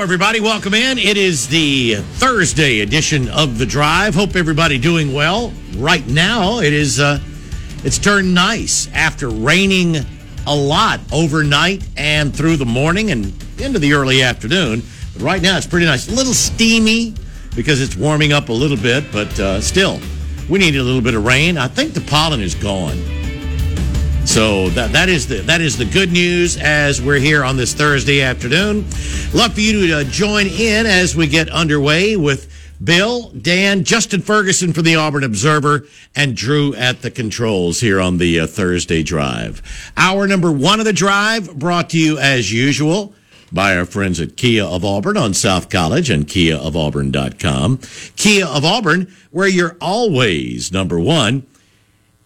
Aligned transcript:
Everybody. 0.00 0.40
Welcome 0.40 0.72
in. 0.72 0.96
It 0.96 1.18
is 1.18 1.46
the 1.48 1.96
Thursday 1.96 2.80
edition 2.80 3.28
of 3.28 3.58
the 3.58 3.66
Drive. 3.66 4.14
Hope 4.14 4.34
everybody 4.34 4.78
doing 4.78 5.12
well. 5.12 5.52
Right 5.76 6.06
now, 6.06 6.60
it 6.60 6.72
is 6.72 6.98
uh, 6.98 7.20
it's 7.84 7.98
turned 7.98 8.34
nice 8.34 8.88
after 8.94 9.28
raining 9.28 9.96
a 10.46 10.56
lot 10.56 11.00
overnight 11.12 11.86
and 11.98 12.34
through 12.34 12.56
the 12.56 12.64
morning 12.64 13.10
and 13.10 13.26
into 13.60 13.78
the 13.78 13.92
early 13.92 14.22
afternoon. 14.22 14.82
But 15.12 15.22
right 15.22 15.42
now, 15.42 15.58
it's 15.58 15.66
pretty 15.66 15.84
nice. 15.84 16.08
A 16.08 16.14
little 16.14 16.32
steamy 16.32 17.12
because 17.54 17.82
it's 17.82 17.94
warming 17.94 18.32
up 18.32 18.48
a 18.48 18.54
little 18.54 18.78
bit, 18.78 19.04
but 19.12 19.38
uh, 19.38 19.60
still, 19.60 20.00
we 20.48 20.58
need 20.58 20.76
a 20.76 20.82
little 20.82 21.02
bit 21.02 21.14
of 21.14 21.26
rain. 21.26 21.58
I 21.58 21.68
think 21.68 21.92
the 21.92 22.00
pollen 22.00 22.40
is 22.40 22.54
gone. 22.54 23.19
So 24.30 24.68
that 24.70 24.92
that 24.92 25.08
is 25.08 25.26
the 25.26 25.40
that 25.40 25.60
is 25.60 25.76
the 25.76 25.84
good 25.84 26.12
news 26.12 26.56
as 26.56 27.02
we're 27.02 27.18
here 27.18 27.42
on 27.42 27.56
this 27.56 27.74
Thursday 27.74 28.22
afternoon. 28.22 28.84
Love 29.34 29.54
for 29.54 29.60
you 29.60 29.88
to 29.88 29.98
uh, 29.98 30.04
join 30.04 30.46
in 30.46 30.86
as 30.86 31.16
we 31.16 31.26
get 31.26 31.48
underway 31.48 32.14
with 32.16 32.48
Bill, 32.82 33.30
Dan, 33.30 33.82
Justin 33.82 34.22
Ferguson 34.22 34.72
from 34.72 34.84
the 34.84 34.94
Auburn 34.94 35.24
Observer, 35.24 35.84
and 36.14 36.36
Drew 36.36 36.76
at 36.76 37.02
the 37.02 37.10
controls 37.10 37.80
here 37.80 38.00
on 38.00 38.18
the 38.18 38.38
uh, 38.38 38.46
Thursday 38.46 39.02
drive. 39.02 39.62
Hour 39.96 40.28
number 40.28 40.52
one 40.52 40.78
of 40.78 40.86
the 40.86 40.92
drive 40.92 41.58
brought 41.58 41.90
to 41.90 41.98
you 41.98 42.16
as 42.16 42.52
usual 42.52 43.12
by 43.50 43.76
our 43.76 43.84
friends 43.84 44.20
at 44.20 44.36
Kia 44.36 44.64
of 44.64 44.84
Auburn 44.84 45.16
on 45.16 45.34
South 45.34 45.68
College 45.70 46.08
and 46.08 46.28
KiaofAuburn.com. 46.28 47.80
Kia 48.14 48.46
of 48.46 48.64
Auburn, 48.64 49.12
where 49.32 49.48
you're 49.48 49.76
always 49.80 50.70
number 50.70 51.00
one. 51.00 51.48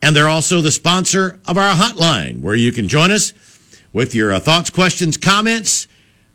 And 0.04 0.14
they're 0.14 0.28
also 0.28 0.60
the 0.60 0.70
sponsor 0.70 1.40
of 1.46 1.56
our 1.56 1.74
hotline, 1.74 2.42
where 2.42 2.54
you 2.54 2.72
can 2.72 2.88
join 2.88 3.10
us 3.10 3.32
with 3.94 4.14
your 4.14 4.34
uh, 4.34 4.38
thoughts, 4.38 4.68
questions, 4.68 5.16
comments 5.16 5.88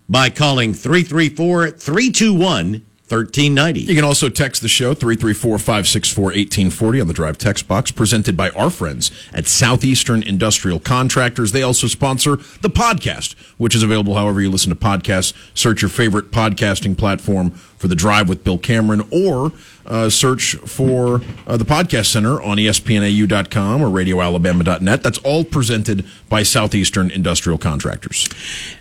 by 0.09 0.31
calling 0.31 0.73
334 0.73 1.70
321 1.70 2.84
1390. 3.09 3.81
You 3.81 3.95
can 3.95 4.03
also 4.03 4.30
text 4.30 4.61
the 4.61 4.67
show 4.67 4.94
334-564-1840 4.94 7.02
on 7.02 7.08
the 7.08 7.14
drive 7.14 7.39
text 7.39 7.67
box 7.67 7.92
presented 7.92 8.38
by 8.38 8.52
our 8.52 8.70
friends 8.70 9.09
at 9.34 9.48
Southeastern 9.48 10.22
Industrial 10.22 10.80
Contractors. 10.80 11.52
They 11.52 11.64
also 11.64 11.88
sponsor 11.88 12.36
the 12.61 12.70
podcast, 12.70 13.33
which 13.58 13.76
is 13.76 13.81
available 13.81 14.14
however 14.14 14.42
you 14.42 14.52
listen 14.52 14.70
to 14.70 14.76
podcasts. 14.76 15.33
Search 15.56 15.81
your 15.81 15.89
favorite 15.89 16.30
podcasting 16.30 16.95
platform 16.95 17.59
for 17.80 17.88
the 17.88 17.95
drive 17.95 18.30
with 18.30 18.44
Bill 18.44 18.58
Cameron 18.59 19.08
or 19.09 19.52
uh, 19.85 20.08
search 20.09 20.55
for 20.58 21.22
uh, 21.47 21.58
the 21.58 21.63
podcast 21.66 22.08
center 22.11 22.39
on 22.41 22.58
espnau.com 22.58 23.81
or 23.81 23.88
radioalabama.net. 23.88 25.02
That's 25.02 25.17
all 25.19 25.44
presented 25.44 26.05
by 26.30 26.44
Southeastern 26.44 27.09
Industrial 27.09 27.58
Contractors. 27.58 28.27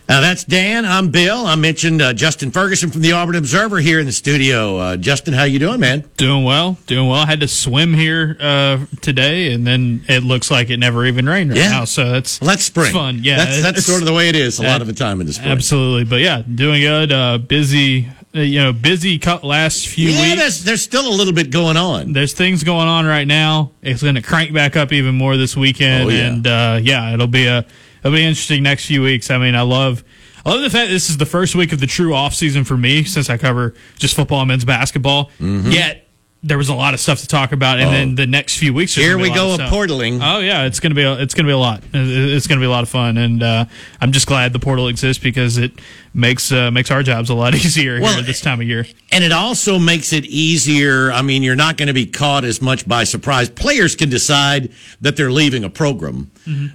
Now 0.08 0.20
that's 0.20 0.44
Dan. 0.44 0.84
I'm 0.84 1.10
Bill. 1.10 1.46
I 1.46 1.54
mentioned 1.54 2.02
uh, 2.02 2.12
Justin 2.12 2.50
Ferguson 2.50 2.90
from 2.90 3.02
the 3.02 3.12
Auburn 3.12 3.36
Observer 3.36 3.78
here 3.78 4.00
in 4.00 4.06
the 4.06 4.12
studio. 4.12 4.76
Uh, 4.78 4.96
Justin, 4.96 5.32
how 5.34 5.44
you 5.44 5.58
doing, 5.58 5.80
man? 5.80 6.04
Doing 6.16 6.44
well, 6.44 6.78
doing 6.86 7.08
well. 7.08 7.20
I 7.20 7.26
had 7.26 7.40
to 7.40 7.48
swim 7.48 7.94
here 7.94 8.36
uh, 8.40 8.84
today, 9.00 9.52
and 9.52 9.66
then 9.66 10.02
it 10.08 10.22
looks 10.24 10.50
like 10.50 10.70
it 10.70 10.78
never 10.78 11.06
even 11.06 11.26
rained 11.26 11.50
right 11.50 11.58
Yeah. 11.58 11.70
now. 11.70 11.84
So 11.84 12.10
that's 12.10 12.40
Well, 12.40 12.48
that's 12.50 12.64
spring. 12.64 12.92
fun. 12.92 13.20
Yeah, 13.22 13.36
that's, 13.36 13.62
that's 13.62 13.84
sort 13.86 14.00
of 14.00 14.06
the 14.06 14.14
way 14.14 14.28
it 14.28 14.36
is 14.36 14.58
a 14.58 14.62
lot 14.62 14.80
of 14.80 14.86
the 14.86 14.92
time 14.94 15.20
in 15.20 15.26
the 15.26 15.32
spring. 15.32 15.50
Absolutely, 15.52 16.04
but 16.04 16.20
yeah, 16.20 16.42
doing 16.42 16.80
good. 16.80 17.12
Uh, 17.12 17.38
busy, 17.38 18.06
uh, 18.08 18.17
you 18.44 18.60
know, 18.62 18.72
busy 18.72 19.18
last 19.42 19.86
few 19.88 20.10
Yeah, 20.10 20.22
weeks. 20.22 20.36
there's, 20.40 20.64
there's 20.64 20.82
still 20.82 21.06
a 21.08 21.14
little 21.14 21.32
bit 21.34 21.50
going 21.50 21.76
on. 21.76 22.12
There's 22.12 22.32
things 22.32 22.64
going 22.64 22.88
on 22.88 23.06
right 23.06 23.26
now. 23.26 23.72
It's 23.82 24.02
going 24.02 24.14
to 24.16 24.22
crank 24.22 24.52
back 24.52 24.76
up 24.76 24.92
even 24.92 25.14
more 25.14 25.36
this 25.36 25.56
weekend, 25.56 26.04
Oh, 26.04 26.08
yeah. 26.08 26.26
and 26.28 26.46
uh, 26.46 26.78
yeah, 26.82 27.12
it'll 27.14 27.26
be 27.26 27.46
a 27.46 27.66
it'll 28.02 28.16
be 28.16 28.24
interesting 28.24 28.62
next 28.62 28.86
few 28.86 29.02
weeks. 29.02 29.30
I 29.30 29.38
mean, 29.38 29.54
I 29.54 29.62
love. 29.62 30.02
I 30.46 30.50
love 30.52 30.62
the 30.62 30.70
fact 30.70 30.88
this 30.88 31.10
is 31.10 31.18
the 31.18 31.26
first 31.26 31.54
week 31.54 31.72
of 31.72 31.80
the 31.80 31.86
true 31.86 32.14
off 32.14 32.32
season 32.32 32.64
for 32.64 32.76
me 32.76 33.04
since 33.04 33.28
I 33.28 33.36
cover 33.36 33.74
just 33.98 34.14
football 34.16 34.40
and 34.40 34.48
men's 34.48 34.64
basketball. 34.64 35.26
Mm-hmm. 35.40 35.70
Yet 35.72 36.07
there 36.42 36.56
was 36.56 36.68
a 36.68 36.74
lot 36.74 36.94
of 36.94 37.00
stuff 37.00 37.20
to 37.20 37.26
talk 37.26 37.50
about, 37.50 37.80
and 37.80 37.92
then 37.92 38.14
the 38.14 38.26
next 38.26 38.58
few 38.58 38.72
weeks. 38.72 38.96
Oh. 38.96 39.00
Here 39.00 39.18
we 39.18 39.30
a 39.30 39.34
go, 39.34 39.54
of 39.54 39.60
a 39.60 39.64
portaling. 39.64 40.20
Oh 40.22 40.38
yeah, 40.38 40.64
it's 40.66 40.78
gonna 40.78 40.94
be 40.94 41.02
a, 41.02 41.14
it's 41.14 41.34
gonna 41.34 41.48
be 41.48 41.52
a 41.52 41.58
lot. 41.58 41.82
It's 41.92 42.46
gonna 42.46 42.60
be 42.60 42.66
a 42.66 42.70
lot 42.70 42.84
of 42.84 42.88
fun, 42.88 43.16
and 43.16 43.42
uh, 43.42 43.64
I'm 44.00 44.12
just 44.12 44.28
glad 44.28 44.52
the 44.52 44.60
portal 44.60 44.86
exists 44.86 45.22
because 45.22 45.58
it 45.58 45.72
makes 46.14 46.52
uh, 46.52 46.70
makes 46.70 46.92
our 46.92 47.02
jobs 47.02 47.30
a 47.30 47.34
lot 47.34 47.54
easier 47.56 48.00
Well, 48.00 48.22
this 48.22 48.40
time 48.40 48.60
of 48.60 48.68
year. 48.68 48.86
And 49.10 49.24
it 49.24 49.32
also 49.32 49.78
makes 49.78 50.12
it 50.12 50.26
easier. 50.26 51.10
I 51.10 51.22
mean, 51.22 51.42
you're 51.42 51.56
not 51.56 51.76
going 51.76 51.88
to 51.88 51.94
be 51.94 52.06
caught 52.06 52.44
as 52.44 52.62
much 52.62 52.86
by 52.86 53.04
surprise. 53.04 53.48
Players 53.50 53.96
can 53.96 54.08
decide 54.08 54.70
that 55.00 55.16
they're 55.16 55.32
leaving 55.32 55.64
a 55.64 55.70
program, 55.70 56.30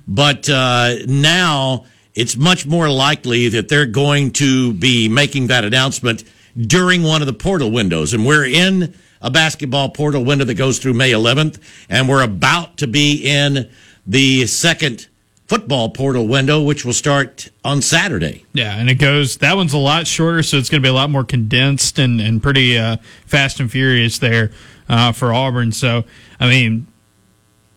but 0.07 0.49
uh, 0.49 0.95
now 1.07 1.85
it's 2.15 2.35
much 2.35 2.65
more 2.65 2.89
likely 2.89 3.49
that 3.49 3.69
they're 3.69 3.85
going 3.85 4.31
to 4.31 4.73
be 4.73 5.07
making 5.07 5.47
that 5.47 5.63
announcement 5.63 6.23
during 6.55 7.01
one 7.01 7.21
of 7.21 7.27
the 7.27 7.33
portal 7.33 7.71
windows. 7.71 8.13
And 8.13 8.25
we're 8.25 8.45
in 8.45 8.93
a 9.23 9.31
basketball 9.31 9.89
portal 9.89 10.23
window 10.23 10.45
that 10.45 10.53
goes 10.55 10.77
through 10.77 10.93
May 10.93 11.11
11th, 11.11 11.59
and 11.89 12.07
we're 12.07 12.21
about 12.21 12.77
to 12.77 12.87
be 12.87 13.15
in 13.23 13.69
the 14.05 14.45
second 14.45 15.07
football 15.47 15.89
portal 15.89 16.27
window, 16.27 16.61
which 16.61 16.85
will 16.85 16.93
start 16.93 17.49
on 17.63 17.81
Saturday. 17.81 18.45
Yeah, 18.53 18.77
and 18.77 18.89
it 18.89 18.95
goes. 18.95 19.37
That 19.37 19.55
one's 19.55 19.73
a 19.73 19.77
lot 19.77 20.07
shorter, 20.07 20.43
so 20.43 20.57
it's 20.57 20.69
going 20.69 20.81
to 20.81 20.85
be 20.85 20.89
a 20.89 20.93
lot 20.93 21.09
more 21.09 21.23
condensed 21.23 21.99
and 21.99 22.19
and 22.19 22.43
pretty 22.43 22.77
uh, 22.77 22.97
fast 23.25 23.59
and 23.59 23.71
furious 23.71 24.19
there 24.19 24.51
uh, 24.89 25.11
for 25.11 25.33
Auburn. 25.33 25.71
So 25.71 26.03
I 26.39 26.49
mean, 26.49 26.87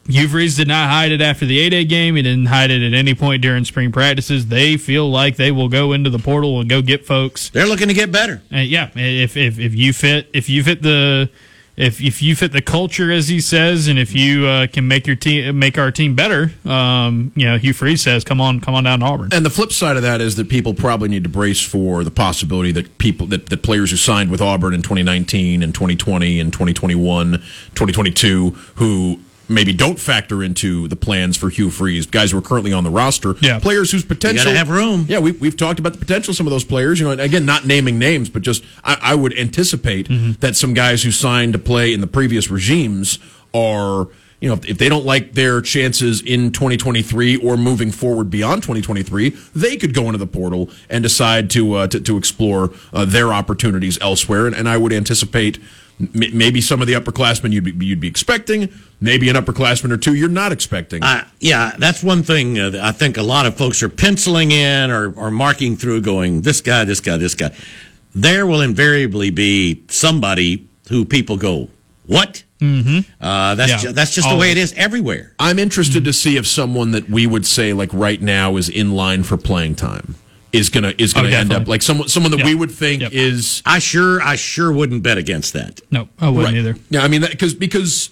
Hugh 0.09 0.28
Freeze 0.28 0.56
did 0.56 0.69
not 0.69 0.89
hide 0.89 1.12
it 1.12 1.21
after 1.21 1.47
the 1.47 1.59
eight 1.59 1.72
A 1.72 1.84
game. 1.84 2.17
He 2.17 2.22
didn't 2.22 2.47
hide 2.47 2.71
it 2.71 2.83
at 2.83 2.94
any 2.94 3.15
point 3.15 3.43
during 3.43 3.65
spring 3.65 3.91
practices. 3.93 4.47
They 4.47 4.77
feel 4.77 5.11
like 5.11 5.37
they 5.37 5.50
will 5.50 5.69
go 5.69 5.93
into 5.93 6.11
the 6.11 6.19
portal 6.19 6.61
and 6.61 6.69
go 6.69 6.83
get 6.83 7.05
folks. 7.05 7.50
They're 7.50 7.67
looking 7.67 7.89
to 7.89 7.94
get 7.94 8.12
better. 8.12 8.43
Uh, 8.53 8.59
yeah, 8.59 8.91
if 8.95 9.37
if 9.37 9.59
if 9.59 9.75
you 9.75 9.93
fit 9.93 10.28
if 10.33 10.49
you 10.49 10.62
fit 10.62 10.83
the 10.83 11.28
if 11.77 12.00
if 12.00 12.22
you 12.22 12.34
fit 12.34 12.53
the 12.53 12.62
culture 12.62 13.11
as 13.12 13.28
he 13.28 13.41
says, 13.41 13.87
and 13.87 13.99
if 13.99 14.15
you 14.15 14.47
uh, 14.47 14.66
can 14.66 14.89
make 14.89 15.06
your 15.06 15.16
team 15.16 15.59
make 15.59 15.77
our 15.77 15.91
team 15.91 16.15
better, 16.15 16.53
um, 16.65 17.33
you 17.34 17.45
know, 17.45 17.59
Hugh 17.59 17.75
Freeze 17.75 18.03
says, 18.03 18.25
"Come 18.25 18.41
on, 18.41 18.61
come 18.61 18.75
on 18.75 18.84
down 18.84 19.00
to 19.00 19.06
Auburn." 19.06 19.28
And 19.33 19.45
the 19.45 19.50
flip 19.50 19.72
side 19.72 19.97
of 19.97 20.03
that 20.03 20.21
is 20.21 20.37
that 20.37 20.49
people 20.49 20.72
probably 20.72 21.09
need 21.09 21.25
to 21.25 21.28
brace 21.28 21.61
for 21.61 22.03
the 22.03 22.11
possibility 22.11 22.72
that 22.72 22.97
people 22.99 23.27
that, 23.27 23.50
that 23.50 23.62
players 23.62 23.91
who 23.91 23.97
signed 23.97 24.31
with 24.31 24.41
Auburn 24.41 24.72
in 24.72 24.83
2019 24.83 25.62
and 25.62 25.75
2020 25.75 26.41
and 26.41 26.53
2021, 26.53 27.33
2022 27.33 28.50
who 28.77 29.21
maybe 29.49 29.73
don't 29.73 29.99
factor 29.99 30.43
into 30.43 30.89
the 30.89 30.97
plans 30.97 31.37
for 31.37 31.49
Hugh 31.51 31.71
Freeze, 31.71 32.07
guys 32.07 32.33
who 32.33 32.39
are 32.39 32.43
currently 32.43 32.73
on 32.73 32.84
the 32.84 32.91
roster, 32.91 33.34
Yeah. 33.41 33.59
players 33.59 33.91
whose 33.93 34.05
potential 34.05 34.53
have 34.53 34.69
room. 34.71 35.07
Yeah, 35.09 35.19
we, 35.21 35.33
we've 35.33 35.57
talked 35.57 35.79
about 35.79 35.93
the 35.93 35.99
potential 35.99 36.33
of 36.33 36.37
some 36.37 36.47
of 36.47 36.51
those 36.51 36.65
players. 36.65 36.99
You 36.99 37.07
know, 37.07 37.12
and 37.12 37.21
again, 37.21 37.47
not 37.47 37.65
naming 37.67 37.99
names, 37.99 38.29
but 38.29 38.43
just 38.43 38.65
I, 38.84 38.99
I 39.01 39.15
would 39.15 39.37
anticipate 39.39 40.09
that 40.41 40.57
some 40.57 40.75
guys 40.75 41.03
who 41.03 41.11
signed 41.11 41.53
to 41.53 41.59
play 41.59 41.93
in 41.93 42.01
the 42.01 42.07
previous 42.07 42.51
regimes 42.51 43.19
are. 43.55 44.09
You 44.39 44.51
know, 44.51 44.55
if, 44.57 44.67
if 44.69 44.77
they 44.79 44.91
don't 44.91 45.07
like 45.07 45.33
their 45.33 45.63
chances 45.63 46.21
in 46.21 46.53
2023 46.53 47.37
or 47.39 47.57
moving 47.57 47.91
forward 47.91 48.28
beyond 48.28 48.63
2023, 48.63 49.31
they 49.55 49.78
could 49.78 49.95
go 49.95 50.05
into 50.07 50.19
the 50.19 50.27
portal 50.27 50.69
and 50.91 51.03
decide 51.03 51.49
to 51.53 51.72
uh, 51.75 51.87
to, 51.87 52.01
to 52.01 52.19
explore 52.19 52.71
uh, 52.92 53.07
their 53.07 53.33
opportunities 53.33 53.99
elsewhere. 54.03 54.47
And, 54.47 54.54
and 54.54 54.69
I 54.69 54.77
would 54.77 54.92
anticipate 54.92 55.59
maybe 55.98 56.60
some 56.60 56.81
of 56.81 56.87
the 56.87 56.93
upperclassmen 56.95 57.53
you'd 57.53 57.78
be, 57.78 57.87
you'd 57.87 58.01
be 58.01 58.09
expecting, 58.09 58.72
maybe 59.01 59.28
an 59.28 59.37
upperclassman 59.37 59.91
or 59.91 59.97
two 59.97 60.15
you're 60.15 60.28
not 60.28 60.53
expecting. 60.53 61.03
Uh, 61.03 61.25
yeah, 61.41 61.72
that's 61.78 62.03
one 62.03 62.22
thing 62.22 62.59
uh, 62.59 62.71
that 62.71 62.83
I 62.84 62.93
think 62.93 63.16
a 63.16 63.22
lot 63.22 63.47
of 63.47 63.57
folks 63.57 63.83
are 63.83 63.89
penciling 63.89 64.51
in 64.53 64.91
or, 64.91 65.13
or 65.15 65.31
marking 65.31 65.77
through, 65.77 66.03
going, 66.03 66.43
this 66.43 66.60
guy, 66.60 66.84
this 66.84 67.01
guy, 67.01 67.16
this 67.16 67.34
guy. 67.34 67.54
There 68.15 68.47
will 68.47 68.60
invariably 68.60 69.31
be 69.31 69.84
somebody 69.89 70.69
who 70.89 71.04
people 71.04 71.37
go, 71.37 71.69
what? 72.07 72.42
Mm-hmm. 72.60 73.10
Uh, 73.22 73.54
that's, 73.54 73.71
Yeah, 73.71 73.78
ju- 73.78 73.92
that's 73.92 74.15
just 74.15 74.28
the 74.28 74.37
way 74.37 74.51
it 74.51 74.57
is 74.59 74.72
everywhere. 74.75 75.34
I'm 75.39 75.59
interested 75.59 76.04
to 76.04 76.13
see 76.13 76.37
if 76.37 76.47
someone 76.47 76.92
that 76.92 77.09
we 77.10 77.27
would 77.27 77.45
say 77.47 77.72
like 77.72 77.91
right 77.92 78.21
now 78.21 78.57
is 78.57 78.69
in 78.69 78.92
line 78.92 79.22
for 79.25 79.37
playing 79.37 79.75
time 79.75 80.15
is 80.53 80.71
gonna 80.71 80.95
is 80.98 81.13
gonna 81.13 81.28
Oh, 81.28 81.33
end 81.33 81.53
up 81.53 81.66
like 81.69 81.83
someone 81.83 82.09
someone 82.09 82.31
that 82.33 82.39
Yeah. 82.41 82.47
we 82.47 82.54
would 82.54 82.71
think 82.71 83.03
Yep. 83.03 83.13
is 83.13 83.63
I 83.66 83.78
sure, 83.78 84.22
I 84.22 84.37
sure 84.37 84.72
wouldn't 84.72 85.03
bet 85.03 85.19
against 85.19 85.53
that. 85.54 85.81
No, 85.91 86.09
I 86.21 86.28
wouldn't 86.28 86.57
either. 86.57 86.77
yeah. 86.91 87.03
I 87.03 87.09
mean 87.09 87.21
because 87.22 87.54
because 87.54 88.10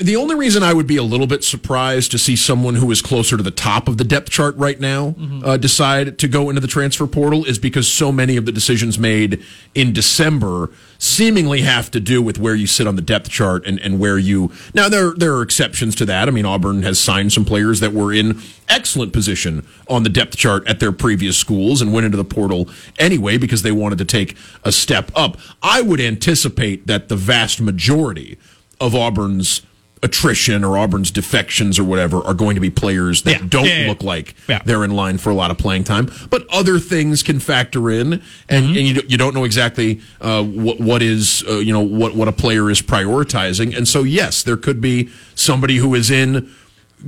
The 0.00 0.16
only 0.16 0.34
reason 0.34 0.62
I 0.62 0.72
would 0.72 0.86
be 0.86 0.96
a 0.96 1.02
little 1.02 1.26
bit 1.26 1.44
surprised 1.44 2.10
to 2.12 2.18
see 2.18 2.36
someone 2.36 2.76
who 2.76 2.90
is 2.90 3.02
closer 3.02 3.36
to 3.36 3.42
the 3.42 3.50
top 3.50 3.86
of 3.86 3.98
the 3.98 4.02
depth 4.04 4.30
chart 4.30 4.56
right 4.56 4.80
now 4.80 5.10
Mm-hmm. 5.10 5.44
uh, 5.44 5.56
decide 5.58 6.18
to 6.18 6.26
go 6.26 6.48
into 6.48 6.60
the 6.60 6.66
transfer 6.66 7.06
portal 7.06 7.44
is 7.44 7.58
because 7.58 7.86
so 7.86 8.10
many 8.10 8.36
of 8.38 8.46
the 8.46 8.50
decisions 8.52 8.98
made 8.98 9.42
in 9.74 9.92
December 9.92 10.70
seemingly 10.98 11.60
have 11.60 11.90
to 11.90 12.00
do 12.00 12.22
with 12.22 12.38
where 12.38 12.54
you 12.54 12.66
sit 12.66 12.86
on 12.86 12.96
the 12.96 13.02
depth 13.02 13.28
chart 13.28 13.64
and, 13.66 13.78
and 13.80 14.00
where 14.00 14.16
you. 14.16 14.50
Now, 14.72 14.88
there, 14.88 15.12
there 15.12 15.34
are 15.34 15.42
exceptions 15.42 15.94
to 15.96 16.06
that. 16.06 16.28
I 16.28 16.30
mean, 16.30 16.46
Auburn 16.46 16.82
has 16.82 16.98
signed 16.98 17.32
some 17.32 17.44
players 17.44 17.80
that 17.80 17.92
were 17.92 18.12
in 18.12 18.40
excellent 18.68 19.12
position 19.12 19.66
on 19.88 20.02
the 20.02 20.08
depth 20.08 20.36
chart 20.36 20.66
at 20.66 20.80
their 20.80 20.92
previous 20.92 21.36
schools 21.36 21.82
and 21.82 21.92
went 21.92 22.06
into 22.06 22.16
the 22.16 22.24
portal 22.24 22.68
anyway 22.98 23.36
because 23.36 23.60
they 23.62 23.72
wanted 23.72 23.98
to 23.98 24.06
take 24.06 24.34
a 24.64 24.72
step 24.72 25.10
up. 25.14 25.36
I 25.62 25.82
would 25.82 26.00
anticipate 26.00 26.86
that 26.86 27.08
the 27.10 27.16
vast 27.16 27.60
majority 27.60 28.38
of 28.80 28.94
Auburn's 28.94 29.60
attrition 30.04 30.62
or 30.62 30.76
Auburn's 30.76 31.10
defections 31.10 31.78
or 31.78 31.84
whatever 31.84 32.18
are 32.24 32.34
going 32.34 32.54
to 32.54 32.60
be 32.60 32.70
players 32.70 33.22
that 33.22 33.40
Yeah. 33.40 33.46
don't 33.48 33.64
Yeah, 33.64 33.86
look 33.88 34.02
like 34.02 34.36
they're 34.64 34.84
in 34.84 34.90
line 34.92 35.18
for 35.18 35.30
a 35.30 35.34
lot 35.34 35.50
of 35.50 35.58
playing 35.58 35.84
time. 35.84 36.10
But 36.30 36.46
other 36.50 36.78
things 36.78 37.22
can 37.22 37.40
factor 37.40 37.90
in, 37.90 38.12
and, 38.48 38.66
and 38.66 38.76
you, 38.76 39.02
you 39.08 39.16
don't 39.16 39.34
know 39.34 39.44
exactly 39.44 40.00
uh, 40.20 40.44
what 40.44 40.78
what 40.78 41.02
is 41.02 41.42
uh, 41.48 41.54
you 41.58 41.72
know 41.72 41.80
what 41.80 42.14
what 42.14 42.28
a 42.28 42.32
player 42.32 42.70
is 42.70 42.82
prioritizing. 42.82 43.76
And 43.76 43.88
so 43.88 44.02
yes, 44.02 44.42
there 44.42 44.56
could 44.58 44.80
be 44.80 45.08
somebody 45.34 45.76
who 45.78 45.94
is 45.94 46.10
in 46.10 46.50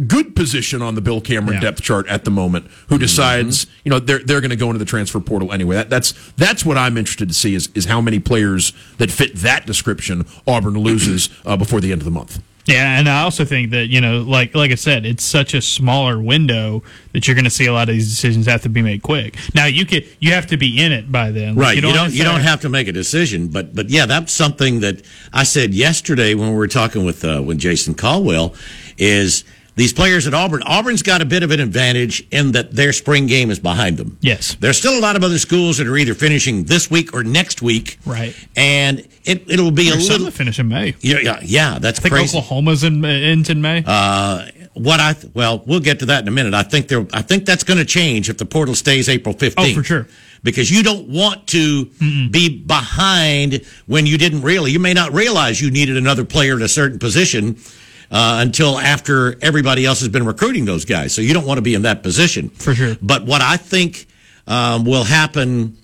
good 0.08 0.36
position 0.36 0.82
on 0.82 0.94
the 0.94 1.00
Bill 1.00 1.20
Cameron 1.22 1.54
Yeah. 1.54 1.60
depth 1.70 1.80
chart 1.80 2.06
at 2.08 2.24
the 2.24 2.30
moment 2.30 2.66
who 2.88 2.98
decides 2.98 3.66
you 3.84 3.90
know 3.90 3.98
they're 3.98 4.18
they're 4.18 4.40
going 4.40 4.50
to 4.50 4.56
go 4.56 4.66
into 4.66 4.78
the 4.78 4.84
transfer 4.84 5.20
portal 5.20 5.52
anyway. 5.52 5.76
That, 5.76 5.90
that's 5.90 6.12
that's 6.36 6.64
what 6.64 6.76
I'm 6.78 6.96
interested 6.96 7.28
to 7.28 7.34
see 7.34 7.54
is 7.54 7.68
is 7.74 7.84
how 7.86 8.00
many 8.00 8.18
players 8.18 8.72
that 8.98 9.10
fit 9.10 9.34
that 9.36 9.66
description 9.66 10.24
Auburn 10.46 10.74
loses 10.78 11.28
uh, 11.44 11.56
before 11.56 11.80
the 11.80 11.92
end 11.92 12.00
of 12.00 12.04
the 12.06 12.10
month. 12.10 12.42
Yeah, 12.66 12.98
and 12.98 13.08
I 13.08 13.22
also 13.22 13.44
think 13.44 13.70
that 13.70 13.86
you 13.86 14.00
know, 14.00 14.22
like 14.22 14.54
like 14.54 14.72
I 14.72 14.74
said, 14.74 15.06
it's 15.06 15.24
such 15.24 15.54
a 15.54 15.62
smaller 15.62 16.20
window 16.20 16.82
that 17.12 17.26
you're 17.26 17.36
going 17.36 17.44
to 17.44 17.50
see 17.50 17.66
a 17.66 17.72
lot 17.72 17.88
of 17.88 17.94
these 17.94 18.08
decisions 18.08 18.46
have 18.46 18.62
to 18.62 18.68
be 18.68 18.82
made 18.82 19.02
quick. 19.02 19.36
Now 19.54 19.66
you 19.66 19.86
could 19.86 20.06
you 20.18 20.32
have 20.32 20.48
to 20.48 20.56
be 20.56 20.82
in 20.82 20.90
it 20.92 21.10
by 21.10 21.30
then, 21.30 21.54
Like, 21.54 21.62
Right. 21.62 21.76
You 21.76 21.82
don't. 21.82 22.12
You 22.12 22.24
don't, 22.24 22.40
have 22.40 22.60
to 22.62 22.68
make 22.68 22.88
a 22.88 22.92
decision, 22.92 23.48
but 23.48 23.74
but 23.74 23.88
yeah, 23.88 24.06
that's 24.06 24.32
something 24.32 24.80
that 24.80 25.02
I 25.32 25.44
said 25.44 25.74
yesterday 25.74 26.34
when 26.34 26.50
we 26.50 26.56
were 26.56 26.68
talking 26.68 27.04
with 27.04 27.24
uh, 27.24 27.42
with 27.44 27.58
Jason 27.58 27.94
Caldwell. 27.94 28.54
Is 28.98 29.44
these 29.76 29.92
players 29.92 30.26
at 30.26 30.34
Auburn? 30.34 30.62
Auburn's 30.64 31.02
got 31.02 31.22
a 31.22 31.24
bit 31.24 31.42
of 31.42 31.50
an 31.52 31.60
advantage 31.60 32.26
in 32.32 32.52
that 32.52 32.72
their 32.72 32.92
spring 32.92 33.26
game 33.26 33.50
is 33.50 33.58
behind 33.60 33.96
them. 33.98 34.18
Yes. 34.20 34.56
There's 34.58 34.76
still 34.78 34.98
a 34.98 35.00
lot 35.00 35.14
of 35.16 35.22
other 35.22 35.38
schools 35.38 35.78
that 35.78 35.86
are 35.86 35.96
either 35.96 36.14
finishing 36.14 36.64
this 36.64 36.90
week 36.90 37.14
or 37.14 37.22
next 37.22 37.62
week. 37.62 37.98
Right. 38.04 38.34
And 38.56 39.06
it 39.24 39.48
it'll 39.50 39.70
be 39.70 39.90
There's 39.90 40.08
a 40.08 40.12
little. 40.12 40.30
finish 40.30 40.58
in 40.58 40.68
May. 40.68 40.94
Yeah, 41.00 41.18
yeah, 41.20 41.40
yeah. 41.42 41.78
That's 41.78 41.98
I 42.00 42.02
think 42.02 42.14
crazy. 42.14 42.36
Oklahoma's 42.38 42.82
in 42.84 43.04
ends 43.04 43.50
in 43.50 43.60
May. 43.60 43.84
Uh, 43.86 44.46
what 44.74 45.00
I 45.00 45.12
th- 45.14 45.32
well, 45.34 45.62
we'll 45.66 45.80
get 45.80 46.00
to 46.00 46.06
that 46.06 46.22
in 46.22 46.28
a 46.28 46.30
minute. 46.32 46.52
I 46.54 46.62
think 46.62 46.88
there. 46.88 47.06
I 47.12 47.22
think 47.22 47.44
that's 47.46 47.64
going 47.64 47.78
to 47.78 47.84
change 47.84 48.28
if 48.28 48.38
the 48.38 48.44
portal 48.46 48.74
stays 48.74 49.08
April 49.08 49.34
fifteenth. 49.34 49.76
Oh, 49.76 49.80
for 49.80 49.84
sure. 49.84 50.06
Because 50.42 50.70
you 50.70 50.82
don't 50.82 51.08
want 51.08 51.46
to 51.48 51.86
be 52.30 52.62
behind 52.64 53.64
when 53.86 54.06
you 54.06 54.16
didn't 54.16 54.42
really. 54.42 54.70
You 54.70 54.78
may 54.78 54.94
not 54.94 55.12
realize 55.12 55.60
you 55.60 55.70
needed 55.70 55.96
another 55.96 56.24
player 56.24 56.56
at 56.56 56.62
a 56.62 56.68
certain 56.68 56.98
position 57.00 57.56
uh, 58.10 58.38
until 58.40 58.78
after 58.78 59.36
everybody 59.42 59.84
else 59.84 60.00
has 60.00 60.08
been 60.08 60.26
recruiting 60.26 60.64
those 60.64 60.84
guys. 60.84 61.14
So 61.14 61.22
you 61.22 61.34
don't 61.34 61.46
want 61.46 61.58
to 61.58 61.62
be 61.62 61.74
in 61.74 61.82
that 61.82 62.02
position 62.02 62.50
For 62.50 62.74
sure. 62.74 62.96
But 63.02 63.24
what 63.24 63.40
I 63.40 63.56
think 63.56 64.06
um, 64.46 64.84
will 64.84 65.04
happen 65.04 65.76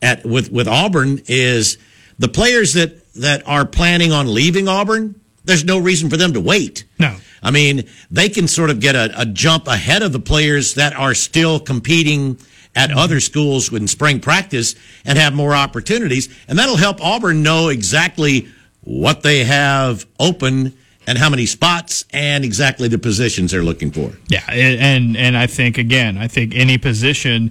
at 0.00 0.24
with 0.24 0.50
with 0.50 0.68
Auburn 0.68 1.22
is 1.26 1.78
the 2.18 2.28
players 2.28 2.74
that 2.74 3.12
that 3.14 3.46
are 3.46 3.66
planning 3.66 4.12
on 4.12 4.32
leaving 4.32 4.68
Auburn. 4.68 5.20
There's 5.44 5.64
no 5.64 5.78
reason 5.78 6.10
for 6.10 6.16
them 6.16 6.34
to 6.34 6.40
wait. 6.40 6.84
No. 6.98 7.16
I 7.42 7.50
mean, 7.50 7.84
they 8.10 8.28
can 8.28 8.48
sort 8.48 8.70
of 8.70 8.80
get 8.80 8.94
a, 8.96 9.22
a 9.22 9.24
jump 9.24 9.66
ahead 9.66 10.02
of 10.02 10.12
the 10.12 10.20
players 10.20 10.74
that 10.74 10.94
are 10.94 11.14
still 11.14 11.60
competing 11.60 12.38
at 12.74 12.90
other 12.92 13.20
schools 13.20 13.72
in 13.72 13.88
spring 13.88 14.20
practice 14.20 14.74
and 15.04 15.18
have 15.18 15.34
more 15.34 15.54
opportunities. 15.54 16.28
And 16.48 16.58
that'll 16.58 16.76
help 16.76 17.02
Auburn 17.02 17.42
know 17.42 17.68
exactly 17.68 18.48
what 18.82 19.22
they 19.22 19.44
have 19.44 20.06
open 20.18 20.76
and 21.08 21.16
how 21.16 21.30
many 21.30 21.46
spots 21.46 22.04
and 22.12 22.44
exactly 22.44 22.86
the 22.86 22.98
positions 22.98 23.50
they're 23.50 23.62
looking 23.62 23.90
for. 23.90 24.12
Yeah, 24.28 24.44
and 24.50 25.16
and 25.16 25.38
I 25.38 25.46
think 25.46 25.78
again, 25.78 26.18
I 26.18 26.28
think 26.28 26.54
any 26.54 26.76
position, 26.76 27.50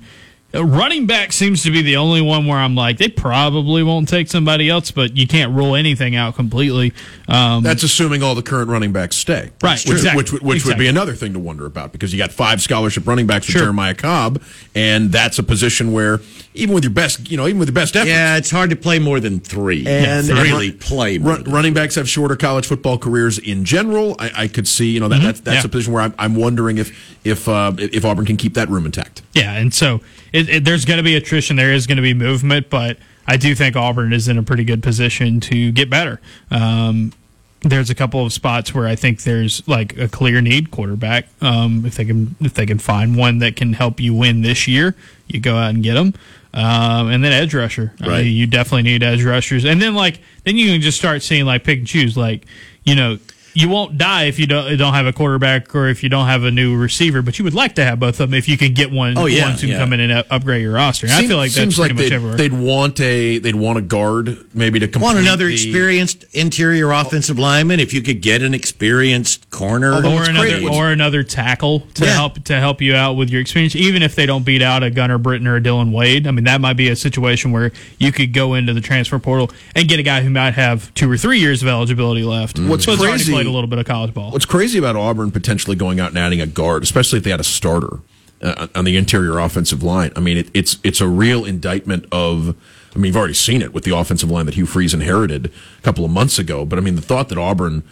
uh, 0.55 0.63
running 0.63 1.05
back 1.05 1.33
seems 1.33 1.61
to 1.63 1.71
be 1.71 1.81
the 1.81 1.97
only 1.97 2.21
one 2.21 2.45
where 2.47 2.57
I'm 2.57 2.73
like 2.73 2.97
they 2.97 3.09
probably 3.09 3.83
won't 3.83 4.07
take 4.07 4.29
somebody 4.29 4.69
else, 4.69 4.91
but 4.91 5.17
you 5.17 5.27
can't 5.27 5.53
rule 5.53 5.75
anything 5.75 6.15
out 6.15 6.35
completely. 6.35 6.94
Um, 7.27 7.63
That's 7.63 7.83
assuming 7.83 8.23
all 8.23 8.33
the 8.33 8.41
current 8.41 8.69
running 8.69 8.94
backs 8.94 9.17
stay. 9.17 9.51
Right, 9.61 9.77
Which, 9.85 9.89
exactly. 9.97 10.17
which, 10.23 10.31
which 10.31 10.41
would 10.44 10.55
Exactly. 10.55 10.85
be 10.85 10.88
another 10.88 11.13
thing 11.13 11.33
to 11.33 11.39
wonder 11.39 11.65
about 11.65 11.91
because 11.91 12.13
you 12.13 12.17
got 12.17 12.31
five 12.31 12.61
scholarship 12.61 13.05
running 13.05 13.27
backs 13.27 13.45
with 13.47 13.53
Sure. 13.53 13.63
Jeremiah 13.63 13.94
Cobb, 13.94 14.41
and 14.73 15.11
that's 15.11 15.38
a 15.38 15.44
position 15.44 15.91
where 15.91 16.21
even 16.53 16.73
with 16.73 16.85
your 16.85 16.94
best, 16.94 17.29
you 17.29 17.35
know, 17.38 17.45
even 17.45 17.59
with 17.59 17.67
your 17.67 17.73
best 17.75 17.95
effort, 17.97 18.07
Yeah, 18.07 18.38
it's 18.38 18.49
hard 18.49 18.69
to 18.69 18.75
play 18.77 18.99
more 18.99 19.19
than 19.19 19.41
three. 19.41 19.85
and 19.85 20.29
and 20.29 20.39
really 20.39 20.69
run- 20.69 20.79
play 20.79 21.17
more 21.17 21.33
run- 21.33 21.44
than 21.44 21.53
running 21.53 21.73
backs 21.73 21.95
have 21.95 22.07
shorter 22.07 22.38
college 22.38 22.65
football 22.65 22.97
careers 22.97 23.38
in 23.38 23.65
general. 23.65 24.15
I, 24.17 24.31
I 24.44 24.47
could 24.47 24.67
see, 24.67 24.91
you 24.91 25.01
know, 25.01 25.09
that, 25.09 25.21
that's 25.21 25.41
that's 25.41 25.57
Mm-hmm. 25.57 25.65
Yeah. 25.65 25.65
a 25.65 25.69
position 25.69 25.94
where 25.94 26.03
I'm, 26.03 26.13
I'm 26.17 26.35
wondering 26.35 26.77
if 26.77 27.17
if 27.25 27.49
uh, 27.49 27.73
if 27.77 28.05
Auburn 28.05 28.25
can 28.25 28.38
keep 28.38 28.53
that 28.53 28.69
room 28.69 28.85
intact. 28.85 29.21
yeah, 29.33 29.53
and 29.57 29.73
so 29.73 29.99
it, 30.33 30.50
it, 30.50 30.65
there's 30.65 30.85
going 30.85 30.97
to 30.97 31.03
be 31.03 31.15
attrition. 31.15 31.56
There 31.56 31.74
is 31.74 31.88
going 31.88 31.97
to 31.97 32.01
be 32.01 32.13
movement, 32.13 32.69
but 32.69 32.97
I 33.27 33.38
do 33.38 33.53
think 33.56 33.75
Auburn 33.75 34.13
is 34.13 34.27
in 34.27 34.38
a 34.38 34.44
pretty 34.44 34.63
good 34.63 34.81
position 34.83 35.39
to 35.41 35.71
get 35.71 35.89
better. 35.89 36.19
Um, 36.51 37.13
there's 37.62 37.89
a 37.89 37.95
couple 37.95 38.24
of 38.25 38.31
spots 38.31 38.74
where 38.74 38.88
I 38.88 38.95
think 38.95 39.24
there's 39.24 39.68
like 39.68 39.97
a 39.97 40.07
clear 40.07 40.41
need 40.41 40.69
quarterback. 40.71 41.27
Um, 41.41 41.85
if 41.85 41.95
they 41.95 42.06
can 42.06 42.35
if 42.39 42.53
they 42.53 42.65
can 42.68 42.77
find 42.77 43.18
one 43.18 43.39
that 43.39 43.56
can 43.56 43.74
help 43.74 44.00
you 44.00 44.13
win 44.13 44.41
this 44.44 44.68
year, 44.68 44.95
you 45.27 45.39
go 45.39 45.56
out 45.57 45.71
and 45.71 45.81
get 45.83 45.95
them. 45.95 46.13
Um, 46.53 47.09
and 47.09 47.23
then 47.23 47.33
edge 47.33 47.53
rusher. 47.53 47.94
I 48.01 48.07
Right. 48.07 48.23
mean, 48.25 48.35
you 48.35 48.47
definitely 48.47 48.83
need 48.83 49.03
edge 49.03 49.23
rushers. 49.23 49.65
And 49.65 49.81
then 49.81 49.95
like 49.95 50.21
then 50.44 50.56
you 50.56 50.68
can 50.71 50.81
just 50.81 50.97
start 50.97 51.23
seeing 51.23 51.45
like 51.45 51.63
pick 51.63 51.80
and 51.80 51.88
choose. 51.88 52.15
Like 52.15 52.45
you 52.83 52.95
know 52.95 53.18
you 53.59 53.69
won't 53.69 53.98
die 53.98 54.25
if 54.25 54.38
you 54.38 54.45
don't 54.45 54.77
don't 54.77 54.94
have 54.94 55.07
a 55.07 55.13
quarterback 55.13 55.74
or 55.74 55.88
if 55.88 56.04
you 56.04 56.09
don't 56.09 56.27
have 56.27 56.44
a 56.44 56.51
new 56.51 56.77
receiver, 56.77 57.24
but 57.24 57.39
you 57.39 57.44
would 57.44 57.56
like 57.56 57.74
to 57.75 57.83
have 57.83 58.00
both 58.00 58.19
of 58.19 58.30
them 58.30 58.33
if 58.38 58.48
you 58.48 58.56
can 58.56 58.74
get 58.74 58.92
one. 58.92 59.18
Oh, 59.18 59.25
yeah, 59.25 59.45
ones 59.48 59.62
who 59.62 59.68
yeah. 59.68 59.80
come 59.80 59.94
in 59.94 60.00
and 60.00 60.24
upgrade 60.30 60.62
your 60.62 60.74
roster. 60.74 61.07
And 61.07 61.15
I 61.15 61.25
feel 61.27 61.38
like 61.38 61.50
that's 61.51 61.56
seems 61.56 61.75
pretty 61.75 61.94
like 61.95 61.95
much 61.95 62.09
they'd, 62.09 62.15
everywhere. 62.15 62.38
they'd 62.38 62.54
want 62.54 63.00
a 63.00 63.39
they'd 63.39 63.56
want 63.56 63.80
a 63.80 63.81
guard 63.81 64.54
maybe 64.54 64.80
to 64.80 64.88
complete 64.88 65.07
Want 65.07 65.18
another 65.19 65.48
the- 65.48 65.54
experienced 65.54 66.25
interior 66.33 66.92
offensive 66.92 67.39
lineman? 67.39 67.80
If 67.80 67.94
you 67.94 68.01
could 68.04 68.21
get 68.21 68.44
an 68.44 68.54
experienced 68.54 69.50
corner, 69.50 69.92
oh, 69.94 70.15
or 70.18 70.30
another 70.30 70.59
great- 70.59 70.63
or 70.69 70.89
another 70.92 71.24
tackle 71.24 71.80
to 71.95 72.06
Yeah. 72.06 72.13
help 72.13 72.44
to 72.44 72.59
help 72.59 72.81
you 72.81 72.94
out 72.95 73.13
with 73.15 73.30
your 73.30 73.42
experience, 73.42 73.75
even 73.75 74.04
if 74.04 74.13
they 74.15 74.25
don't 74.27 74.45
beat 74.45 74.62
out 74.62 74.83
a 74.83 74.92
Gunnar 74.92 75.18
Britton 75.18 75.48
or 75.48 75.56
a 75.56 75.62
Dylan 75.62 75.92
Wade. 75.92 76.27
I 76.27 76.31
mean, 76.31 76.44
that 76.45 76.62
might 76.62 76.74
be 76.77 76.89
a 76.89 76.95
situation 76.95 77.52
where 77.52 77.71
you 77.97 78.11
could 78.11 78.33
go 78.33 78.54
into 78.54 78.73
the 78.73 78.81
transfer 78.81 79.18
portal 79.19 79.49
and 79.76 79.87
get 79.87 79.99
a 79.99 80.04
guy 80.04 80.21
who 80.21 80.30
might 80.30 80.54
have 80.54 80.94
two 80.94 81.09
or 81.11 81.18
three 81.18 81.40
years 81.40 81.61
of 81.64 81.68
eligibility 81.69 82.23
left. 82.23 82.57
Mm. 82.57 82.68
What's 82.69 82.85
but 82.85 82.99
crazy- 82.99 83.46
played 83.47 83.54
a 83.54 83.56
little 83.56 83.69
bit 83.69 83.80
of 83.80 83.85
college 83.85 84.13
ball. 84.13 84.31
What's 84.31 84.45
crazy 84.45 84.77
about 84.77 84.95
Auburn 84.95 85.31
potentially 85.31 85.75
going 85.75 85.99
out 85.99 86.09
and 86.09 86.18
adding 86.18 86.42
a 86.42 86.47
guard, 86.47 86.83
especially 86.83 87.18
if 87.18 87.23
they 87.23 87.31
had 87.31 87.39
a 87.39 87.45
starter 87.45 87.99
uh, 88.42 88.68
on 88.75 88.85
the 88.85 88.97
interior 88.97 89.39
offensive 89.39 89.83
line. 89.83 90.11
I 90.16 90.19
mean, 90.19 90.37
it, 90.37 90.49
it's 90.54 90.77
it's 90.83 91.01
a 91.01 91.07
real 91.07 91.45
indictment 91.45 92.06
of. 92.11 92.56
I 92.95 92.99
mean, 92.99 93.07
you've 93.07 93.18
already 93.18 93.35
seen 93.35 93.61
it 93.61 93.73
with 93.73 93.83
the 93.83 93.95
offensive 93.95 94.31
line 94.31 94.47
that 94.47 94.56
Hugh 94.56 94.66
Freeze 94.66 94.94
inherited 94.94 95.51
a 95.77 95.81
couple 95.83 96.04
of 96.04 96.09
months 96.09 96.39
ago. 96.39 96.66
But 96.66 96.80
I 96.80 96.81
mean, 96.81 96.95
the 96.95 97.01
thought 97.01 97.30
that 97.30 97.37
Auburn 97.37 97.83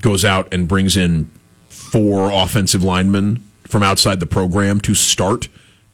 goes 0.00 0.24
out 0.24 0.52
and 0.52 0.66
brings 0.66 0.96
in 0.96 1.30
four 1.68 2.30
offensive 2.32 2.82
linemen 2.82 3.42
from 3.64 3.82
outside 3.82 4.20
the 4.20 4.26
program 4.26 4.80
to 4.80 4.94
start 4.94 5.48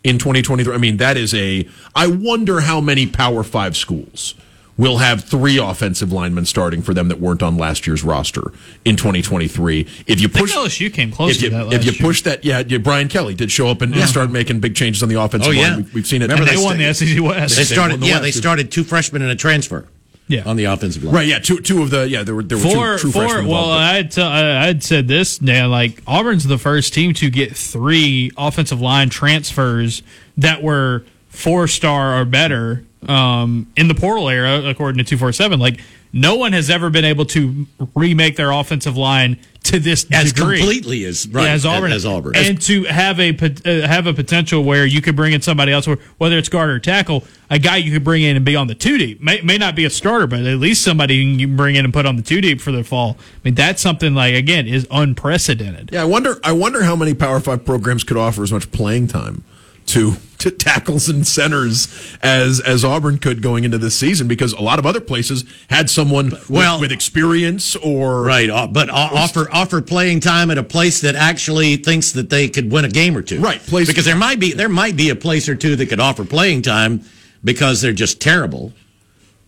in 0.05 0.19
2023. 0.19 0.73
I 0.73 0.79
mean, 0.79 0.99
that 0.99 1.17
is 1.17 1.35
a. 1.35 1.69
I 1.95 2.07
wonder 2.07 2.61
how 2.61 2.81
many 2.81 3.07
Power 3.07 3.43
Five 3.43 3.77
schools 3.77 4.35
will 4.81 4.99
have 4.99 5.23
three 5.25 5.59
offensive 5.59 6.11
linemen 6.13 6.47
starting 6.47 6.81
for 6.83 6.95
them 6.95 7.09
that 7.09 7.21
weren't 7.21 7.43
on 7.43 7.57
last 7.57 7.87
year's 7.87 8.03
roster 8.03 8.51
in 8.85 8.97
2023. 8.97 9.81
If 10.07 10.21
you 10.21 10.29
I 10.29 10.31
think 10.31 10.35
push, 10.37 10.57
LSU 10.57 10.93
came 10.93 11.13
close 11.13 11.37
if 11.37 11.43
you, 11.43 11.51
to 11.51 11.57
that 11.57 11.65
last 11.67 11.75
if 11.75 11.85
you 11.85 11.93
year. 11.93 12.01
push 12.01 12.23
that, 12.23 12.45
yeah, 12.45 12.63
yeah, 12.67 12.79
Brian 12.79 13.09
Kelly 13.09 13.35
did 13.35 13.53
show 13.53 13.69
up 13.69 13.83
and, 13.83 13.95
and 13.95 14.09
start 14.09 14.31
making 14.31 14.61
big 14.61 14.75
changes 14.75 15.03
on 15.03 15.09
the 15.09 15.21
offensive 15.21 15.49
Oh, 15.49 15.53
yeah. 15.53 15.75
line. 15.75 15.85
We, 15.85 15.91
we've 15.97 16.07
seen 16.07 16.23
it. 16.23 16.31
Remember 16.31 16.51
and 16.51 16.59
they 16.59 16.65
won 16.65 16.79
the 16.79 16.93
SEC 16.95 17.21
West. 17.23 17.57
they 17.57 17.63
They 17.63 17.65
started. 17.67 17.93
won 17.95 18.01
the 18.01 18.07
Yeah, 18.07 18.13
West. 18.15 18.23
they 18.25 18.31
started 18.33 18.73
two 18.73 18.83
freshmen 18.85 19.23
and 19.23 19.31
a 19.31 19.37
transfer. 19.37 19.87
Yeah. 20.29 20.45
on 20.47 20.55
the 20.55 20.65
offensive 20.67 21.03
line. 21.03 21.13
right? 21.15 21.27
Yeah, 21.27 21.41
two 21.41 21.61
two 21.61 21.83
of 21.83 21.91
the 21.91 22.09
yeah 22.09 22.23
there 22.23 22.37
were 22.37 22.45
there 22.45 22.57
were 22.57 22.63
Four, 22.63 22.93
two 22.95 22.99
true 23.01 23.11
four. 23.11 23.23
freshmen. 23.25 23.49
Well, 23.49 23.65
involved, 23.65 23.71
but- 23.73 23.79
I 23.83 23.95
had, 23.95 24.11
t- 24.13 24.23
I 24.23 24.67
had 24.67 24.83
said 24.85 25.09
this, 25.09 25.39
Dan. 25.39 25.71
Like 25.73 26.01
Auburn's 26.07 26.45
the 26.47 26.57
first 26.57 26.95
team 26.95 27.15
to 27.15 27.29
get 27.31 27.57
three 27.57 28.31
offensive 28.39 28.81
line 28.81 29.11
transfers 29.11 30.05
that 30.37 30.63
were 30.63 31.05
four 31.31 31.67
star 31.67 32.21
or 32.21 32.25
better 32.25 32.85
um, 33.09 33.67
in 33.77 33.89
the 33.89 33.95
portal 33.95 34.29
era, 34.29 34.63
according 34.67 34.99
to 34.99 35.05
two 35.05 35.17
four 35.19 35.33
seven. 35.33 35.59
Like 35.61 35.81
no 36.13 36.35
one 36.37 36.53
has 36.53 36.69
ever 36.71 36.91
been 36.91 37.05
able 37.05 37.25
to 37.27 37.67
remake 37.95 38.37
their 38.37 38.51
offensive 38.51 38.97
line 38.97 39.39
to 39.63 39.79
this 39.79 40.07
as 40.13 40.33
degree. 40.33 40.59
completely 40.59 41.05
as 41.05 41.29
right 41.29 41.45
Yeah, 41.45 41.53
as 41.53 41.65
Auburn, 41.65 41.93
as 41.93 42.05
Auburn. 42.05 42.33
and 42.35 42.61
to 42.63 42.85
have 42.85 43.21
a 43.21 43.31
uh, 43.31 43.87
have 43.87 44.07
a 44.07 44.13
potential 44.13 44.65
where 44.65 44.85
you 44.85 45.01
could 45.01 45.15
bring 45.17 45.33
in 45.33 45.41
somebody 45.41 45.71
else, 45.73 45.87
whether 46.19 46.37
it's 46.37 46.49
guard 46.49 46.71
or 46.71 46.79
tackle, 46.79 47.25
a 47.49 47.59
guy 47.59 47.77
you 47.77 47.93
could 47.93 48.03
bring 48.05 48.23
in 48.23 48.37
and 48.37 48.45
be 48.45 48.57
on 48.57 48.67
the 48.67 48.75
two 48.75 48.99
deep. 48.99 49.21
May, 49.23 49.41
may 49.43 49.57
not 49.59 49.77
be 49.77 49.85
a 49.85 49.91
starter, 49.91 50.27
but 50.27 50.41
at 50.41 50.59
least 50.59 50.83
somebody 50.83 51.17
you 51.17 51.47
can 51.47 51.57
bring 51.57 51.77
in 51.77 51.85
and 51.85 51.95
put 51.95 52.07
on 52.07 52.17
the 52.17 52.23
two 52.23 52.41
deep 52.41 52.61
for 52.61 52.73
the 52.73 52.83
fall. 52.83 53.17
I 53.21 53.25
mean, 53.45 53.55
that's 53.55 53.81
something 53.81 54.15
like 54.15 54.35
again 54.35 54.67
is 54.67 54.87
unprecedented. 54.91 55.91
Yeah, 55.93 56.03
I 56.03 56.07
wonder. 56.07 56.41
I 56.43 56.53
wonder 56.53 56.83
how 56.83 56.97
many 56.97 57.15
Power 57.15 57.41
Five 57.41 57.65
programs 57.65 58.03
could 58.05 58.17
offer 58.17 58.43
as 58.43 58.53
much 58.53 58.71
playing 58.73 59.07
time 59.09 59.45
to 59.91 60.15
to 60.39 60.51
tackles 60.51 61.09
and 61.09 61.27
centers 61.27 61.87
as 62.23 62.61
as 62.61 62.85
Auburn 62.85 63.19
could 63.19 63.43
going 63.43 63.65
into 63.65 63.77
this 63.79 63.95
season 63.97 64.27
because 64.27 64.53
a 64.55 64.61
lot 64.63 64.79
of 64.79 64.87
other 64.87 65.01
places 65.01 65.45
had 65.69 65.91
someone 65.91 66.33
well- 66.49 66.77
with, 66.77 66.83
with 66.91 66.93
experience 66.93 67.77
or 67.77 68.23
right, 68.23 68.49
uh, 68.49 68.67
but 68.67 68.89
o- 68.89 68.93
offer 68.95 69.49
offer 69.53 69.81
playing 69.83 70.21
time 70.21 70.51
at 70.51 70.57
a 70.59 70.63
place 70.63 71.01
that 71.03 71.15
actually 71.15 71.77
thinks 71.77 72.13
that 72.13 72.31
they 72.31 72.49
could 72.49 72.73
win 72.73 72.85
a 72.85 72.89
game 72.89 73.17
or 73.17 73.23
two. 73.23 73.39
Right, 73.41 73.61
place- 73.61 73.87
because 73.89 74.05
there 74.07 74.17
might 74.17 74.41
be 74.41 74.53
there 74.55 74.69
might 74.71 74.97
be 74.97 75.11
a 75.11 75.17
place 75.17 75.49
or 75.49 75.55
two 75.55 75.77
that 75.77 75.87
could 75.87 76.01
offer 76.01 76.25
playing 76.25 76.63
time 76.63 77.05
because 77.45 77.81
they're 77.83 77.93
just 77.93 78.21
terrible. 78.21 78.73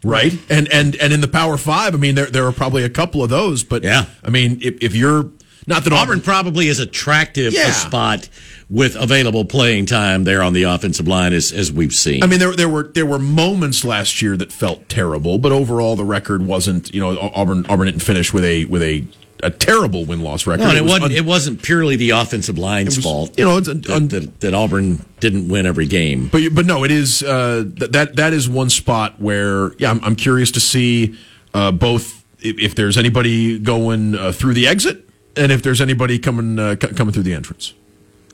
right 0.05 0.33
and 0.51 0.67
and 0.73 0.97
and 0.97 1.13
in 1.13 1.21
the 1.21 1.29
Power 1.29 1.57
Five. 1.57 1.95
I 1.95 1.99
mean, 1.99 2.17
there 2.17 2.27
there 2.27 2.47
are 2.47 2.53
probably 2.53 2.85
a 2.85 2.91
couple 2.91 3.23
of 3.23 3.31
those, 3.31 3.63
but 3.65 3.83
Yeah. 3.85 4.07
I 4.25 4.31
mean, 4.31 4.59
if, 4.61 4.75
if 4.83 4.95
you're 4.95 5.31
not 5.67 5.85
that 5.85 5.93
Auburn 5.93 6.21
probably 6.21 6.69
is 6.69 6.79
attractive 6.79 7.53
Yeah. 7.53 7.69
a 7.69 7.73
spot 7.73 8.29
with 8.71 8.97
available 8.97 9.45
playing 9.45 9.87
time 9.87 10.25
there 10.25 10.43
on 10.43 10.53
the 10.55 10.63
offensive 10.65 11.07
line 11.07 11.33
as 11.33 11.53
as 11.53 11.71
we've 11.71 11.95
seen. 11.95 12.23
I 12.23 12.27
mean, 12.27 12.39
there 12.41 12.55
there 12.57 12.69
were 12.69 12.85
there 12.95 13.07
were 13.07 13.19
moments 13.19 13.85
last 13.85 14.23
year 14.23 14.37
that 14.39 14.53
felt 14.53 14.89
terrible, 14.89 15.39
but 15.39 15.53
overall 15.53 15.95
the 15.97 16.05
record 16.05 16.47
wasn't. 16.47 16.93
You 16.95 17.01
know, 17.01 17.19
Auburn 17.35 17.67
Auburn 17.69 17.87
didn't 17.87 18.03
finish 18.03 18.33
with 18.33 18.45
a 18.45 18.65
with 18.65 18.83
a, 18.83 19.05
a 19.43 19.51
terrible 19.51 20.05
win 20.05 20.23
loss 20.23 20.47
record. 20.47 20.65
no, 20.65 20.71
it, 20.75 20.83
was 20.83 20.93
wasn't. 20.93 21.05
un- 21.05 21.13
it 21.13 21.25
wasn't 21.27 21.63
purely 21.63 21.97
the 21.97 22.11
offensive 22.11 22.57
line's 22.59 22.97
was, 22.97 23.05
fault. 23.05 23.39
you 23.39 23.45
know, 23.45 23.59
it's 23.59 23.69
an- 23.69 23.83
that, 23.83 23.91
un- 23.91 24.09
that, 24.09 24.41
that 24.41 24.55
Auburn 24.55 25.05
didn't 25.21 25.49
win 25.49 25.67
every 25.67 25.87
game. 25.87 26.29
But 26.29 26.55
but 26.55 26.65
no, 26.65 26.83
it 26.85 26.91
is 26.91 27.23
uh, 27.23 27.65
th- 27.79 27.91
that 27.93 28.17
that 28.17 28.33
is 28.33 28.49
one 28.49 28.71
spot 28.71 29.21
where 29.21 29.73
yeah, 29.79 29.91
I'm, 29.91 30.03
I'm 30.03 30.17
curious 30.17 30.51
to 30.53 30.61
see 30.61 31.15
uh, 31.53 31.73
both 31.73 32.25
if, 32.41 32.59
if 32.59 32.75
there's 32.75 32.97
anybody 32.97 33.59
going 33.59 34.15
uh, 34.17 34.33
through 34.33 34.55
the 34.55 34.67
exit 34.67 35.09
and 35.37 35.51
if 35.53 35.63
there's 35.63 35.81
anybody 35.81 36.19
coming 36.19 36.59
uh, 36.59 36.77
c- 36.81 36.89
coming 36.95 37.13
through 37.13 37.23
the 37.25 37.35
entrance. 37.35 37.75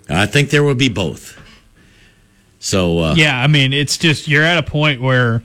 I 0.09 0.27
think 0.27 0.51
there 0.51 0.63
will 0.65 0.75
be 0.75 0.89
both. 0.89 1.39
So 2.59 2.99
uh, 3.01 3.15
Yeah, 3.17 3.41
I 3.41 3.47
mean, 3.47 3.73
it's 3.73 3.97
just 3.99 4.27
you're 4.27 4.43
at 4.43 4.59
a 4.59 4.63
point 4.63 5.01
where 5.01 5.43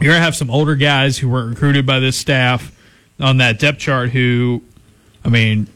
you're 0.00 0.12
gonna 0.12 0.24
have 0.24 0.36
some 0.36 0.50
older 0.50 0.74
guys 0.76 1.18
who 1.18 1.28
weren't 1.28 1.50
recruited 1.50 1.86
by 1.86 1.98
this 1.98 2.16
staff 2.16 2.70
on 3.20 3.38
that 3.38 3.58
depth 3.58 3.78
chart. 3.78 4.10
Who, 4.10 4.62
I 5.24 5.28
mean, 5.28 5.66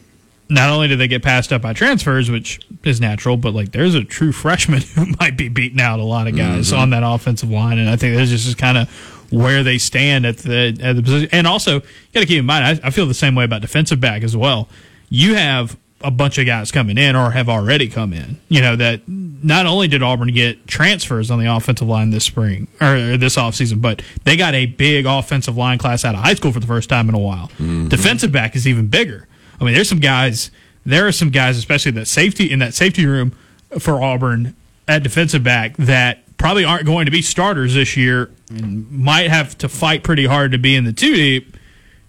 not 0.49 0.69
only 0.69 0.87
did 0.87 0.99
they 0.99 1.07
get 1.07 1.23
passed 1.23 1.51
up 1.51 1.61
by 1.61 1.73
transfers, 1.73 2.29
which 2.29 2.59
is 2.83 3.01
natural, 3.01 3.37
but 3.37 3.53
like 3.53 3.71
there's 3.71 3.95
a 3.95 4.03
true 4.03 4.31
freshman 4.43 4.81
who 4.81 5.07
might 5.19 5.35
be 5.37 5.49
beating 5.49 5.81
out 5.81 5.99
a 5.99 6.03
lot 6.03 6.27
of 6.27 6.35
guys 6.35 6.71
on 6.71 6.91
that 6.91 7.03
offensive 7.03 7.49
line, 7.49 7.77
and 7.79 7.89
I 7.89 7.95
think 7.95 8.15
that's 8.15 8.29
just 8.29 8.57
kind 8.57 8.77
of 8.77 8.89
where 9.31 9.63
they 9.63 9.77
stand 9.77 10.25
at 10.25 10.37
the 10.37 10.77
at 10.81 10.95
the 10.95 11.03
position. 11.03 11.29
And 11.31 11.47
also, 11.47 11.75
you 11.75 11.81
got 12.13 12.21
to 12.21 12.25
keep 12.25 12.39
in 12.39 12.45
mind, 12.45 12.81
I, 12.83 12.87
I 12.87 12.89
feel 12.91 13.05
the 13.05 13.13
same 13.13 13.35
way 13.35 13.43
about 13.43 13.61
defensive 13.61 13.99
back 13.99 14.23
as 14.23 14.35
well. 14.35 14.67
You 15.09 15.35
have 15.35 15.77
a 16.01 16.11
bunch 16.11 16.37
of 16.37 16.45
guys 16.45 16.71
coming 16.71 16.97
in 16.97 17.15
or 17.15 17.31
have 17.31 17.49
already 17.49 17.89
come 17.89 18.13
in. 18.13 18.39
You 18.47 18.61
know 18.61 18.75
that 18.75 19.01
not 19.07 19.65
only 19.65 19.87
did 19.87 20.01
Auburn 20.01 20.33
get 20.33 20.67
transfers 20.67 21.29
on 21.29 21.39
the 21.39 21.53
offensive 21.53 21.87
line 21.87 22.09
this 22.09 22.25
spring 22.25 22.67
or 22.79 23.17
this 23.17 23.35
offseason, 23.35 23.81
but 23.81 24.01
they 24.23 24.37
got 24.37 24.53
a 24.53 24.65
big 24.65 25.05
offensive 25.05 25.57
line 25.57 25.77
class 25.77 26.05
out 26.05 26.15
of 26.15 26.21
high 26.21 26.33
school 26.35 26.51
for 26.51 26.59
the 26.59 26.67
first 26.67 26.89
time 26.89 27.09
in 27.09 27.15
a 27.15 27.19
while. 27.19 27.47
Mm-hmm. 27.57 27.89
Defensive 27.89 28.31
back 28.31 28.55
is 28.55 28.67
even 28.67 28.87
bigger. 28.87 29.27
I 29.59 29.65
mean, 29.65 29.73
there's 29.73 29.89
some 29.89 29.99
guys. 29.99 30.51
There 30.85 31.05
are 31.05 31.11
some 31.11 31.29
guys, 31.29 31.57
especially 31.57 31.91
that 31.91 32.07
safety 32.07 32.49
in 32.49 32.59
that 32.59 32.73
safety 32.73 33.05
room 33.05 33.33
for 33.79 34.01
Auburn 34.01 34.55
at 34.87 35.03
defensive 35.03 35.43
back 35.43 35.75
that 35.77 36.23
probably 36.39 36.65
aren't 36.65 36.85
going 36.85 37.05
to 37.05 37.11
be 37.11 37.21
starters 37.21 37.75
this 37.75 37.95
year 37.95 38.31
and 38.49 38.89
might 38.91 39.29
have 39.29 39.55
to 39.59 39.69
fight 39.69 40.03
pretty 40.03 40.25
hard 40.25 40.51
to 40.53 40.57
be 40.57 40.75
in 40.75 40.85
the 40.85 40.93
two 40.93 41.13
deep, 41.13 41.55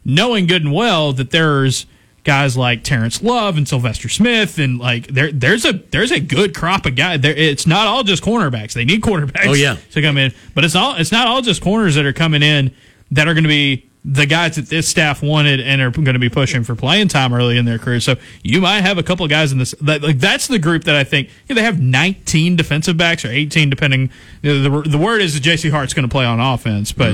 knowing 0.04 0.46
good 0.46 0.62
and 0.62 0.72
well 0.72 1.12
that 1.12 1.30
there's 1.30 1.84
guys 2.24 2.56
like 2.56 2.84
Terrence 2.84 3.22
Love 3.22 3.56
and 3.56 3.66
Sylvester 3.66 4.08
Smith 4.08 4.58
and 4.58 4.78
like 4.78 5.08
there 5.08 5.32
there's 5.32 5.64
a 5.64 5.72
there's 5.72 6.10
a 6.12 6.20
good 6.20 6.54
crop 6.54 6.86
of 6.86 6.94
guys. 6.96 7.20
There 7.20 7.34
it's 7.34 7.66
not 7.66 7.86
all 7.86 8.02
just 8.04 8.22
cornerbacks. 8.22 8.72
They 8.72 8.84
need 8.84 9.02
cornerbacks 9.02 9.46
Oh, 9.48 9.52
yeah. 9.54 9.76
to 9.92 10.00
come 10.02 10.16
in. 10.16 10.32
But 10.54 10.64
it's 10.64 10.74
all 10.76 10.94
it's 10.96 11.12
not 11.12 11.26
all 11.26 11.42
just 11.42 11.60
corners 11.62 11.94
that 11.96 12.06
are 12.06 12.12
coming 12.12 12.42
in 12.42 12.74
that 13.10 13.26
are 13.28 13.34
going 13.34 13.44
to 13.44 13.48
be 13.48 13.89
the 14.02 14.24
guys 14.24 14.56
that 14.56 14.66
this 14.66 14.88
staff 14.88 15.22
wanted 15.22 15.60
and 15.60 15.82
are 15.82 15.90
going 15.90 16.14
to 16.14 16.18
be 16.18 16.30
pushing 16.30 16.64
for 16.64 16.74
playing 16.74 17.08
time 17.08 17.34
early 17.34 17.58
in 17.58 17.66
their 17.66 17.78
career. 17.78 18.00
So 18.00 18.16
you 18.42 18.60
might 18.62 18.80
have 18.80 18.96
a 18.96 19.02
couple 19.02 19.24
of 19.24 19.30
guys 19.30 19.52
in 19.52 19.58
this. 19.58 19.74
That, 19.82 20.02
like 20.02 20.18
that's 20.18 20.46
the 20.46 20.58
group 20.58 20.84
that 20.84 20.96
I 20.96 21.04
think 21.04 21.28
you 21.46 21.54
know, 21.54 21.60
they 21.60 21.64
have 21.64 21.80
19 21.80 22.56
defensive 22.56 22.96
backs 22.96 23.26
or 23.26 23.28
18, 23.28 23.68
depending. 23.68 24.10
You 24.40 24.58
know, 24.58 24.82
the 24.82 24.88
the 24.90 24.98
word 24.98 25.20
is 25.20 25.34
that 25.34 25.40
J.C. 25.40 25.68
Hart's 25.68 25.92
going 25.92 26.08
to 26.08 26.12
play 26.12 26.24
on 26.24 26.40
offense, 26.40 26.92
but 26.92 27.10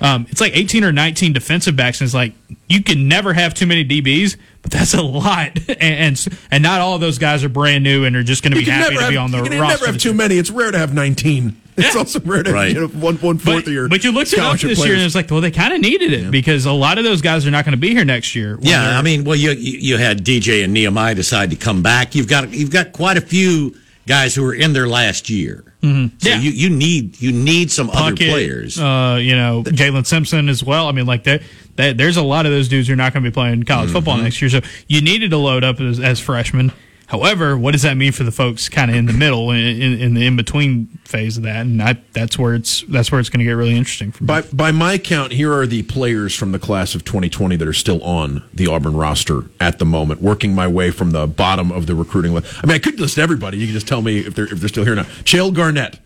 um, 0.00 0.26
it's 0.30 0.40
like 0.40 0.56
18 0.56 0.84
or 0.84 0.92
19 0.92 1.32
defensive 1.32 1.74
backs, 1.74 2.00
and 2.00 2.06
it's 2.06 2.14
like 2.14 2.34
you 2.68 2.84
can 2.84 3.08
never 3.08 3.32
have 3.32 3.52
too 3.54 3.66
many 3.66 3.84
DBs. 3.84 4.36
But 4.62 4.70
that's 4.70 4.94
a 4.94 5.02
lot, 5.02 5.58
and 5.68 5.78
and, 5.80 6.28
and 6.52 6.62
not 6.62 6.80
all 6.80 6.94
of 6.94 7.00
those 7.00 7.18
guys 7.18 7.42
are 7.42 7.48
brand 7.48 7.82
new 7.82 8.04
and 8.04 8.14
are 8.14 8.22
just 8.22 8.44
going 8.44 8.52
to 8.52 8.58
be 8.58 8.64
happy 8.64 8.94
to 8.94 9.00
have, 9.00 9.10
be 9.10 9.16
on 9.16 9.32
the 9.32 9.38
you 9.38 9.50
can 9.50 9.60
roster. 9.60 9.78
never 9.78 9.86
have 9.92 10.00
too 10.00 10.14
many. 10.14 10.36
It's 10.38 10.50
rare 10.50 10.70
to 10.70 10.78
have 10.78 10.94
19. 10.94 11.62
It's 11.84 11.94
Yeah. 11.94 12.00
also 12.00 12.20
rare 12.20 12.42
to 12.42 12.52
Right. 12.52 12.66
have 12.68 12.74
you 12.74 12.80
know, 12.80 13.00
one 13.00 13.16
one 13.16 13.38
fourth 13.38 13.64
But, 13.64 13.66
of 13.68 13.72
your 13.72 13.88
but 13.88 14.02
you 14.04 14.12
looked 14.12 14.32
it 14.32 14.38
up 14.38 14.44
scholarship 14.58 14.70
this 14.70 14.84
year 14.84 14.94
and 14.94 15.02
it's 15.04 15.14
like, 15.14 15.30
well, 15.30 15.40
they 15.40 15.50
kind 15.50 15.72
of 15.72 15.80
needed 15.80 16.12
it 16.12 16.30
because 16.30 16.66
a 16.66 16.72
lot 16.72 16.98
of 16.98 17.04
those 17.04 17.22
guys 17.22 17.46
are 17.46 17.50
not 17.50 17.64
going 17.64 17.72
to 17.72 17.78
be 17.78 17.90
here 17.90 18.04
next 18.04 18.34
year. 18.34 18.58
Yeah, 18.60 18.98
I 18.98 19.02
mean, 19.02 19.24
well, 19.24 19.36
you 19.36 19.52
you 19.52 19.78
you 19.78 19.96
had 19.96 20.24
DJ 20.24 20.64
and 20.64 20.72
Nehemiah 20.72 21.14
decide 21.14 21.50
to 21.50 21.56
come 21.56 21.82
back. 21.82 22.14
You've 22.14 22.28
got 22.28 22.52
you've 22.52 22.70
got 22.70 22.92
quite 22.92 23.16
a 23.16 23.20
few 23.22 23.74
guys 24.06 24.34
who 24.34 24.44
are 24.46 24.54
in 24.54 24.72
their 24.72 24.88
last 24.88 25.28
year. 25.30 25.64
Mm-hmm. 25.82 26.16
So 26.18 26.28
Yeah. 26.30 26.40
you, 26.40 26.50
you 26.50 26.70
need 26.70 27.20
you 27.20 27.30
need 27.30 27.70
some 27.70 27.90
other 27.90 28.16
players. 28.16 28.78
Uh, 28.80 29.18
you 29.20 29.36
know, 29.36 29.62
Jalen 29.64 30.06
Simpson 30.06 30.48
as 30.48 30.64
well. 30.64 30.88
I 30.88 30.92
mean, 30.92 31.06
like 31.06 31.24
that. 31.24 31.42
that 31.76 31.96
there's 31.96 32.16
a 32.16 32.22
lot 32.22 32.44
of 32.44 32.50
those 32.50 32.66
dudes 32.68 32.88
who 32.88 32.94
are 32.94 32.96
not 32.96 33.12
going 33.12 33.22
to 33.22 33.30
be 33.30 33.34
playing 33.34 33.62
college 33.62 33.88
Mm-hmm. 33.90 33.92
football 33.96 34.16
next 34.16 34.42
year. 34.42 34.48
So 34.50 34.60
you 34.88 35.00
needed 35.00 35.30
to 35.30 35.36
load 35.36 35.62
up 35.62 35.80
as, 35.80 36.00
as 36.00 36.18
freshmen. 36.18 36.72
However, 37.08 37.56
what 37.56 37.72
does 37.72 37.82
that 37.82 37.96
mean 37.96 38.12
for 38.12 38.22
the 38.22 38.30
folks 38.30 38.68
kind 38.68 38.90
of 38.90 38.96
in 38.96 39.06
the 39.06 39.14
middle, 39.14 39.50
in, 39.50 39.58
in, 39.58 39.98
in 40.00 40.14
the 40.14 40.26
in 40.26 40.36
between 40.36 40.86
phase 41.04 41.38
of 41.38 41.42
that? 41.44 41.62
And 41.62 41.82
I, 41.82 41.96
that's 42.12 42.38
where 42.38 42.54
it's 42.54 42.82
that's 42.82 43.10
where 43.10 43.18
it's 43.18 43.30
going 43.30 43.38
to 43.40 43.44
get 43.44 43.52
really 43.52 43.76
interesting. 43.76 44.12
For 44.12 44.24
me. 44.24 44.26
By 44.26 44.42
by 44.42 44.72
my 44.72 44.98
count, 44.98 45.32
here 45.32 45.52
are 45.54 45.66
the 45.66 45.82
players 45.84 46.34
from 46.34 46.52
the 46.52 46.58
class 46.58 46.94
of 46.94 47.04
2020 47.04 47.56
that 47.56 47.66
are 47.66 47.72
still 47.72 48.02
on 48.02 48.42
the 48.52 48.66
Auburn 48.66 48.94
roster 48.94 49.44
at 49.58 49.78
the 49.78 49.86
moment. 49.86 50.20
Working 50.20 50.54
my 50.54 50.68
way 50.68 50.90
from 50.90 51.12
the 51.12 51.26
bottom 51.26 51.72
of 51.72 51.86
the 51.86 51.94
recruiting 51.94 52.34
list. 52.34 52.54
I 52.62 52.66
mean, 52.66 52.74
I 52.74 52.78
could 52.78 53.00
list 53.00 53.18
everybody. 53.18 53.56
You 53.56 53.66
can 53.68 53.72
just 53.74 53.88
tell 53.88 54.02
me 54.02 54.18
if 54.18 54.34
they're 54.34 54.52
if 54.52 54.60
they're 54.60 54.68
still 54.68 54.84
here 54.84 54.94
now. 54.94 55.04
Chayil 55.24 55.54
Garnett, 55.54 55.98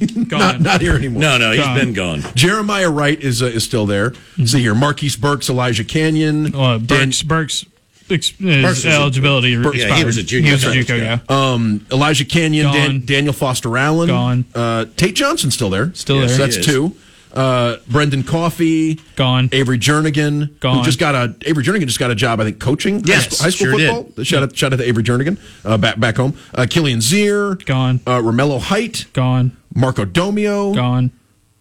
not 0.14 0.28
Gone. 0.28 0.62
not 0.62 0.80
here 0.82 0.94
anymore. 0.96 1.22
no, 1.22 1.38
no, 1.38 1.52
he's 1.52 1.64
Gone. 1.64 1.78
been 1.78 1.92
gone. 1.94 2.20
Jeremiah 2.34 2.90
Wright 2.90 3.18
is 3.18 3.42
uh, 3.42 3.46
is 3.46 3.64
still 3.64 3.86
there. 3.86 4.12
See 4.44 4.60
here, 4.60 4.74
Marquise 4.74 5.16
Burks, 5.16 5.48
Elijah 5.48 5.84
Canion, 5.84 6.54
Uh, 6.54 6.76
Dan- 6.76 7.08
Burks, 7.08 7.22
Burks, 7.22 7.64
ex- 8.12 8.30
his 8.38 8.86
eligibility 8.86 9.60
Burks- 9.60 9.78
yeah, 9.78 9.96
he 9.96 10.04
was 10.04 10.16
a 10.18 10.22
junior 10.22 10.48
He 10.48 10.52
was 10.52 10.64
a 10.64 10.68
JUCO, 10.68 10.98
yeah. 10.98 11.18
um, 11.28 11.86
Elijah 11.90 12.24
Canion, 12.24 12.72
Dan, 12.72 13.02
Daniel 13.04 13.32
Foster 13.32 13.76
Allen, 13.76 14.08
Gone. 14.08 14.44
Uh, 14.54 14.84
Tate 14.96 15.14
Johnson 15.14 15.50
still 15.50 15.70
there, 15.70 15.92
Still 15.94 16.16
Yes, 16.20 16.36
there. 16.36 16.50
So 16.50 16.54
that's 16.56 16.66
two. 16.66 16.94
Uh, 17.32 17.76
Brendan 17.88 18.24
Coffee, 18.24 19.00
Gone. 19.16 19.48
Avery 19.52 19.78
Jernigan, 19.78 20.48
who 20.48 20.54
Gone. 20.60 20.84
just 20.84 20.98
got 20.98 21.14
a 21.14 21.34
Avery 21.46 21.64
Jernigan 21.64 21.86
just 21.86 21.98
got 21.98 22.10
a 22.10 22.14
job, 22.14 22.40
I 22.40 22.44
think, 22.44 22.60
coaching 22.60 22.96
high 22.96 23.02
Yes, 23.06 23.24
school, 23.34 23.44
high 23.44 23.50
school 23.50 23.66
sure 23.68 23.78
did. 23.78 23.90
football. 24.06 24.24
Shout 24.24 24.42
out, 24.42 24.54
shout 24.54 24.72
out 24.74 24.76
to 24.80 24.84
Avery 24.86 25.02
Jernigan 25.02 25.38
uh, 25.64 25.78
back 25.78 25.98
back 25.98 26.16
home. 26.18 26.34
Uh, 26.54 26.66
Killian 26.68 26.98
Zier, 26.98 27.64
Gone. 27.64 28.00
Uh, 28.06 28.18
Romello 28.18 28.60
Height, 28.60 29.06
Gone. 29.14 29.56
Marco 29.74 30.04
Domio, 30.04 30.74
Gone. 30.74 31.10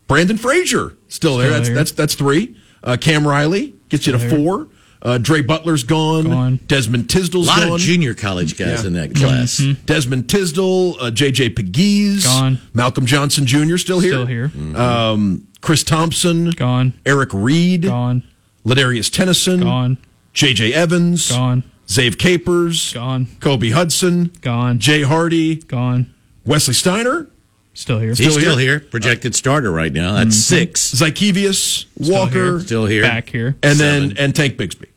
Brandon 0.08 0.36
Frazier 0.38 0.98
still 1.08 1.38
there. 1.38 1.48
Still 1.48 1.58
that's 1.58 1.67
there. 1.70 1.75
that's 1.75 1.91
that's 1.93 2.15
three. 2.15 2.58
Uh, 2.84 2.98
Cam 3.00 3.25
Riley 3.25 3.74
gets 3.88 4.05
you 4.05 4.12
to 4.12 4.17
there. 4.17 4.29
four. 4.29 4.67
Uh, 5.03 5.17
Dre 5.17 5.41
Butler's 5.41 5.84
gone. 5.84 6.25
Gone. 6.25 6.60
Desmond 6.67 7.10
Tisdale's 7.10 7.48
A 7.48 7.50
lot 7.50 7.60
gone. 7.62 7.72
of 7.74 7.79
junior 7.79 8.13
college 8.13 8.55
guys 8.58 8.81
Yeah. 8.81 8.88
in 8.88 8.93
that 8.93 9.15
class. 9.15 9.58
Desmond 9.86 10.29
Tisdale, 10.29 10.96
uh, 11.00 11.10
JJ 11.12 11.50
Pegues, 11.55 12.24
Gone. 12.25 12.60
Malcolm 12.74 13.05
Johnson 13.08 13.46
Jr. 13.48 13.77
still 13.77 14.00
here. 14.00 14.12
Still 14.13 14.25
here. 14.27 14.51
Um, 14.75 15.48
Chris 15.62 15.84
Thompson, 15.84 16.51
Gone. 16.51 16.93
Eric 17.05 17.29
Reed, 17.34 17.84
Gone. 17.84 18.22
Ladarius 18.65 19.10
Tennison, 19.10 19.62
Gone. 19.63 19.98
JJ 20.36 20.72
Evans, 20.72 21.31
Gone. 21.31 21.63
Zave 21.88 22.17
Capers, 22.20 22.93
Gone. 22.93 23.27
Kobe 23.39 23.72
Hudson, 23.72 24.31
Gone. 24.41 24.77
Jay 24.79 25.01
Hardy, 25.01 25.55
Gone. 25.55 26.13
Wesley 26.46 26.74
Steiner, 26.75 27.27
Still 27.74 28.00
here. 28.00 28.10
He's 28.10 28.17
Still 28.17 28.31
still, 28.34 28.58
here? 28.58 28.79
here. 28.79 28.79
projected 28.81 29.34
starter 29.34 29.72
right 29.72 29.93
now. 29.93 30.13
That's 30.15 30.36
six. 30.36 30.93
Zykeivous, 30.93 31.86
Walker. 31.98 32.60
Still 32.60 32.86
here. 32.86 33.01
Back 33.01 33.29
here. 33.29 33.55
and 33.63 33.77
Seven. 33.77 34.10
then 34.10 34.17
and 34.17 34.36
Tank 34.36 34.58
Bigsby. 34.58 34.88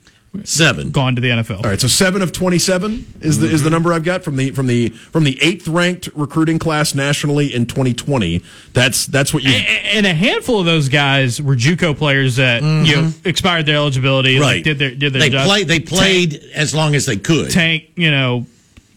Seven. 0.45 0.91
gone 0.91 1.14
to 1.14 1.21
the 1.21 1.29
NFL. 1.29 1.59
All 1.59 1.71
right, 1.71 1.81
so 1.81 1.88
seven 1.88 2.23
of 2.23 2.33
twenty-seven 2.33 3.14
is 3.21 3.38
the 3.38 3.47
is 3.47 3.62
the 3.62 3.67
mm-hmm. 3.69 3.75
number 3.75 3.93
I've 3.93 4.05
got 4.05 4.25
from 4.25 4.37
the 4.37 4.50
from 4.50 4.67
the 4.67 4.88
from 4.88 5.25
the 5.25 5.41
eighth 5.43 5.69
ranked 5.69 6.09
recruiting 6.14 6.59
class 6.59 6.95
nationally 6.95 7.55
in 7.55 7.67
2020. 7.67 8.43
That's 8.73 9.07
that's 9.07 9.33
what 9.33 9.43
you. 9.43 9.50
A- 9.50 9.97
And 9.97 10.07
a 10.07 10.14
handful 10.14 10.59
of 10.61 10.67
those 10.67 10.88
guys 10.88 11.41
were 11.41 11.55
JUCO 11.57 11.97
players 11.97 12.37
that 12.37 12.62
you 12.62 12.69
know 12.69 13.03
mm-hmm. 13.03 13.29
expired 13.29 13.67
their 13.67 13.76
eligibility, 13.76 14.38
like, 14.38 14.47
Right. 14.47 14.64
did 14.64 14.79
their 14.79 14.95
did 14.95 15.12
their 15.12 15.21
they 15.21 15.31
job. 15.31 15.47
played. 15.47 15.69
They 15.69 15.81
played 15.81 16.35
as 16.55 16.75
long 16.75 16.95
as 16.95 17.07
they 17.07 17.17
could. 17.17 17.50
Tank, 17.50 17.85
you 17.97 18.11
know, 18.11 18.47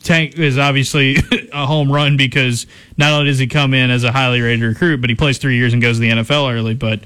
Tank 0.04 0.38
is 0.40 0.58
obviously 0.58 1.18
a 1.54 1.66
home 1.66 1.92
run 1.92 2.18
because 2.18 2.66
not 2.98 3.12
only 3.12 3.26
does 3.28 3.40
he 3.40 3.48
come 3.48 3.74
in 3.74 3.92
as 3.92 4.04
a 4.04 4.12
highly 4.12 4.42
rated 4.42 4.64
recruit, 4.64 5.02
but 5.02 5.10
he 5.10 5.16
plays 5.16 5.38
three 5.38 5.58
years 5.58 5.74
and 5.74 5.82
goes 5.82 5.98
to 5.98 6.02
the 6.02 6.10
NFL 6.10 6.52
early. 6.54 6.74
But 6.74 7.02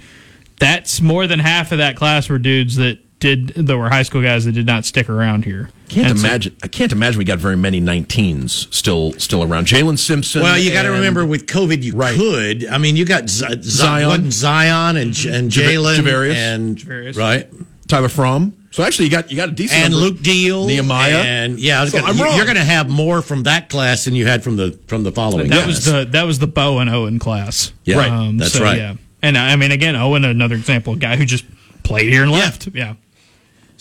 that's 0.59 1.01
more 1.01 1.27
than 1.27 1.39
half 1.39 1.71
of 1.71 1.79
that 1.79 1.95
class 1.95 2.29
were 2.29 2.38
dudes 2.38 2.75
that 2.75 3.00
did 3.21 3.47
that 3.55 3.77
were 3.77 3.87
high 3.89 4.03
school 4.03 4.21
guys 4.21 4.43
that 4.43 4.51
did 4.51 4.65
not 4.65 4.83
stick 4.83 5.07
around 5.09 5.45
here. 5.45 5.69
Can't 5.87 6.07
And 6.11 6.19
so- 6.19 6.27
imagine. 6.27 6.55
I 6.63 6.67
can't 6.67 6.91
imagine 6.91 7.17
we 7.19 7.23
got 7.25 7.39
very 7.39 7.55
many 7.55 7.79
19s 7.79 8.67
still 8.71 9.13
still 9.13 9.43
around. 9.43 9.67
Jalen 9.67 9.97
Simpson. 9.97 10.41
Well, 10.41 10.57
you 10.57 10.71
got 10.71 10.83
to 10.83 10.89
remember 10.91 11.25
with 11.25 11.45
COVID, 11.45 11.81
you 11.83 11.93
Right. 11.93 12.15
could. 12.17 12.67
I 12.67 12.77
mean, 12.77 12.97
you 12.97 13.05
got 13.05 13.29
Z- 13.29 13.45
Z- 13.61 13.69
Zion. 13.69 14.07
wasn't 14.09 14.33
Zion 14.33 14.97
and 14.97 15.13
J- 15.13 15.29
and 15.33 15.49
Jalen 15.51 15.97
Javarius. 15.99 16.35
and 16.35 16.77
Javarius. 16.77 17.15
right 17.17 17.47
Tyler 17.87 18.09
Fromm. 18.09 18.53
So 18.71 18.83
actually, 18.83 19.05
you 19.05 19.11
got 19.11 19.29
you 19.29 19.35
got 19.37 19.49
a 19.49 19.51
decent 19.51 19.81
and 19.81 19.91
number. 19.93 20.05
Luke 20.07 20.21
Deal 20.23 20.65
Nehemiah. 20.65 21.17
and 21.17 21.59
yeah, 21.59 21.79
I 21.79 21.83
was 21.83 21.91
So 21.91 21.99
gonna- 21.99 22.11
I'm 22.13 22.17
you- 22.17 22.23
wrong. 22.23 22.35
you're 22.37 22.45
going 22.45 22.55
to 22.57 22.63
have 22.63 22.89
more 22.89 23.21
from 23.21 23.43
that 23.43 23.67
class 23.69 24.05
than 24.05 24.15
you 24.15 24.25
had 24.25 24.43
from 24.43 24.55
the 24.55 24.79
from 24.87 25.03
the 25.03 25.11
following. 25.11 25.49
That 25.49 25.65
class. 25.65 25.67
was 25.67 25.85
the 25.85 26.07
that 26.11 26.25
was 26.25 26.39
the 26.39 26.47
Bo 26.47 26.79
and 26.79 26.89
Owen 26.89 27.19
class. 27.19 27.71
Yeah, 27.85 27.97
Right. 27.97 28.31
that's 28.37 28.57
right. 28.59 28.77
Yeah, 28.77 28.93
and 29.21 29.37
I 29.37 29.55
mean, 29.57 29.71
again, 29.71 29.95
Owen, 29.97 30.23
another 30.23 30.55
example, 30.55 30.93
a 30.93 30.95
guy 30.97 31.17
who 31.17 31.25
just 31.25 31.43
played 31.83 32.11
here 32.13 32.23
and 32.23 32.31
left. 32.31 32.69
Yeah. 32.73 32.93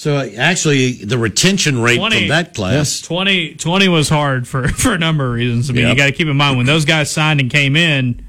So 0.01 0.19
actually 0.19 0.93
the 0.93 1.19
retention 1.19 1.79
rate 1.79 1.99
20 1.99 2.19
from 2.21 2.29
that 2.29 2.55
class. 2.55 3.03
20, 3.03 3.57
20 3.57 3.89
was 3.89 4.09
hard 4.09 4.49
for, 4.49 4.67
for 4.83 4.95
a 4.95 4.99
number 4.99 5.27
of 5.27 5.35
reasons. 5.35 5.69
I 5.69 5.75
mean, 5.75 5.83
Yep. 5.83 5.91
you 5.91 5.97
got 5.99 6.07
to 6.07 6.13
keep 6.13 6.27
in 6.27 6.39
mind 6.39 6.57
when 6.57 6.65
those 6.65 6.87
guys 6.87 7.11
signed 7.11 7.39
and 7.39 7.51
came 7.51 7.77
in, 7.77 8.27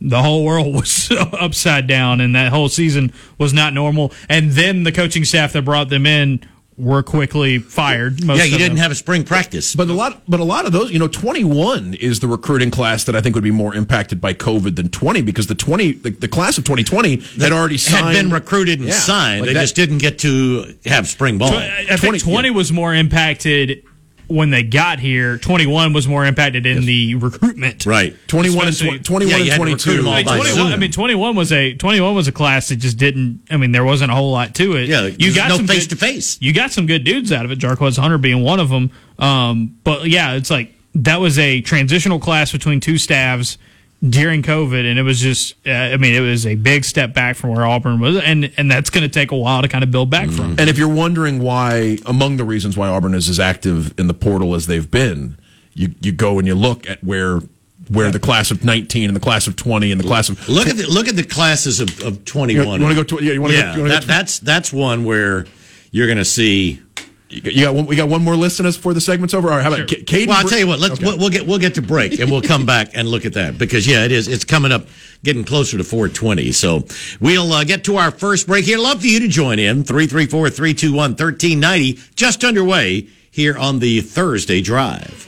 the 0.00 0.22
whole 0.22 0.44
world 0.44 0.72
was 0.76 1.10
upside 1.10 1.88
down, 1.88 2.20
and 2.20 2.36
that 2.36 2.52
whole 2.52 2.68
season 2.68 3.12
was 3.36 3.52
not 3.52 3.74
normal. 3.74 4.12
And 4.28 4.52
then 4.52 4.84
the 4.84 4.92
coaching 4.92 5.24
staff 5.24 5.54
that 5.54 5.62
brought 5.64 5.88
them 5.88 6.06
in 6.06 6.40
were 6.78 7.02
quickly 7.02 7.58
fired. 7.58 8.24
Most 8.24 8.38
Yeah, 8.38 8.44
you 8.44 8.54
of 8.54 8.58
didn't 8.60 8.76
them. 8.76 8.82
have 8.82 8.92
a 8.92 8.94
spring 8.94 9.24
practice. 9.24 9.74
But 9.74 9.88
a 9.90 9.92
lot, 9.92 10.22
but 10.28 10.38
a 10.38 10.44
lot 10.44 10.64
of 10.64 10.70
those, 10.72 10.92
you 10.92 10.98
know, 11.00 11.08
21 11.08 11.94
is 11.94 12.20
the 12.20 12.28
recruiting 12.28 12.70
class 12.70 13.02
that 13.04 13.16
I 13.16 13.20
think 13.20 13.34
would 13.34 13.42
be 13.44 13.50
more 13.50 13.74
impacted 13.74 14.20
by 14.20 14.32
COVID 14.34 14.76
than 14.76 14.88
20 14.88 15.22
because 15.22 15.48
the 15.48 15.56
20, 15.56 15.92
the, 15.92 16.10
the 16.10 16.28
class 16.28 16.56
of 16.56 16.64
2020 16.64 17.16
had 17.40 17.50
already 17.52 17.78
signed, 17.78 18.06
had 18.06 18.12
been 18.22 18.30
recruited 18.30 18.78
and 18.78 18.88
Yeah, 18.88 18.94
signed. 18.94 19.40
like 19.40 19.48
they 19.48 19.54
that- 19.54 19.60
just 19.62 19.74
didn't 19.74 19.98
get 19.98 20.20
to 20.20 20.76
have 20.86 21.08
spring 21.08 21.36
ball. 21.38 21.52
I 21.52 21.86
I 21.90 21.96
20 21.96 22.20
think 22.20 22.22
20 22.22 22.50
was 22.50 22.70
more 22.72 22.94
impacted 22.94 23.82
when 24.28 24.50
they 24.50 24.62
got 24.62 25.00
here. 25.00 25.38
21 25.38 25.92
was 25.92 26.06
more 26.06 26.24
impacted 26.24 26.66
in 26.66 26.84
the 26.84 27.14
recruitment. 27.16 27.84
right. 27.86 28.14
21 28.28 28.60
and 28.60 28.68
Especially- 28.68 28.98
20, 28.98 29.04
21 29.04 29.30
Yeah, 29.30 29.36
and 29.36 29.48
had 29.48 29.56
to 29.56 29.64
recruit 29.64 30.02
22. 30.02 30.08
I 30.10 30.14
mean, 30.16 30.24
21, 30.26 30.72
I 30.72 30.76
mean, 30.76 30.92
21 30.92 31.36
was 31.36 31.52
a 31.52 31.74
21 31.74 32.14
was 32.14 32.28
a 32.28 32.32
class 32.32 32.68
that 32.68 32.76
just 32.76 32.98
didn't. 32.98 33.40
I 33.50 33.56
mean, 33.56 33.72
there 33.72 33.84
wasn't 33.84 34.12
a 34.12 34.14
whole 34.14 34.30
lot 34.30 34.54
to 34.56 34.76
it. 34.76 34.88
Yeah, 34.88 35.06
you 35.18 35.34
got 35.34 35.48
no 35.48 35.56
some 35.56 35.66
face 35.66 35.86
good- 35.86 35.98
to 35.98 36.04
face. 36.06 36.38
You 36.40 36.52
got 36.52 36.70
some 36.72 36.86
good 36.86 37.04
dudes 37.04 37.32
out 37.32 37.44
of 37.44 37.50
it. 37.50 37.58
Jarquez 37.58 37.98
Hunter 37.98 38.18
being 38.18 38.42
one 38.42 38.60
of 38.60 38.68
them. 38.68 38.90
Um, 39.18 39.74
but 39.84 40.08
yeah, 40.08 40.34
it's 40.34 40.50
like 40.50 40.74
that 40.94 41.20
was 41.20 41.38
a 41.38 41.60
transitional 41.60 42.18
class 42.18 42.52
between 42.52 42.80
two 42.80 42.98
staffs 42.98 43.58
during 44.06 44.42
COVID, 44.42 44.88
and 44.88 44.98
it 44.98 45.02
was 45.02 45.20
just. 45.20 45.54
Uh, 45.66 45.70
I 45.70 45.96
mean, 45.96 46.14
it 46.14 46.20
was 46.20 46.46
a 46.46 46.54
big 46.54 46.84
step 46.84 47.14
back 47.14 47.36
from 47.36 47.50
where 47.50 47.66
Auburn 47.66 48.00
was, 48.00 48.16
and 48.16 48.52
and 48.56 48.70
that's 48.70 48.90
going 48.90 49.02
to 49.02 49.08
take 49.08 49.32
a 49.32 49.36
while 49.36 49.62
to 49.62 49.68
kind 49.68 49.84
of 49.84 49.90
build 49.90 50.10
back 50.10 50.30
from. 50.30 50.52
And 50.58 50.68
if 50.68 50.78
you're 50.78 50.92
wondering 50.92 51.40
why, 51.40 51.98
among 52.06 52.36
the 52.36 52.44
reasons 52.44 52.76
why 52.76 52.88
Auburn 52.88 53.14
is 53.14 53.28
as 53.28 53.40
active 53.40 53.98
in 53.98 54.06
the 54.06 54.14
portal 54.14 54.54
as 54.54 54.66
they've 54.66 54.90
been, 54.90 55.38
you, 55.74 55.94
you 56.00 56.12
go 56.12 56.38
and 56.38 56.46
you 56.46 56.54
look 56.54 56.88
at 56.88 57.02
where 57.02 57.40
where 57.88 58.10
the 58.10 58.20
class 58.20 58.50
of 58.50 58.64
19 58.64 59.08
and 59.08 59.16
the 59.16 59.20
class 59.20 59.46
of 59.46 59.56
20 59.56 59.92
and 59.92 59.98
the 59.98 60.06
class 60.06 60.28
of 60.28 60.46
Look 60.46 60.68
at 60.68 60.76
the 60.76 60.86
look 60.86 61.08
at 61.08 61.16
the 61.16 61.24
classes 61.24 61.80
of, 61.80 62.02
of 62.02 62.24
twenty 62.26 62.52
you, 62.52 62.66
want 62.66 62.82
to 62.82 62.94
go 62.94 63.02
to 63.02 63.24
yeah 63.24 63.32
you 63.32 63.40
want 63.40 63.52
to 63.52 63.58
yeah, 63.58 63.70
go, 63.70 63.76
you 63.76 63.82
wanna 63.82 63.94
that, 63.94 64.02
go 64.02 64.06
that's 64.06 64.38
that's 64.40 64.72
one 64.72 65.04
where 65.04 65.46
you're 65.90 66.06
going 66.06 66.18
to 66.18 66.24
see. 66.24 66.82
You 67.30 67.62
got- 67.62 67.74
one, 67.74 67.86
we 67.86 67.96
got 67.96 68.08
one 68.08 68.22
more 68.24 68.36
list 68.36 68.58
in 68.60 68.66
us 68.66 68.76
before 68.76 68.94
the 68.94 69.00
segment's 69.00 69.34
over. 69.34 69.50
All 69.50 69.56
right, 69.56 69.62
how 69.62 69.72
about 69.72 69.86
Caden? 69.88 70.28
Well, 70.28 70.36
I'll 70.38 70.48
tell 70.48 70.58
you 70.58 70.66
what. 70.66 70.78
Let's 70.80 70.94
Okay. 70.94 71.04
we'll, 71.04 71.18
we'll 71.18 71.28
get 71.30 71.46
we'll 71.46 71.58
get 71.58 71.74
to 71.74 71.82
break 71.82 72.18
and 72.20 72.30
we'll 72.30 72.40
come 72.42 72.64
back 72.66 72.90
and 72.94 73.06
look 73.08 73.24
at 73.26 73.34
that 73.34 73.58
because 73.58 73.86
yeah, 73.86 74.04
it 74.04 74.12
is. 74.12 74.28
It's 74.28 74.44
coming 74.44 74.72
up, 74.72 74.86
getting 75.24 75.44
closer 75.44 75.76
to 75.78 75.84
420. 75.84 76.52
So 76.52 76.84
we'll 77.20 77.52
uh, 77.52 77.64
get 77.64 77.84
to 77.84 77.96
our 77.96 78.10
first 78.10 78.46
break 78.46 78.64
here. 78.64 78.78
Love 78.78 79.00
for 79.02 79.06
you 79.06 79.20
to 79.20 79.28
join 79.28 79.58
in 79.58 79.84
334-321-1390. 79.84 82.14
Just 82.14 82.44
underway 82.44 83.06
here 83.30 83.56
on 83.58 83.78
the 83.80 84.00
Thursday 84.00 84.60
drive. 84.60 85.27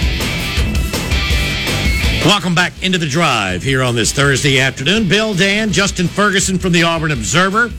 Welcome 2.23 2.53
back 2.53 2.83
into 2.83 2.99
the 2.99 3.07
drive 3.07 3.63
here 3.63 3.81
on 3.81 3.95
this 3.95 4.11
Thursday 4.11 4.59
afternoon. 4.59 5.09
Bill, 5.09 5.33
Dan, 5.33 5.71
Justin 5.71 6.07
Ferguson 6.07 6.59
from 6.59 6.71
the 6.71 6.83
Auburn 6.83 7.09
Observer. 7.09 7.71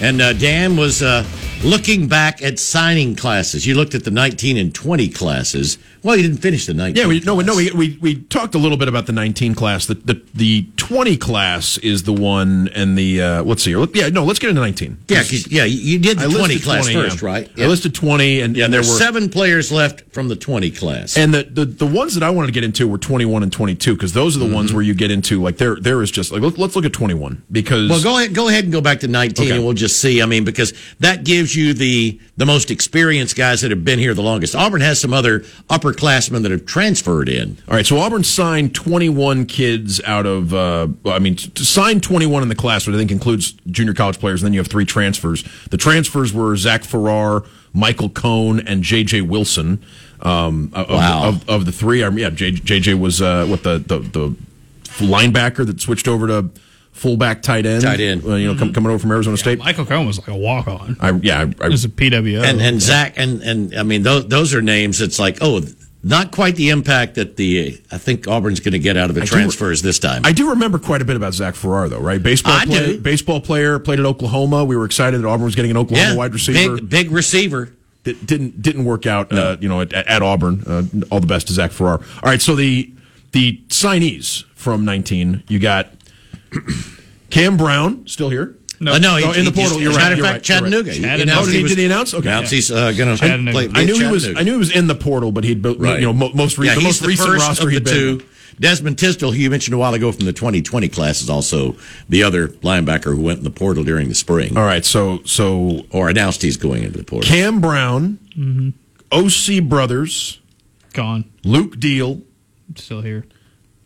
And 0.00 0.22
uh, 0.22 0.32
Dan 0.32 0.78
was 0.78 1.02
uh, 1.02 1.26
looking 1.62 2.08
back 2.08 2.40
at 2.42 2.58
signing 2.58 3.14
classes. 3.14 3.66
You 3.66 3.74
looked 3.74 3.94
at 3.94 4.02
the 4.02 4.10
19 4.10 4.56
and 4.56 4.74
20 4.74 5.10
classes. 5.10 5.76
Well, 6.02 6.16
you 6.16 6.22
didn't 6.22 6.38
finish 6.38 6.66
the 6.66 6.74
19. 6.74 6.96
Yeah, 7.00 7.08
we 7.08 7.20
no, 7.20 7.34
class. 7.36 7.46
no, 7.46 7.56
we, 7.56 7.70
we 7.72 7.98
we 8.00 8.14
talked 8.24 8.54
a 8.54 8.58
little 8.58 8.76
bit 8.76 8.88
about 8.88 9.06
the 9.06 9.12
19 9.12 9.54
class. 9.54 9.86
The 9.86 9.94
the, 9.94 10.20
the 10.34 10.66
20 10.76 11.16
class 11.16 11.78
is 11.78 12.02
the 12.02 12.12
one, 12.12 12.68
and 12.74 12.98
the 12.98 13.22
uh, 13.22 13.42
let's 13.44 13.62
see 13.62 13.70
here. 13.74 13.86
Yeah, 13.94 14.08
no, 14.08 14.24
let's 14.24 14.38
get 14.40 14.50
into 14.50 14.60
19. 14.60 14.98
Yeah, 15.08 15.18
'cause- 15.18 15.46
yeah, 15.50 15.64
you- 15.64 15.98
did 16.00 16.18
the 16.18 16.28
20 16.28 16.58
class 16.58 16.86
20, 16.90 16.94
first, 17.08 17.22
yeah. 17.22 17.28
right? 17.28 17.50
I 17.56 17.66
listed 17.66 17.94
20, 17.94 18.40
and, 18.40 18.56
Yeah, 18.56 18.64
and 18.64 18.74
there 18.74 18.80
there's 18.80 18.92
were 18.92 18.98
seven 18.98 19.28
players 19.28 19.70
left 19.70 20.02
from 20.12 20.28
the 20.28 20.34
20 20.36 20.70
class. 20.72 21.16
And 21.16 21.32
the, 21.32 21.44
the 21.44 21.64
the 21.64 21.86
ones 21.86 22.14
that 22.14 22.22
I 22.24 22.30
wanted 22.30 22.48
to 22.48 22.52
get 22.52 22.64
into 22.64 22.88
were 22.88 22.98
21 22.98 23.42
and 23.44 23.52
22 23.52 23.94
because 23.94 24.12
those 24.12 24.34
are 24.36 24.40
the 24.40 24.46
Mm-hmm. 24.46 24.54
ones 24.54 24.72
where 24.72 24.82
you 24.82 24.94
get 24.94 25.10
into 25.12 25.40
like 25.40 25.56
there 25.58 25.76
there 25.76 26.02
is 26.02 26.10
just 26.10 26.32
like 26.32 26.42
let, 26.42 26.58
let's 26.58 26.74
look 26.74 26.84
at 26.84 26.92
21 26.92 27.42
because 27.52 27.88
Well, 27.88 28.02
go 28.02 28.18
ahead. 28.18 28.34
Go 28.34 28.48
ahead 28.48 28.64
and 28.64 28.72
go 28.72 28.80
back 28.80 29.00
to 29.00 29.08
19, 29.08 29.46
Okay. 29.46 29.54
and 29.54 29.64
we'll 29.64 29.72
just 29.74 29.98
see. 30.00 30.20
I 30.20 30.26
mean, 30.26 30.44
because 30.44 30.72
that 31.00 31.22
gives 31.24 31.54
you 31.54 31.74
the 31.74 32.18
the 32.36 32.46
most 32.46 32.70
experienced 32.72 33.36
guys 33.36 33.60
that 33.60 33.70
have 33.70 33.84
been 33.84 33.98
here 34.00 34.14
the 34.14 34.22
longest. 34.22 34.56
Auburn 34.56 34.80
has 34.80 35.00
some 35.00 35.12
other 35.12 35.44
upperclassmen 35.92 36.42
that 36.42 36.50
have 36.50 36.66
transferred 36.66 37.28
in. 37.28 37.58
All 37.68 37.74
right, 37.74 37.86
so 37.86 37.98
Auburn 37.98 38.24
signed 38.24 38.74
21 38.74 39.46
kids 39.46 40.00
out 40.02 40.26
of, 40.26 40.52
uh, 40.54 40.88
I 41.06 41.18
mean, 41.18 41.36
to 41.36 41.64
sign 41.64 42.00
21 42.00 42.42
in 42.42 42.48
the 42.48 42.54
class, 42.54 42.86
which 42.86 42.94
I 42.94 42.98
think 42.98 43.10
includes 43.10 43.52
junior 43.70 43.94
college 43.94 44.18
players, 44.18 44.42
and 44.42 44.46
then 44.46 44.52
you 44.54 44.60
have 44.60 44.68
three 44.68 44.84
transfers. 44.84 45.44
The 45.70 45.76
transfers 45.76 46.32
were 46.32 46.56
Zach 46.56 46.84
Farrar, 46.84 47.44
Michael 47.72 48.08
Cohn, 48.08 48.60
and 48.60 48.82
J.J. 48.82 49.22
Wilson. 49.22 49.82
Um, 50.20 50.70
of, 50.74 50.88
Wow. 50.88 51.28
of, 51.28 51.48
of 51.48 51.66
the 51.66 51.72
three, 51.72 52.02
um, 52.02 52.16
yeah, 52.16 52.30
JJ 52.30 52.98
was 53.00 53.20
uh, 53.20 53.44
what 53.46 53.64
the, 53.64 53.78
the 53.78 53.98
the 53.98 54.36
linebacker 55.04 55.66
that 55.66 55.80
switched 55.80 56.06
over 56.06 56.28
to 56.28 56.48
fullback 56.92 57.42
tight 57.42 57.66
end. 57.66 57.82
Tight 57.82 57.98
end. 57.98 58.22
uh, 58.24 58.34
you 58.36 58.46
know, 58.52 58.56
com- 58.58 58.72
coming 58.72 58.90
over 58.90 59.00
from 59.00 59.10
Arizona 59.10 59.36
State. 59.36 59.58
Michael 59.58 59.84
Cohen 59.84 60.06
was 60.06 60.18
like 60.18 60.28
a 60.28 60.36
walk 60.36 60.68
on. 60.68 60.96
I, 61.00 61.10
yeah, 61.22 61.38
I, 61.38 61.42
I, 61.42 61.66
It 61.66 61.70
was 61.70 61.84
a 61.84 61.88
PWO. 61.88 62.44
And 62.44 62.60
and 62.60 62.80
Zach 62.80 63.14
and 63.16 63.42
and 63.42 63.74
I 63.76 63.82
mean 63.82 64.04
those 64.04 64.28
those 64.28 64.54
are 64.54 64.62
names. 64.62 65.00
It's 65.00 65.18
like 65.18 65.38
oh, 65.40 65.60
not 66.02 66.32
quite 66.32 66.56
the 66.56 66.70
impact 66.70 67.14
that 67.14 67.36
the 67.36 67.80
I 67.90 67.98
think 67.98 68.26
Auburn's 68.26 68.60
going 68.60 68.72
to 68.72 68.78
get 68.78 68.96
out 68.96 69.08
of 69.08 69.14
the 69.14 69.22
transfers 69.22 69.82
this 69.82 69.98
time. 69.98 70.22
I 70.24 70.32
do 70.32 70.50
remember 70.50 70.78
quite 70.78 71.00
a 71.00 71.04
bit 71.04 71.16
about 71.16 71.34
Zach 71.34 71.54
Farrar, 71.54 71.88
though, 71.88 72.00
right? 72.00 72.22
Baseball 72.22 72.52
I 72.52 72.64
player, 72.64 72.86
do. 72.86 73.00
baseball 73.00 73.40
player, 73.40 73.78
played 73.78 74.00
at 74.00 74.06
Oklahoma. 74.06 74.64
We 74.64 74.76
were 74.76 74.84
excited 74.84 75.20
that 75.20 75.28
Auburn 75.28 75.44
was 75.44 75.54
getting 75.54 75.70
an 75.70 75.76
Oklahoma 75.76 76.10
yeah, 76.10 76.16
wide 76.16 76.32
receiver. 76.32 76.76
big 76.76 76.88
big 76.88 77.10
receiver. 77.10 77.72
That 78.04 78.26
didn't 78.26 78.60
didn't 78.60 78.84
work 78.84 79.06
out, 79.06 79.32
uh, 79.32 79.56
you 79.60 79.68
know, 79.68 79.80
at, 79.80 79.92
at 79.92 80.22
Auburn. 80.22 80.64
Uh, 80.66 80.82
all 81.10 81.20
the 81.20 81.26
best 81.26 81.46
to 81.46 81.52
Zach 81.52 81.70
Farrar. 81.70 82.00
All 82.22 82.30
right, 82.30 82.42
so 82.42 82.56
the 82.56 82.92
the 83.30 83.60
signees 83.68 84.44
from 84.54 84.84
19, 84.84 85.44
you 85.48 85.58
got 85.58 85.88
Cam 87.30 87.56
Brown 87.56 88.06
still 88.06 88.28
here. 88.28 88.56
No. 88.82 88.92
Uh, 88.94 88.98
no, 88.98 89.16
he, 89.16 89.24
in 89.24 89.30
the 89.30 89.36
he 89.36 89.44
just- 89.44 89.54
portal, 89.56 89.80
you're 89.80 89.90
as 89.90 89.96
a 89.96 89.98
matter 90.00 90.10
right, 90.10 90.12
of 90.12 90.18
you're 90.18 90.26
fact, 90.26 90.48
right, 90.48 90.48
you're 90.48 90.70
right. 90.70 90.84
Chattanooga. 90.84 90.92
He 90.92 91.00
Chattanooga. 91.02 91.38
Oh, 91.40 91.44
did 91.46 91.54
he- 91.54 91.62
was- 91.62 91.72
did 91.72 91.78
he 91.78 91.84
announce? 91.86 92.14
Okay. 92.14 92.28
announced 92.28 92.52
he's 92.52 92.70
uh, 92.70 92.92
going 92.92 93.16
to 93.16 93.16
Chattanooga. 93.16 93.52
play. 93.52 93.68
I 93.74 93.84
knew 93.84 93.98
he 93.98 94.06
was. 94.10 94.28
I 94.28 94.42
knew 94.42 94.52
he 94.52 94.58
was 94.58 94.70
in 94.74 94.86
the 94.88 94.94
portal, 94.94 95.30
but 95.32 95.44
he'd 95.44 95.62
built, 95.62 95.78
Right. 95.78 96.00
you 96.00 96.12
know, 96.12 96.12
most 96.34 96.58
re- 96.58 96.66
yeah, 96.66 96.74
the 96.74 96.80
he's 96.80 96.88
most 96.88 97.00
the 97.02 97.08
recent 97.08 97.28
first 97.28 97.46
roster 97.46 97.62
of 97.64 97.68
the 97.68 97.74
he'd 97.74 97.84
been. 97.84 97.92
two. 97.94 98.22
Desmond 98.60 98.98
Tisdale, 98.98 99.32
who 99.32 99.38
you 99.40 99.48
mentioned 99.50 99.74
a 99.74 99.78
while 99.78 99.94
ago 99.94 100.12
from 100.12 100.26
the 100.26 100.32
2020 100.32 100.88
class, 100.90 101.22
is 101.22 101.30
also 101.30 101.74
the 102.10 102.22
other 102.22 102.48
linebacker 102.48 103.14
who 103.16 103.20
went 103.22 103.38
in 103.38 103.44
the 103.44 103.50
portal 103.50 103.82
during 103.82 104.08
the 104.10 104.14
spring, 104.14 104.56
All 104.58 104.62
right, 104.64 104.84
so 104.84 105.20
so 105.24 105.86
or 105.90 106.10
announced 106.10 106.42
he's 106.42 106.58
going 106.58 106.82
into 106.82 106.98
the 106.98 107.04
portal. 107.04 107.28
Cam 107.28 107.60
Brown, 107.60 108.18
Mm-hmm. 108.36 108.70
OC 109.10 109.68
Brothers, 109.68 110.38
Gone. 110.92 111.24
Luke 111.44 111.78
Deal, 111.80 112.20
Still 112.76 113.00
here. 113.00 113.24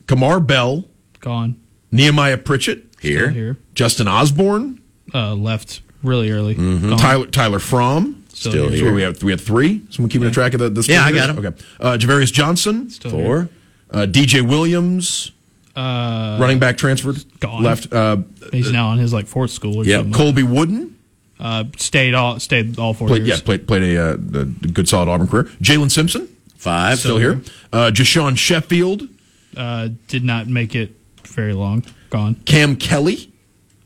Kamar 0.09 0.41
Bell, 0.41 0.85
Gone. 1.21 1.57
Nehemiah 1.93 2.37
Pritchett, 2.39 2.87
Still 2.99 3.11
Here. 3.11 3.31
here. 3.31 3.57
Justin 3.75 4.09
Osborne, 4.09 4.81
Uh, 5.15 5.35
left 5.35 5.81
really 6.03 6.31
early. 6.31 6.55
Gone. 6.55 6.97
Tyler 6.99 7.27
Tyler 7.27 7.59
Fromm. 7.59 8.25
Still, 8.33 8.53
Still 8.53 8.69
here. 8.69 8.89
So 8.89 8.93
we 8.95 9.03
have 9.03 9.23
we 9.23 9.31
have 9.33 9.41
three. 9.41 9.83
Someone 9.91 10.11
keeping 10.11 10.29
a 10.29 10.31
track 10.31 10.53
of 10.55 10.61
the, 10.61 10.69
the 10.69 10.83
Yeah, 10.83 11.03
I 11.05 11.07
here? 11.13 11.15
got 11.21 11.31
'em. 11.31 11.39
Okay, 11.45 11.65
uh, 11.81 11.97
Javarius 11.99 12.33
Johnson, 12.33 12.91
Still 12.91 13.11
Four. 13.13 13.49
uh, 13.91 14.07
DJ 14.07 14.43
Williams. 14.47 15.33
Uh, 15.75 16.39
running 16.41 16.59
back 16.59 16.77
transferred, 16.79 17.23
gone. 17.41 17.63
left. 17.63 17.93
Uh, 17.93 18.19
he's 18.51 18.73
now 18.73 18.89
on 18.89 18.99
his 18.99 19.13
like 19.13 19.27
fourth 19.27 19.51
school 19.51 19.77
or 19.79 19.85
Yeah, 19.85 19.97
something. 19.99 20.13
Colby 20.15 20.43
Wooden, 20.43 20.95
Uh, 21.39 21.65
stayed 21.77 22.15
all 22.15 22.41
stayed 22.41 22.79
all 22.79 22.95
four 22.95 23.09
played, 23.09 23.27
years. 23.27 23.39
yeah, 23.41 23.45
played 23.45 23.67
played 23.67 23.83
a, 23.83 24.03
uh, 24.03 24.13
a 24.15 24.45
good 24.69 24.89
solid 24.89 25.09
Auburn 25.09 25.29
career. 25.29 25.45
Jalen 25.63 25.91
Simpson, 25.91 26.29
Five. 26.57 26.99
still 26.99 27.19
here. 27.19 27.43
Uh, 27.73 27.91
Jashawn 27.93 28.37
Sheffield, 28.39 29.09
Uh, 29.57 29.89
did 30.09 30.25
not 30.25 30.47
make 30.49 30.75
it 30.75 30.95
very 31.27 31.53
long. 31.55 31.83
Gone. 32.11 32.37
Cam 32.47 32.77
Kelly, 32.77 33.31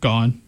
Gone. 0.00 0.40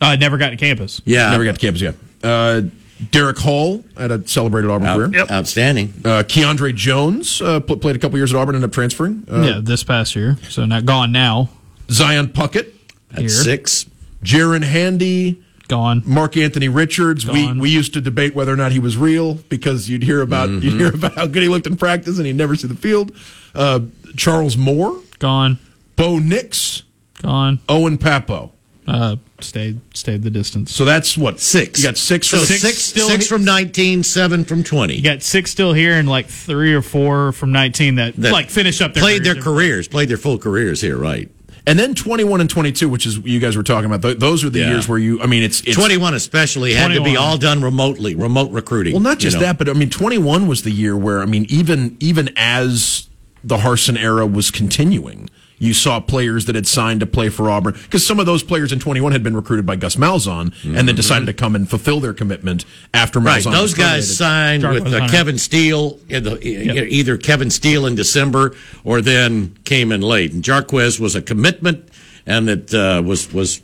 Uh, 0.00 0.16
never 0.16 0.38
got 0.38 0.50
to 0.50 0.56
campus. 0.56 1.00
Yeah. 1.04 1.30
never 1.30 1.44
got 1.44 1.54
to 1.56 1.60
campus 1.60 1.82
yet. 1.82 1.94
Uh, 2.22 2.62
Derick 3.10 3.38
Hall 3.38 3.84
had 3.96 4.10
a 4.10 4.26
celebrated 4.26 4.70
Auburn 4.70 4.86
Out- 4.88 5.12
career. 5.12 5.26
Outstanding. 5.30 5.92
Uh, 6.04 6.22
Keandre 6.26 6.74
Jones 6.74 7.40
uh, 7.40 7.60
pl- 7.60 7.76
played 7.76 7.94
a 7.96 7.98
couple 7.98 8.18
years 8.18 8.32
at 8.34 8.38
Auburn, 8.38 8.54
and 8.56 8.62
ended 8.64 8.70
up 8.70 8.74
transferring. 8.74 9.24
Uh, 9.30 9.42
yeah, 9.42 9.60
this 9.62 9.84
past 9.84 10.16
year. 10.16 10.36
So 10.48 10.64
not 10.64 10.84
gone 10.84 11.12
now. 11.12 11.48
Zion 11.90 12.28
Puckett, 12.28 12.72
At 13.12 13.20
Here. 13.20 13.28
six. 13.28 13.86
Jaron 14.24 14.62
Handy, 14.64 15.42
Gone. 15.68 16.02
Mark 16.04 16.36
Anthony 16.36 16.68
Richards. 16.68 17.24
We 17.26 17.46
Gone. 17.46 17.58
we 17.60 17.70
used 17.70 17.94
to 17.94 18.00
debate 18.00 18.34
whether 18.34 18.52
or 18.52 18.56
not 18.56 18.72
he 18.72 18.78
was 18.80 18.96
real 18.96 19.34
because 19.34 19.88
you'd 19.88 20.02
hear 20.02 20.20
about 20.22 20.48
Mm-hmm. 20.48 20.64
you'd 20.64 20.80
hear 20.80 20.94
about 20.94 21.14
how 21.14 21.26
good 21.26 21.42
he 21.42 21.48
looked 21.48 21.66
in 21.68 21.76
practice 21.76 22.18
and 22.18 22.26
he'd 22.26 22.36
never 22.36 22.56
see 22.56 22.66
the 22.66 22.74
field. 22.74 23.12
Uh, 23.54 23.80
Charles 24.16 24.56
Moore, 24.56 25.00
Gone. 25.20 25.58
Bo 25.94 26.18
Nix, 26.18 26.82
Gone. 27.22 27.60
Owen 27.68 27.96
Pappoe. 27.98 28.52
Uh, 28.88 29.16
stayed 29.40 29.78
stayed 29.94 30.22
the 30.22 30.30
distance. 30.30 30.74
So 30.74 30.84
that's 30.86 31.16
what 31.18 31.38
Six. 31.40 31.78
You 31.80 31.88
got 31.88 31.98
six. 31.98 32.26
So 32.28 32.38
from- 32.38 32.46
six, 32.46 32.60
Six 32.62 32.78
six, 32.78 33.04
still- 33.04 33.20
from 33.38 33.44
19, 33.44 34.02
seven 34.02 34.44
from 34.46 34.64
20. 34.64 34.94
You 34.96 35.02
got 35.02 35.22
six 35.22 35.50
still 35.50 35.74
here 35.74 35.92
and 35.94 36.08
like 36.08 36.26
three 36.26 36.72
or 36.72 36.80
four 36.80 37.32
from 37.32 37.52
19 37.52 37.96
that, 37.96 38.16
That 38.16 38.32
like 38.32 38.48
finish 38.48 38.80
up 38.80 38.94
their 38.94 39.02
played 39.02 39.24
their 39.24 39.34
careers. 39.34 39.44
careers, 39.44 39.88
played 39.88 40.08
their 40.08 40.16
full 40.16 40.38
careers 40.38 40.80
here, 40.80 40.96
right? 40.96 41.30
and 41.66 41.78
then 41.78 41.94
twenty 41.94 42.24
one 42.24 42.40
and 42.40 42.48
twenty 42.48 42.72
two, 42.72 42.88
which 42.88 43.04
is 43.04 43.18
you 43.18 43.38
guys 43.40 43.54
were 43.54 43.62
talking 43.62 43.84
about. 43.84 44.00
Th- 44.00 44.16
those 44.16 44.42
are 44.42 44.48
the 44.48 44.60
Yeah. 44.60 44.70
years 44.70 44.88
where 44.88 44.98
you. 44.98 45.20
I 45.20 45.26
mean, 45.26 45.42
it's, 45.42 45.60
it's 45.60 45.76
21 45.76 46.14
especially 46.14 46.72
had 46.72 46.94
to 46.94 47.02
be 47.04 47.14
all 47.18 47.36
done 47.36 47.60
remotely, 47.60 48.14
remote 48.14 48.50
recruiting. 48.52 48.94
Well, 48.94 49.02
not 49.02 49.18
just 49.18 49.34
you 49.36 49.40
know. 49.42 49.48
that, 49.48 49.58
but 49.58 49.68
I 49.68 49.74
mean, 49.74 49.90
21 49.90 50.46
was 50.46 50.62
the 50.62 50.70
year 50.70 50.96
where 50.96 51.20
I 51.20 51.26
mean, 51.26 51.44
even 51.50 51.98
even 52.00 52.30
as 52.36 53.08
the 53.44 53.58
Harsin 53.58 53.98
era 54.00 54.26
was 54.26 54.50
continuing, 54.50 55.28
you 55.58 55.74
saw 55.74 56.00
players 56.00 56.46
that 56.46 56.54
had 56.54 56.66
signed 56.66 57.00
to 57.00 57.06
play 57.06 57.28
for 57.28 57.50
Auburn 57.50 57.74
because 57.74 58.06
some 58.06 58.20
of 58.20 58.26
those 58.26 58.42
players 58.42 58.72
in 58.72 58.78
21 58.78 59.12
had 59.12 59.22
been 59.22 59.36
recruited 59.36 59.66
by 59.66 59.76
Gus 59.76 59.96
Malzahn 59.96 60.54
and 60.64 60.88
then 60.88 60.94
decided 60.94 61.26
to 61.26 61.32
come 61.32 61.54
and 61.54 61.68
fulfill 61.68 62.00
their 62.00 62.14
commitment 62.14 62.64
after 62.94 63.20
Malzahn. 63.20 63.24
Right, 63.24 63.42
Malzahn. 63.42 63.52
those 63.52 63.62
was 63.62 63.74
guys 63.74 64.16
signed 64.16 64.62
Jarquez 64.62 64.84
with 64.84 64.94
uh, 64.94 65.08
Kevin 65.08 65.38
Steele, 65.38 65.98
in 66.08 66.24
the, 66.24 66.46
e- 66.46 66.88
either 66.88 67.16
Kevin 67.16 67.50
Steele 67.50 67.86
in 67.86 67.94
December 67.94 68.54
or 68.84 69.00
then 69.00 69.56
came 69.64 69.92
in 69.92 70.00
late. 70.00 70.32
And 70.32 70.42
Jarquez 70.42 71.00
was 71.00 71.14
a 71.14 71.22
commitment, 71.22 71.88
and 72.26 72.48
it 72.48 72.72
uh, 72.74 73.02
was 73.04 73.32
was 73.32 73.60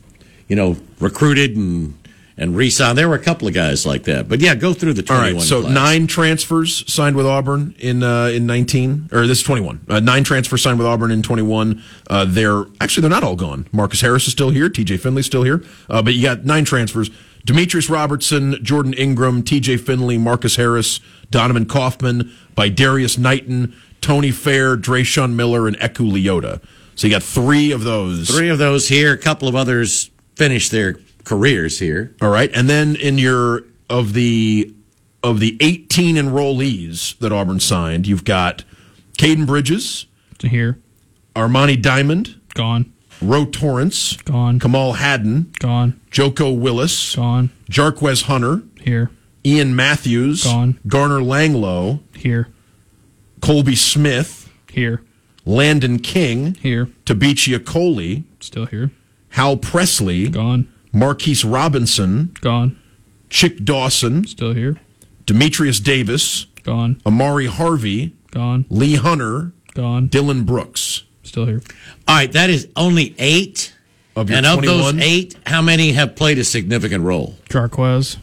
you 0.48 0.56
know 0.56 0.76
recruited 1.00 1.56
and 1.56 1.94
and 2.36 2.56
re-signed. 2.56 2.98
There 2.98 3.08
were 3.08 3.14
a 3.14 3.22
couple 3.22 3.46
of 3.48 3.54
guys 3.54 3.86
like 3.86 4.04
that, 4.04 4.28
but 4.28 4.40
yeah, 4.40 4.54
go 4.54 4.72
through 4.74 4.94
the 4.94 5.02
All 5.02 5.18
twenty-one. 5.18 5.34
right, 5.40 5.42
so 5.42 5.60
class. 5.62 5.72
nine 5.72 6.06
transfers 6.06 6.90
signed 6.92 7.16
with 7.16 7.26
Auburn 7.26 7.74
in 7.78 8.02
uh, 8.02 8.26
in 8.26 8.46
19, 8.46 9.10
or 9.12 9.26
this 9.26 9.38
is 9.38 9.44
21. 9.44 9.86
Uh, 9.88 10.00
nine 10.00 10.24
transfers 10.24 10.62
signed 10.62 10.78
with 10.78 10.86
Auburn 10.86 11.10
in 11.10 11.22
21. 11.22 11.82
Uh, 12.08 12.24
they're 12.26 12.64
actually 12.80 13.02
they're 13.02 13.10
not 13.10 13.22
all 13.24 13.36
gone. 13.36 13.66
Marcus 13.72 14.00
Harris 14.00 14.26
is 14.26 14.32
still 14.32 14.50
here. 14.50 14.68
T.J. 14.68 14.96
Finley's 14.98 15.26
still 15.26 15.42
here. 15.44 15.62
Uh, 15.88 16.02
but 16.02 16.14
you 16.14 16.22
got 16.22 16.44
nine 16.44 16.64
transfers: 16.64 17.10
Demetris 17.46 17.88
Robertson, 17.88 18.56
Jordan 18.64 18.94
Ingram, 18.94 19.42
T.J. 19.42 19.76
Finley, 19.78 20.18
Marcus 20.18 20.56
Harris, 20.56 21.00
Donovan 21.30 21.66
Kaufman, 21.66 22.32
by 22.54 22.68
Darius 22.68 23.16
Knighton, 23.18 23.74
Tony 24.00 24.30
Fair, 24.32 24.76
Drayshawn 24.76 25.34
Miller, 25.34 25.68
and 25.68 25.78
Eku 25.78 26.10
Leota. 26.10 26.60
So 26.96 27.06
you 27.06 27.12
got 27.14 27.22
three 27.22 27.72
of 27.72 27.82
those. 27.84 28.28
Three 28.28 28.48
of 28.50 28.58
those 28.58 28.88
here. 28.88 29.12
A 29.14 29.18
couple 29.18 29.48
of 29.48 29.54
others 29.56 30.10
finished 30.36 30.70
their 30.70 30.94
careers 31.24 31.78
here. 31.78 32.14
All 32.20 32.30
right, 32.30 32.50
and 32.54 32.68
then 32.68 32.96
in 32.96 33.18
your 33.18 33.64
of 33.90 34.12
the 34.12 34.72
of 35.22 35.40
the 35.40 35.56
18 35.60 36.16
enrollees 36.16 37.18
that 37.18 37.32
Auburn 37.32 37.58
signed, 37.60 38.06
you've 38.06 38.24
got 38.24 38.62
Caden 39.18 39.46
Bridges, 39.46 40.06
To 40.38 40.48
here. 40.48 40.78
Armani 41.34 41.80
Diamond, 41.80 42.38
Gone. 42.54 42.92
Ro 43.22 43.46
Torrance, 43.46 44.16
Gone. 44.18 44.58
Kamal 44.58 44.94
Hadden, 44.94 45.52
Gone. 45.60 45.98
Joko 46.10 46.52
Willis, 46.52 47.16
Gone. 47.16 47.50
Jarquez 47.70 48.24
Hunter, 48.24 48.62
Here. 48.82 49.10
Ian 49.46 49.74
Matthews, 49.74 50.44
Gone. 50.44 50.78
Garner 50.86 51.20
Langlow, 51.20 52.00
Here. 52.14 52.48
Colby 53.40 53.76
Smith, 53.76 54.50
Here. 54.70 55.00
Landon 55.46 55.98
King, 56.00 56.54
Here. 56.56 56.86
Tabichia 57.06 57.64
Coley, 57.64 58.24
Still 58.40 58.66
here. 58.66 58.90
Hal 59.30 59.56
Presley, 59.56 60.28
Gone. 60.28 60.68
Marquise 60.94 61.44
Robinson, 61.44 62.32
Gone. 62.40 62.78
Chick 63.28 63.64
Dawson, 63.64 64.26
Still 64.26 64.54
here. 64.54 64.80
Demetrius 65.26 65.80
Davis, 65.80 66.46
Gone. 66.62 67.00
Amari 67.04 67.46
Harvey, 67.46 68.14
Gone. 68.30 68.64
Lee 68.70 68.94
Hunter, 68.94 69.52
Gone. 69.74 70.08
Dylan 70.08 70.46
Brooks. 70.46 71.02
Still 71.24 71.46
here. 71.46 71.62
All 72.06 72.14
right, 72.16 72.30
that 72.32 72.48
is 72.50 72.68
only 72.76 73.14
eight. 73.18 73.72
Of 74.16 74.30
your 74.30 74.36
and 74.36 74.46
of 74.46 74.58
21? 74.62 74.96
those 74.98 75.04
eight, 75.04 75.36
how 75.44 75.60
many 75.60 75.90
have 75.92 76.14
played 76.14 76.38
a 76.38 76.44
significant 76.44 77.02
role? 77.02 77.34
Jarquez. 77.48 78.18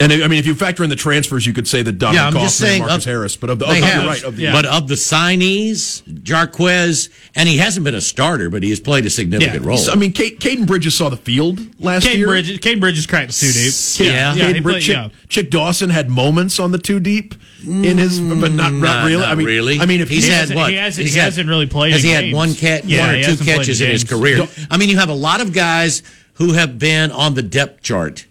And 0.00 0.12
I 0.12 0.28
mean, 0.28 0.38
if 0.38 0.46
you 0.46 0.54
factor 0.54 0.84
in 0.84 0.90
the 0.90 0.96
transfers, 0.96 1.44
you 1.44 1.52
could 1.52 1.66
say 1.66 1.82
that 1.82 1.92
Donovan 1.98 2.14
Yeah, 2.16 2.26
I'm 2.28 2.32
Kaufman 2.32 2.46
just 2.46 2.58
saying. 2.58 2.82
and 2.82 2.88
Marcus 2.88 3.04
of- 3.04 3.10
Harris. 3.10 3.36
But 3.36 3.50
of 3.50 3.58
the, 3.58 3.66
of 3.66 3.76
have, 3.76 4.02
you're 4.02 4.10
right, 4.12 4.22
of 4.22 4.36
the, 4.36 4.42
Yeah. 4.44 4.52
but 4.52 4.64
of 4.64 4.86
the 4.86 4.94
signees, 4.94 6.02
Jarquez, 6.22 7.08
and 7.34 7.48
he 7.48 7.56
hasn't 7.58 7.82
been 7.84 7.94
a 7.94 8.00
starter, 8.00 8.48
but 8.50 8.62
he 8.62 8.70
has 8.70 8.78
played 8.80 9.06
a 9.06 9.10
significant 9.10 9.62
Yeah. 9.64 9.68
role. 9.68 9.90
I 9.90 9.96
mean, 9.96 10.12
Kate, 10.12 10.38
Caden 10.40 10.66
Bridges 10.66 10.94
saw 10.94 11.08
the 11.08 11.16
field 11.16 11.60
last 11.80 12.04
Cade 12.04 12.18
year. 12.18 12.28
Bridges. 12.28 12.58
Cade 12.58 12.80
Bridges 12.80 13.06
cracked 13.06 13.28
the 13.32 13.34
two 13.34 13.52
deep. 13.52 13.74
Yeah. 14.06 14.34
Yeah. 14.34 14.44
Caden 14.50 14.54
he 14.54 14.60
Brid- 14.60 14.72
played, 14.74 14.82
Chick, 14.82 14.94
yeah. 14.96 15.08
Chick 15.28 15.50
Dawson 15.50 15.90
had 15.90 16.08
moments 16.10 16.58
on 16.60 16.70
the 16.72 16.78
two 16.78 17.00
deep 17.00 17.34
in 17.66 17.98
his, 17.98 18.20
but 18.20 18.52
not, 18.52 18.72
not 18.72 18.72
mm, 18.72 18.80
Not- 18.80 19.06
really. 19.06 19.20
not 19.22 19.28
I 19.30 19.34
mean, 19.34 19.46
really. 19.46 19.80
I 19.80 19.86
mean, 19.86 20.00
if 20.00 20.08
he's 20.08 20.24
he 20.24 20.30
had 20.30 20.40
hasn't- 20.40 20.56
what? 20.58 20.70
he 20.70 20.76
hasn't- 20.76 21.04
He's 21.06 21.14
he 21.14 21.20
hasn't 21.20 21.48
really 21.48 21.66
played 21.66 21.92
Has 21.92 22.04
in 22.04 22.08
he 22.10 22.14
had 22.14 22.32
one 22.32 22.54
catch, 22.54 22.84
Yeah, 22.84 23.06
one 23.06 23.14
or 23.16 23.24
two 23.24 23.36
catches 23.44 23.80
in 23.80 23.86
in 23.88 23.92
his 23.94 24.04
career? 24.04 24.46
I 24.70 24.76
mean, 24.76 24.88
you 24.90 24.98
have 24.98 25.08
a 25.08 25.12
lot 25.14 25.40
of 25.40 25.52
guys 25.52 26.02
who 26.34 26.52
have 26.52 26.78
been 26.78 27.10
on 27.10 27.34
the 27.34 27.42
depth 27.42 27.82
chart, 27.82 28.26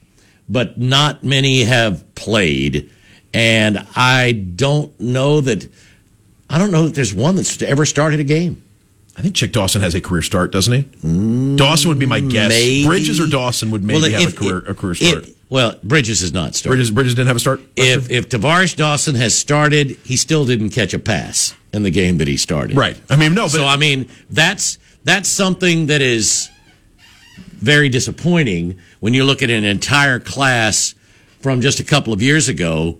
but 0.49 0.77
not 0.77 1.23
many 1.23 1.63
have 1.63 2.03
played. 2.15 2.89
And 3.33 3.85
I 3.95 4.31
don't 4.31 4.97
know 4.99 5.41
that. 5.41 5.67
I 6.49 6.57
don't 6.57 6.71
know 6.71 6.85
that 6.85 6.95
there's 6.95 7.13
one 7.13 7.35
that's 7.35 7.61
ever 7.61 7.85
started 7.85 8.19
a 8.19 8.23
game. 8.23 8.63
I 9.17 9.21
think 9.21 9.35
Chick 9.35 9.51
Dawson 9.51 9.81
has 9.81 9.95
a 9.95 10.01
career 10.01 10.21
start, 10.21 10.51
doesn't 10.51 10.71
he? 10.73 11.55
Dawson 11.55 11.89
would 11.89 11.99
be 11.99 12.05
my 12.05 12.19
guess. 12.19 12.49
Maybe. 12.49 12.85
Bridges 12.85 13.19
or 13.19 13.27
Dawson 13.27 13.71
would 13.71 13.83
maybe 13.83 14.01
Well, 14.01 14.11
have 14.11 14.33
a 14.33 14.35
career 14.35 14.57
if- 14.59 14.69
a 14.69 14.73
career 14.75 14.91
if- 14.93 14.97
start. 14.99 15.29
well, 15.49 15.75
Bridges 15.83 16.21
has 16.21 16.31
not 16.33 16.55
started. 16.55 16.77
Bridges 16.77 16.91
Bridges 16.91 17.15
didn't 17.15 17.27
have 17.27 17.35
a 17.35 17.39
start. 17.39 17.61
if 17.75 18.09
if 18.11 18.29
Tavares 18.29 18.75
Dawson 18.75 19.15
has 19.15 19.33
started, 19.35 19.97
he 20.05 20.15
still 20.15 20.45
didn't 20.45 20.69
catch 20.69 20.93
a 20.93 20.99
pass 20.99 21.53
in 21.73 21.83
the 21.83 21.89
game 21.91 22.19
that 22.19 22.27
he 22.27 22.37
started. 22.37 22.77
right. 22.77 22.95
I 23.09 23.15
mean, 23.17 23.33
no, 23.33 23.43
but 23.45 23.51
so 23.51 23.65
I 23.65 23.75
mean, 23.75 24.07
that's 24.29 24.77
that's 25.03 25.27
something 25.29 25.87
that 25.87 26.01
is 26.01 26.49
very 27.59 27.89
disappointing 27.89 28.77
when 28.99 29.13
you 29.13 29.23
look 29.23 29.41
at 29.41 29.49
an 29.49 29.63
entire 29.63 30.19
class 30.19 30.95
from 31.41 31.61
just 31.61 31.79
a 31.79 31.83
couple 31.83 32.13
of 32.13 32.21
years 32.21 32.49
ago, 32.49 32.97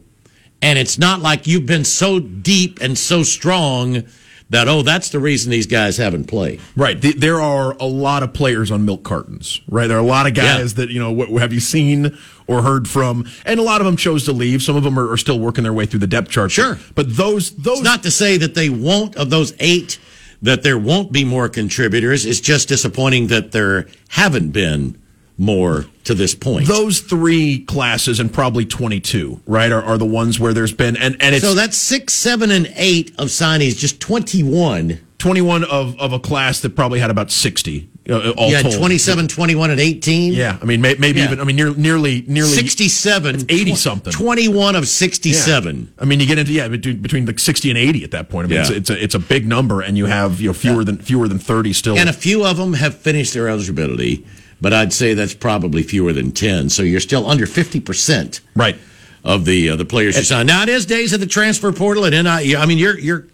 and 0.62 0.78
it's 0.80 0.98
not 0.98 1.22
like 1.22 1.48
you've 1.48 1.66
been 1.66 1.86
so 1.86 2.20
deep 2.20 2.80
and 2.82 2.98
so 2.98 3.24
strong 3.24 4.04
that 4.50 4.68
oh, 4.70 4.82
that's 4.82 5.10
the 5.10 5.20
reason 5.20 5.52
these 5.52 5.68
guys 5.68 5.98
haven't 5.98 6.24
played. 6.26 6.62
Right. 6.76 6.98
There 7.02 7.42
are 7.42 7.74
a 7.82 7.86
lot 7.86 8.24
of 8.24 8.34
players 8.34 8.72
on 8.72 8.86
milk 8.86 9.04
cartons, 9.04 9.60
right? 9.68 9.88
There 9.88 9.98
are 9.98 10.02
a 10.02 10.04
lot 10.06 10.26
of 10.26 10.34
guys 10.36 10.72
Yeah. 10.72 10.86
that, 10.86 10.90
you 10.90 11.00
know, 11.00 11.12
what 11.12 11.30
have 11.42 11.52
you 11.52 11.60
seen 11.60 12.18
or 12.48 12.62
heard 12.62 12.88
from? 12.88 13.28
And 13.46 13.60
a 13.60 13.64
lot 13.64 13.82
of 13.82 13.86
them 13.86 13.98
chose 13.98 14.24
to 14.24 14.32
leave. 14.32 14.62
Some 14.64 14.78
of 14.78 14.84
them 14.84 14.98
are, 14.98 15.12
are 15.12 15.18
still 15.18 15.38
working 15.38 15.66
their 15.66 15.74
way 15.74 15.86
through 15.86 16.00
the 16.00 16.08
depth 16.08 16.30
chart. 16.30 16.52
Sure. 16.52 16.80
But 16.96 17.18
those, 17.18 17.52
those, 17.58 17.80
It's 17.80 17.86
not 17.86 18.04
to 18.04 18.12
say 18.12 18.38
that 18.38 18.56
they 18.56 18.70
won't 18.70 19.18
of 19.18 19.30
those 19.30 19.54
eight 19.60 20.00
that 20.42 20.64
there 20.64 20.78
won't 20.78 21.12
be 21.12 21.26
more 21.26 21.50
contributors. 21.50 22.26
It's 22.26 22.40
just 22.40 22.70
disappointing 22.70 23.28
that 23.28 23.52
there 23.52 23.88
haven't 24.10 24.52
been 24.52 24.98
more 25.38 25.86
to 26.04 26.14
this 26.16 26.34
point. 26.34 26.68
those 26.68 27.00
three 27.00 27.60
classes 27.66 28.20
and 28.20 28.34
probably 28.34 28.66
22, 28.66 29.42
right, 29.46 29.72
are, 29.72 29.84
are 29.84 29.98
the 29.98 30.06
ones 30.06 30.40
where 30.40 30.54
there's 30.54 30.74
been, 30.74 30.96
and, 30.98 31.16
and 31.22 31.36
it's 31.36 31.44
so 31.46 31.54
that's 31.54 31.78
six, 31.78 32.14
seven, 32.14 32.50
and 32.52 32.72
eight 32.76 33.10
of 33.20 33.28
signees, 33.28 33.78
just 33.78 34.00
twenty-one. 34.02 35.00
21 35.20 35.64
of, 35.64 36.00
of 36.00 36.14
a 36.14 36.20
class 36.20 36.60
that 36.60 36.76
probably 36.76 37.00
had 37.00 37.10
about 37.10 37.32
60 37.32 37.72
You 37.72 37.90
know, 38.06 38.32
all 38.34 38.50
You 38.50 38.56
had 38.56 38.66
told. 38.66 38.76
27, 38.78 39.28
21, 39.28 39.72
and 39.72 39.80
18. 39.80 40.32
Yeah, 40.34 40.60
I 40.62 40.66
mean, 40.66 40.80
may, 40.80 40.94
maybe 41.00 41.18
Yeah. 41.20 41.26
even. 41.26 41.40
I 41.42 41.44
mean, 41.44 41.56
near, 41.56 41.74
nearly, 41.74 42.24
nearly 42.28 42.52
67. 42.52 43.46
80 43.50 43.74
something. 43.76 44.14
21 44.14 44.76
of 44.76 44.84
Yeah. 44.84 44.86
67. 44.86 45.92
I 45.98 46.06
mean, 46.06 46.20
you 46.20 46.28
get 46.28 46.38
into 46.38 46.52
yeah 46.54 46.68
between, 46.68 46.98
between 47.02 47.26
like 47.26 47.40
sixty 47.40 47.70
and 47.72 47.80
eighty 47.80 48.04
at 48.04 48.12
that 48.12 48.30
point. 48.30 48.46
I 48.46 48.50
mean, 48.52 48.60
it's, 48.60 48.70
Yeah. 48.70 48.76
it's 48.78 48.90
a 48.92 49.04
it's 49.04 49.16
a 49.16 49.20
big 49.20 49.48
number, 49.48 49.82
and 49.82 49.98
you 49.98 50.06
have 50.06 50.40
you 50.40 50.50
know 50.50 50.54
fewer 50.54 50.84
than 50.84 51.00
fewer 51.00 51.28
than 51.28 51.40
thirty 51.40 51.74
still. 51.74 51.98
And 51.98 52.08
a 52.10 52.14
few 52.14 52.46
of 52.46 52.58
them 52.58 52.74
have 52.74 52.94
finished 52.96 53.34
their 53.34 53.48
eligibility, 53.50 54.24
but 54.62 54.74
I'd 54.74 54.94
say 54.94 55.14
that's 55.14 55.34
probably 55.34 55.84
fewer 55.84 56.14
than 56.14 56.32
10. 56.32 56.70
So 56.70 56.84
you're 56.84 57.00
still 57.00 57.30
under 57.30 57.46
50% 57.46 58.42
right. 58.56 58.76
of 59.24 59.46
the 59.46 59.70
uh, 59.72 59.76
the 59.76 59.86
players 59.86 60.18
you 60.18 60.24
signed. 60.24 60.48
Now 60.48 60.64
it 60.64 60.70
is 60.70 60.86
days 60.86 61.14
of 61.14 61.20
the 61.20 61.28
transfer 61.28 61.72
portal 61.72 62.06
and 62.06 62.14
NI. 62.14 62.56
I 62.56 62.66
mean, 62.66 62.78
you're 62.78 62.98
you're 63.00 63.26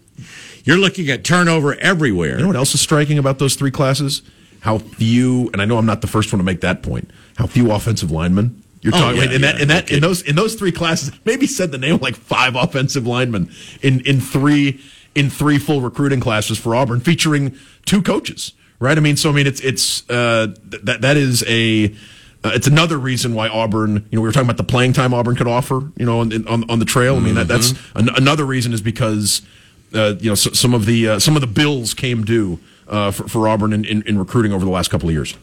you're 0.64 0.78
looking 0.78 1.08
at 1.10 1.24
turnover 1.24 1.74
everywhere. 1.76 2.36
You 2.36 2.42
know 2.42 2.46
what 2.48 2.56
else 2.56 2.74
is 2.74 2.80
striking 2.80 3.18
about 3.18 3.38
those 3.38 3.54
three 3.54 3.70
classes? 3.70 4.22
How 4.60 4.78
few, 4.78 5.50
and 5.52 5.60
I 5.60 5.66
know 5.66 5.76
I'm 5.76 5.86
not 5.86 6.00
the 6.00 6.06
first 6.06 6.32
one 6.32 6.38
to 6.38 6.44
make 6.44 6.62
that 6.62 6.82
point. 6.82 7.10
How 7.36 7.46
few 7.46 7.70
offensive 7.70 8.10
linemen. 8.10 8.62
You're 8.80 8.94
Oh, 8.94 8.98
talking 8.98 9.22
yeah, 9.22 9.30
in 9.30 9.40
that 9.42 9.60
in 9.60 9.68
that 9.68 9.90
no 9.90 9.96
in 9.96 10.02
those 10.02 10.22
in 10.22 10.36
those 10.36 10.54
three 10.54 10.72
classes. 10.72 11.10
Maybe 11.24 11.46
said 11.46 11.70
the 11.72 11.78
name 11.78 11.94
of 11.96 12.02
like 12.02 12.16
five 12.16 12.54
offensive 12.54 13.06
linemen 13.06 13.50
in 13.82 14.00
in 14.00 14.20
three 14.20 14.80
in 15.14 15.30
three 15.30 15.58
full 15.58 15.80
recruiting 15.80 16.20
classes 16.20 16.58
for 16.58 16.74
Auburn, 16.74 17.00
featuring 17.00 17.56
two 17.86 18.02
coaches. 18.02 18.52
Right. 18.84 18.98
I 18.98 19.00
mean, 19.00 19.16
so 19.16 19.30
I 19.30 19.32
mean, 19.32 19.46
it's 19.46 19.60
it's 19.62 20.08
uh, 20.10 20.54
that 20.84 21.00
that 21.00 21.16
is 21.16 21.42
a. 21.48 21.86
Uh, 22.44 22.50
it's 22.52 22.66
another 22.66 22.98
reason 22.98 23.34
why 23.34 23.48
Auburn, 23.48 23.94
you 23.94 24.18
know, 24.18 24.20
we 24.20 24.28
were 24.28 24.32
talking 24.32 24.46
about 24.46 24.58
the 24.58 24.64
playing 24.64 24.92
time 24.92 25.14
Auburn 25.14 25.34
could 25.34 25.46
offer, 25.46 25.90
you 25.96 26.04
know, 26.04 26.20
on 26.20 26.46
on, 26.46 26.70
on 26.70 26.78
the 26.80 26.84
trail. 26.84 27.16
I 27.16 27.20
mean, 27.20 27.36
that, 27.36 27.48
that's 27.48 27.72
an, 27.94 28.10
another 28.10 28.44
reason 28.44 28.74
is 28.74 28.82
because 28.82 29.40
uh, 29.94 30.16
you 30.20 30.28
know 30.28 30.34
so, 30.34 30.50
some 30.50 30.74
of 30.74 30.84
the 30.84 31.08
uh, 31.08 31.18
some 31.18 31.34
of 31.34 31.40
the 31.40 31.46
bills 31.46 31.94
came 31.94 32.26
due 32.26 32.58
uh, 32.86 33.10
for, 33.10 33.26
for 33.26 33.48
Auburn 33.48 33.72
in, 33.72 33.86
in, 33.86 34.02
in 34.02 34.18
recruiting 34.18 34.52
over 34.52 34.66
the 34.66 34.70
last 34.70 34.90
couple 34.90 35.08
of 35.08 35.14
years. 35.14 35.34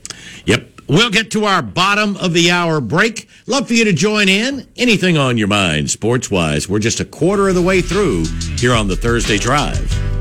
Yep. 0.46 0.68
We'll 0.88 1.10
get 1.10 1.32
to 1.32 1.46
our 1.46 1.64
bottom 1.64 2.18
of 2.18 2.34
the 2.34 2.52
hour 2.52 2.80
break. 2.80 3.28
Love 3.48 3.70
for 3.70 3.74
you 3.74 3.86
to 3.86 3.94
join 3.94 4.30
in. 4.30 4.68
Anything 4.78 5.18
on 5.18 5.40
your 5.40 5.48
mind, 5.48 5.90
sports 5.90 6.30
wise. 6.30 6.70
We're 6.70 6.78
just 6.78 7.00
a 7.00 7.06
quarter 7.06 7.50
of 7.50 7.56
the 7.56 7.62
way 7.64 7.82
through 7.82 8.26
here 8.58 8.76
on 8.76 8.88
the 8.88 8.96
Thursday 8.96 9.40
Drive. 9.40 10.21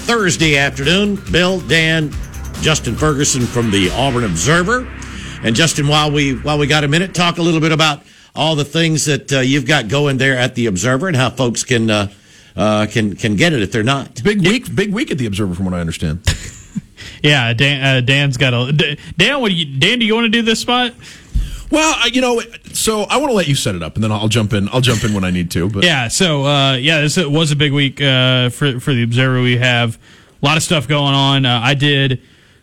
Thursday 0.05 0.57
afternoon. 0.57 1.19
Bill, 1.31 1.59
Dan, 1.61 2.11
Justin 2.61 2.95
Ferguson 2.95 3.41
from 3.43 3.71
the 3.71 3.89
Auburn 3.91 4.23
Observer, 4.23 4.87
and 5.43 5.55
Justin, 5.55 5.87
while 5.87 6.11
we 6.11 6.33
while 6.35 6.57
we 6.57 6.67
got 6.67 6.83
a 6.83 6.87
minute, 6.87 7.13
talk 7.13 7.37
a 7.37 7.41
little 7.41 7.61
bit 7.61 7.71
about 7.71 8.03
all 8.35 8.55
the 8.55 8.65
things 8.65 9.05
that 9.05 9.31
uh, 9.31 9.39
you've 9.39 9.65
got 9.65 9.87
going 9.87 10.17
there 10.17 10.37
at 10.37 10.55
the 10.55 10.65
Observer 10.67 11.07
and 11.07 11.15
how 11.15 11.29
folks 11.29 11.63
can 11.63 11.89
uh, 11.89 12.11
uh, 12.55 12.87
can 12.89 13.15
can 13.15 13.35
get 13.35 13.53
it 13.53 13.61
if 13.61 13.71
they're 13.71 13.83
not. 13.83 14.21
Big 14.23 14.41
week, 14.41 14.73
big 14.75 14.93
week 14.93 15.11
at 15.11 15.17
the 15.17 15.25
Observer, 15.25 15.55
from 15.55 15.65
what 15.65 15.73
I 15.73 15.79
understand. 15.79 16.21
Yeah, 17.23 17.53
Dan, 17.53 17.83
uh, 17.97 18.01
Dan's 18.01 18.37
got 18.37 18.53
a 18.53 18.97
Dan. 19.17 19.41
What 19.41 19.49
do 19.49 19.55
you, 19.55 19.79
Dan? 19.79 19.99
Do 19.99 20.05
you 20.05 20.15
want 20.15 20.25
to 20.25 20.29
do 20.29 20.41
this 20.41 20.59
spot? 20.59 20.93
well, 21.71 22.09
you 22.09 22.21
know, 22.21 22.41
so 22.75 23.03
I 23.03 23.17
want 23.17 23.29
to 23.31 23.35
let 23.35 23.47
you 23.47 23.55
set 23.55 23.75
it 23.75 23.83
up, 23.83 23.95
and 23.95 24.03
then 24.03 24.11
I'll 24.11 24.27
jump 24.27 24.53
in. 24.53 24.69
I'll 24.69 24.81
jump 24.81 25.03
in 25.03 25.13
when 25.13 25.23
I 25.23 25.31
need 25.31 25.51
to. 25.51 25.69
But 25.69 25.83
Yeah. 25.83 26.07
So 26.07 26.45
uh, 26.45 26.73
yeah, 26.75 27.01
this 27.01 27.17
was 27.17 27.51
a 27.51 27.55
big 27.55 27.71
week 27.73 28.01
uh, 28.01 28.49
for 28.49 28.79
for 28.79 28.93
the 28.93 29.03
Observer. 29.03 29.41
We 29.41 29.57
have 29.57 29.97
a 30.41 30.45
lot 30.45 30.57
of 30.57 30.63
stuff 30.63 30.87
going 30.87 31.13
on. 31.13 31.45
Uh, 31.45 31.59
I 31.63 31.73
did 31.73 32.21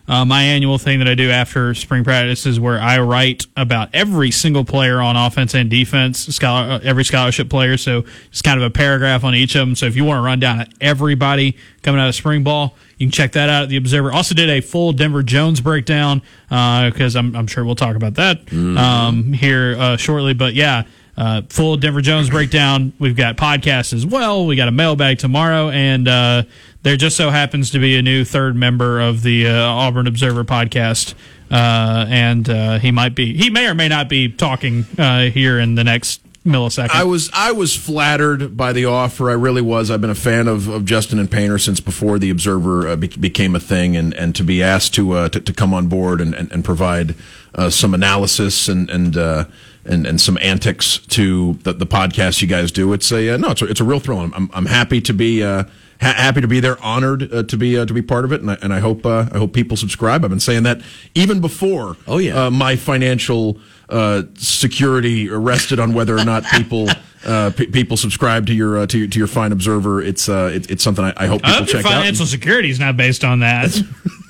uh, 0.09 0.25
my 0.25 0.42
annual 0.42 0.79
thing 0.79 1.01
that 1.01 1.09
I 1.09 1.14
do 1.14 1.31
after 1.31 1.75
spring 1.75 2.03
practice 2.03 2.47
is 2.47 2.59
where 2.59 2.81
I 2.81 2.99
write 3.01 3.47
about 3.57 3.90
every 3.92 4.31
single 4.31 4.64
player 4.64 5.01
on 5.01 5.16
offense 5.16 5.55
and 5.55 5.68
defense, 5.68 6.35
scholar, 6.35 6.73
uh, 6.73 6.81
every 6.83 7.05
scholarship 7.05 7.51
player. 7.51 7.77
So 7.77 8.05
it's 8.31 8.40
kind 8.40 8.59
of 8.59 8.64
a 8.64 8.71
paragraph 8.71 9.23
on 9.23 9.35
each 9.35 9.55
of 9.55 9.61
them. 9.61 9.77
So 9.77 9.85
if 9.87 9.97
you 9.97 10.05
want 10.05 10.18
to 10.18 10.23
run 10.23 10.40
down 10.40 10.66
everybody 10.81 11.57
coming 11.83 12.01
out 12.01 12.09
of 12.09 12.14
spring 12.14 12.42
ball, 12.42 12.75
you 12.97 13.07
can 13.07 13.12
check 13.12 13.33
that 13.33 13.51
out 13.51 13.64
at 13.64 13.68
the 13.68 13.77
Observer. 13.77 14.11
Also 14.11 14.35
did 14.35 14.49
a 14.49 14.62
full 14.62 14.92
Denver 14.92 15.23
Jones 15.23 15.61
breakdown 15.61 16.23
because 16.49 17.14
I'm, 17.14 17.37
I'm 17.37 17.47
sure 17.47 17.64
we'll 17.64 17.75
talk 17.75 17.94
about 17.94 18.14
that 18.14 18.51
um, 18.53 19.33
here 19.35 19.77
uh, 19.79 19.97
shortly. 19.97 20.33
But 20.33 20.55
yeah. 20.55 20.85
Uh, 21.16 21.42
full 21.49 21.77
Denver 21.77 22.01
Jones 22.01 22.31
breakdown. 22.31 22.92
We've 23.01 23.16
got 23.16 23.37
podcasts 23.37 23.92
as 23.92 24.07
well. 24.07 24.47
We 24.47 24.55
got 24.55 24.68
a 24.68 24.71
mailbag 24.71 25.18
tomorrow, 25.18 25.68
and 25.68 26.07
uh, 26.07 26.44
there 26.82 26.96
just 26.96 27.16
so 27.16 27.30
happens 27.30 27.70
to 27.70 27.78
be 27.78 27.96
a 27.96 28.02
new 28.02 28.24
third 28.24 28.56
member 28.56 29.00
of 29.00 29.22
the 29.22 29.46
uh, 29.48 29.52
Auburn 29.52 30.06
Observer 30.06 30.44
podcast, 30.44 31.14
uh, 31.50 32.06
and 32.08 32.48
uh, 32.48 32.78
he 32.78 32.90
might 32.90 33.14
be, 33.14 33.36
he 33.36 33.50
may 33.50 33.66
or 33.66 33.74
may 33.74 33.88
not 33.88 34.08
be 34.08 34.28
talking 34.28 34.84
uh, 34.96 35.22
here 35.22 35.58
in 35.58 35.74
the 35.74 35.84
next 35.84 36.22
millisecond. 36.44 36.90
I 36.90 37.04
was 37.04 37.30
I 37.32 37.52
was 37.52 37.76
flattered 37.76 38.56
by 38.56 38.72
the 38.72 38.86
offer. 38.86 39.30
I 39.30 39.34
really 39.34 39.62
was. 39.62 39.90
I've 39.90 40.00
been 40.00 40.10
a 40.10 40.14
fan 40.14 40.48
of, 40.48 40.68
of 40.68 40.84
Justin 40.84 41.18
and 41.18 41.30
Painter 41.30 41.58
since 41.58 41.80
before 41.80 42.18
the 42.18 42.30
Observer 42.30 42.88
uh, 42.88 42.96
be- 42.96 43.08
became 43.08 43.54
a 43.54 43.60
thing, 43.60 43.96
and, 43.96 44.14
and 44.14 44.34
to 44.36 44.44
be 44.44 44.62
asked 44.62 44.94
to 44.94 45.12
uh, 45.12 45.28
to, 45.30 45.40
to 45.40 45.52
come 45.52 45.74
on 45.74 45.88
board 45.88 46.20
and, 46.20 46.34
and, 46.34 46.50
and 46.52 46.64
provide 46.64 47.14
uh, 47.54 47.70
some 47.70 47.94
analysis 47.94 48.68
and 48.68 48.88
and, 48.90 49.16
uh, 49.16 49.44
and 49.88 50.07
and 50.07 50.20
some 50.20 50.38
antics 50.40 50.98
to 51.09 51.55
the, 51.64 51.72
the 51.72 51.87
podcast 51.87 52.40
you 52.42 52.48
guys 52.48 52.70
do. 52.70 52.92
It's 52.92 53.11
a 53.11 53.31
uh, 53.31 53.37
no, 53.37 53.51
it's 53.51 53.62
a, 53.62 53.66
it's 53.66 53.81
a 53.81 53.85
real 53.85 54.01
thrill. 54.01 54.20
I'm 54.20 54.33
I'm, 54.35 54.51
I'm 54.53 54.66
happy 54.66 55.01
to 55.03 55.12
be. 55.14 55.42
Uh, 55.42 55.64
ha- 55.64 55.68
Happy 56.01 56.40
to 56.40 56.46
be 56.46 56.61
there, 56.61 56.81
honored 56.81 57.33
uh, 57.35 57.42
to 57.42 57.57
be 57.57 57.77
uh, 57.77 57.85
to 57.85 57.92
be 57.92 58.03
part 58.03 58.24
of 58.24 58.31
it, 58.33 58.40
and 58.40 58.53
I, 58.53 58.57
and 58.62 58.72
I 58.72 58.79
hope 58.79 59.05
uh, 59.05 59.27
I 59.33 59.38
hope 59.38 59.53
people 59.53 59.77
subscribe. 59.77 60.22
I've 60.24 60.31
been 60.31 60.38
saying 60.38 60.62
that 60.62 60.81
even 61.16 61.40
before. 61.40 61.96
Oh, 62.07 62.18
yeah. 62.18 62.44
uh, 62.46 62.51
my 62.53 62.77
financial 62.77 63.59
uh, 63.88 64.22
security 64.37 65.29
rested 65.29 65.81
on 65.81 65.94
whether 65.94 66.16
or 66.16 66.24
not 66.24 66.44
people 66.44 66.88
uh, 67.27 67.51
p- 67.57 67.66
people 67.66 67.96
subscribe 67.96 68.46
to 68.46 68.55
your 68.55 68.79
uh, 68.79 68.87
to, 68.87 68.98
your- 68.98 69.09
to 69.09 69.18
your 69.18 69.27
fine 69.27 69.51
observer. 69.51 70.01
It's 70.01 70.29
uh, 70.29 70.53
it, 70.55 70.70
it's 70.70 70.85
something 70.85 71.05
I, 71.05 71.12
I 71.16 71.27
hope 71.27 71.40
I 71.42 71.48
people 71.48 71.53
hope 71.64 71.72
your 71.72 71.83
check 71.83 71.90
financial 71.90 72.22
out. 72.22 72.29
security 72.29 72.70
is 72.70 72.79
not 72.79 72.96
based 72.96 73.24
on 73.24 73.40
that. 73.40 73.77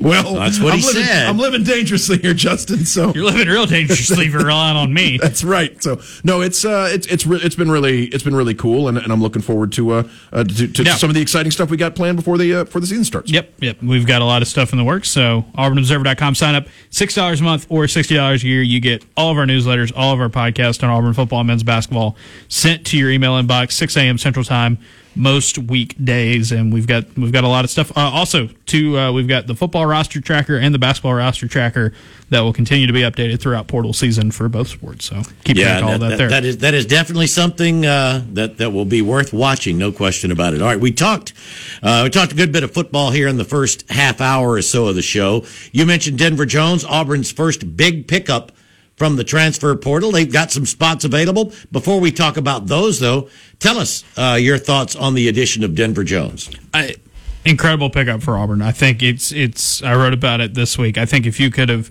Well, 0.00 0.34
That's 0.34 0.60
what 0.60 0.72
I'm 0.72 0.78
he 0.78 0.86
living, 0.86 1.04
said. 1.04 1.26
I'm 1.26 1.38
living 1.38 1.62
dangerously 1.64 2.18
here, 2.18 2.34
Justin. 2.34 2.84
So 2.86 3.12
You're 3.14 3.24
living 3.24 3.48
real 3.48 3.66
dangerously 3.66 4.26
if 4.26 4.32
you're 4.32 4.44
relying 4.44 4.76
on 4.76 4.92
me. 4.92 5.18
that's 5.22 5.42
right. 5.44 5.82
So 5.82 6.00
no, 6.24 6.40
it's 6.40 6.64
uh, 6.64 6.88
it's 6.92 7.06
it's 7.08 7.26
re- 7.26 7.40
it's 7.42 7.56
been 7.56 7.70
really 7.70 8.04
it's 8.06 8.22
been 8.24 8.34
really 8.36 8.54
cool, 8.54 8.88
and, 8.88 8.98
and 8.98 9.12
I'm 9.12 9.20
looking 9.22 9.42
forward 9.42 9.72
to 9.72 9.90
uh, 9.92 10.08
uh 10.32 10.44
to, 10.44 10.68
to 10.68 10.82
Yeah. 10.84 10.94
some 10.94 11.10
of 11.10 11.14
the 11.14 11.22
exciting 11.22 11.50
stuff 11.52 11.70
we 11.70 11.76
got 11.76 11.94
planned 11.94 12.16
before 12.16 12.38
the 12.38 12.54
uh, 12.54 12.64
before 12.64 12.80
the 12.80 12.86
season 12.86 13.04
starts. 13.04 13.30
Yep, 13.30 13.54
yep. 13.60 13.82
We've 13.82 14.06
got 14.06 14.22
a 14.22 14.24
lot 14.24 14.42
of 14.42 14.48
stuff 14.48 14.72
in 14.72 14.78
the 14.78 14.84
works. 14.84 15.08
So 15.10 15.44
auburnobserver.com, 15.56 16.34
sign 16.34 16.54
up. 16.54 16.66
$6 16.90 17.40
a 17.40 17.42
month 17.42 17.66
or 17.68 17.84
$60 17.84 18.42
a 18.42 18.46
year. 18.46 18.62
You 18.62 18.80
get 18.80 19.04
all 19.16 19.30
of 19.30 19.38
our 19.38 19.44
newsletters, 19.44 19.92
all 19.94 20.12
of 20.14 20.20
our 20.20 20.28
podcasts 20.28 20.82
on 20.82 20.90
Auburn 20.90 21.12
football 21.14 21.40
and 21.40 21.46
men's 21.48 21.62
basketball 21.62 22.16
sent 22.48 22.86
to 22.86 22.98
your 22.98 23.10
email 23.10 23.32
inbox, 23.40 23.72
6 23.72 23.96
a.m. 23.96 24.18
Central 24.18 24.44
Time, 24.44 24.78
most 25.18 25.58
weekdays, 25.58 26.52
and 26.52 26.72
we've 26.72 26.86
got 26.86 27.04
we've 27.16 27.32
got 27.32 27.44
a 27.44 27.48
lot 27.48 27.64
of 27.64 27.70
stuff. 27.70 27.90
Uh, 27.96 28.00
also, 28.00 28.48
to 28.66 28.98
uh, 28.98 29.12
we've 29.12 29.28
got 29.28 29.46
the 29.46 29.54
football 29.54 29.84
roster 29.84 30.20
tracker 30.20 30.56
and 30.56 30.74
the 30.74 30.78
basketball 30.78 31.14
roster 31.14 31.48
tracker 31.48 31.92
that 32.30 32.40
will 32.40 32.52
continue 32.52 32.86
to 32.86 32.92
be 32.92 33.00
updated 33.00 33.40
throughout 33.40 33.66
portal 33.66 33.92
season 33.92 34.30
for 34.30 34.48
both 34.48 34.68
sports. 34.68 35.06
So 35.06 35.22
keep 35.44 35.56
track 35.56 35.82
of 35.82 35.88
all 35.88 35.98
that, 35.98 36.18
there. 36.18 36.28
That 36.28 36.44
is 36.44 36.58
that 36.58 36.74
is 36.74 36.86
definitely 36.86 37.26
something 37.26 37.84
uh, 37.84 38.24
that 38.32 38.58
that 38.58 38.70
will 38.70 38.84
be 38.84 39.02
worth 39.02 39.32
watching, 39.32 39.76
no 39.76 39.92
question 39.92 40.30
about 40.30 40.54
it. 40.54 40.62
All 40.62 40.68
right, 40.68 40.80
we 40.80 40.92
talked 40.92 41.32
uh, 41.82 42.02
we 42.04 42.10
talked 42.10 42.32
a 42.32 42.36
good 42.36 42.52
bit 42.52 42.62
of 42.62 42.72
football 42.72 43.10
here 43.10 43.28
in 43.28 43.36
the 43.36 43.44
first 43.44 43.90
half 43.90 44.20
hour 44.20 44.52
or 44.52 44.62
so 44.62 44.86
of 44.86 44.94
the 44.94 45.02
show. 45.02 45.44
You 45.72 45.84
mentioned 45.84 46.18
Denver 46.18 46.46
Jones, 46.46 46.84
Auburn's 46.84 47.32
first 47.32 47.76
big 47.76 48.06
pickup 48.06 48.52
from 48.98 49.16
the 49.16 49.24
transfer 49.24 49.74
portal. 49.76 50.10
They've 50.10 50.30
got 50.30 50.50
some 50.50 50.66
spots 50.66 51.04
available. 51.04 51.52
Before 51.70 52.00
we 52.00 52.10
talk 52.10 52.36
about 52.36 52.66
those, 52.66 52.98
though, 52.98 53.30
tell 53.60 53.78
us 53.78 54.04
uh, 54.16 54.36
your 54.40 54.58
thoughts 54.58 54.96
on 54.96 55.14
the 55.14 55.28
addition 55.28 55.62
of 55.62 55.74
Denver 55.76 56.02
Jones. 56.02 56.50
I, 56.74 56.96
incredible 57.44 57.90
pickup 57.90 58.22
for 58.22 58.36
Auburn. 58.36 58.60
I 58.60 58.72
think 58.72 59.02
it's 59.02 59.30
it's. 59.32 59.82
I 59.82 59.94
wrote 59.94 60.12
about 60.12 60.40
it 60.40 60.54
this 60.54 60.76
week. 60.76 60.98
I 60.98 61.06
think 61.06 61.26
if 61.26 61.38
you 61.38 61.50
could 61.50 61.68
have 61.68 61.90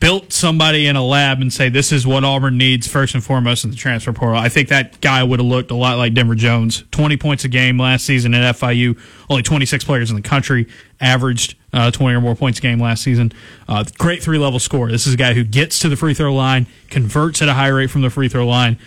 built 0.00 0.32
somebody 0.32 0.86
in 0.86 0.96
a 0.96 1.04
lab 1.04 1.40
and 1.40 1.52
say 1.52 1.68
this 1.68 1.92
is 1.92 2.06
what 2.06 2.24
Auburn 2.24 2.58
needs 2.58 2.88
first 2.88 3.14
and 3.14 3.22
foremost 3.22 3.64
in 3.64 3.70
the 3.70 3.76
transfer 3.76 4.12
portal, 4.12 4.36
I 4.36 4.48
think 4.48 4.68
that 4.68 5.00
guy 5.00 5.22
would 5.22 5.38
have 5.38 5.46
looked 5.46 5.70
a 5.70 5.76
lot 5.76 5.96
like 5.96 6.14
Denver 6.14 6.34
Jones. 6.34 6.84
Twenty 6.90 7.16
points 7.16 7.44
a 7.44 7.48
game 7.48 7.78
last 7.78 8.04
season 8.04 8.34
at 8.34 8.56
FIU. 8.56 8.98
Only 9.30 9.42
twenty 9.42 9.66
six 9.66 9.84
players 9.84 10.10
in 10.10 10.16
the 10.16 10.22
country 10.22 10.66
averaged 11.00 11.56
uh, 11.72 11.90
20 11.90 12.16
or 12.16 12.20
more 12.22 12.34
points 12.34 12.58
a 12.58 12.62
game 12.62 12.80
last 12.80 13.02
season. 13.02 13.30
Uh, 13.68 13.84
great 13.98 14.22
three 14.22 14.38
level 14.38 14.58
score. 14.58 14.90
This 14.90 15.06
is 15.06 15.14
a 15.14 15.16
guy 15.16 15.34
who 15.34 15.44
gets 15.44 15.78
to 15.80 15.88
the 15.88 15.96
free 15.96 16.14
throw 16.14 16.34
line, 16.34 16.66
converts 16.88 17.42
at 17.42 17.48
a 17.48 17.52
high 17.54 17.68
rate 17.68 17.90
from 17.90 18.02
the 18.02 18.10
free 18.10 18.28
throw 18.28 18.46
line. 18.46 18.78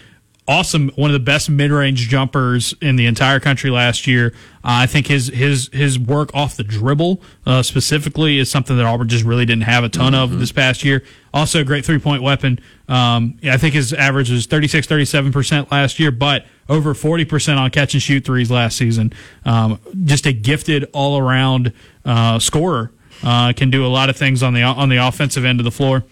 Awesome, 0.49 0.89
one 0.95 1.11
of 1.11 1.13
the 1.13 1.19
best 1.19 1.47
mid 1.47 1.69
range 1.69 2.09
jumpers 2.09 2.73
in 2.81 2.95
the 2.95 3.05
entire 3.05 3.39
country 3.39 3.69
last 3.69 4.07
year. 4.07 4.33
Uh, 4.63 4.81
I 4.81 4.87
think 4.87 5.05
his 5.05 5.27
his 5.27 5.69
his 5.71 5.99
work 5.99 6.33
off 6.33 6.57
the 6.57 6.63
dribble 6.63 7.21
uh, 7.45 7.61
specifically 7.61 8.39
is 8.39 8.49
something 8.49 8.75
that 8.75 8.83
Auburn 8.83 9.07
just 9.07 9.23
really 9.23 9.45
didn't 9.45 9.65
have 9.65 9.83
a 9.83 9.89
ton 9.89 10.13
mm-hmm. 10.13 10.33
of 10.33 10.39
this 10.39 10.51
past 10.51 10.83
year. 10.83 11.03
Also, 11.35 11.61
a 11.61 11.63
great 11.63 11.85
three 11.85 11.99
point 11.99 12.23
weapon. 12.23 12.59
Um, 12.87 13.37
I 13.43 13.57
think 13.57 13.75
his 13.75 13.93
average 13.93 14.31
was 14.31 14.47
36, 14.47 14.87
37 14.87 15.31
percent 15.31 15.71
last 15.71 15.99
year, 15.99 16.09
but 16.09 16.47
over 16.67 16.95
40% 16.95 17.59
on 17.59 17.69
catch 17.69 17.93
and 17.93 18.01
shoot 18.01 18.25
threes 18.25 18.49
last 18.49 18.75
season. 18.75 19.13
Um, 19.45 19.79
just 20.03 20.25
a 20.25 20.33
gifted 20.33 20.89
all 20.93 21.19
around 21.19 21.73
uh, 22.05 22.39
scorer. 22.39 22.91
Uh, 23.23 23.53
can 23.53 23.69
do 23.69 23.85
a 23.85 23.87
lot 23.87 24.09
of 24.09 24.17
things 24.17 24.41
on 24.41 24.55
the 24.55 24.63
on 24.63 24.89
the 24.89 24.97
offensive 24.97 25.45
end 25.45 25.59
of 25.59 25.63
the 25.63 25.71
floor, 25.71 26.05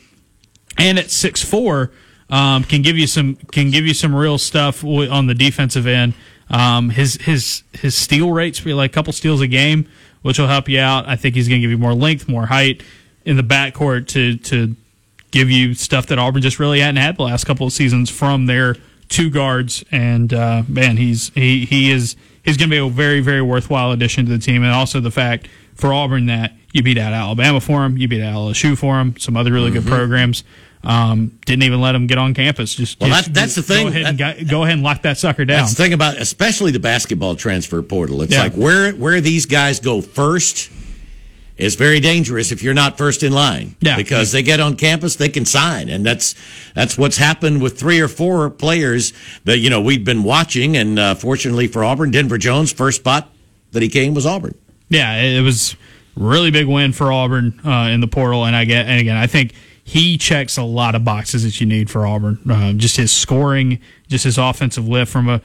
and 0.78 1.00
at 1.00 1.10
six 1.10 1.43
four, 1.43 1.91
um, 2.29 2.63
can 2.63 2.81
give 2.81 2.97
you 2.97 3.07
some 3.07 3.35
can 3.35 3.71
give 3.71 3.85
you 3.85 3.93
some 3.93 4.13
real 4.13 4.37
stuff 4.37 4.83
on 4.83 5.27
the 5.27 5.35
defensive 5.35 5.87
end. 5.87 6.13
Um, 6.49 6.89
his 6.89 7.15
his 7.15 7.63
his 7.73 7.95
steal 7.95 8.31
rates 8.31 8.59
be 8.59 8.73
like 8.73 8.91
a 8.91 8.93
couple 8.93 9.13
steals 9.13 9.41
a 9.41 9.47
game, 9.47 9.87
which 10.21 10.39
will 10.39 10.47
help 10.47 10.69
you 10.69 10.79
out. 10.79 11.07
I 11.07 11.15
think 11.15 11.35
he's 11.35 11.47
going 11.47 11.61
to 11.61 11.61
give 11.61 11.71
you 11.71 11.77
more 11.77 11.93
length, 11.93 12.27
more 12.27 12.45
height 12.45 12.83
in 13.25 13.37
the 13.37 13.43
backcourt 13.43 14.07
to 14.09 14.37
to 14.37 14.75
give 15.31 15.49
you 15.49 15.73
stuff 15.73 16.07
that 16.07 16.19
Auburn 16.19 16.41
just 16.41 16.59
really 16.59 16.79
hadn't 16.79 16.97
had 16.97 17.17
the 17.17 17.23
last 17.23 17.43
couple 17.43 17.67
of 17.67 17.73
seasons 17.73 18.09
from 18.09 18.45
their 18.45 18.75
two 19.09 19.29
guards, 19.29 19.83
and 19.91 20.33
uh, 20.33 20.63
man, 20.67 20.97
he's 20.97 21.29
he 21.29 21.65
he 21.65 21.91
is 21.91 22.15
he's 22.43 22.57
going 22.57 22.69
to 22.69 22.73
be 22.73 22.79
a 22.79 22.89
very 22.89 23.19
very 23.19 23.41
worthwhile 23.41 23.91
addition 23.91 24.25
to 24.25 24.31
the 24.31 24.39
team, 24.39 24.63
and 24.63 24.71
also 24.71 24.99
the 24.99 25.11
fact 25.11 25.47
for 25.75 25.93
Auburn 25.93 26.25
that 26.27 26.53
you 26.73 26.83
beat 26.83 26.97
out 26.97 27.13
Alabama 27.13 27.59
for 27.59 27.85
him, 27.85 27.97
you 27.97 28.07
beat 28.07 28.21
out 28.21 28.33
LSU 28.33 28.77
for 28.77 28.99
him, 28.99 29.17
some 29.17 29.37
other 29.37 29.51
really 29.51 29.71
mm-hmm. 29.71 29.79
good 29.79 29.87
programs. 29.87 30.43
Um, 30.83 31.39
didn't 31.45 31.63
even 31.63 31.81
let 31.81 31.93
them 31.93 32.07
get 32.07 32.17
on 32.17 32.33
campus. 32.33 32.75
Just 32.75 32.99
well, 32.99 33.09
just, 33.09 33.33
that's 33.33 33.55
the 33.55 33.63
thing. 33.63 33.87
Go 33.87 33.99
ahead, 33.99 34.19
and, 34.21 34.49
go 34.49 34.63
ahead 34.63 34.75
and 34.75 34.83
lock 34.83 35.01
that 35.01 35.17
sucker 35.17 35.43
down. 35.43 35.59
That's 35.59 35.73
the 35.73 35.83
thing 35.83 35.93
about, 35.93 36.17
especially 36.17 36.71
the 36.71 36.79
basketball 36.79 37.35
transfer 37.35 37.81
portal. 37.81 38.21
It's 38.21 38.33
yeah. 38.33 38.43
like 38.43 38.53
where 38.53 38.91
where 38.93 39.19
these 39.19 39.45
guys 39.45 39.79
go 39.79 40.01
first 40.01 40.71
is 41.57 41.73
very 41.75 41.99
dangerous 41.99 42.51
if 42.51 42.61
you're 42.61 42.73
not 42.73 42.97
first 42.97 43.23
in 43.23 43.33
line. 43.33 43.75
Yeah. 43.81 43.95
Because 43.95 44.31
they 44.31 44.43
get 44.43 44.59
on 44.59 44.75
campus, 44.75 45.15
they 45.15 45.29
can 45.29 45.43
sign. 45.43 45.89
And 45.89 46.05
that's, 46.05 46.35
that's 46.75 46.97
what's 46.97 47.17
happened 47.17 47.63
with 47.63 47.79
three 47.79 47.99
or 47.99 48.07
four 48.07 48.49
players 48.51 49.11
that, 49.45 49.57
you 49.57 49.71
know, 49.71 49.81
we've 49.81 50.05
been 50.05 50.23
watching. 50.23 50.77
And, 50.77 50.99
uh, 50.99 51.15
fortunately 51.15 51.67
for 51.67 51.83
Auburn, 51.83 52.11
Denver 52.11 52.37
Jones, 52.37 52.71
first 52.71 52.99
spot 52.99 53.31
that 53.71 53.81
he 53.81 53.89
came 53.89 54.13
was 54.13 54.25
Auburn. 54.25 54.55
Yeah. 54.89 55.15
It 55.15 55.41
was 55.41 55.75
really 56.15 56.51
big 56.51 56.67
win 56.67 56.93
for 56.93 57.11
Auburn, 57.11 57.59
uh, 57.65 57.89
in 57.91 58.01
the 58.01 58.07
portal. 58.07 58.45
And 58.45 58.55
I 58.55 58.65
get, 58.65 58.85
and 58.85 58.99
again, 58.99 59.17
I 59.17 59.25
think 59.25 59.53
he 59.88 60.17
checks 60.17 60.58
a 60.58 60.63
lot 60.63 60.95
of 60.95 61.06
boxes 61.06 61.43
that 61.43 61.62
you 61.62 61.65
need 61.65 61.89
for 61.89 62.06
Auburn. 62.06 62.38
Uh, 62.50 62.73
just 62.73 62.97
his 62.97 63.10
scoring, 63.10 63.80
just 64.10 64.26
his 64.26 64.38
offensive 64.38 64.86
lift 64.86 65.10
from 65.10 65.30
a, 65.30 65.41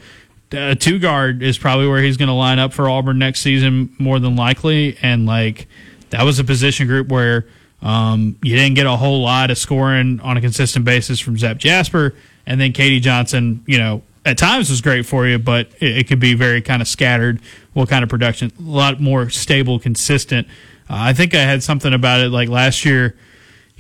a 0.51 0.75
two 0.75 0.99
guard 0.99 1.45
is 1.45 1.57
probably 1.57 1.87
where 1.87 2.03
he's 2.03 2.17
going 2.17 2.29
to 2.29 2.35
line 2.35 2.59
up 2.59 2.73
for 2.73 2.91
Auburn 2.91 3.21
next 3.21 3.43
season 3.43 3.95
more 4.01 4.19
than 4.19 4.35
likely. 4.35 4.99
And 5.01 5.27
like, 5.27 5.69
that 6.11 6.25
was 6.25 6.41
a 6.41 6.45
position 6.45 6.89
group 6.89 7.07
where 7.07 7.47
um, 7.83 8.37
you 8.43 8.57
didn't 8.57 8.75
get 8.75 8.85
a 8.85 8.97
whole 8.97 9.23
lot 9.23 9.53
of 9.53 9.59
scoring 9.59 10.19
on 10.25 10.37
a 10.37 10.41
consistent 10.41 10.85
basis 10.85 11.21
from 11.21 11.39
Zep 11.39 11.59
Jasper, 11.59 12.13
and 12.45 12.61
then 12.61 12.73
K.D. 12.73 12.99
Johnson, 12.99 13.63
you 13.69 13.79
know, 13.79 14.03
at 14.27 14.39
times 14.39 14.71
was 14.71 14.81
great 14.81 15.07
for 15.07 15.25
you, 15.25 15.39
but 15.39 15.69
it, 15.79 15.99
it 15.99 16.09
could 16.09 16.19
be 16.19 16.35
very 16.35 16.61
kind 16.61 16.83
of 16.83 16.89
scattered. 16.89 17.41
What 17.75 17.89
kind 17.89 18.03
of 18.03 18.09
production? 18.09 18.51
A 18.59 18.63
lot 18.63 18.99
more 18.99 19.31
stable, 19.31 19.79
consistent. 19.79 20.49
Uh, 20.91 20.97
I 20.99 21.13
think 21.13 21.33
I 21.33 21.43
had 21.43 21.63
something 21.63 21.95
about 21.95 22.23
it 22.23 22.31
like 22.31 22.49
last 22.49 22.85
year. 22.85 23.17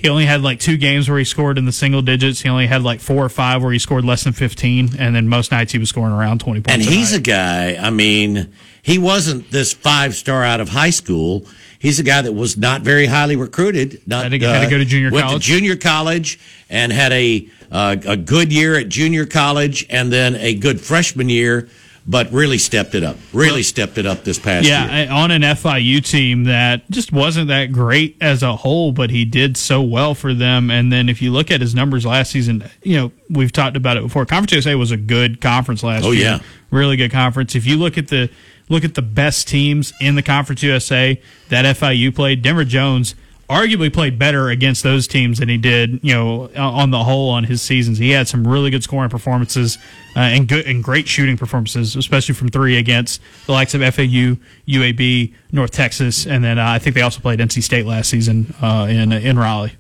He 0.02 0.08
only 0.08 0.26
had 0.26 0.42
like 0.42 0.60
two 0.60 0.76
games 0.76 1.08
where 1.08 1.18
he 1.18 1.24
scored 1.24 1.58
in 1.58 1.64
the 1.64 1.72
single 1.72 2.02
digits. 2.02 2.40
He 2.40 2.48
only 2.48 2.66
had 2.66 2.82
like 2.82 3.00
four 3.00 3.24
or 3.24 3.28
five 3.28 3.62
where 3.62 3.72
he 3.72 3.78
scored 3.78 4.04
less 4.04 4.24
than 4.24 4.32
15. 4.32 4.96
And 4.98 5.14
then 5.14 5.28
most 5.28 5.52
nights 5.52 5.72
he 5.72 5.78
was 5.78 5.88
scoring 5.88 6.12
around 6.12 6.40
20 6.40 6.60
points. 6.60 6.72
And 6.72 6.82
he's 6.82 7.12
a, 7.12 7.18
a 7.18 7.20
guy, 7.20 7.76
I 7.76 7.90
mean, 7.90 8.52
he 8.82 8.98
wasn't 8.98 9.50
this 9.50 9.72
five 9.72 10.14
star 10.14 10.42
out 10.42 10.60
of 10.60 10.68
high 10.70 10.90
school 10.90 11.46
he's 11.82 11.98
a 11.98 12.02
guy 12.04 12.22
that 12.22 12.32
was 12.32 12.56
not 12.56 12.82
very 12.82 13.06
highly 13.06 13.34
recruited. 13.36 14.00
Not, 14.06 14.30
had, 14.30 14.40
to, 14.40 14.46
uh, 14.46 14.52
had 14.52 14.64
to 14.64 14.70
go 14.70 14.78
to 14.78 14.84
junior 14.84 15.10
went 15.10 15.26
college. 15.26 15.44
to 15.44 15.52
junior 15.52 15.76
college 15.76 16.38
and 16.70 16.92
had 16.92 17.12
a 17.12 17.48
uh, 17.70 17.96
a 18.06 18.16
good 18.16 18.52
year 18.52 18.76
at 18.76 18.88
junior 18.88 19.26
college 19.26 19.86
and 19.90 20.12
then 20.12 20.36
a 20.36 20.54
good 20.54 20.80
freshman 20.80 21.28
year. 21.28 21.68
But 22.04 22.32
really 22.32 22.58
stepped 22.58 22.96
it 22.96 23.04
up. 23.04 23.16
Really 23.32 23.62
stepped 23.62 23.96
it 23.96 24.06
up 24.06 24.24
this 24.24 24.38
past 24.38 24.66
yeah, 24.66 24.90
year. 24.90 25.04
Yeah, 25.04 25.14
on 25.14 25.30
an 25.30 25.42
FIU 25.42 26.04
team 26.04 26.44
that 26.44 26.90
just 26.90 27.12
wasn't 27.12 27.46
that 27.48 27.70
great 27.70 28.16
as 28.20 28.42
a 28.42 28.56
whole, 28.56 28.90
but 28.90 29.10
he 29.10 29.24
did 29.24 29.56
so 29.56 29.80
well 29.82 30.14
for 30.14 30.34
them. 30.34 30.68
And 30.68 30.92
then 30.92 31.08
if 31.08 31.22
you 31.22 31.30
look 31.30 31.52
at 31.52 31.60
his 31.60 31.76
numbers 31.76 32.04
last 32.04 32.32
season, 32.32 32.64
you 32.82 32.96
know 32.96 33.12
we've 33.30 33.52
talked 33.52 33.76
about 33.76 33.96
it 33.96 34.02
before. 34.02 34.26
Conference 34.26 34.52
USA 34.52 34.74
was 34.74 34.90
a 34.90 34.96
good 34.96 35.40
conference 35.40 35.84
last 35.84 36.04
oh, 36.04 36.10
year. 36.10 36.24
yeah, 36.24 36.38
really 36.72 36.96
good 36.96 37.12
conference. 37.12 37.54
If 37.54 37.66
you 37.66 37.76
look 37.76 37.96
at 37.96 38.08
the 38.08 38.28
look 38.68 38.84
at 38.84 38.94
the 38.94 39.02
best 39.02 39.46
teams 39.46 39.92
in 40.00 40.16
the 40.16 40.22
Conference 40.22 40.62
USA 40.62 41.20
that 41.50 41.76
FIU 41.76 42.12
played, 42.14 42.42
Denver 42.42 42.64
Jones 42.64 43.14
arguably 43.52 43.92
played 43.92 44.18
better 44.18 44.48
against 44.48 44.82
those 44.82 45.06
teams 45.06 45.38
than 45.38 45.48
he 45.48 45.58
did, 45.58 46.00
you 46.02 46.14
know, 46.14 46.50
on 46.56 46.90
the 46.90 47.04
whole 47.04 47.30
on 47.30 47.44
his 47.44 47.60
seasons. 47.60 47.98
He 47.98 48.10
had 48.10 48.26
some 48.26 48.46
really 48.46 48.70
good 48.70 48.82
scoring 48.82 49.10
performances 49.10 49.78
uh, 50.16 50.20
and 50.20 50.48
good 50.48 50.66
and 50.66 50.82
great 50.82 51.06
shooting 51.06 51.36
performances, 51.36 51.94
especially 51.94 52.34
from 52.34 52.48
three 52.48 52.78
against 52.78 53.20
the 53.46 53.52
likes 53.52 53.74
of 53.74 53.82
FAU, 53.82 54.36
UAB, 54.66 55.34
North 55.52 55.70
Texas, 55.70 56.26
and 56.26 56.42
then 56.42 56.58
uh, 56.58 56.66
I 56.66 56.78
think 56.78 56.94
they 56.94 57.02
also 57.02 57.20
played 57.20 57.38
NC 57.38 57.62
State 57.62 57.86
last 57.86 58.08
season 58.08 58.54
uh, 58.62 58.86
in 58.88 59.12
in 59.12 59.38
Raleigh. 59.38 59.74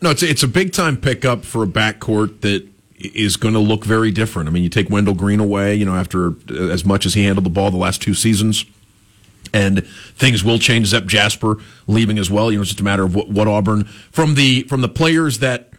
No, 0.00 0.10
it's 0.10 0.22
a, 0.22 0.30
it's 0.30 0.42
a 0.42 0.48
big 0.48 0.72
time 0.72 0.96
pickup 0.96 1.44
for 1.44 1.62
a 1.62 1.66
backcourt 1.66 2.40
that 2.42 2.66
is 2.98 3.36
going 3.36 3.54
to 3.54 3.60
look 3.60 3.84
very 3.84 4.10
different. 4.10 4.48
I 4.48 4.52
mean, 4.52 4.62
you 4.62 4.68
take 4.68 4.90
Wendell 4.90 5.14
Green 5.14 5.40
away, 5.40 5.74
you 5.74 5.84
know, 5.84 5.94
after 5.94 6.30
uh, 6.50 6.68
as 6.70 6.84
much 6.84 7.06
as 7.06 7.14
he 7.14 7.24
handled 7.24 7.44
the 7.44 7.50
ball 7.50 7.70
the 7.70 7.76
last 7.76 8.02
two 8.02 8.14
seasons, 8.14 8.64
and 9.52 9.86
things 9.86 10.44
will 10.44 10.58
change. 10.58 10.88
Zep 10.88 11.06
Jasper 11.06 11.56
leaving 11.86 12.18
as 12.18 12.30
well. 12.30 12.50
You 12.50 12.58
know, 12.58 12.62
it's 12.62 12.70
just 12.70 12.80
a 12.80 12.84
matter 12.84 13.04
of 13.04 13.14
what, 13.14 13.28
what 13.28 13.48
Auburn 13.48 13.84
from 13.84 14.34
the 14.34 14.62
from 14.64 14.80
the 14.80 14.88
players 14.88 15.38
that 15.38 15.70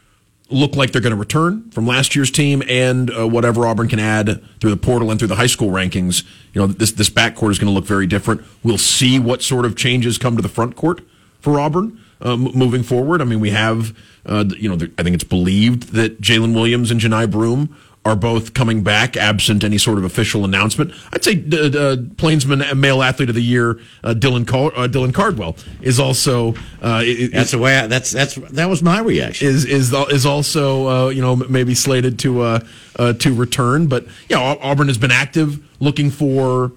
look 0.52 0.76
like 0.76 0.92
they're 0.92 1.02
going 1.02 1.12
to 1.12 1.20
return 1.20 1.70
from 1.70 1.86
last 1.86 2.16
year's 2.16 2.32
team 2.32 2.64
and 2.68 3.12
uh, 3.16 3.28
whatever 3.28 3.68
Auburn 3.68 3.88
can 3.88 4.00
add 4.00 4.44
through 4.60 4.72
the 4.72 4.78
portal 4.78 5.12
and 5.12 5.20
through 5.20 5.28
the 5.28 5.36
high 5.36 5.48
school 5.48 5.70
rankings. 5.70 6.24
You 6.54 6.62
know, 6.62 6.68
this 6.68 6.92
this 6.92 7.10
backcourt 7.10 7.52
is 7.52 7.60
going 7.60 7.72
to 7.72 7.74
look 7.74 7.86
very 7.86 8.08
different. 8.08 8.42
We'll 8.64 8.78
see 8.78 9.20
what 9.20 9.42
sort 9.44 9.66
of 9.66 9.76
changes 9.76 10.18
come 10.18 10.36
to 10.36 10.42
the 10.42 10.50
front 10.50 10.76
court 10.76 11.02
for 11.40 11.60
Auburn 11.60 12.00
uh, 12.22 12.38
moving 12.38 12.84
forward. 12.84 13.22
I 13.22 13.26
mean, 13.26 13.40
we 13.40 13.52
have, 13.52 13.96
uh, 14.26 14.46
you 14.58 14.70
know, 14.70 14.88
I 14.98 15.04
think 15.04 15.14
it's 15.14 15.24
believed 15.24 15.94
that 15.94 16.22
Jalen 16.22 16.54
Williams 16.54 16.92
and 16.92 17.00
Johni 17.00 17.30
Broome 17.30 17.76
are 18.10 18.16
both 18.16 18.56
coming 18.56 18.82
back, 18.82 19.16
absent 19.16 19.64
any 19.64 19.78
sort 19.78 20.00
of 20.00 20.04
official 20.04 20.44
announcement. 20.44 20.92
I'd 21.14 21.24
say 21.24 21.44
uh, 21.54 21.78
uh, 21.78 21.98
Plainsman 22.18 22.64
Male 22.80 23.04
Athlete 23.04 23.30
of 23.30 23.36
the 23.36 23.42
Year, 23.42 23.80
uh, 24.04 24.16
Dylan 24.18 24.48
Cal- 24.48 24.74
uh, 24.76 24.88
Dylan 24.88 25.14
Cardwell 25.14 25.56
is 25.82 26.00
also. 26.00 26.56
Uh, 26.82 27.04
that's 27.32 27.52
the 27.52 27.60
way. 27.60 27.78
I, 27.78 27.88
that's 27.88 28.12
that's 28.12 28.36
that 28.36 28.66
was 28.66 28.82
my 28.82 29.00
reaction. 29.00 29.48
Is 29.48 29.66
is 29.66 29.94
is 29.94 30.26
also 30.26 30.88
uh, 30.88 31.10
you 31.10 31.22
know 31.22 31.36
maybe 31.36 31.76
slated 31.76 32.18
to 32.20 32.60
to 32.98 33.34
return, 33.34 33.88
but 33.88 34.08
yeah, 34.28 34.40
Auburn 34.62 34.88
has 34.88 34.98
been 34.98 35.12
active 35.12 35.60
looking 35.80 36.10
for 36.10 36.72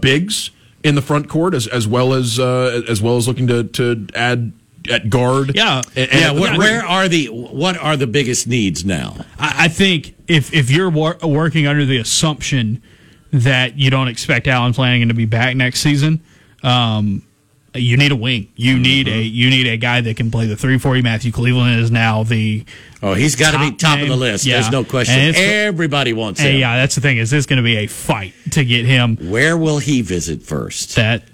bigs 0.00 0.50
in 0.82 0.94
the 0.94 1.02
front 1.02 1.28
court 1.28 1.54
as 1.54 1.66
as 1.66 1.88
well 1.88 2.12
as 2.12 2.38
as 2.38 3.00
well 3.00 3.16
as 3.16 3.26
looking 3.26 3.46
to 3.46 3.64
to 3.64 4.06
add 4.14 4.52
at 4.90 5.10
guard. 5.10 5.52
Yeah, 5.54 5.82
and, 5.96 6.08
yeah. 6.12 6.32
where, 6.32 6.58
where, 6.58 6.82
are 6.84 7.08
the 7.08 7.26
what 7.26 7.76
are 7.76 7.96
the 7.96 8.06
biggest 8.06 8.46
needs 8.46 8.84
now? 8.84 9.16
I, 9.38 9.64
I 9.64 9.68
think 9.68 10.14
if 10.28 10.52
if 10.52 10.70
you're 10.70 10.90
wor- 10.90 11.18
working 11.22 11.66
under 11.66 11.84
the 11.84 11.98
assumption 11.98 12.82
that 13.32 13.76
you 13.76 13.90
don't 13.90 14.08
expect 14.08 14.46
Allen 14.46 14.72
Flanigan 14.72 15.08
to 15.08 15.14
be 15.14 15.26
back 15.26 15.56
next 15.56 15.80
season. 15.80 16.22
Um, 16.62 17.22
you 17.74 17.96
need 17.96 18.12
a 18.12 18.16
wing. 18.16 18.52
You 18.54 18.78
need 18.78 19.08
a 19.08 19.20
you 19.20 19.50
need 19.50 19.66
a 19.66 19.76
guy 19.76 20.00
that 20.00 20.16
can 20.16 20.30
play 20.30 20.46
the 20.46 20.56
three 20.56 20.78
forty. 20.78 21.02
Matthew 21.02 21.32
Cleveland 21.32 21.80
is 21.80 21.90
now 21.90 22.22
the 22.22 22.64
Oh, 23.02 23.14
he's 23.14 23.34
got 23.34 23.50
to 23.50 23.58
be 23.58 23.70
Top 23.72 23.96
top 23.96 24.00
of 24.00 24.08
the 24.08 24.16
list. 24.16 24.46
Yeah. 24.46 24.60
There's 24.60 24.70
no 24.70 24.84
question. 24.84 25.18
And 25.18 25.36
Everybody 25.36 26.12
wants 26.12 26.40
Hey, 26.40 26.54
him. 26.54 26.60
yeah, 26.60 26.76
that's 26.76 26.94
the 26.94 27.00
thing. 27.00 27.18
Is 27.18 27.30
this 27.30 27.46
going 27.46 27.56
to 27.56 27.64
be 27.64 27.78
a 27.78 27.86
fight 27.88 28.32
to 28.52 28.64
get 28.64 28.86
him? 28.86 29.16
Where 29.16 29.58
will 29.58 29.78
he 29.78 30.02
visit 30.02 30.42
first? 30.42 30.94
That 30.94 31.24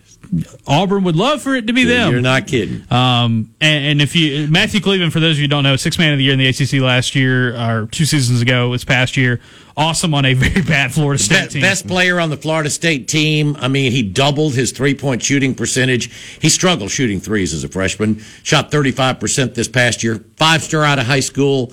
Auburn 0.67 1.03
would 1.05 1.17
love 1.17 1.43
for 1.43 1.57
it 1.57 1.67
to 1.67 1.73
be 1.73 1.85
them. 1.85 2.13
You're 2.13 2.21
not 2.21 2.47
kidding. 2.47 2.85
Um, 2.91 3.53
and, 3.61 3.85
and 3.85 4.03
if 4.03 4.15
you 4.15 4.47
Matthew 4.49 4.81
Cleveland, 4.81 5.13
for 5.13 5.19
those 5.19 5.33
of 5.33 5.39
you 5.39 5.45
who 5.45 5.49
don't 5.49 5.65
know, 5.65 5.75
six 5.77 5.99
man 5.99 6.13
of 6.13 6.19
the 6.19 6.25
year 6.25 6.33
in 6.33 6.39
the 6.39 6.47
ACC 6.47 6.75
last 6.75 7.17
year 7.17 7.57
or 7.57 7.87
two 7.87 8.05
seasons 8.05 8.41
ago, 8.41 8.71
this 8.71 8.85
past 8.85 9.17
year, 9.17 9.41
awesome 9.77 10.15
on 10.15 10.25
a 10.25 10.35
very 10.35 10.63
bad 10.63 10.93
Florida 10.93 11.21
State 11.21 11.49
Be- 11.49 11.53
team. 11.55 11.63
best 11.63 11.89
player 11.89 12.21
on 12.21 12.31
the 12.31 12.37
Florida 12.37 12.71
State 12.71 13.09
team. 13.09 13.57
I 13.59 13.67
mean, 13.67 13.91
he 13.91 14.03
doubled 14.03 14.55
his 14.55 14.71
three 14.71 14.95
point 14.95 15.23
shooting 15.23 15.55
percentage. 15.55 16.13
He 16.41 16.49
struggled 16.49 16.91
shooting 16.93 17.19
threes 17.19 17.53
as 17.53 17.65
a 17.65 17.69
freshman. 17.69 18.21
Shot 18.45 18.71
35% 18.71 19.55
this 19.55 19.67
past 19.69 20.05
year. 20.05 20.25
Five 20.37 20.63
star 20.63 20.85
out 20.85 21.01
of 21.01 21.07
high 21.07 21.21
school. 21.21 21.73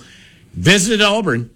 Visited 0.54 1.00
Auburn 1.00 1.50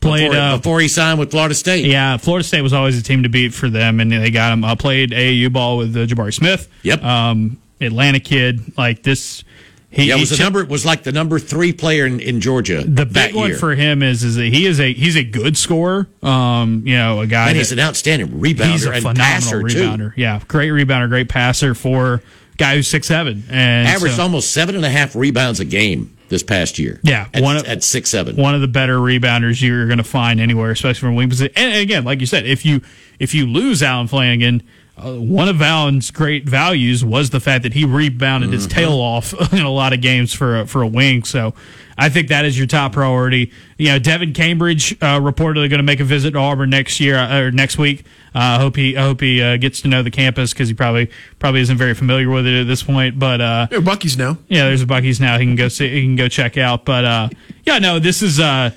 played 0.00 0.30
before, 0.30 0.42
uh, 0.42 0.56
before 0.56 0.80
he 0.80 0.88
signed 0.88 1.18
with 1.18 1.30
Florida 1.30 1.54
State. 1.54 1.84
Yeah, 1.84 2.16
Florida 2.16 2.44
State 2.46 2.62
was 2.62 2.72
always 2.72 2.98
a 2.98 3.02
team 3.02 3.22
to 3.22 3.28
beat 3.28 3.54
for 3.54 3.68
them, 3.68 4.00
and 4.00 4.10
they 4.10 4.30
got 4.30 4.52
him. 4.52 4.64
Uh, 4.64 4.74
played 4.76 5.10
AAU 5.10 5.52
ball 5.52 5.76
with 5.78 5.96
uh, 5.96 6.00
Jabari 6.06 6.34
Smith. 6.34 6.68
Yep. 6.82 7.02
Um, 7.02 7.60
Atlanta 7.80 8.20
kid 8.20 8.76
like 8.76 9.02
this. 9.02 9.44
He, 9.92 10.04
Yeah, 10.04 10.14
it 10.14 10.18
he 10.18 10.22
was 10.22 10.30
the 10.30 10.42
number 10.44 10.64
was 10.64 10.86
like 10.86 11.02
the 11.02 11.10
number 11.10 11.38
three 11.40 11.72
player 11.72 12.06
in, 12.06 12.20
in 12.20 12.40
Georgia. 12.40 12.84
The 12.84 13.06
big 13.06 13.34
one 13.34 13.48
year. 13.50 13.58
for 13.58 13.74
him 13.74 14.02
is 14.04 14.22
is 14.22 14.36
that 14.36 14.44
he 14.44 14.66
is 14.66 14.78
a 14.78 14.92
he's 14.92 15.16
a 15.16 15.24
good 15.24 15.56
scorer. 15.56 16.06
Um, 16.22 16.84
you 16.86 16.94
know, 16.94 17.20
a 17.20 17.26
guy 17.26 17.48
and 17.48 17.56
that, 17.56 17.58
he's 17.58 17.72
an 17.72 17.80
outstanding 17.80 18.28
rebounder 18.40 18.70
he's 18.72 18.84
a 18.86 18.92
phenomenal 18.92 19.14
passer 19.24 19.60
rebounder. 19.60 20.14
too. 20.14 20.20
Yeah, 20.20 20.40
great 20.46 20.68
rebounder, 20.70 21.08
great 21.08 21.28
passer 21.28 21.74
for 21.74 22.22
guy 22.56 22.76
who's 22.76 22.86
six 22.86 23.08
seven 23.08 23.42
and 23.50 23.88
Averaged 23.88 24.16
so- 24.16 24.22
almost 24.22 24.52
seven 24.52 24.76
and 24.76 24.84
a 24.84 24.90
half 24.90 25.16
rebounds 25.16 25.58
a 25.60 25.64
game 25.64 26.16
this 26.30 26.42
past 26.42 26.78
year. 26.78 26.98
Yeah, 27.02 27.28
at, 27.34 27.42
one 27.42 27.58
of- 27.58 27.66
at 27.66 27.82
six 27.82 28.08
seven. 28.10 28.36
one 28.36 28.54
of 28.54 28.62
the 28.62 28.68
better 28.68 28.96
rebounders 28.98 29.60
you're 29.60 29.86
going 29.86 29.98
to 29.98 30.04
find 30.04 30.40
anywhere, 30.40 30.70
especially 30.70 31.00
from 31.00 31.14
wing 31.16 31.28
position. 31.28 31.52
And 31.56 31.76
again, 31.76 32.04
like 32.04 32.20
you 32.20 32.26
said, 32.26 32.46
if 32.46 32.64
you 32.64 32.80
if 33.18 33.34
you 33.34 33.46
lose 33.46 33.82
Allen 33.82 34.08
Flanigan, 34.08 34.62
uh, 35.02 35.14
one 35.14 35.48
of 35.48 35.60
Allen's 35.62 36.10
great 36.10 36.48
values 36.48 37.04
was 37.04 37.30
the 37.30 37.40
fact 37.40 37.62
that 37.64 37.72
he 37.74 37.84
rebounded 37.84 38.52
his 38.52 38.66
tail 38.66 38.92
off 38.92 39.32
in 39.52 39.60
a 39.60 39.70
lot 39.70 39.92
of 39.92 40.00
games 40.00 40.32
for 40.32 40.60
a, 40.60 40.66
for 40.66 40.82
a 40.82 40.86
wing. 40.86 41.24
So 41.24 41.54
I 41.98 42.08
think 42.08 42.28
that 42.28 42.44
is 42.44 42.56
your 42.56 42.66
top 42.66 42.92
priority. 42.92 43.52
You 43.78 43.88
know, 43.88 43.98
Devin 43.98 44.32
Cambridge 44.32 44.92
uh, 45.02 45.18
reportedly 45.20 45.68
going 45.68 45.78
to 45.78 45.82
make 45.82 46.00
a 46.00 46.04
visit 46.04 46.32
to 46.32 46.38
Auburn 46.38 46.70
next 46.70 47.00
year 47.00 47.16
uh, 47.16 47.40
or 47.40 47.50
next 47.50 47.78
week. 47.78 48.04
Uh, 48.34 48.38
I 48.38 48.58
hope 48.58 48.76
he 48.76 48.96
I 48.96 49.02
hope 49.02 49.20
he 49.20 49.42
uh, 49.42 49.56
gets 49.56 49.80
to 49.82 49.88
know 49.88 50.02
the 50.02 50.10
campus 50.10 50.52
because 50.52 50.68
he 50.68 50.74
probably 50.74 51.10
probably 51.40 51.60
isn't 51.62 51.76
very 51.76 51.94
familiar 51.94 52.30
with 52.30 52.46
it 52.46 52.60
at 52.60 52.66
this 52.68 52.82
point. 52.82 53.18
But 53.18 53.40
uh, 53.40 53.66
Yeah, 53.70 53.80
Bucky's 53.80 54.16
now. 54.16 54.38
yeah, 54.48 54.64
there's 54.64 54.82
a 54.82 54.86
Bucky's 54.86 55.20
now. 55.20 55.36
He 55.38 55.44
can 55.46 55.56
go 55.56 55.68
see. 55.68 55.88
He 55.88 56.02
can 56.02 56.14
go 56.16 56.28
check 56.28 56.56
out. 56.56 56.84
But 56.84 57.04
uh, 57.04 57.28
yeah, 57.64 57.78
no, 57.80 57.98
this 57.98 58.22
is 58.22 58.38
uh, 58.38 58.70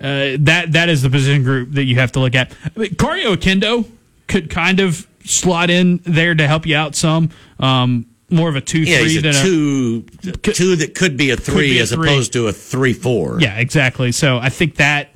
uh, 0.00 0.36
that 0.38 0.66
that 0.72 0.88
is 0.88 1.02
the 1.02 1.10
position 1.10 1.42
group 1.42 1.72
that 1.72 1.84
you 1.84 1.96
have 1.96 2.12
to 2.12 2.20
look 2.20 2.34
at. 2.36 2.52
I 2.64 2.78
mean, 2.78 2.90
Kario 2.90 3.34
Oquendo 3.34 3.90
could 4.28 4.48
kind 4.48 4.78
of 4.78 5.08
slot 5.24 5.70
in 5.70 6.00
there 6.04 6.34
to 6.34 6.46
help 6.46 6.66
you 6.66 6.76
out 6.76 6.94
some. 6.94 7.30
Um, 7.58 8.06
more 8.32 8.48
of 8.48 8.54
a 8.56 8.60
two 8.60 8.80
Yeah, 8.82 8.98
three 8.98 9.18
a 9.18 9.22
than 9.22 9.34
a 9.34 9.42
two, 9.42 10.02
two 10.02 10.76
that 10.76 10.94
could 10.94 11.16
be 11.16 11.30
a 11.30 11.36
three 11.36 11.70
be 11.72 11.78
a 11.78 11.82
as 11.82 11.90
three. 11.92 12.08
opposed 12.08 12.32
to 12.34 12.46
a 12.46 12.52
three 12.52 12.92
four. 12.92 13.40
yeah, 13.40 13.58
exactly. 13.58 14.12
So 14.12 14.38
I 14.38 14.48
think 14.50 14.76
that 14.76 15.10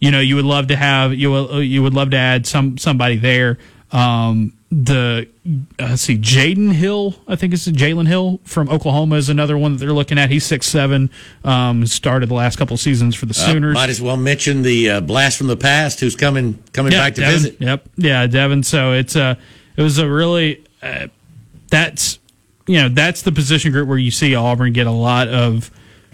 you 0.00 0.10
know 0.10 0.20
you 0.20 0.34
would 0.36 0.44
love 0.44 0.66
to 0.68 0.76
have 0.76 1.14
you 1.14 1.30
will 1.30 1.62
you 1.62 1.82
would 1.84 1.94
love 1.94 2.10
to 2.10 2.16
add 2.16 2.46
some 2.46 2.76
somebody 2.76 3.16
there. 3.16 3.58
Um, 3.92 4.52
the 4.70 5.28
uh, 5.46 5.86
let's 5.90 6.02
see, 6.02 6.18
Jaden 6.18 6.72
Hill, 6.72 7.14
I 7.26 7.36
think 7.36 7.54
it's 7.54 7.66
Jalen 7.66 8.06
Hill 8.06 8.40
from 8.44 8.68
Oklahoma 8.68 9.16
is 9.16 9.30
another 9.30 9.56
one 9.56 9.72
that 9.72 9.78
they're 9.78 9.94
looking 9.94 10.18
at. 10.18 10.30
He's 10.30 10.44
six 10.44 10.66
seven. 10.66 11.10
Um, 11.42 11.86
started 11.86 12.28
the 12.28 12.34
last 12.34 12.56
couple 12.56 12.76
seasons 12.76 13.14
for 13.14 13.26
the 13.26 13.32
Sooners. 13.34 13.74
Might 13.74 13.88
as 13.88 14.02
well 14.02 14.18
mention 14.18 14.62
the 14.62 14.90
uh, 14.90 15.00
blast 15.00 15.38
from 15.38 15.46
the 15.46 15.56
past 15.56 16.00
who's 16.00 16.16
coming 16.16 16.62
coming 16.72 16.92
back 16.92 17.14
to 17.14 17.22
Devin. 17.22 17.34
visit. 17.34 17.60
Yep. 17.60 17.88
Yeah, 17.96 18.26
Devin. 18.26 18.62
So 18.62 18.92
it's 18.92 19.16
uh 19.16 19.36
it 19.76 19.82
was 19.82 19.96
a 19.98 20.08
really 20.08 20.62
uh, 20.82 21.08
that's 21.70 22.18
you 22.66 22.76
know 22.76 22.90
that's 22.90 23.22
the 23.22 23.32
position 23.32 23.72
group 23.72 23.88
where 23.88 23.98
you 23.98 24.10
see 24.10 24.34
Auburn 24.34 24.72
get 24.72 24.86
a 24.86 24.92
lot 24.92 25.28
of. 25.28 25.70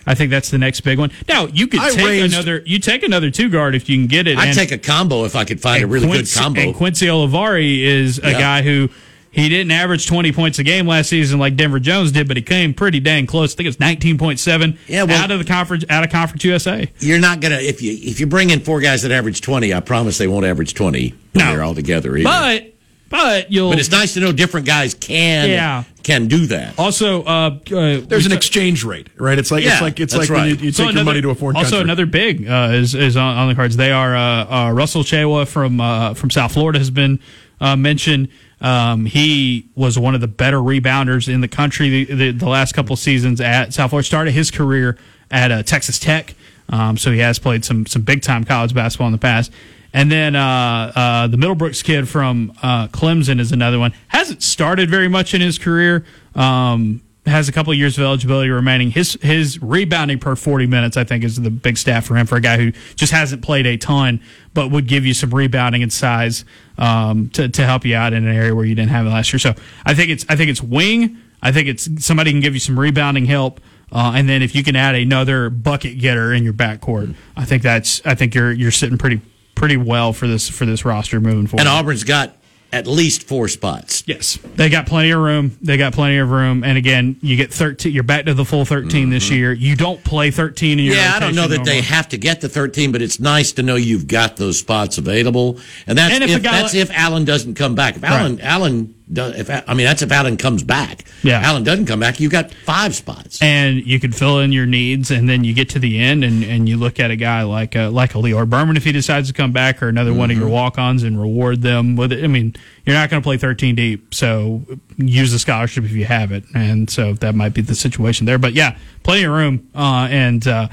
I 0.06 0.14
think 0.14 0.30
that's 0.30 0.50
the 0.50 0.58
next 0.58 0.80
big 0.82 0.98
one. 0.98 1.10
Now 1.28 1.46
you 1.46 1.66
could 1.66 1.80
I 1.80 1.90
take 1.90 2.04
raised- 2.06 2.34
another. 2.34 2.62
You 2.66 2.78
take 2.78 3.02
another 3.02 3.30
two 3.30 3.48
guard 3.48 3.74
if 3.74 3.88
you 3.88 3.96
can 3.96 4.06
get 4.06 4.26
it. 4.26 4.36
I'd 4.38 4.48
and- 4.48 4.56
take 4.56 4.72
a 4.72 4.78
combo 4.78 5.24
if 5.24 5.34
I 5.36 5.44
could 5.44 5.60
find 5.60 5.82
a 5.82 5.86
really 5.86 6.06
Quincy, 6.06 6.34
good 6.38 6.42
combo. 6.42 6.60
And 6.60 6.74
Quincy 6.74 7.06
Olivari 7.06 7.80
is 7.82 8.18
a 8.22 8.32
Yeah. 8.32 8.38
guy 8.38 8.62
who 8.62 8.90
he 9.30 9.48
didn't 9.48 9.72
average 9.72 10.06
20 10.06 10.30
points 10.30 10.58
a 10.60 10.62
game 10.62 10.86
last 10.86 11.08
season 11.10 11.40
like 11.40 11.56
Denver 11.56 11.80
Jones 11.80 12.12
did, 12.12 12.28
but 12.28 12.36
he 12.36 12.42
came 12.42 12.72
pretty 12.72 13.00
dang 13.00 13.26
close. 13.26 13.52
I 13.54 13.56
think 13.56 13.68
it's 13.68 13.80
19.7 13.80 14.76
Yeah, 14.86 15.02
well- 15.04 15.20
out 15.20 15.30
of 15.30 15.38
the 15.38 15.44
conference 15.44 15.84
out 15.90 16.04
of 16.04 16.10
conference 16.10 16.44
USA. 16.44 16.88
You're 17.00 17.18
not 17.18 17.40
gonna 17.40 17.56
if 17.60 17.82
you 17.82 17.98
if 18.02 18.20
you 18.20 18.26
bring 18.26 18.50
in 18.50 18.60
four 18.60 18.80
guys 18.80 19.02
that 19.02 19.10
average 19.12 19.40
twenty. 19.40 19.72
I 19.74 19.80
promise 19.80 20.18
they 20.18 20.28
won't 20.28 20.46
average 20.46 20.74
twenty 20.74 21.14
when 21.32 21.44
No. 21.44 21.50
they're 21.52 21.64
all 21.64 21.74
together. 21.74 22.16
Either. 22.16 22.24
But 22.24 22.73
but 23.08 23.50
you'll 23.52 23.70
But 23.70 23.78
it's 23.78 23.90
nice 23.90 24.14
to 24.14 24.20
know 24.20 24.32
different 24.32 24.66
guys 24.66 24.94
can 24.94 25.48
Yeah. 25.48 25.84
can 26.02 26.26
do 26.28 26.46
that. 26.46 26.78
also 26.78 27.22
uh, 27.24 27.26
uh 27.26 28.00
There's 28.00 28.26
an 28.26 28.30
ta- 28.32 28.36
exchange 28.36 28.84
rate, 28.84 29.08
right? 29.16 29.38
It's 29.38 29.50
like 29.50 29.64
Yeah, 29.64 29.72
it's 29.74 29.82
like 29.82 30.00
it's 30.00 30.12
that's 30.14 30.28
like 30.30 30.36
when 30.38 30.48
you, 30.48 30.54
you 30.66 30.72
So 30.72 30.86
take 30.86 30.94
your 30.96 31.04
money 31.04 31.22
to 31.22 31.30
a 31.30 31.34
foreign 31.34 31.56
also 31.56 31.70
country. 31.76 31.84
another 31.84 32.06
big 32.06 32.48
uh, 32.48 32.70
is 32.72 32.94
is 32.94 33.16
on, 33.16 33.36
on 33.36 33.48
the 33.48 33.54
cards. 33.54 33.76
They 33.76 33.92
are 33.92 34.14
uh, 34.16 34.66
uh, 34.68 34.72
Russel 34.72 35.02
Tchewa 35.02 35.46
from 35.46 35.80
uh, 35.80 36.14
from 36.14 36.30
South 36.30 36.52
Florida 36.52 36.78
has 36.78 36.90
been 36.90 37.20
uh, 37.60 37.76
mentioned. 37.76 38.28
Um, 38.60 39.04
he 39.04 39.68
was 39.74 39.98
one 39.98 40.14
of 40.14 40.20
the 40.22 40.28
better 40.28 40.58
rebounders 40.58 41.32
in 41.32 41.42
the 41.42 41.48
country 41.48 41.88
the, 41.90 42.14
the, 42.14 42.30
the 42.30 42.48
last 42.48 42.72
couple 42.72 42.96
seasons 42.96 43.40
at 43.40 43.74
South 43.74 43.90
Florida. 43.90 44.06
Started 44.06 44.32
his 44.32 44.50
career 44.50 44.96
at 45.30 45.50
uh, 45.52 45.62
Texas 45.62 45.98
Tech, 45.98 46.34
um, 46.70 46.96
so 46.96 47.10
he 47.12 47.18
has 47.18 47.38
played 47.38 47.64
some 47.64 47.84
some 47.86 48.02
big 48.02 48.22
time 48.22 48.44
college 48.44 48.72
basketball 48.74 49.08
in 49.08 49.12
the 49.12 49.18
past. 49.18 49.52
And 49.94 50.10
then 50.10 50.34
uh, 50.34 50.92
uh, 50.94 51.26
the 51.28 51.36
Middlebrooks 51.36 51.82
kid 51.82 52.08
from 52.08 52.52
uh, 52.62 52.88
Clemson 52.88 53.38
is 53.38 53.52
another 53.52 53.78
one. 53.78 53.94
Hasn't 54.08 54.42
started 54.42 54.90
very 54.90 55.06
much 55.06 55.34
in 55.34 55.40
his 55.40 55.56
career. 55.56 56.04
Um, 56.34 57.00
has 57.26 57.48
a 57.48 57.52
couple 57.52 57.72
of 57.72 57.78
years 57.78 57.96
of 57.96 58.04
eligibility 58.04 58.50
remaining. 58.50 58.90
His 58.90 59.14
his 59.22 59.62
rebounding 59.62 60.18
per 60.18 60.36
40 60.36 60.66
minutes, 60.66 60.96
I 60.96 61.04
think, 61.04 61.24
is 61.24 61.40
the 61.40 61.50
big 61.50 61.78
stat 61.78 62.04
for 62.04 62.16
him 62.16 62.26
for 62.26 62.36
a 62.36 62.40
guy 62.40 62.58
who 62.58 62.72
just 62.96 63.12
hasn't 63.12 63.40
played 63.40 63.66
a 63.66 63.76
ton, 63.76 64.20
but 64.52 64.70
would 64.70 64.86
give 64.88 65.06
you 65.06 65.14
some 65.14 65.30
rebounding 65.30 65.82
and 65.82 65.92
size 65.92 66.44
um, 66.76 67.30
to 67.30 67.48
to 67.48 67.64
help 67.64 67.84
you 67.86 67.94
out 67.94 68.12
in 68.12 68.26
an 68.26 68.34
area 68.34 68.54
where 68.54 68.64
you 68.64 68.74
didn't 68.74 68.90
have 68.90 69.06
it 69.06 69.10
last 69.10 69.32
year. 69.32 69.38
So 69.38 69.54
I 69.86 69.94
think 69.94 70.10
it's 70.10 70.26
I 70.28 70.36
think 70.36 70.50
it's 70.50 70.60
wing. 70.60 71.16
I 71.40 71.52
think 71.52 71.68
it's 71.68 72.04
somebody 72.04 72.32
can 72.32 72.40
give 72.40 72.52
you 72.52 72.60
some 72.60 72.78
rebounding 72.78 73.26
help. 73.26 73.60
Uh, 73.92 74.12
and 74.16 74.28
then 74.28 74.42
if 74.42 74.54
you 74.56 74.64
can 74.64 74.74
add 74.74 74.96
another 74.96 75.50
bucket 75.50 75.98
getter 75.98 76.32
in 76.32 76.42
your 76.42 76.52
backcourt, 76.52 77.14
I 77.36 77.44
think 77.44 77.62
that's 77.62 78.04
I 78.04 78.14
think 78.16 78.34
you're 78.34 78.52
you're 78.52 78.72
sitting 78.72 78.98
pretty 78.98 79.20
pretty 79.54 79.76
well 79.76 80.12
for 80.12 80.26
this 80.26 80.48
for 80.48 80.66
this 80.66 80.84
roster 80.84 81.20
moving 81.20 81.46
forward. 81.46 81.60
And 81.60 81.68
Auburn's 81.68 82.04
got 82.04 82.36
at 82.72 82.88
least 82.88 83.22
four 83.28 83.46
spots. 83.46 84.02
Yes, 84.06 84.36
they 84.56 84.68
got 84.68 84.86
plenty 84.86 85.12
of 85.12 85.20
room. 85.20 85.56
They 85.62 85.76
got 85.76 85.92
plenty 85.92 86.18
of 86.18 86.30
room, 86.30 86.64
and 86.64 86.76
again, 86.76 87.16
you 87.22 87.36
get 87.36 87.52
thirteen. 87.52 87.92
You're 87.92 88.02
back 88.02 88.24
to 88.26 88.34
the 88.34 88.44
full 88.44 88.64
13 88.64 89.10
this 89.10 89.30
year. 89.30 89.52
You 89.52 89.76
don't 89.76 90.02
play 90.02 90.32
thirteen 90.32 90.78
in 90.80 90.86
your. 90.86 90.94
Mm-hmm. 90.96 91.04
Yeah, 91.10 91.16
I 91.16 91.20
don't 91.20 91.36
know 91.36 91.46
that 91.46 91.64
they 91.64 91.80
have 91.82 92.08
to 92.08 92.18
get 92.18 92.40
to 92.40 92.48
13, 92.48 92.90
but 92.90 93.00
it's 93.00 93.20
nice 93.20 93.52
to 93.52 93.62
know 93.62 93.76
you've 93.76 94.08
got 94.08 94.36
those 94.36 94.58
spots 94.58 94.98
available. 94.98 95.60
And 95.86 95.96
that's 95.96 96.14
And 96.14 96.24
if 96.24 96.30
if, 96.30 96.42
that's 96.42 96.74
like- 96.74 96.82
if 96.82 96.90
Allen 96.90 97.24
doesn't 97.24 97.54
come 97.54 97.74
back. 97.76 97.96
If 97.96 98.02
Allen 98.04 98.40
Allen 98.40 98.93
does, 99.12 99.36
if 99.38 99.50
I 99.50 99.74
mean 99.74 99.84
that's 99.86 100.00
if 100.02 100.10
Allen 100.10 100.36
comes 100.38 100.62
back. 100.62 101.04
Yeah. 101.22 101.40
Allen 101.44 101.62
doesn't 101.62 101.86
come 101.86 102.00
back, 102.00 102.20
you 102.20 102.28
got 102.30 102.52
five 102.54 102.94
spots. 102.94 103.40
and 103.42 103.76
you 103.86 104.00
can 104.00 104.12
fill 104.12 104.40
in 104.40 104.50
your 104.52 104.64
needs, 104.66 105.10
and 105.10 105.28
then 105.28 105.44
you 105.44 105.52
get 105.52 105.68
to 105.70 105.78
the 105.78 105.98
end, 106.00 106.24
and, 106.24 106.42
and 106.42 106.68
you 106.68 106.76
look 106.78 106.98
at 106.98 107.10
a 107.10 107.16
guy 107.16 107.42
like 107.42 107.74
a, 107.74 107.88
like 107.88 108.14
a 108.14 108.18
Lior 108.18 108.48
Berman 108.48 108.76
if 108.78 108.84
he 108.84 108.92
decides 108.92 109.28
to 109.28 109.34
come 109.34 109.52
back, 109.52 109.82
or 109.82 109.88
another 109.88 110.14
one 110.14 110.30
of 110.30 110.36
Mm-hmm. 110.36 110.44
your 110.46 110.50
walk-ons, 110.52 111.02
and 111.02 111.20
reward 111.20 111.60
them 111.60 111.96
with 111.96 112.12
it. 112.12 112.24
I 112.24 112.28
mean, 112.28 112.54
you're 112.86 112.96
not 112.96 113.10
going 113.10 113.22
to 113.22 113.26
play 113.26 113.36
13 113.36 113.74
deep, 113.74 114.14
so 114.14 114.62
use 114.96 115.32
the 115.32 115.38
scholarship 115.38 115.84
if 115.84 115.92
you 115.92 116.06
have 116.06 116.32
it, 116.32 116.44
and 116.54 116.88
so 116.88 117.12
that 117.14 117.34
might 117.34 117.52
be 117.54 117.60
the 117.60 117.74
situation 117.74 118.24
there. 118.26 118.38
But 118.38 118.54
yeah, 118.54 118.78
plenty 119.02 119.24
of 119.24 119.32
room, 119.32 119.68
uh, 119.74 120.08
and. 120.10 120.46
Uh, 120.46 120.68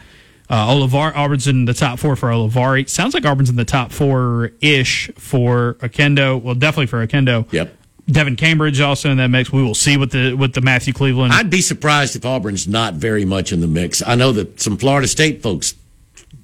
uh, 0.50 0.68
Olivar, 0.68 1.16
Auburn's 1.16 1.48
in 1.48 1.64
the 1.64 1.74
top 1.74 1.98
four 1.98 2.18
for 2.18 2.28
Olivari. 2.28 2.90
Sounds 2.90 3.14
like 3.14 3.24
Auburn's 3.26 3.50
in 3.50 3.56
the 3.56 3.64
top 3.64 3.94
four 3.94 4.52
ish 4.60 5.10
for 5.16 5.76
Oquendo. 5.76 6.42
Well, 6.42 6.56
definitely 6.56 6.88
for 6.88 7.08
Oquendo. 7.08 7.50
Yep. 7.54 7.74
Devin 8.08 8.36
Cambridge 8.36 8.80
also 8.82 9.10
in 9.10 9.18
that 9.18 9.28
mix. 9.30 9.52
We 9.52 9.64
will 9.64 9.76
see 9.76 9.98
what 9.98 10.12
the 10.12 10.34
what 10.34 10.54
the 10.54 10.62
Matthew 10.62 10.94
Cleveland. 10.94 11.34
I'd 11.34 11.50
be 11.50 11.62
surprised 11.62 12.16
if 12.16 12.26
Auburn's 12.26 12.68
not 12.68 12.96
very 12.96 13.26
much 13.26 13.52
in 13.52 13.62
the 13.62 13.68
mix. 13.68 14.02
I 14.06 14.16
know 14.16 14.32
that 14.34 14.60
some 14.60 14.78
Florida 14.78 15.08
State 15.08 15.42
folks 15.44 15.76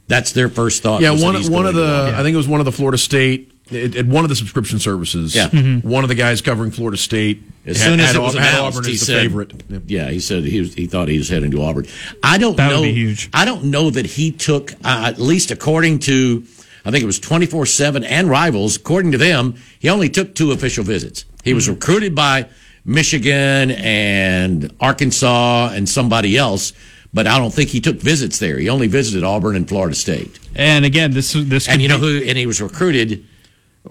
that's 0.07 0.31
their 0.31 0.49
first 0.49 0.83
thought. 0.83 1.01
Yeah, 1.01 1.11
one 1.11 1.35
one 1.51 1.65
of 1.65 1.73
the 1.75 1.85
Auburn. 1.85 2.15
I 2.15 2.23
think 2.23 2.33
it 2.33 2.37
was 2.37 2.47
one 2.47 2.59
of 2.61 2.65
the 2.65 2.71
Florida 2.71 2.97
State 2.97 3.51
at, 3.71 3.95
at 3.97 4.05
one 4.05 4.23
of 4.23 4.29
the 4.29 4.35
subscription 4.35 4.79
services. 4.79 5.35
Yeah. 5.35 5.49
Mm-hmm. 5.49 5.87
one 5.89 6.03
of 6.03 6.07
the 6.07 6.15
guys 6.15 6.41
covering 6.41 6.71
Florida 6.71 6.97
State. 6.97 7.41
As 7.65 7.77
had- 7.81 7.89
soon 7.89 7.99
as 7.99 8.07
had 8.07 8.15
it 8.15 8.19
was 8.19 8.33
had 8.35 8.41
announced, 8.53 8.77
Auburn 8.77 8.89
he 8.89 8.95
said, 8.97 9.21
favorite. 9.21 9.63
Yeah. 9.69 9.79
Yeah, 9.87 10.09
he 10.09 10.19
said 10.21 10.43
he 10.45 10.59
was, 10.61 10.73
he 10.73 10.85
thought 10.87 11.09
he 11.09 11.17
was 11.17 11.27
heading 11.27 11.51
to 11.51 11.61
Auburn. 11.61 11.85
I 12.23 12.37
don't 12.37 12.55
That 12.55 12.69
would 12.69 12.75
know. 12.77 12.81
be 12.83 12.93
huge. 12.93 13.29
I 13.33 13.43
don't 13.43 13.65
know 13.65 13.89
that 13.89 14.05
he 14.05 14.31
took 14.31 14.71
uh, 14.85 15.05
at 15.07 15.19
least 15.19 15.51
according 15.51 15.99
to. 15.99 16.45
I 16.85 16.91
think 16.91 17.03
it 17.03 17.07
was 17.07 17.19
24 17.19 17.65
7 17.65 18.05
and 18.05 18.29
rivals. 18.29 18.77
According 18.77 19.11
to 19.11 19.17
them, 19.17 19.55
he 19.79 19.89
only 19.89 20.07
took 20.07 20.33
two 20.35 20.51
official 20.53 20.85
visits. 20.85 21.25
He 21.47 21.53
was 21.53 21.65
mm-hmm. 21.65 21.75
recruited 21.75 22.15
by 22.15 22.47
Michigan 22.85 23.71
and 23.71 24.73
Arkansas 24.79 25.71
and 25.73 25.87
somebody 25.87 26.37
else, 26.37 26.73
but 27.13 27.27
I 27.27 27.37
don't 27.37 27.53
think 27.53 27.69
he 27.69 27.81
took 27.81 27.97
visits 27.97 28.39
there. 28.39 28.57
He 28.57 28.69
only 28.69 28.87
visited 28.87 29.23
Auburn 29.23 29.55
and 29.55 29.67
Florida 29.67 29.95
State. 29.95 30.39
And 30.55 30.85
again, 30.85 31.11
this 31.11 31.33
this 31.33 31.67
And 31.67 31.81
you 31.81 31.87
know 31.87 31.97
who? 31.97 32.21
And 32.23 32.37
he 32.37 32.45
was 32.45 32.61
recruited 32.61 33.25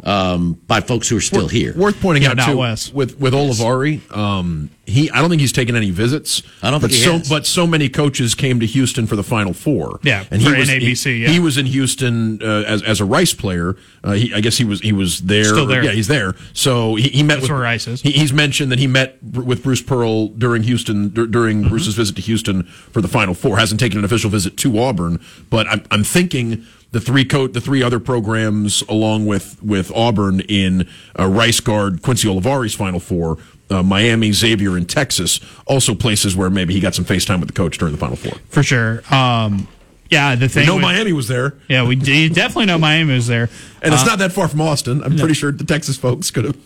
um, 0.04 0.54
by 0.66 0.80
folks 0.80 1.08
who 1.08 1.16
are 1.16 1.20
still 1.20 1.48
here. 1.48 1.74
Worth 1.76 2.00
pointing 2.00 2.22
Yeah, 2.22 2.30
out 2.30 2.36
not 2.36 2.46
too 2.50 2.58
Wes. 2.58 2.92
with 2.92 3.18
with 3.20 3.32
Olivari, 3.34 4.00
um, 4.16 4.70
he 4.86 5.10
I 5.10 5.20
don't 5.20 5.30
think 5.30 5.40
he's 5.40 5.52
taken 5.52 5.74
any 5.76 5.90
visits. 5.90 6.42
I 6.62 6.70
don't 6.70 6.80
but 6.80 6.90
think 6.90 6.98
he 7.00 7.04
so 7.06 7.18
has. 7.18 7.28
but 7.28 7.46
so 7.46 7.66
many 7.66 7.88
coaches 7.88 8.34
came 8.34 8.60
to 8.60 8.66
Houston 8.66 9.06
for 9.06 9.16
the 9.16 9.22
Final 9.22 9.52
Four. 9.52 9.98
Yeah, 10.02 10.24
and 10.30 10.40
he 10.40 10.48
was 10.52 10.68
NABC, 10.68 11.04
He, 11.06 11.22
yeah. 11.24 11.28
he 11.28 11.40
was 11.40 11.56
in 11.58 11.66
Houston 11.66 12.40
uh, 12.42 12.62
as 12.66 12.82
as 12.82 13.00
a 13.00 13.04
Rice 13.04 13.34
player. 13.34 13.76
Uh, 14.04 14.12
he, 14.12 14.32
I 14.34 14.40
guess 14.40 14.56
he 14.56 14.64
was 14.64 14.80
he 14.80 14.92
was 14.92 15.20
there. 15.22 15.44
Still 15.44 15.66
there. 15.66 15.82
Yeah, 15.84 15.90
he's 15.92 16.08
there. 16.08 16.34
So 16.52 16.94
he, 16.94 17.08
he 17.08 17.22
met 17.22 17.34
That's 17.34 17.42
with 17.42 17.50
where 17.52 17.60
Rice 17.60 17.86
is. 17.88 18.02
He, 18.02 18.12
he's 18.12 18.32
mentioned 18.32 18.70
that 18.72 18.78
he 18.78 18.86
met 18.86 19.22
with 19.22 19.62
Bruce 19.62 19.82
Pearl 19.82 20.28
during 20.28 20.62
Houston 20.62 21.12
dur- 21.12 21.26
during 21.26 21.56
Mm-hmm. 21.56 21.68
Bruce's 21.70 21.94
visit 21.94 22.14
to 22.16 22.22
Houston 22.22 22.64
for 22.64 23.00
the 23.00 23.08
Final 23.08 23.32
Four. 23.34 23.56
Hasn't 23.58 23.80
taken 23.80 23.98
an 23.98 24.04
official 24.04 24.30
visit 24.30 24.56
to 24.58 24.78
Auburn, 24.78 25.20
but 25.50 25.66
I'm, 25.68 25.84
I'm 25.90 26.04
thinking 26.04 26.64
the 26.96 27.00
three 27.04 27.24
co- 27.26 27.46
the 27.46 27.60
three 27.60 27.82
other 27.82 28.00
programs 28.00 28.82
along 28.88 29.26
with 29.26 29.62
with 29.62 29.92
Auburn 29.94 30.40
in 30.40 30.88
uh, 31.18 31.26
Rice 31.26 31.60
guard 31.60 32.00
Quincy 32.00 32.26
Olivari's 32.26 32.74
Final 32.74 33.00
Four. 33.00 33.36
Uh, 33.68 33.82
Miami, 33.82 34.30
Xavier, 34.30 34.76
and 34.76 34.88
Texas, 34.88 35.40
also 35.66 35.92
places 35.92 36.36
where 36.36 36.48
maybe 36.48 36.72
he 36.72 36.78
got 36.78 36.94
some 36.94 37.04
FaceTime 37.04 37.40
with 37.40 37.48
the 37.48 37.52
coach 37.52 37.78
during 37.78 37.90
the 37.90 37.98
Final 37.98 38.14
Four. 38.14 38.38
for 38.48 38.62
sure. 38.62 39.02
Um, 39.12 39.66
yeah, 40.08 40.36
the 40.36 40.42
We 40.44 40.48
thing. 40.48 40.66
know 40.68 40.76
with- 40.76 40.82
Miami 40.82 41.12
was 41.12 41.26
there, 41.26 41.54
Yeah, 41.68 41.82
we 41.82 41.96
d- 41.96 42.28
definitely 42.28 42.66
know 42.66 42.78
Miami 42.78 43.12
was 43.14 43.26
there. 43.26 43.48
and 43.82 43.92
Uh, 43.92 43.96
it's 43.96 44.06
not 44.06 44.20
that 44.20 44.30
far 44.30 44.46
from 44.46 44.60
Austin. 44.60 45.02
I'm 45.02 45.18
pretty 45.18 45.34
sure 45.34 45.50
the 45.50 45.64
Texas 45.64 45.96
folks 45.96 46.30
could 46.30 46.44
have. 46.44 46.56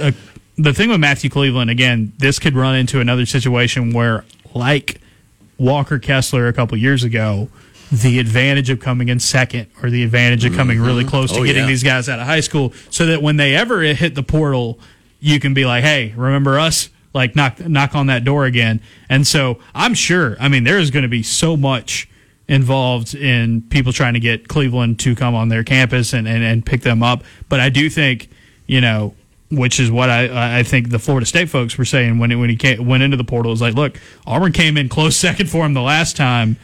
uh, 0.00 0.10
the 0.56 0.72
thing 0.74 0.88
with 0.90 0.98
Matthew 0.98 1.30
Cleveland 1.30 1.70
again, 1.70 2.12
this 2.18 2.40
could 2.40 2.56
run 2.56 2.74
into 2.74 2.98
another 2.98 3.24
situation 3.24 3.92
where, 3.92 4.24
like 4.52 5.00
Walker 5.58 6.00
Kessler 6.00 6.48
a 6.48 6.52
couple 6.52 6.76
years 6.76 7.04
ago, 7.04 7.48
the 7.90 8.18
advantage 8.18 8.70
of 8.70 8.80
coming 8.80 9.08
in 9.08 9.18
second 9.18 9.68
or 9.82 9.90
the 9.90 10.02
advantage 10.02 10.44
of 10.44 10.54
coming 10.54 10.80
really 10.80 11.02
mm-hmm. 11.02 11.10
close 11.10 11.32
to 11.32 11.40
Oh, 11.40 11.44
getting 11.44 11.62
yeah. 11.62 11.68
these 11.68 11.82
guys 11.82 12.08
out 12.08 12.18
of 12.18 12.26
high 12.26 12.40
school, 12.40 12.72
so 12.90 13.06
that 13.06 13.22
when 13.22 13.36
they 13.36 13.54
ever 13.54 13.80
hit 13.82 14.14
the 14.14 14.22
portal, 14.22 14.78
you 15.20 15.40
can 15.40 15.54
be 15.54 15.64
like, 15.64 15.84
"Hey, 15.84 16.12
remember 16.16 16.58
us?" 16.58 16.90
Like 17.14 17.34
knock 17.34 17.58
knock 17.60 17.94
on 17.94 18.06
that 18.08 18.24
door 18.24 18.44
again. 18.44 18.80
And 19.08 19.26
so 19.26 19.58
I'm 19.74 19.94
sure. 19.94 20.36
I 20.38 20.48
mean, 20.48 20.64
there 20.64 20.78
is 20.78 20.90
going 20.90 21.04
to 21.04 21.08
be 21.08 21.22
so 21.22 21.56
much 21.56 22.08
involved 22.46 23.14
in 23.14 23.62
people 23.62 23.92
trying 23.92 24.14
to 24.14 24.20
get 24.20 24.48
Cleveland 24.48 24.98
to 25.00 25.14
come 25.14 25.34
on 25.34 25.48
their 25.48 25.62
campus 25.64 26.12
and, 26.12 26.26
and, 26.26 26.42
and 26.42 26.64
pick 26.64 26.80
them 26.80 27.02
up. 27.02 27.22
But 27.48 27.60
I 27.60 27.68
do 27.68 27.90
think, 27.90 28.30
you 28.66 28.80
know, 28.80 29.14
which 29.50 29.80
is 29.80 29.90
what 29.90 30.10
I, 30.10 30.60
I 30.60 30.62
think 30.62 30.90
the 30.90 30.98
Florida 30.98 31.26
State 31.26 31.48
folks 31.48 31.76
were 31.78 31.84
saying 31.84 32.18
when 32.18 32.30
it, 32.30 32.36
when 32.36 32.50
he 32.50 32.56
came, 32.56 32.86
went 32.86 33.02
into 33.02 33.16
the 33.16 33.24
portal. 33.24 33.52
Is 33.52 33.60
like, 33.60 33.74
look, 33.74 33.98
Auburn 34.26 34.52
came 34.52 34.76
in 34.76 34.88
close 34.88 35.16
second 35.16 35.48
for 35.50 35.64
him 35.64 35.74
the 35.74 35.82
last 35.82 36.16
time, 36.16 36.56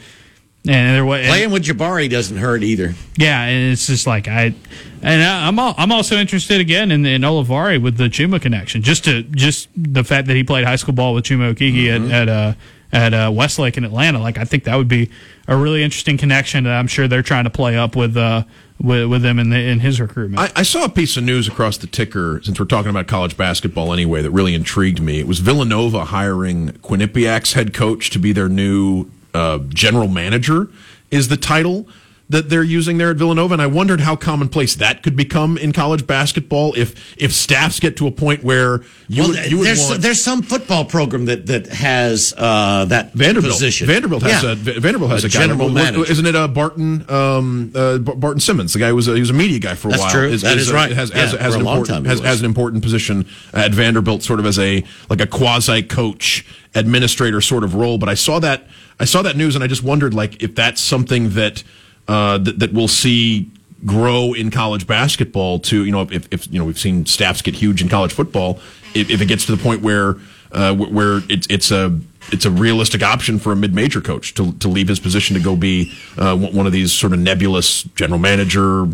and 0.67 0.95
there 0.95 1.05
was 1.05 1.25
Playing 1.27 1.51
with 1.51 1.63
Jabari 1.63 2.09
doesn't 2.09 2.37
hurt 2.37 2.63
either. 2.63 2.95
yeah, 3.17 3.43
and 3.43 3.71
it's 3.71 3.87
just 3.87 4.07
like 4.07 4.27
I, 4.27 4.53
and 5.01 5.23
I, 5.23 5.47
I'm 5.47 5.57
al- 5.59 5.75
I'm 5.77 5.91
also 5.91 6.15
interested 6.17 6.59
again 6.59 6.91
in, 6.91 7.05
in 7.05 7.21
Olivari 7.21 7.81
with 7.81 7.97
the 7.97 8.05
Chuma 8.05 8.41
connection. 8.41 8.81
Just 8.81 9.05
to 9.05 9.23
just 9.23 9.69
the 9.75 10.03
fact 10.03 10.27
that 10.27 10.35
he 10.35 10.43
played 10.43 10.65
high 10.65 10.75
school 10.77 10.93
ball 10.93 11.13
with 11.13 11.25
Chuma 11.25 11.53
Okeke 11.53 12.05
at 12.05 12.11
at 12.11 12.29
uh, 12.29 12.53
at 12.91 13.13
uh, 13.13 13.31
Westlake 13.33 13.77
in 13.77 13.83
Atlanta. 13.83 14.19
Like 14.19 14.37
I 14.37 14.45
think 14.45 14.63
that 14.63 14.75
would 14.75 14.87
be 14.87 15.09
a 15.47 15.55
really 15.55 15.83
interesting 15.83 16.17
connection 16.17 16.63
that 16.63 16.73
I'm 16.73 16.87
sure 16.87 17.07
they're 17.07 17.21
trying 17.21 17.43
to 17.43 17.49
play 17.49 17.77
up 17.77 17.95
with 17.95 18.17
uh 18.17 18.43
with 18.81 19.07
with 19.09 19.23
him 19.23 19.39
in 19.39 19.49
the, 19.51 19.59
in 19.59 19.79
his 19.79 20.01
recruitment. 20.01 20.39
I, 20.41 20.59
I 20.59 20.63
saw 20.63 20.83
a 20.85 20.89
piece 20.89 21.15
of 21.17 21.23
news 21.23 21.47
across 21.47 21.77
the 21.77 21.87
ticker 21.87 22.41
since 22.43 22.59
we're 22.59 22.65
talking 22.65 22.89
about 22.89 23.07
college 23.07 23.37
basketball 23.37 23.93
anyway 23.93 24.21
that 24.21 24.31
really 24.31 24.53
intrigued 24.53 25.01
me. 25.01 25.19
It 25.19 25.27
was 25.27 25.39
Villanova 25.39 26.05
hiring 26.05 26.69
Quinnipiac's 26.69 27.53
head 27.53 27.73
coach 27.73 28.09
to 28.11 28.19
be 28.19 28.33
their 28.33 28.49
new 28.49 29.09
uh, 29.35 29.59
general 29.69 30.07
manager. 30.07 30.69
Is 31.11 31.27
the 31.27 31.37
title 31.37 31.87
that 32.27 32.49
they're 32.49 32.63
using 32.63 32.97
there 32.97 33.11
at 33.11 33.17
Villanova, 33.17 33.53
and 33.53 33.61
I 33.61 33.67
wondered 33.67 33.99
how 34.01 34.15
commonplace 34.15 34.73
that 34.77 35.03
could 35.03 35.15
become 35.15 35.59
in 35.59 35.71
college 35.71 36.07
basketball 36.07 36.73
if 36.75 37.15
if 37.21 37.31
staffs 37.31 37.79
get 37.79 37.97
to 37.97 38.07
a 38.07 38.11
point 38.11 38.43
where 38.43 38.81
you 39.07 39.21
well, 39.21 39.27
would, 39.29 39.51
you 39.51 39.59
would 39.59 39.67
there's 39.67 39.87
want 39.87 40.01
there's 40.01 40.19
some 40.23 40.41
football 40.41 40.83
program 40.85 41.25
that 41.25 41.45
that 41.45 41.67
has 41.67 42.33
uh, 42.35 42.85
that 42.85 43.13
Vanderbilt. 43.13 43.53
position. 43.53 43.85
Vanderbilt 43.85 44.23
has 44.23 44.43
Yeah. 44.43 44.51
a 44.53 44.55
Vanderbilt 44.55 45.11
has 45.11 45.23
A 45.23 45.27
a, 45.27 45.29
general 45.29 45.59
Well, 45.67 45.69
manager. 45.69 46.11
Isn't 46.11 46.25
it 46.25 46.35
uh, 46.35 46.47
Barton 46.47 47.05
um, 47.11 47.71
uh, 47.75 47.99
Barton 47.99 48.39
Simmons? 48.39 48.73
The 48.73 48.79
guy 48.79 48.89
who 48.89 48.95
was 48.95 49.07
a, 49.07 49.13
he 49.13 49.19
was 49.19 49.29
a 49.29 49.33
media 49.33 49.59
guy 49.59 49.75
for 49.75 49.89
a 49.89 49.91
That's 49.91 50.01
while. 50.03 50.11
true. 50.11 50.35
That 50.35 50.57
is 50.57 50.71
uh, 50.71 50.73
right. 50.73 50.91
Has, 50.91 51.11
Yeah, 51.11 51.17
has, 51.17 51.31
has 51.33 51.53
an 51.53 51.61
a 51.61 51.63
long 51.63 51.77
important 51.77 52.05
time 52.05 52.05
has, 52.05 52.19
has 52.21 52.39
an 52.39 52.45
important 52.47 52.81
position 52.81 53.27
at 53.53 53.71
Vanderbilt, 53.71 54.23
sort 54.23 54.39
of 54.39 54.47
as 54.47 54.57
a 54.57 54.83
like 55.11 55.21
a 55.21 55.27
quasi 55.27 55.83
coach 55.83 56.43
administrator 56.73 57.39
sort 57.39 57.63
of 57.63 57.75
role. 57.75 57.99
But 57.99 58.09
I 58.09 58.15
saw 58.15 58.39
that 58.39 58.67
I 58.99 59.05
saw 59.05 59.21
that 59.23 59.35
news 59.35 59.55
and 59.55 59.63
I 59.63 59.67
just 59.67 59.83
wondered 59.83 60.13
like 60.13 60.41
if 60.41 60.55
that's 60.55 60.81
something 60.81 61.31
that 61.31 61.63
uh, 62.07 62.37
that, 62.39 62.59
that 62.59 62.73
we'll 62.73 62.87
see 62.87 63.49
grow 63.85 64.33
in 64.33 64.49
college 64.51 64.87
basketball 64.87 65.59
to 65.59 65.85
you 65.85 65.91
know 65.91 66.01
if, 66.01 66.27
if 66.31 66.51
you 66.51 66.59
know 66.59 66.65
we've 66.65 66.79
seen 66.79 67.05
staffs 67.05 67.41
get 67.41 67.55
huge 67.55 67.81
in 67.81 67.89
college 67.89 68.13
football 68.13 68.59
if, 68.93 69.09
if 69.09 69.21
it 69.21 69.27
gets 69.27 69.45
to 69.45 69.55
the 69.55 69.61
point 69.61 69.81
where 69.81 70.15
uh, 70.51 70.73
where 70.73 71.21
it's 71.29 71.45
it's 71.49 71.71
a 71.71 71.99
it's 72.31 72.45
a 72.45 72.51
realistic 72.51 73.03
option 73.03 73.37
for 73.37 73.51
a 73.51 73.55
mid-major 73.55 74.01
coach 74.01 74.33
to, 74.33 74.53
to 74.53 74.67
leave 74.67 74.87
his 74.87 74.99
position 74.99 75.35
to 75.35 75.41
go 75.41 75.55
be 75.55 75.91
uh, 76.17 76.35
one 76.35 76.65
of 76.65 76.71
these 76.71 76.91
sort 76.91 77.13
of 77.13 77.19
nebulous 77.19 77.83
general 77.95 78.19
manager, 78.19 78.87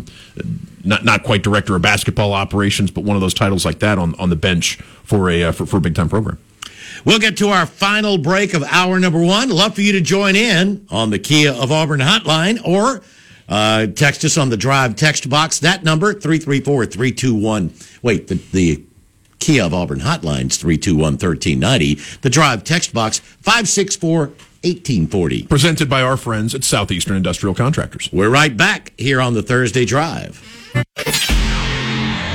not 0.84 1.04
not 1.04 1.22
quite 1.22 1.42
director 1.42 1.74
of 1.74 1.82
basketball 1.82 2.32
operations, 2.32 2.90
but 2.90 3.04
one 3.04 3.16
of 3.16 3.22
those 3.22 3.34
titles 3.34 3.64
like 3.64 3.78
that 3.78 3.98
on, 3.98 4.14
on 4.16 4.28
the 4.28 4.36
bench 4.36 4.76
for 5.04 5.30
a 5.30 5.44
uh, 5.44 5.52
for, 5.52 5.66
for 5.66 5.78
a 5.78 5.80
big 5.80 5.94
time 5.94 6.08
program. 6.08 6.38
We'll 7.04 7.18
get 7.18 7.36
to 7.38 7.48
our 7.48 7.66
final 7.66 8.18
break 8.18 8.54
of 8.54 8.62
hour 8.64 8.98
number 9.00 9.20
one. 9.20 9.48
Love 9.50 9.74
for 9.74 9.80
you 9.80 9.92
to 9.92 10.00
join 10.00 10.36
in 10.36 10.86
on 10.90 11.10
the 11.10 11.18
Kia 11.18 11.52
of 11.52 11.72
Auburn 11.72 12.00
hotline 12.00 12.64
or 12.66 13.02
uh, 13.48 13.86
text 13.86 14.24
us 14.24 14.38
on 14.38 14.48
the 14.50 14.56
drive 14.56 14.96
text 14.96 15.28
box. 15.28 15.58
That 15.60 15.84
number, 15.84 16.12
334 16.12 16.86
321. 16.86 17.74
Wait, 18.02 18.28
the, 18.28 18.34
the 18.52 18.82
Kia 19.38 19.64
of 19.64 19.74
Auburn 19.74 20.00
hotline's 20.00 20.56
321 20.56 21.14
1390. 21.14 21.94
The 22.22 22.30
drive 22.30 22.64
text 22.64 22.94
box, 22.94 23.18
564 23.18 24.18
1840. 24.64 25.46
Presented 25.48 25.90
by 25.90 26.02
our 26.02 26.16
friends 26.16 26.54
at 26.54 26.62
Southeastern 26.62 27.16
Industrial 27.16 27.54
Contractors. 27.54 28.08
We're 28.12 28.30
right 28.30 28.56
back 28.56 28.92
here 28.96 29.20
on 29.20 29.34
the 29.34 29.42
Thursday 29.42 29.84
Drive. 29.84 30.40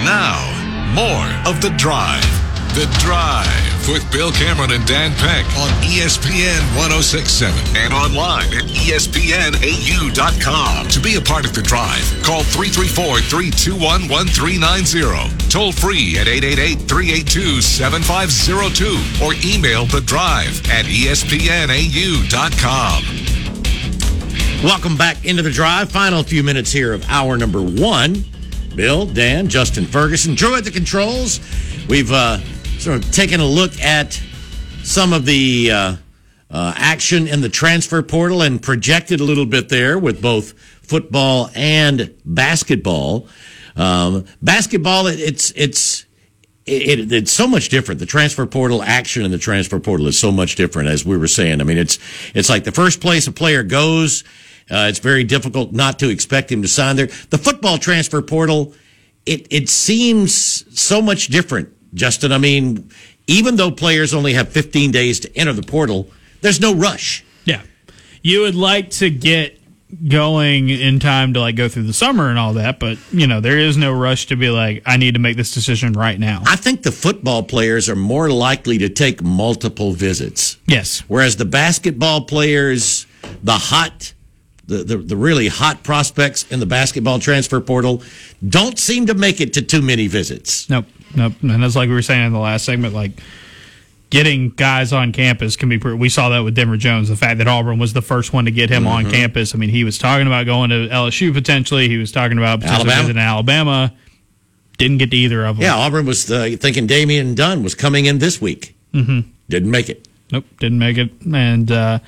Now, 0.03 0.93
more 0.93 1.49
of 1.49 1.61
The 1.61 1.69
Drive. 1.77 2.46
The 2.77 2.85
Drive 2.99 3.89
with 3.89 4.05
Bill 4.11 4.31
Cameron 4.31 4.71
and 4.71 4.85
Dan 4.85 5.11
Peck 5.13 5.43
on 5.57 5.69
ESPN 5.81 6.61
1067 6.77 7.75
and 7.75 7.91
online 7.91 8.45
at 8.53 8.65
ESPNAU.com. 8.69 9.57
To 10.87 10.99
be 10.99 11.15
a 11.15 11.21
part 11.21 11.43
of 11.43 11.55
The 11.55 11.63
Drive, 11.63 12.05
call 12.21 12.43
334 12.43 13.21
321 13.21 14.07
1390. 14.07 15.49
Toll 15.49 15.71
free 15.71 16.19
at 16.19 16.27
888 16.27 16.85
382 16.87 17.61
7502 17.63 19.25
or 19.25 19.33
email 19.43 19.87
The 19.87 20.01
Drive 20.01 20.61
at 20.69 20.85
ESPNAU.com. 20.85 21.33
Welcome 24.63 24.95
back 24.97 25.25
into 25.25 25.41
the 25.41 25.49
drive. 25.49 25.89
Final 25.91 26.21
few 26.21 26.43
minutes 26.43 26.71
here 26.71 26.93
of 26.93 27.03
hour 27.09 27.39
number 27.39 27.63
one. 27.63 28.23
Bill, 28.75 29.07
Dan, 29.07 29.47
Justin 29.47 29.87
Ferguson, 29.87 30.35
Drew 30.35 30.55
at 30.55 30.63
the 30.63 30.69
controls. 30.69 31.39
We've 31.89 32.11
uh, 32.11 32.37
sort 32.79 32.97
of 32.97 33.11
taken 33.11 33.39
a 33.39 33.45
look 33.45 33.79
at 33.81 34.21
some 34.83 35.13
of 35.13 35.25
the 35.25 35.71
uh, 35.71 35.95
uh, 36.49 36.73
action 36.75 37.27
in 37.27 37.41
the 37.41 37.49
transfer 37.49 38.01
portal 38.01 38.41
and 38.41 38.61
projected 38.61 39.19
a 39.19 39.23
little 39.23 39.45
bit 39.45 39.69
there 39.69 39.99
with 39.99 40.21
both 40.21 40.53
football 40.81 41.49
and 41.55 42.15
basketball. 42.23 43.27
Um, 43.75 44.25
basketball, 44.41 45.07
it, 45.07 45.19
it's 45.19 45.51
it's 45.55 46.05
it, 46.65 46.99
it, 46.99 47.11
it's 47.11 47.31
so 47.31 47.47
much 47.47 47.69
different. 47.69 47.99
The 47.99 48.05
transfer 48.05 48.45
portal 48.45 48.81
action 48.81 49.23
in 49.23 49.31
the 49.31 49.37
transfer 49.37 49.79
portal 49.79 50.07
is 50.07 50.19
so 50.19 50.31
much 50.31 50.55
different, 50.55 50.89
as 50.89 51.05
we 51.05 51.17
were 51.17 51.27
saying. 51.27 51.61
I 51.61 51.63
mean, 51.63 51.77
it's 51.77 51.99
it's 52.33 52.49
like 52.49 52.63
the 52.63 52.71
first 52.71 53.01
place 53.01 53.27
a 53.27 53.31
player 53.31 53.63
goes. 53.63 54.23
Uh, 54.69 54.87
it's 54.89 54.99
very 54.99 55.23
difficult 55.23 55.71
not 55.71 55.99
to 55.99 56.09
expect 56.09 56.51
him 56.51 56.61
to 56.61 56.67
sign 56.67 56.95
there. 56.95 57.07
The 57.29 57.37
football 57.37 57.77
transfer 57.77 58.21
portal, 58.21 58.73
it 59.25 59.47
it 59.49 59.69
seems 59.69 60.33
so 60.79 61.01
much 61.01 61.27
different, 61.27 61.73
Justin. 61.93 62.31
I 62.31 62.37
mean, 62.37 62.89
even 63.27 63.55
though 63.55 63.71
players 63.71 64.13
only 64.13 64.33
have 64.33 64.49
15 64.49 64.91
days 64.91 65.19
to 65.21 65.37
enter 65.37 65.53
the 65.53 65.63
portal, 65.63 66.09
there's 66.41 66.61
no 66.61 66.73
rush. 66.73 67.23
Yeah. 67.45 67.61
You 68.21 68.41
would 68.41 68.55
like 68.55 68.89
to 68.91 69.09
get 69.09 69.57
going 70.09 70.69
in 70.69 70.99
time 70.99 71.33
to 71.33 71.39
like 71.39 71.55
go 71.55 71.69
through 71.69 71.83
the 71.83 71.93
summer 71.93 72.29
and 72.29 72.37
all 72.37 72.53
that, 72.53 72.79
but 72.79 72.97
you 73.11 73.25
know, 73.25 73.39
there 73.39 73.57
is 73.57 73.77
no 73.77 73.93
rush 73.93 74.27
to 74.27 74.35
be 74.35 74.49
like, 74.49 74.83
I 74.85 74.97
need 74.97 75.13
to 75.13 75.19
make 75.19 75.37
this 75.37 75.53
decision 75.53 75.93
right 75.93 76.19
now. 76.19 76.43
I 76.45 76.57
think 76.57 76.83
the 76.83 76.91
football 76.91 77.43
players 77.43 77.87
are 77.87 77.95
more 77.95 78.29
likely 78.29 78.77
to 78.79 78.89
take 78.89 79.23
multiple 79.23 79.93
visits. 79.93 80.57
Yes. 80.65 80.99
Whereas 81.07 81.37
the 81.37 81.45
basketball 81.45 82.21
players, 82.21 83.07
the 83.43 83.53
hot 83.53 84.13
the, 84.67 84.83
the, 84.83 84.97
the 84.97 85.15
really 85.15 85.47
hot 85.47 85.83
prospects 85.83 86.45
in 86.51 86.59
the 86.59 86.65
basketball 86.65 87.19
transfer 87.19 87.61
portal 87.61 88.03
don't 88.47 88.77
seem 88.77 89.05
to 89.05 89.13
make 89.13 89.39
it 89.39 89.53
to 89.53 89.61
too 89.61 89.81
many 89.81 90.07
visits. 90.07 90.69
Nope, 90.69 90.85
nope. 91.15 91.33
And 91.41 91.61
that's 91.61 91.75
like 91.75 91.89
we 91.89 91.95
were 91.95 92.01
saying 92.01 92.25
in 92.27 92.33
the 92.33 92.39
last 92.39 92.65
segment, 92.65 92.93
like 92.93 93.11
getting 94.09 94.49
guys 94.49 94.93
on 94.93 95.11
campus 95.11 95.55
can 95.55 95.69
be. 95.69 95.77
We 95.77 96.09
saw 96.09 96.29
that 96.29 96.39
with 96.39 96.55
Denver 96.55 96.77
Jones. 96.77 97.09
The 97.09 97.15
fact 97.15 97.39
that 97.39 97.47
Auburn 97.47 97.79
was 97.79 97.93
the 97.93 98.01
first 98.01 98.33
one 98.33 98.45
to 98.45 98.51
get 98.51 98.69
him 98.69 98.83
mm-hmm. 98.83 99.07
on 99.07 99.11
campus. 99.11 99.53
I 99.53 99.57
mean, 99.57 99.69
he 99.69 99.83
was 99.83 99.97
talking 99.97 100.27
about 100.27 100.45
going 100.45 100.69
to 100.69 100.87
LSU 100.87 101.33
potentially. 101.33 101.89
He 101.89 101.97
was 101.97 102.11
talking 102.11 102.37
about 102.37 102.61
potentially 102.61 102.89
Alabama. 102.89 103.01
visiting 103.01 103.21
Alabama. 103.21 103.93
Didn't 104.77 104.97
get 104.99 105.11
to 105.11 105.17
either 105.17 105.45
of 105.45 105.57
them. 105.57 105.63
Yeah, 105.63 105.75
Auburn 105.75 106.05
was 106.05 106.29
uh, 106.31 106.55
thinking 106.59 106.85
Damian 106.87 107.33
Dunn 107.35 107.63
was 107.63 107.73
coming 107.73 108.05
in 108.05 108.19
this 108.19 108.39
week. 108.39 108.75
Mm-hmm. 108.93 109.29
Didn't 109.49 109.71
make 109.71 109.89
it. 109.89 110.07
Nope, 110.31 110.45
didn't 110.59 110.79
make 110.79 110.97
it. 110.97 111.11
And 111.21 111.71
uh, 111.71 111.99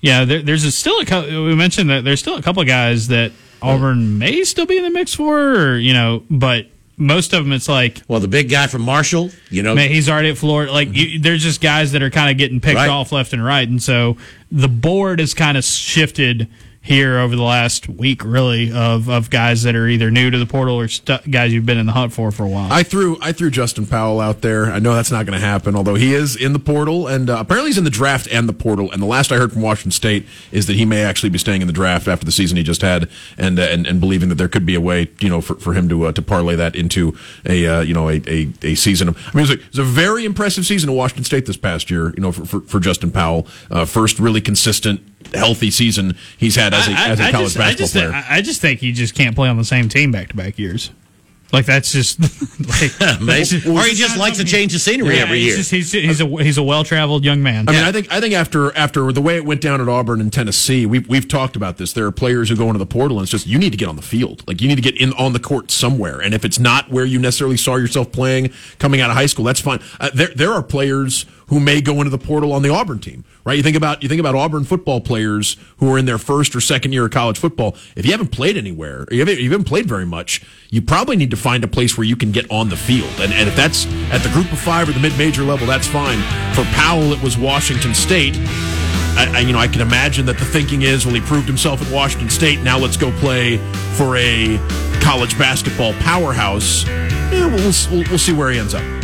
yeah, 0.00 0.24
there, 0.24 0.42
there's 0.42 0.64
a 0.64 0.72
still 0.72 1.00
a 1.00 1.06
couple. 1.06 1.30
we 1.46 1.54
mentioned 1.54 1.88
that 1.90 2.04
there's 2.04 2.20
still 2.20 2.36
a 2.36 2.42
couple 2.42 2.60
of 2.60 2.68
guys 2.68 3.08
that 3.08 3.32
Auburn 3.62 4.18
may 4.18 4.44
still 4.44 4.66
be 4.66 4.76
in 4.76 4.84
the 4.84 4.90
mix 4.90 5.14
for, 5.14 5.38
or, 5.38 5.78
you 5.78 5.94
know, 5.94 6.22
but 6.28 6.66
most 6.96 7.32
of 7.32 7.44
them 7.44 7.52
it's 7.52 7.68
like 7.68 8.02
well 8.08 8.20
the 8.20 8.28
big 8.28 8.48
guy 8.48 8.66
from 8.66 8.82
marshall 8.82 9.30
you 9.50 9.62
know. 9.62 9.74
Man, 9.74 9.90
he's 9.90 10.08
already 10.08 10.30
at 10.30 10.38
florida. 10.38 10.72
Like 10.72 10.88
you, 10.92 11.18
there's 11.18 11.42
just 11.42 11.60
guys 11.60 11.92
that 11.92 12.02
are 12.02 12.10
kind 12.10 12.30
of 12.30 12.38
getting 12.38 12.60
picked 12.60 12.76
right. 12.76 12.88
off 12.88 13.12
left 13.12 13.32
and 13.32 13.44
right. 13.44 13.68
And 13.68 13.82
so 13.82 14.16
the 14.50 14.68
board 14.68 15.20
has 15.20 15.32
kind 15.32 15.56
of 15.56 15.64
shifted 15.64 16.48
here 16.84 17.18
over 17.18 17.34
the 17.34 17.42
last 17.42 17.88
week, 17.88 18.22
really, 18.22 18.70
of, 18.70 19.08
of 19.08 19.30
guys 19.30 19.62
that 19.62 19.74
are 19.74 19.88
either 19.88 20.10
new 20.10 20.30
to 20.30 20.36
the 20.36 20.44
portal 20.44 20.78
or 20.78 20.86
guys 21.30 21.50
you've 21.50 21.64
been 21.64 21.78
in 21.78 21.86
the 21.86 21.92
hunt 21.92 22.12
for 22.12 22.30
for 22.30 22.44
a 22.44 22.48
while. 22.48 22.70
I 22.70 22.82
threw 22.82 23.16
I 23.22 23.32
threw 23.32 23.50
Justin 23.50 23.86
Powell 23.86 24.20
out 24.20 24.42
there. 24.42 24.66
I 24.66 24.78
know 24.80 24.94
that's 24.94 25.10
not 25.10 25.24
going 25.24 25.38
to 25.38 25.44
happen, 25.44 25.74
although 25.74 25.94
he 25.94 26.12
is 26.12 26.36
in 26.36 26.52
the 26.52 26.58
portal 26.58 27.08
and 27.08 27.30
uh, 27.30 27.38
apparently 27.38 27.70
he's 27.70 27.78
in 27.78 27.84
the 27.84 27.90
draft 27.90 28.28
and 28.30 28.46
the 28.46 28.52
portal. 28.52 28.92
And 28.92 29.00
the 29.00 29.06
last 29.06 29.32
I 29.32 29.36
heard 29.36 29.52
from 29.52 29.62
Washington 29.62 29.92
State 29.92 30.26
is 30.52 30.66
that 30.66 30.76
he 30.76 30.84
may 30.84 31.02
actually 31.02 31.30
be 31.30 31.38
staying 31.38 31.62
in 31.62 31.66
the 31.66 31.72
draft 31.72 32.06
after 32.06 32.26
the 32.26 32.32
season 32.32 32.58
he 32.58 32.62
just 32.62 32.82
had, 32.82 33.08
and 33.38 33.58
uh, 33.58 33.62
and, 33.62 33.86
and 33.86 33.98
believing 33.98 34.28
that 34.28 34.34
there 34.36 34.48
could 34.48 34.66
be 34.66 34.74
a 34.74 34.80
way, 34.80 35.10
you 35.20 35.30
know, 35.30 35.40
for, 35.40 35.54
for 35.54 35.72
him 35.72 35.88
to 35.88 36.06
uh, 36.06 36.12
to 36.12 36.20
parlay 36.20 36.54
that 36.54 36.76
into 36.76 37.16
a 37.46 37.66
uh, 37.66 37.80
you 37.80 37.94
know 37.94 38.10
a, 38.10 38.20
a, 38.26 38.52
a 38.62 38.74
season. 38.74 39.08
Of, 39.08 39.16
I 39.16 39.36
mean, 39.36 39.46
it 39.46 39.48
was, 39.48 39.50
a, 39.50 39.54
it 39.54 39.78
a, 39.78 39.84
very 39.84 40.26
impressive 40.26 40.66
season 40.66 40.90
at 40.90 40.96
Washington 40.96 41.24
State 41.24 41.46
this 41.46 41.56
past 41.56 41.90
year. 41.90 42.12
You 42.14 42.20
know, 42.20 42.32
for 42.32 42.44
for, 42.44 42.60
for 42.60 42.80
Justin 42.80 43.10
Powell, 43.10 43.46
uh, 43.70 43.86
first 43.86 44.18
really 44.18 44.42
consistent 44.42 45.00
healthy 45.32 45.70
season 45.70 46.16
he's 46.38 46.56
had 46.56 46.74
as 46.74 46.88
a, 46.88 46.92
I, 46.92 47.08
as 47.10 47.20
a 47.20 47.30
college 47.30 47.46
just, 47.46 47.58
basketball 47.58 47.86
just, 47.86 47.94
player. 47.94 48.24
I 48.28 48.42
just 48.42 48.60
think 48.60 48.80
he 48.80 48.92
just 48.92 49.14
can't 49.14 49.34
play 49.34 49.48
on 49.48 49.56
the 49.56 49.64
same 49.64 49.88
team 49.88 50.12
back 50.12 50.28
to 50.28 50.36
back 50.36 50.58
years. 50.58 50.90
Like 51.54 51.66
that's 51.66 51.92
just 51.92 52.20
like 53.00 53.20
amazing. 53.20 53.70
or 53.70 53.80
he 53.82 53.94
just 53.94 54.18
likes 54.18 54.38
to 54.38 54.44
change 54.44 54.72
the 54.72 54.78
scenery 54.80 55.14
yeah, 55.16 55.22
every 55.22 55.38
he's 55.38 55.46
year. 55.46 55.56
Just, 55.58 55.70
he's, 55.70 55.92
he's 55.92 56.20
a 56.20 56.26
he's 56.26 56.58
a 56.58 56.62
well 56.64 56.82
traveled 56.82 57.24
young 57.24 57.44
man. 57.44 57.68
I 57.68 57.72
mean, 57.72 57.84
I 57.84 57.92
think 57.92 58.12
I 58.12 58.20
think 58.20 58.34
after 58.34 58.76
after 58.76 59.12
the 59.12 59.22
way 59.22 59.36
it 59.36 59.44
went 59.44 59.60
down 59.60 59.80
at 59.80 59.88
Auburn 59.88 60.20
and 60.20 60.32
Tennessee, 60.32 60.84
we've 60.84 61.08
we've 61.08 61.28
talked 61.28 61.54
about 61.54 61.76
this. 61.76 61.92
There 61.92 62.06
are 62.06 62.12
players 62.12 62.48
who 62.48 62.56
go 62.56 62.66
into 62.66 62.80
the 62.80 62.86
portal, 62.86 63.18
and 63.18 63.24
it's 63.24 63.30
just 63.30 63.46
you 63.46 63.58
need 63.58 63.70
to 63.70 63.78
get 63.78 63.88
on 63.88 63.94
the 63.94 64.02
field. 64.02 64.42
Like 64.48 64.60
you 64.60 64.66
need 64.66 64.74
to 64.76 64.82
get 64.82 65.00
in 65.00 65.12
on 65.12 65.32
the 65.32 65.38
court 65.38 65.70
somewhere. 65.70 66.20
And 66.20 66.34
if 66.34 66.44
it's 66.44 66.58
not 66.58 66.90
where 66.90 67.04
you 67.04 67.20
necessarily 67.20 67.56
saw 67.56 67.76
yourself 67.76 68.10
playing 68.10 68.50
coming 68.80 69.00
out 69.00 69.10
of 69.10 69.16
high 69.16 69.26
school, 69.26 69.44
that's 69.44 69.60
fine. 69.60 69.80
Uh, 70.00 70.10
there 70.12 70.34
there 70.34 70.52
are 70.52 70.62
players 70.62 71.24
who 71.48 71.60
may 71.60 71.80
go 71.80 71.98
into 71.98 72.10
the 72.10 72.18
portal 72.18 72.52
on 72.52 72.62
the 72.62 72.70
Auburn 72.70 72.98
team, 72.98 73.24
right? 73.44 73.56
You 73.56 73.62
think 73.62 73.76
about 73.76 74.02
you 74.02 74.08
think 74.08 74.20
about 74.20 74.34
Auburn 74.34 74.64
football 74.64 75.00
players 75.00 75.56
who 75.78 75.92
are 75.92 75.98
in 75.98 76.06
their 76.06 76.18
first 76.18 76.54
or 76.56 76.60
second 76.60 76.92
year 76.92 77.04
of 77.04 77.10
college 77.10 77.38
football. 77.38 77.76
If 77.96 78.04
you 78.06 78.12
haven't 78.12 78.28
played 78.28 78.56
anywhere, 78.56 79.06
you 79.10 79.20
haven't, 79.20 79.38
you 79.38 79.50
haven't 79.50 79.66
played 79.66 79.86
very 79.86 80.06
much, 80.06 80.42
you 80.70 80.82
probably 80.82 81.16
need 81.16 81.30
to 81.30 81.36
find 81.36 81.62
a 81.64 81.68
place 81.68 81.96
where 81.96 82.06
you 82.06 82.16
can 82.16 82.32
get 82.32 82.50
on 82.50 82.68
the 82.68 82.76
field. 82.76 83.12
And, 83.20 83.32
and 83.32 83.48
if 83.48 83.56
that's 83.56 83.86
at 84.10 84.18
the 84.18 84.30
group 84.30 84.50
of 84.52 84.58
five 84.58 84.88
or 84.88 84.92
the 84.92 85.00
mid 85.00 85.16
major 85.18 85.42
level, 85.42 85.66
that's 85.66 85.86
fine. 85.86 86.18
For 86.54 86.64
Powell, 86.74 87.12
it 87.12 87.22
was 87.22 87.36
Washington 87.36 87.94
State. 87.94 88.36
I, 89.16 89.30
I, 89.36 89.38
you 89.40 89.52
know, 89.52 89.60
I 89.60 89.68
can 89.68 89.80
imagine 89.80 90.26
that 90.26 90.38
the 90.38 90.44
thinking 90.44 90.82
is, 90.82 91.06
well, 91.06 91.14
he 91.14 91.20
proved 91.20 91.46
himself 91.46 91.80
at 91.80 91.92
Washington 91.92 92.30
State. 92.30 92.60
Now 92.60 92.78
let's 92.78 92.96
go 92.96 93.12
play 93.18 93.58
for 93.96 94.16
a 94.16 94.58
college 95.00 95.38
basketball 95.38 95.92
powerhouse. 95.94 96.84
Yeah, 96.84 97.46
we'll, 97.46 97.72
we'll, 97.90 98.08
we'll 98.08 98.18
see 98.18 98.32
where 98.32 98.50
he 98.50 98.58
ends 98.58 98.74
up. 98.74 99.03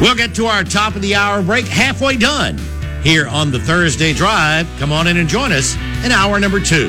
We'll 0.00 0.16
get 0.16 0.34
to 0.34 0.46
our 0.46 0.64
top 0.64 0.96
of 0.96 1.02
the 1.02 1.14
hour 1.14 1.42
break 1.42 1.66
halfway 1.66 2.16
done 2.16 2.58
here 3.02 3.28
on 3.28 3.50
the 3.50 3.60
Thursday 3.60 4.12
Drive. 4.12 4.68
Come 4.78 4.92
on 4.92 5.06
in 5.06 5.18
and 5.18 5.28
join 5.28 5.52
us 5.52 5.76
in 6.04 6.10
hour 6.10 6.40
number 6.40 6.58
two. 6.58 6.88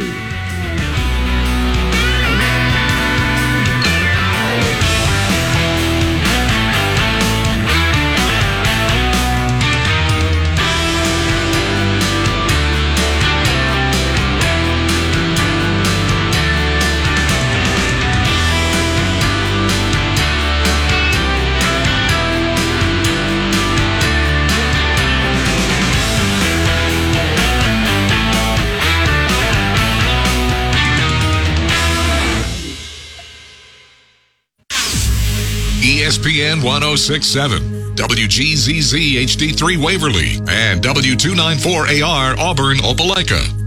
ESPN 36.25 36.63
1067, 36.63 37.95
WGZZ 37.95 39.13
HD3 39.21 39.77
Waverly, 39.77 40.37
and 40.49 40.81
W294AR 40.81 42.37
Auburn 42.39 42.77
Opelika. 42.77 43.65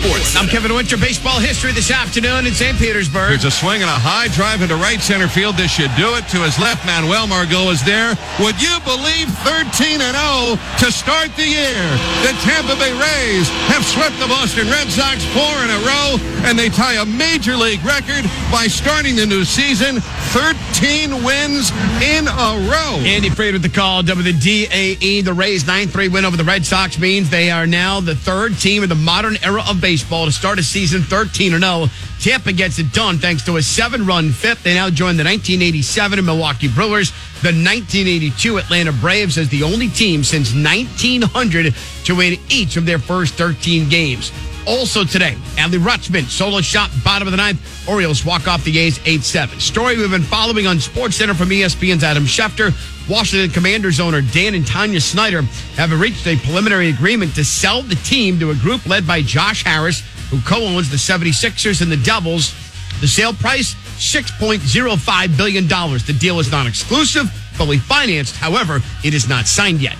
Sports. 0.00 0.36
I'm 0.36 0.48
Kevin 0.48 0.72
Winter. 0.72 0.96
Baseball 0.96 1.40
history 1.40 1.72
this 1.72 1.90
afternoon 1.90 2.46
in 2.46 2.54
St. 2.54 2.78
Petersburg. 2.78 3.36
There's 3.36 3.44
a 3.44 3.50
swing 3.50 3.84
and 3.84 3.90
a 3.90 4.00
high 4.00 4.28
drive 4.32 4.62
into 4.62 4.76
right 4.76 5.00
center 5.00 5.28
field. 5.28 5.60
This 5.60 5.70
should 5.70 5.92
do 5.92 6.16
it. 6.16 6.24
To 6.32 6.40
his 6.40 6.56
left, 6.58 6.86
Manuel 6.86 7.26
Margot 7.26 7.68
is 7.68 7.84
there. 7.84 8.16
Would 8.40 8.56
you 8.64 8.72
believe 8.88 9.28
13 9.44 10.00
and 10.00 10.16
0 10.16 10.56
to 10.56 10.88
start 10.88 11.36
the 11.36 11.44
year? 11.44 11.84
The 12.24 12.32
Tampa 12.40 12.80
Bay 12.80 12.96
Rays 12.96 13.44
have 13.68 13.84
swept 13.84 14.16
the 14.16 14.24
Boston 14.24 14.72
Red 14.72 14.88
Sox 14.88 15.20
four 15.36 15.52
in 15.60 15.68
a 15.68 15.80
row, 15.84 16.16
and 16.48 16.56
they 16.56 16.72
tie 16.72 16.96
a 16.96 17.04
major 17.04 17.52
league 17.52 17.84
record 17.84 18.24
by 18.48 18.72
starting 18.72 19.20
the 19.20 19.28
new 19.28 19.44
season 19.44 20.00
13 20.32 21.20
wins 21.20 21.68
in 22.00 22.24
a 22.24 22.50
row. 22.72 22.96
Andy 23.04 23.28
Freed 23.28 23.52
with 23.52 23.62
the 23.62 23.68
call. 23.68 24.00
WDAE. 24.02 25.24
The 25.24 25.34
Rays 25.34 25.64
9-3 25.64 26.08
win 26.08 26.24
over 26.24 26.38
the 26.38 26.44
Red 26.44 26.64
Sox 26.64 26.98
means 26.98 27.28
they 27.28 27.50
are 27.50 27.66
now 27.66 28.00
the 28.00 28.16
third 28.16 28.56
team 28.56 28.82
in 28.82 28.88
the 28.88 28.94
modern 28.94 29.36
era 29.44 29.60
of 29.68 29.76
baseball 29.76 29.89
baseball 29.90 30.24
to 30.24 30.30
start 30.30 30.56
a 30.56 30.62
season 30.62 31.02
13 31.02 31.58
0. 31.58 31.86
Tampa 32.20 32.52
gets 32.52 32.78
it 32.78 32.92
done 32.92 33.18
thanks 33.18 33.42
to 33.42 33.56
a 33.56 33.62
seven 33.62 34.06
run 34.06 34.30
fifth. 34.30 34.62
They 34.62 34.74
now 34.74 34.88
join 34.88 35.16
the 35.16 35.24
1987 35.24 36.24
Milwaukee 36.24 36.68
Brewers, 36.68 37.10
the 37.42 37.50
1982 37.50 38.58
Atlanta 38.58 38.92
Braves 38.92 39.36
as 39.36 39.48
the 39.48 39.64
only 39.64 39.88
team 39.88 40.22
since 40.22 40.54
1900 40.54 41.74
to 42.04 42.14
win 42.14 42.38
each 42.48 42.76
of 42.76 42.86
their 42.86 43.00
first 43.00 43.34
13 43.34 43.88
games. 43.88 44.30
Also 44.70 45.02
today, 45.02 45.36
Adley 45.56 45.80
Rutschman, 45.80 46.22
solo 46.26 46.60
shot, 46.60 46.92
bottom 47.02 47.26
of 47.26 47.32
the 47.32 47.36
ninth. 47.36 47.88
Orioles 47.88 48.24
walk 48.24 48.46
off 48.46 48.62
the 48.62 48.78
A's 48.78 49.00
8 49.04 49.20
7. 49.20 49.58
Story 49.58 49.98
we've 49.98 50.12
been 50.12 50.22
following 50.22 50.68
on 50.68 50.76
SportsCenter 50.76 51.34
from 51.34 51.48
ESPN's 51.48 52.04
Adam 52.04 52.22
Schefter. 52.22 52.72
Washington 53.10 53.50
Commanders 53.50 53.98
owner 53.98 54.22
Dan 54.22 54.54
and 54.54 54.64
Tanya 54.64 55.00
Snyder 55.00 55.42
have 55.74 55.90
reached 55.98 56.24
a 56.28 56.36
preliminary 56.36 56.88
agreement 56.88 57.34
to 57.34 57.44
sell 57.44 57.82
the 57.82 57.96
team 57.96 58.38
to 58.38 58.52
a 58.52 58.54
group 58.54 58.86
led 58.86 59.04
by 59.08 59.22
Josh 59.22 59.64
Harris, 59.64 60.04
who 60.30 60.40
co 60.42 60.62
owns 60.64 60.88
the 60.88 60.96
76ers 60.96 61.82
and 61.82 61.90
the 61.90 61.96
Devils. 61.96 62.54
The 63.00 63.08
sale 63.08 63.32
price, 63.32 63.74
$6.05 63.98 65.36
billion. 65.36 65.66
The 65.66 66.16
deal 66.16 66.38
is 66.38 66.52
non 66.52 66.68
exclusive, 66.68 67.28
fully 67.54 67.78
financed. 67.78 68.36
However, 68.36 68.78
it 69.02 69.14
is 69.14 69.28
not 69.28 69.48
signed 69.48 69.82
yet. 69.82 69.98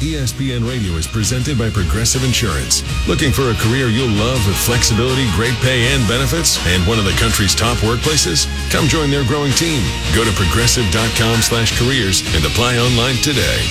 ESPN 0.00 0.68
Radio 0.68 0.92
is 1.00 1.06
presented 1.06 1.56
by 1.56 1.70
Progressive 1.70 2.22
Insurance. 2.22 2.84
Looking 3.08 3.32
for 3.32 3.48
a 3.48 3.54
career 3.54 3.88
you'll 3.88 4.12
love 4.12 4.44
with 4.46 4.56
flexibility, 4.56 5.24
great 5.32 5.54
pay, 5.64 5.88
and 5.94 6.06
benefits, 6.06 6.60
and 6.66 6.86
one 6.86 6.98
of 6.98 7.06
the 7.06 7.16
country's 7.16 7.54
top 7.54 7.78
workplaces? 7.78 8.44
Come 8.70 8.88
join 8.88 9.10
their 9.10 9.24
growing 9.24 9.52
team. 9.52 9.80
Go 10.14 10.22
to 10.22 10.32
progressive.com 10.36 11.40
slash 11.40 11.78
careers 11.80 12.20
and 12.36 12.44
apply 12.44 12.76
online 12.76 13.16
today. 13.24 13.64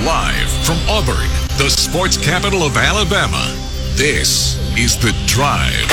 Live 0.00 0.48
from 0.64 0.80
Auburn, 0.88 1.28
the 1.60 1.68
sports 1.68 2.16
capital 2.16 2.62
of 2.62 2.78
Alabama, 2.78 3.52
this 3.96 4.56
is 4.78 4.96
The 4.96 5.12
Drive. 5.26 5.92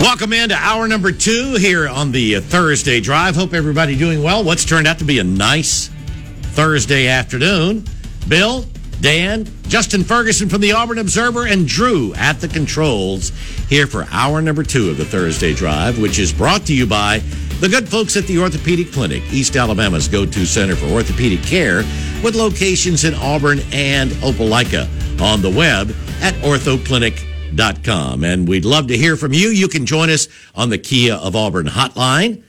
Welcome 0.00 0.32
into 0.34 0.54
hour 0.54 0.86
number 0.86 1.10
two 1.10 1.54
here 1.54 1.88
on 1.88 2.12
the 2.12 2.36
uh, 2.36 2.40
Thursday 2.40 3.00
Drive. 3.00 3.34
Hope 3.34 3.54
everybody 3.54 3.96
doing 3.96 4.22
well. 4.22 4.44
What's 4.44 4.64
turned 4.64 4.86
out 4.86 4.98
to 4.98 5.04
be 5.04 5.18
a 5.18 5.24
nice 5.24 5.88
Thursday 6.52 7.08
afternoon. 7.08 7.84
Bill, 8.28 8.64
Dan, 9.00 9.46
Justin 9.68 10.04
Ferguson 10.04 10.48
from 10.48 10.60
the 10.60 10.72
Auburn 10.72 10.98
Observer, 10.98 11.46
and 11.46 11.66
Drew 11.66 12.14
at 12.14 12.40
the 12.40 12.48
controls 12.48 13.30
here 13.68 13.86
for 13.86 14.06
hour 14.10 14.40
number 14.42 14.62
two 14.62 14.90
of 14.90 14.96
the 14.96 15.04
Thursday 15.04 15.54
Drive, 15.54 15.98
which 15.98 16.18
is 16.18 16.32
brought 16.32 16.66
to 16.66 16.74
you 16.74 16.86
by 16.86 17.18
the 17.60 17.68
good 17.68 17.88
folks 17.88 18.16
at 18.16 18.26
the 18.26 18.38
Orthopedic 18.38 18.92
Clinic, 18.92 19.22
East 19.32 19.56
Alabama's 19.56 20.08
go-to 20.08 20.44
center 20.46 20.76
for 20.76 20.86
orthopedic 20.86 21.42
care, 21.42 21.78
with 22.22 22.34
locations 22.34 23.04
in 23.04 23.14
Auburn 23.14 23.60
and 23.72 24.10
Opelika 24.22 24.88
on 25.20 25.42
the 25.42 25.50
web 25.50 25.90
at 26.20 26.34
orthoclinic.com. 26.36 27.25
And 28.24 28.48
we'd 28.48 28.64
love 28.64 28.88
to 28.88 28.96
hear 28.96 29.16
from 29.16 29.32
you. 29.32 29.48
You 29.48 29.68
can 29.68 29.86
join 29.86 30.10
us 30.10 30.28
on 30.54 30.70
the 30.70 30.78
Kia 30.78 31.14
of 31.14 31.36
Auburn 31.36 31.66
hotline. 31.66 32.42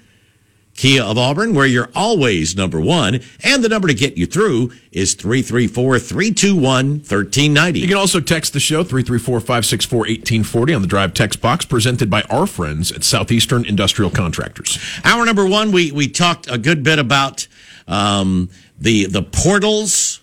Kia 0.78 1.04
of 1.04 1.18
Auburn, 1.18 1.56
where 1.56 1.66
you're 1.66 1.90
always 1.96 2.56
number 2.56 2.80
one. 2.80 3.20
And 3.44 3.64
the 3.64 3.70
number 3.70 3.88
to 3.88 3.96
get 3.96 4.16
you 4.16 4.28
through 4.28 4.72
is 4.92 5.16
334 5.16 5.98
321 5.98 6.62
1390. 7.00 7.80
You 7.80 7.88
can 7.88 7.98
also 7.98 8.20
text 8.20 8.54
the 8.54 8.60
show 8.60 8.84
334-564-1840 8.84 10.76
on 10.76 10.82
the 10.84 10.88
Drive 10.88 11.16
text 11.16 11.42
box 11.42 11.66
presented 11.66 12.12
by 12.12 12.22
our 12.30 12.46
friends 12.46 12.92
at 12.92 13.04
Southeastern 13.04 13.66
Industrial 13.66 14.12
Contractors. 14.12 14.78
Hour 15.04 15.26
number 15.26 15.48
one, 15.48 15.72
we, 15.72 15.92
we 15.92 16.08
talked 16.08 16.50
a 16.50 16.60
good 16.60 16.84
bit 16.84 17.00
about 17.00 17.48
um, 17.88 18.50
the, 18.78 19.08
the 19.08 19.24
portals 19.24 20.22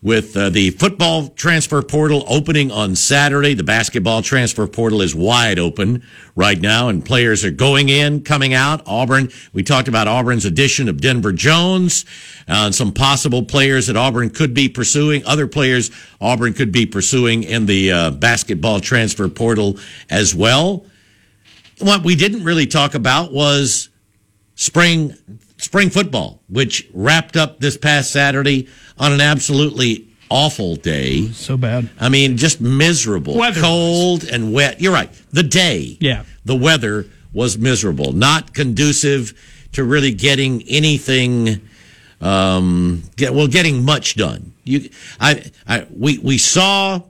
with 0.00 0.36
uh, 0.36 0.48
the 0.48 0.70
football 0.70 1.28
transfer 1.28 1.82
portal 1.82 2.24
opening 2.28 2.70
on 2.70 2.94
Saturday. 2.94 3.54
The 3.54 3.64
basketball 3.64 4.22
transfer 4.22 4.66
portal 4.66 5.02
is 5.02 5.14
wide 5.14 5.58
open 5.58 6.04
right 6.36 6.60
now, 6.60 6.88
and 6.88 7.04
players 7.04 7.44
are 7.44 7.50
going 7.50 7.88
in, 7.88 8.22
coming 8.22 8.54
out. 8.54 8.82
Auburn, 8.86 9.30
we 9.52 9.62
talked 9.62 9.88
about 9.88 10.06
Auburn's 10.06 10.44
addition 10.44 10.88
of 10.88 11.00
Denver 11.00 11.32
Jones 11.32 12.04
uh, 12.48 12.66
and 12.66 12.74
some 12.74 12.92
possible 12.92 13.44
players 13.44 13.88
that 13.88 13.96
Auburn 13.96 14.30
could 14.30 14.54
be 14.54 14.68
pursuing, 14.68 15.24
other 15.26 15.48
players 15.48 15.90
Auburn 16.20 16.54
could 16.54 16.70
be 16.70 16.86
pursuing 16.86 17.42
in 17.42 17.66
the 17.66 17.92
uh, 17.92 18.10
basketball 18.12 18.80
transfer 18.80 19.28
portal 19.28 19.78
as 20.08 20.34
well. 20.34 20.86
What 21.80 22.04
we 22.04 22.14
didn't 22.14 22.44
really 22.44 22.66
talk 22.66 22.94
about 22.94 23.32
was 23.32 23.88
spring 24.54 25.16
spring 25.58 25.90
football, 25.90 26.40
which 26.48 26.88
wrapped 26.92 27.36
up 27.36 27.60
this 27.60 27.76
past 27.76 28.10
Saturday 28.10 28.68
on 28.98 29.12
an 29.12 29.20
absolutely 29.20 30.08
awful 30.30 30.76
day. 30.76 31.28
So 31.28 31.56
bad. 31.56 31.88
I 32.00 32.08
mean, 32.08 32.36
just 32.36 32.60
miserable, 32.60 33.36
Weather-wise. 33.36 33.62
cold 33.62 34.24
and 34.24 34.52
wet. 34.52 34.80
You're 34.80 34.92
right. 34.92 35.10
The 35.32 35.42
day, 35.42 35.96
Yeah. 36.00 36.24
the 36.44 36.56
weather 36.56 37.06
was 37.32 37.56
miserable, 37.58 38.12
not 38.12 38.54
conducive 38.54 39.32
to 39.72 39.84
really 39.84 40.12
getting 40.12 40.62
anything. 40.68 41.60
Um, 42.20 43.04
get, 43.16 43.32
well, 43.32 43.46
getting 43.46 43.84
much 43.84 44.16
done. 44.16 44.52
You, 44.64 44.90
I, 45.20 45.44
I, 45.68 45.86
we 45.94 46.18
we 46.18 46.36
saw 46.36 47.00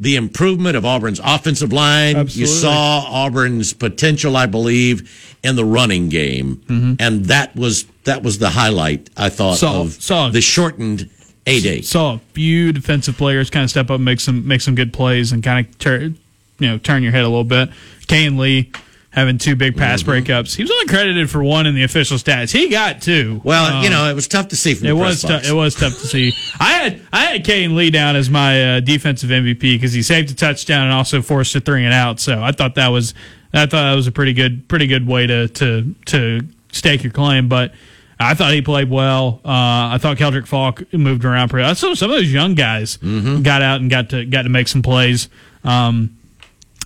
the 0.00 0.16
improvement 0.16 0.76
of 0.76 0.84
Auburn's 0.86 1.20
offensive 1.22 1.72
line. 1.72 2.26
You 2.28 2.46
saw 2.46 3.04
Auburn's 3.06 3.74
potential, 3.74 4.34
I 4.36 4.46
believe, 4.46 5.36
in 5.42 5.56
the 5.56 5.64
running 5.64 6.08
game, 6.08 6.56
Mm-hmm. 6.66 6.94
and 6.98 7.26
that 7.26 7.54
was 7.54 7.84
that 8.04 8.22
was 8.22 8.38
the 8.38 8.48
highlight. 8.50 9.10
I 9.16 9.28
thought 9.28 9.58
Saw- 9.58 9.82
of 9.82 9.92
saw- 10.02 10.30
the 10.30 10.40
shortened 10.40 11.08
a 11.46 11.60
day. 11.60 11.80
Saw 11.82 12.14
a 12.14 12.18
few 12.32 12.72
defensive 12.72 13.16
players 13.16 13.50
kind 13.50 13.64
of 13.64 13.70
step 13.70 13.86
up, 13.90 13.96
and 13.96 14.04
make 14.04 14.20
some 14.20 14.46
make 14.48 14.60
some 14.62 14.74
good 14.74 14.92
plays, 14.92 15.32
and 15.32 15.42
kind 15.42 15.66
of 15.66 15.78
turn 15.78 16.16
you 16.58 16.66
know 16.68 16.78
turn 16.78 17.02
your 17.02 17.12
head 17.12 17.24
a 17.24 17.28
little 17.28 17.44
bit. 17.44 17.68
Kane 18.06 18.36
Lee 18.38 18.70
having 19.10 19.38
two 19.38 19.56
big 19.56 19.76
pass 19.76 20.02
Mm-hmm. 20.02 20.10
breakups. 20.32 20.54
He 20.54 20.62
was 20.62 20.70
only 20.70 20.86
credited 20.86 21.28
for 21.30 21.42
one 21.42 21.66
in 21.66 21.74
the 21.74 21.82
official 21.82 22.16
stats. 22.16 22.52
He 22.52 22.68
got 22.68 23.02
two. 23.02 23.40
Well, 23.44 23.76
Um, 23.78 23.82
you 23.84 23.90
know, 23.90 24.08
it 24.08 24.14
was 24.14 24.28
tough 24.28 24.48
to 24.48 24.56
see 24.56 24.74
from 24.74 24.86
It 24.86 24.90
the 24.90 24.96
was 24.96 25.22
box. 25.24 25.48
it 25.48 25.52
was 25.52 25.74
tough 25.74 25.98
to 26.00 26.06
see. 26.06 26.32
I 26.60 26.72
had 26.72 27.00
I 27.12 27.24
had 27.26 27.44
Kane 27.44 27.74
Lee 27.76 27.90
down 27.90 28.14
as 28.16 28.30
my 28.30 28.76
uh, 28.76 28.80
defensive 28.80 29.30
MVP 29.30 29.58
because 29.60 29.92
he 29.92 30.02
saved 30.02 30.30
a 30.30 30.34
touchdown 30.34 30.84
and 30.84 30.92
also 30.92 31.22
forced 31.22 31.54
a 31.56 31.60
three 31.60 31.84
and 31.84 31.92
out. 31.94 32.20
So 32.20 32.42
I 32.42 32.52
thought 32.52 32.76
that 32.76 32.88
was 32.88 33.12
I 33.52 33.62
thought 33.66 33.70
that 33.82 33.94
was 33.96 34.06
a 34.06 34.12
pretty 34.12 34.32
good 34.32 34.68
pretty 34.68 34.86
good 34.86 35.06
way 35.08 35.26
to 35.26 35.48
to 35.48 35.94
to 36.06 36.40
stake 36.70 37.02
your 37.02 37.12
claim. 37.12 37.48
But 37.48 37.74
I 38.20 38.34
thought 38.34 38.52
he 38.52 38.62
played 38.62 38.90
well. 38.90 39.40
Uh, 39.44 39.48
I 39.94 39.98
thought 39.98 40.18
Keldric 40.18 40.46
Faulk 40.46 40.92
moved 40.92 41.24
around 41.24 41.48
pretty. 41.48 41.64
well. 41.64 41.74
Some 41.74 41.96
some 41.96 42.10
of 42.10 42.16
those 42.16 42.32
young 42.32 42.54
guys 42.54 42.98
Mm-hmm. 42.98 43.42
got 43.42 43.60
out 43.62 43.80
and 43.80 43.90
got 43.90 44.10
to 44.10 44.24
got 44.24 44.42
to 44.42 44.50
make 44.50 44.68
some 44.68 44.82
plays. 44.82 45.28
Um, 45.64 46.16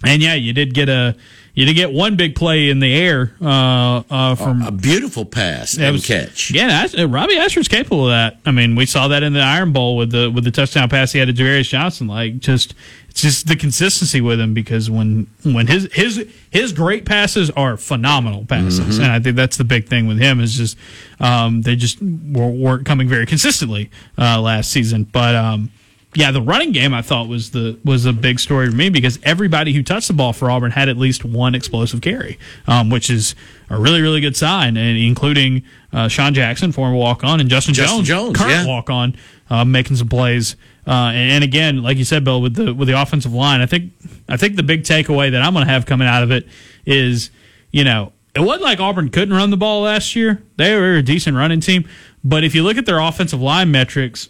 and 0.06 0.22
yeah, 0.22 0.34
you 0.34 0.52
did 0.54 0.72
get 0.74 0.88
a 0.88 1.16
you 1.54 1.64
did 1.66 1.74
get 1.74 1.92
one 1.92 2.16
big 2.16 2.34
play 2.34 2.68
in 2.68 2.80
the 2.80 2.92
air 2.94 3.32
uh, 3.40 4.02
uh, 4.10 4.34
from 4.34 4.62
a 4.62 4.72
beautiful 4.72 5.24
pass 5.24 5.78
and 5.78 5.92
was- 5.92 6.06
catch. 6.06 6.50
Yeah, 6.50 6.86
uh, 6.98 7.08
Robbie 7.08 7.36
Ashford's 7.38 7.68
capable 7.68 8.06
of 8.06 8.10
that. 8.10 8.38
I 8.44 8.50
mean, 8.50 8.74
we 8.74 8.86
saw 8.86 9.08
that 9.08 9.22
in 9.22 9.32
the 9.32 9.40
Iron 9.40 9.72
Bowl 9.72 9.96
with 9.96 10.10
the 10.10 10.30
with 10.30 10.42
the 10.44 10.50
touchdown 10.50 10.88
pass 10.88 11.12
he 11.12 11.20
had 11.20 11.28
to 11.28 11.34
Jarius 11.34 11.68
Johnson. 11.68 12.08
Like, 12.08 12.40
just 12.40 12.74
it's 13.08 13.22
just 13.22 13.46
the 13.46 13.54
consistency 13.54 14.20
with 14.20 14.40
him 14.40 14.52
because 14.52 14.90
when 14.90 15.28
when 15.44 15.68
his 15.68 15.88
his 15.92 16.26
his 16.50 16.72
great 16.72 17.04
passes 17.04 17.50
are 17.50 17.76
phenomenal 17.76 18.44
passes, 18.44 18.98
and 18.98 19.06
I 19.12 19.20
think 19.20 19.36
that's 19.36 19.56
the 19.56 19.64
big 19.64 19.86
thing 19.86 20.08
with 20.08 20.18
him 20.18 20.40
is 20.40 20.56
just 20.56 20.76
um, 21.20 21.62
they 21.62 21.76
just 21.76 22.02
were, 22.02 22.50
weren't 22.50 22.84
coming 22.84 23.08
very 23.08 23.26
consistently 23.26 23.90
uh, 24.18 24.40
last 24.40 24.70
season, 24.72 25.04
but. 25.04 25.34
Um, 25.36 25.70
yeah, 26.14 26.30
the 26.30 26.42
running 26.42 26.72
game 26.72 26.94
I 26.94 27.02
thought 27.02 27.28
was 27.28 27.50
the 27.50 27.78
was 27.84 28.06
a 28.06 28.12
big 28.12 28.38
story 28.38 28.70
for 28.70 28.76
me 28.76 28.88
because 28.88 29.18
everybody 29.22 29.72
who 29.72 29.82
touched 29.82 30.08
the 30.08 30.14
ball 30.14 30.32
for 30.32 30.50
Auburn 30.50 30.70
had 30.70 30.88
at 30.88 30.96
least 30.96 31.24
one 31.24 31.54
explosive 31.54 32.00
carry, 32.00 32.38
um, 32.66 32.90
which 32.90 33.10
is 33.10 33.34
a 33.68 33.78
really 33.78 34.00
really 34.00 34.20
good 34.20 34.36
sign, 34.36 34.76
and 34.76 34.96
including 34.98 35.62
uh, 35.92 36.08
Sean 36.08 36.32
Jackson, 36.34 36.72
former 36.72 36.96
walk 36.96 37.24
on, 37.24 37.40
and 37.40 37.50
Justin, 37.50 37.74
Justin 37.74 38.04
Jones, 38.04 38.08
Jones, 38.08 38.38
current 38.38 38.52
yeah. 38.52 38.66
walk 38.66 38.90
on, 38.90 39.16
uh, 39.50 39.64
making 39.64 39.96
some 39.96 40.08
plays. 40.08 40.56
Uh, 40.86 41.10
and, 41.14 41.32
and 41.32 41.44
again, 41.44 41.82
like 41.82 41.96
you 41.96 42.04
said, 42.04 42.24
Bill, 42.24 42.40
with 42.40 42.54
the 42.54 42.72
with 42.72 42.88
the 42.88 43.00
offensive 43.00 43.32
line, 43.32 43.60
I 43.60 43.66
think 43.66 43.92
I 44.28 44.36
think 44.36 44.56
the 44.56 44.62
big 44.62 44.82
takeaway 44.82 45.30
that 45.32 45.42
I'm 45.42 45.52
going 45.52 45.66
to 45.66 45.72
have 45.72 45.86
coming 45.86 46.06
out 46.06 46.22
of 46.22 46.30
it 46.30 46.46
is, 46.86 47.30
you 47.70 47.84
know, 47.84 48.12
it 48.34 48.40
wasn't 48.40 48.62
like 48.62 48.80
Auburn 48.80 49.08
couldn't 49.10 49.34
run 49.34 49.50
the 49.50 49.56
ball 49.56 49.82
last 49.82 50.14
year. 50.14 50.42
They 50.56 50.76
were 50.76 50.94
a 50.94 51.02
decent 51.02 51.36
running 51.36 51.60
team, 51.60 51.88
but 52.22 52.44
if 52.44 52.54
you 52.54 52.62
look 52.62 52.76
at 52.76 52.86
their 52.86 52.98
offensive 52.98 53.40
line 53.40 53.70
metrics, 53.70 54.28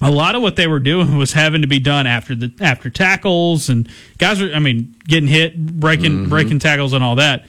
a 0.00 0.10
lot 0.10 0.34
of 0.34 0.42
what 0.42 0.56
they 0.56 0.66
were 0.66 0.78
doing 0.78 1.16
was 1.16 1.32
having 1.32 1.62
to 1.62 1.68
be 1.68 1.78
done 1.78 2.06
after 2.06 2.34
the 2.34 2.52
after 2.60 2.88
tackles 2.90 3.68
and 3.68 3.88
guys 4.18 4.40
were 4.40 4.50
I 4.54 4.58
mean 4.58 4.94
getting 5.06 5.28
hit, 5.28 5.56
breaking 5.56 6.28
breaking 6.28 6.58
tackles 6.58 6.92
and 6.92 7.04
all 7.04 7.16
that. 7.16 7.46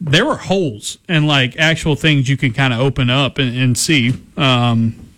There 0.00 0.26
were 0.26 0.36
holes 0.36 0.98
and 1.08 1.28
like 1.28 1.56
actual 1.58 1.94
things 1.94 2.28
you 2.28 2.36
can 2.36 2.52
kind 2.52 2.74
of 2.74 2.80
open 2.80 3.08
up 3.08 3.38
and, 3.38 3.56
and 3.56 3.78
see. 3.78 4.12
Um, 4.36 5.08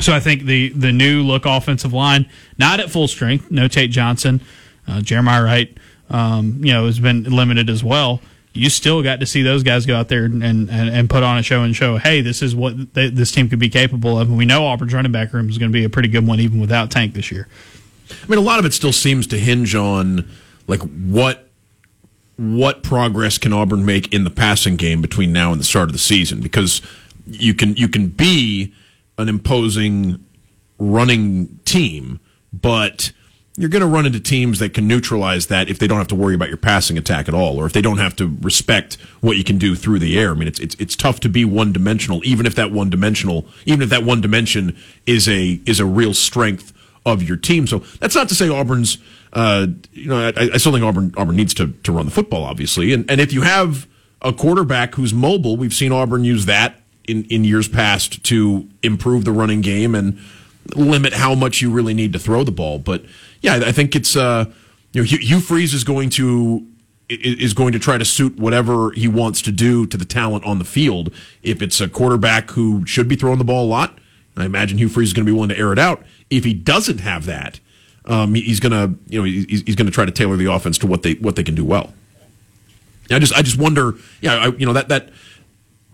so 0.00 0.12
I 0.12 0.20
think 0.20 0.42
the 0.44 0.70
the 0.70 0.92
new 0.92 1.22
look 1.22 1.46
offensive 1.46 1.92
line 1.92 2.28
not 2.58 2.80
at 2.80 2.90
full 2.90 3.06
strength. 3.06 3.50
No 3.50 3.68
Tate 3.68 3.90
Johnson, 3.90 4.40
uh, 4.88 5.00
Jeremiah 5.00 5.44
Wright, 5.44 5.78
um, 6.08 6.64
you 6.64 6.72
know, 6.72 6.86
has 6.86 6.98
been 6.98 7.24
limited 7.24 7.70
as 7.70 7.84
well. 7.84 8.20
You 8.52 8.68
still 8.68 9.02
got 9.02 9.20
to 9.20 9.26
see 9.26 9.42
those 9.42 9.62
guys 9.62 9.86
go 9.86 9.94
out 9.94 10.08
there 10.08 10.24
and, 10.24 10.42
and, 10.42 10.68
and 10.70 11.08
put 11.08 11.22
on 11.22 11.38
a 11.38 11.42
show 11.42 11.62
and 11.62 11.74
show, 11.74 11.98
hey, 11.98 12.20
this 12.20 12.42
is 12.42 12.54
what 12.54 12.94
this 12.94 13.30
team 13.30 13.48
could 13.48 13.60
be 13.60 13.68
capable 13.68 14.18
of. 14.18 14.28
And 14.28 14.36
we 14.36 14.44
know 14.44 14.66
Auburn's 14.66 14.92
running 14.92 15.12
back 15.12 15.32
room 15.32 15.48
is 15.48 15.56
going 15.56 15.70
to 15.70 15.72
be 15.72 15.84
a 15.84 15.88
pretty 15.88 16.08
good 16.08 16.26
one, 16.26 16.40
even 16.40 16.60
without 16.60 16.90
Tank 16.90 17.14
this 17.14 17.30
year. 17.30 17.46
I 18.10 18.26
mean, 18.26 18.38
a 18.38 18.42
lot 18.42 18.58
of 18.58 18.64
it 18.64 18.72
still 18.72 18.92
seems 18.92 19.26
to 19.28 19.38
hinge 19.38 19.74
on 19.74 20.28
like 20.66 20.80
what 20.80 21.46
what 22.36 22.82
progress 22.82 23.36
can 23.36 23.52
Auburn 23.52 23.84
make 23.84 24.12
in 24.14 24.24
the 24.24 24.30
passing 24.30 24.76
game 24.76 25.02
between 25.02 25.30
now 25.30 25.52
and 25.52 25.60
the 25.60 25.64
start 25.64 25.90
of 25.90 25.92
the 25.92 25.98
season 25.98 26.40
because 26.40 26.80
you 27.26 27.54
can 27.54 27.76
you 27.76 27.86
can 27.86 28.08
be 28.08 28.72
an 29.18 29.28
imposing 29.28 30.24
running 30.78 31.60
team, 31.64 32.18
but 32.52 33.12
you're 33.60 33.68
going 33.68 33.82
to 33.82 33.86
run 33.86 34.06
into 34.06 34.18
teams 34.18 34.58
that 34.58 34.72
can 34.72 34.88
neutralize 34.88 35.48
that 35.48 35.68
if 35.68 35.78
they 35.78 35.86
don't 35.86 35.98
have 35.98 36.08
to 36.08 36.14
worry 36.14 36.34
about 36.34 36.48
your 36.48 36.56
passing 36.56 36.96
attack 36.96 37.28
at 37.28 37.34
all, 37.34 37.60
or 37.60 37.66
if 37.66 37.74
they 37.74 37.82
don't 37.82 37.98
have 37.98 38.16
to 38.16 38.34
respect 38.40 38.96
what 39.20 39.36
you 39.36 39.44
can 39.44 39.58
do 39.58 39.74
through 39.74 39.98
the 39.98 40.18
air. 40.18 40.30
I 40.30 40.34
mean, 40.34 40.48
it's 40.48 40.58
it's 40.60 40.74
it's 40.76 40.96
tough 40.96 41.20
to 41.20 41.28
be 41.28 41.44
one 41.44 41.70
dimensional, 41.70 42.22
even 42.24 42.46
if 42.46 42.54
that 42.54 42.72
one 42.72 42.88
dimensional, 42.88 43.46
even 43.66 43.82
if 43.82 43.90
that 43.90 44.02
one 44.02 44.22
dimension 44.22 44.74
is 45.04 45.28
a 45.28 45.60
is 45.66 45.78
a 45.78 45.84
real 45.84 46.14
strength 46.14 46.72
of 47.04 47.22
your 47.22 47.36
team. 47.36 47.66
So 47.66 47.80
that's 47.98 48.14
not 48.14 48.30
to 48.30 48.34
say 48.34 48.48
Auburn's, 48.48 48.96
uh, 49.34 49.66
you 49.92 50.08
know, 50.08 50.28
I, 50.34 50.50
I 50.54 50.56
still 50.56 50.72
think 50.72 50.82
Auburn 50.82 51.12
Auburn 51.18 51.36
needs 51.36 51.52
to 51.54 51.68
to 51.68 51.92
run 51.92 52.06
the 52.06 52.12
football, 52.12 52.44
obviously, 52.44 52.94
and 52.94 53.10
and 53.10 53.20
if 53.20 53.30
you 53.30 53.42
have 53.42 53.86
a 54.22 54.32
quarterback 54.32 54.94
who's 54.94 55.12
mobile, 55.12 55.58
we've 55.58 55.74
seen 55.74 55.92
Auburn 55.92 56.24
use 56.24 56.46
that 56.46 56.80
in, 57.06 57.24
in 57.24 57.44
years 57.44 57.68
past 57.68 58.24
to 58.24 58.68
improve 58.82 59.26
the 59.26 59.32
running 59.32 59.60
game 59.60 59.94
and 59.94 60.18
limit 60.76 61.12
how 61.12 61.34
much 61.34 61.60
you 61.60 61.70
really 61.70 61.94
need 61.94 62.12
to 62.12 62.18
throw 62.18 62.44
the 62.44 62.52
ball. 62.52 62.78
But 62.78 63.04
yeah, 63.40 63.60
I 63.64 63.72
think 63.72 63.96
it's 63.96 64.16
uh, 64.16 64.46
you 64.92 65.00
know 65.00 65.04
Hugh, 65.04 65.18
Hugh 65.18 65.40
Freeze 65.40 65.74
is 65.74 65.84
going 65.84 66.10
to 66.10 66.66
is 67.08 67.54
going 67.54 67.72
to 67.72 67.78
try 67.78 67.98
to 67.98 68.04
suit 68.04 68.38
whatever 68.38 68.92
he 68.92 69.08
wants 69.08 69.42
to 69.42 69.50
do 69.50 69.84
to 69.86 69.96
the 69.96 70.04
talent 70.04 70.44
on 70.44 70.58
the 70.58 70.64
field. 70.64 71.12
If 71.42 71.60
it's 71.60 71.80
a 71.80 71.88
quarterback 71.88 72.50
who 72.52 72.86
should 72.86 73.08
be 73.08 73.16
throwing 73.16 73.38
the 73.38 73.44
ball 73.44 73.64
a 73.64 73.66
lot, 73.66 73.98
I 74.36 74.44
imagine 74.44 74.78
Hugh 74.78 74.88
Freeze 74.88 75.08
is 75.08 75.12
going 75.12 75.26
to 75.26 75.30
be 75.30 75.34
willing 75.34 75.50
to 75.50 75.58
air 75.58 75.72
it 75.72 75.78
out. 75.78 76.04
If 76.30 76.44
he 76.44 76.54
doesn't 76.54 76.98
have 76.98 77.26
that, 77.26 77.58
um, 78.04 78.34
he's 78.34 78.60
going 78.60 78.72
to 78.72 78.98
you 79.08 79.18
know 79.18 79.24
he's, 79.24 79.62
he's 79.62 79.74
going 79.74 79.86
to 79.86 79.92
try 79.92 80.04
to 80.04 80.12
tailor 80.12 80.36
the 80.36 80.46
offense 80.46 80.78
to 80.78 80.86
what 80.86 81.02
they 81.02 81.14
what 81.14 81.36
they 81.36 81.42
can 81.42 81.54
do 81.54 81.64
well. 81.64 81.92
I 83.10 83.18
just 83.18 83.34
I 83.34 83.42
just 83.42 83.58
wonder, 83.58 83.94
yeah, 84.20 84.34
I, 84.34 84.46
you 84.56 84.66
know 84.66 84.72
that 84.72 84.88
that 84.88 85.10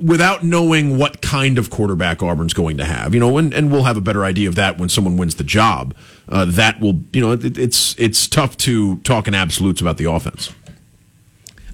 without 0.00 0.44
knowing 0.44 0.98
what 0.98 1.22
kind 1.22 1.58
of 1.58 1.70
quarterback 1.70 2.22
Auburn's 2.22 2.52
going 2.52 2.76
to 2.76 2.84
have, 2.84 3.14
you 3.14 3.20
know, 3.20 3.38
and, 3.38 3.54
and 3.54 3.72
we'll 3.72 3.84
have 3.84 3.96
a 3.96 4.00
better 4.00 4.24
idea 4.24 4.48
of 4.48 4.54
that 4.56 4.78
when 4.78 4.88
someone 4.88 5.16
wins 5.16 5.36
the 5.36 5.44
job. 5.44 5.94
Uh, 6.28 6.44
that 6.44 6.80
will, 6.80 7.00
you 7.12 7.20
know, 7.20 7.32
it, 7.32 7.56
it's 7.56 7.94
it's 7.98 8.26
tough 8.26 8.56
to 8.58 8.98
talk 8.98 9.28
in 9.28 9.34
absolutes 9.34 9.80
about 9.80 9.96
the 9.96 10.10
offense. 10.10 10.52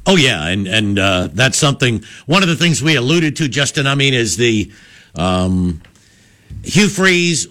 Oh 0.07 0.16
yeah, 0.16 0.47
and 0.49 0.66
and 0.66 0.99
uh, 0.99 1.29
that's 1.33 1.57
something. 1.57 2.05
One 2.27 2.43
of 2.43 2.49
the 2.49 2.57
things 2.57 2.83
we 2.83 2.97
alluded 2.97 3.37
to, 3.37 3.49
Justin. 3.49 3.87
I 3.87 3.95
mean, 3.95 4.14
is 4.14 4.37
the 4.37 4.73
um, 5.16 5.81
Hugh 6.64 6.89
Freeze 6.89 7.47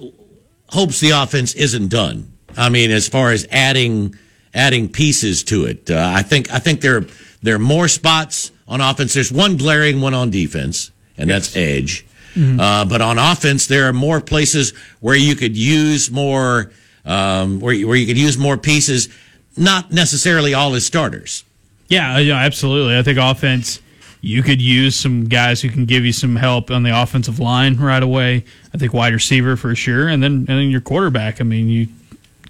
hopes 0.67 0.99
the 0.99 1.11
offense 1.11 1.53
isn't 1.53 1.87
done. 1.89 2.31
I 2.57 2.69
mean, 2.69 2.91
as 2.91 3.07
far 3.07 3.31
as 3.31 3.47
adding 3.51 4.15
adding 4.53 4.89
pieces 4.89 5.43
to 5.45 5.65
it, 5.65 5.89
uh, 5.89 6.11
I 6.13 6.23
think 6.23 6.51
I 6.51 6.59
think 6.59 6.81
there 6.81 7.05
there 7.41 7.55
are 7.55 7.59
more 7.59 7.87
spots 7.87 8.51
on 8.67 8.81
offense. 8.81 9.13
There's 9.13 9.31
one 9.31 9.57
glaring 9.57 10.01
one 10.01 10.13
on 10.13 10.29
defense, 10.29 10.91
and 11.17 11.29
yes. 11.29 11.47
that's 11.47 11.57
edge. 11.57 12.05
Mm-hmm. 12.35 12.59
Uh, 12.59 12.85
but 12.85 13.01
on 13.01 13.17
offense, 13.17 13.67
there 13.67 13.87
are 13.89 13.93
more 13.93 14.21
places 14.21 14.73
where 14.99 15.15
you 15.15 15.35
could 15.35 15.57
use 15.57 16.09
more, 16.09 16.71
um, 17.05 17.59
where 17.59 17.73
you, 17.73 17.87
where 17.87 17.97
you 17.97 18.05
could 18.05 18.17
use 18.17 18.37
more 18.37 18.57
pieces, 18.57 19.09
not 19.57 19.91
necessarily 19.91 20.53
all 20.53 20.73
as 20.75 20.85
starters. 20.85 21.43
Yeah, 21.89 22.19
yeah, 22.19 22.37
absolutely. 22.37 22.97
I 22.97 23.03
think 23.03 23.19
offense, 23.19 23.81
you 24.21 24.43
could 24.43 24.61
use 24.61 24.95
some 24.95 25.25
guys 25.25 25.61
who 25.61 25.69
can 25.69 25.85
give 25.85 26.05
you 26.05 26.13
some 26.13 26.37
help 26.37 26.71
on 26.71 26.83
the 26.83 27.01
offensive 27.01 27.39
line 27.39 27.75
right 27.75 28.01
away. 28.01 28.45
I 28.73 28.77
think 28.77 28.93
wide 28.93 29.13
receiver 29.13 29.57
for 29.57 29.75
sure, 29.75 30.07
and 30.07 30.23
then 30.23 30.31
and 30.31 30.47
then 30.47 30.69
your 30.69 30.79
quarterback. 30.79 31.41
I 31.41 31.43
mean, 31.43 31.67
you 31.67 31.87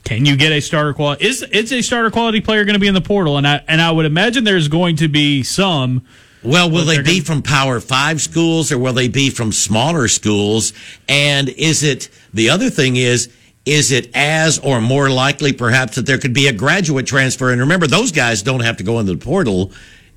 can 0.03 0.25
you 0.25 0.35
get 0.35 0.51
a 0.51 0.59
starter 0.59 0.93
quality? 0.93 1.25
Is 1.25 1.43
is 1.43 1.71
a 1.71 1.81
starter 1.81 2.11
quality 2.11 2.41
player 2.41 2.65
going 2.65 2.73
to 2.73 2.79
be 2.79 2.87
in 2.87 2.93
the 2.93 3.01
portal? 3.01 3.37
And 3.37 3.47
I 3.47 3.63
and 3.67 3.81
I 3.81 3.91
would 3.91 4.05
imagine 4.05 4.43
there's 4.43 4.67
going 4.67 4.97
to 4.97 5.07
be 5.07 5.43
some. 5.43 6.05
Well, 6.43 6.71
will 6.71 6.85
they 6.85 6.97
be 6.97 7.19
gonna... 7.19 7.23
from 7.23 7.41
Power 7.43 7.79
Five 7.79 8.21
schools 8.21 8.71
or 8.71 8.77
will 8.77 8.93
they 8.93 9.07
be 9.07 9.29
from 9.29 9.51
smaller 9.51 10.07
schools? 10.07 10.73
And 11.07 11.49
is 11.49 11.83
it 11.83 12.09
the 12.33 12.49
other 12.49 12.69
thing 12.69 12.95
is 12.95 13.29
is 13.65 13.91
it 13.91 14.09
as 14.15 14.57
or 14.59 14.81
more 14.81 15.09
likely 15.09 15.53
perhaps 15.53 15.95
that 15.95 16.05
there 16.05 16.17
could 16.17 16.33
be 16.33 16.47
a 16.47 16.53
graduate 16.53 17.05
transfer? 17.05 17.51
And 17.51 17.61
remember, 17.61 17.85
those 17.85 18.11
guys 18.11 18.41
don't 18.41 18.61
have 18.61 18.77
to 18.77 18.83
go 18.83 18.99
into 18.99 19.13
the 19.13 19.23
portal 19.23 19.71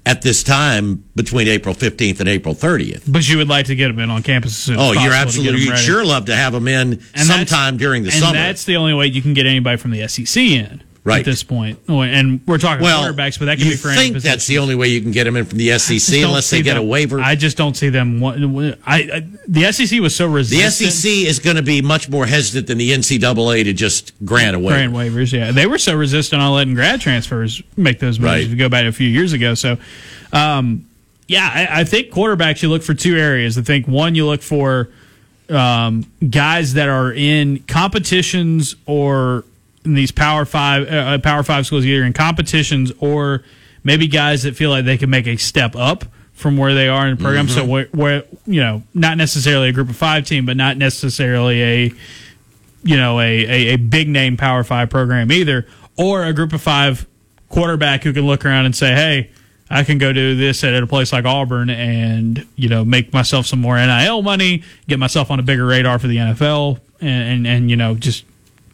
at 0.06 0.22
this 0.22 0.42
time 0.42 1.04
between 1.14 1.48
April 1.48 1.74
15th 1.74 2.20
and 2.20 2.28
April 2.28 2.54
30th. 2.54 3.10
But 3.10 3.28
you 3.28 3.38
would 3.38 3.48
like 3.48 3.66
to 3.66 3.74
get 3.74 3.88
them 3.88 3.98
in 3.98 4.10
on 4.10 4.22
campus 4.22 4.52
as 4.52 4.58
soon 4.58 4.78
oh, 4.78 4.92
as 4.92 5.02
you're 5.02 5.12
absolutely, 5.12 5.62
you'd 5.62 5.78
sure 5.78 6.04
love 6.04 6.26
to 6.26 6.36
have 6.36 6.52
them 6.52 6.68
in 6.68 7.02
and 7.14 7.26
sometime 7.26 7.76
during 7.76 8.02
the 8.02 8.10
and 8.10 8.18
summer. 8.18 8.34
that's 8.34 8.64
the 8.64 8.76
only 8.76 8.94
way 8.94 9.06
you 9.06 9.22
can 9.22 9.34
get 9.34 9.46
anybody 9.46 9.76
from 9.76 9.92
the 9.92 10.06
SEC 10.06 10.42
in 10.42 10.82
right. 11.04 11.20
at 11.20 11.24
this 11.24 11.42
point. 11.42 11.78
Oh, 11.88 12.02
and 12.02 12.40
we're 12.46 12.58
talking 12.58 12.82
well, 12.82 13.04
quarterbacks, 13.04 13.38
but 13.38 13.46
that 13.46 13.58
can 13.58 13.68
be 13.68 13.76
for 13.76 13.92
think 13.92 14.16
that's 14.16 14.46
the 14.46 14.58
only 14.58 14.74
way 14.74 14.88
you 14.88 15.00
can 15.00 15.12
get 15.12 15.24
them 15.24 15.36
in 15.36 15.44
from 15.44 15.58
the 15.58 15.78
SEC 15.78 16.22
unless 16.22 16.50
they 16.50 16.62
get 16.62 16.74
them, 16.74 16.84
a 16.84 16.86
waiver. 16.86 17.20
I 17.20 17.34
just 17.34 17.56
don't 17.56 17.76
see 17.76 17.90
them. 17.90 18.24
I, 18.24 18.76
I 18.86 19.28
the 19.46 19.70
SEC 19.70 20.00
was 20.00 20.16
so 20.16 20.26
resistant. 20.26 20.86
The 20.86 20.90
SEC 20.90 21.10
is 21.28 21.38
going 21.38 21.56
to 21.56 21.62
be 21.62 21.82
much 21.82 22.08
more 22.08 22.26
hesitant 22.26 22.66
than 22.66 22.78
the 22.78 22.90
NCAA 22.90 23.64
to 23.64 23.72
just 23.72 24.12
grant 24.24 24.56
a 24.56 24.58
waiver. 24.58 24.88
Grant 24.88 24.94
waivers, 24.94 25.32
yeah. 25.32 25.52
They 25.52 25.66
were 25.66 25.78
so 25.78 25.94
resistant 25.94 26.40
on 26.40 26.54
letting 26.54 26.74
grad 26.74 27.00
transfers 27.00 27.62
make 27.76 28.00
those 28.00 28.18
moves. 28.18 28.32
Right. 28.32 28.42
If 28.42 28.50
you 28.50 28.56
go 28.56 28.68
back 28.68 28.86
a 28.86 28.92
few 28.92 29.08
years 29.08 29.32
ago, 29.32 29.54
so. 29.54 29.76
Um, 30.32 30.86
yeah, 31.26 31.48
I, 31.52 31.80
I, 31.80 31.84
think 31.84 32.08
quarterbacks 32.08 32.62
you 32.62 32.68
look 32.68 32.82
for 32.82 32.92
two 32.92 33.16
areas. 33.16 33.56
I 33.56 33.62
think 33.62 33.86
one 33.86 34.14
you 34.14 34.26
look 34.26 34.42
for 34.42 34.90
um, 35.48 36.04
guys 36.28 36.74
that 36.74 36.88
are 36.88 37.12
in 37.12 37.60
competitions 37.60 38.76
or 38.84 39.44
in 39.84 39.94
these 39.94 40.10
Power 40.10 40.44
Five 40.44 40.88
uh, 40.88 40.96
uh, 40.96 41.18
Power 41.18 41.42
Five 41.42 41.66
schools, 41.66 41.84
either 41.84 42.04
in 42.04 42.12
competitions 42.12 42.92
or 42.98 43.42
maybe 43.82 44.08
guys 44.08 44.42
that 44.44 44.56
feel 44.56 44.70
like 44.70 44.84
they 44.84 44.98
can 44.98 45.10
make 45.10 45.26
a 45.26 45.36
step 45.36 45.76
up 45.76 46.04
from 46.32 46.56
where 46.56 46.74
they 46.74 46.88
are 46.88 47.06
in 47.06 47.16
the 47.16 47.22
program. 47.22 47.46
Mm-hmm. 47.46 47.54
So 47.54 47.64
where, 47.64 47.86
where, 47.92 48.24
you 48.46 48.60
know, 48.60 48.82
not 48.92 49.16
necessarily 49.16 49.68
a 49.68 49.72
Group 49.72 49.88
of 49.88 49.96
Five 49.96 50.26
team, 50.26 50.46
but 50.46 50.56
not 50.56 50.76
necessarily 50.76 51.62
a 51.62 51.92
you 52.82 52.96
know 52.96 53.20
a, 53.20 53.44
a, 53.44 53.74
a 53.74 53.76
big 53.76 54.08
name 54.08 54.36
Power 54.36 54.64
Five 54.64 54.90
program 54.90 55.30
either, 55.30 55.66
or 55.96 56.24
a 56.24 56.32
Group 56.32 56.52
of 56.52 56.62
Five 56.62 57.06
quarterback 57.48 58.02
who 58.02 58.12
can 58.12 58.26
look 58.26 58.44
around 58.44 58.66
and 58.66 58.74
say, 58.74 58.92
hey. 58.94 59.30
I 59.70 59.82
can 59.82 59.96
go 59.96 60.12
do 60.12 60.36
this 60.36 60.62
at 60.62 60.80
a 60.80 60.86
place 60.86 61.10
like 61.10 61.24
Auburn 61.24 61.70
and 61.70 62.46
you 62.54 62.68
know 62.68 62.84
make 62.84 63.14
myself 63.14 63.46
some 63.46 63.62
more 63.62 63.76
NIL 63.76 64.20
money, 64.20 64.62
get 64.86 64.98
myself 64.98 65.30
on 65.30 65.40
a 65.40 65.42
bigger 65.42 65.64
radar 65.64 65.98
for 65.98 66.06
the 66.06 66.18
NFL, 66.18 66.80
and 67.00 67.08
and, 67.10 67.46
and 67.46 67.70
you 67.70 67.76
know 67.76 67.94
just 67.94 68.24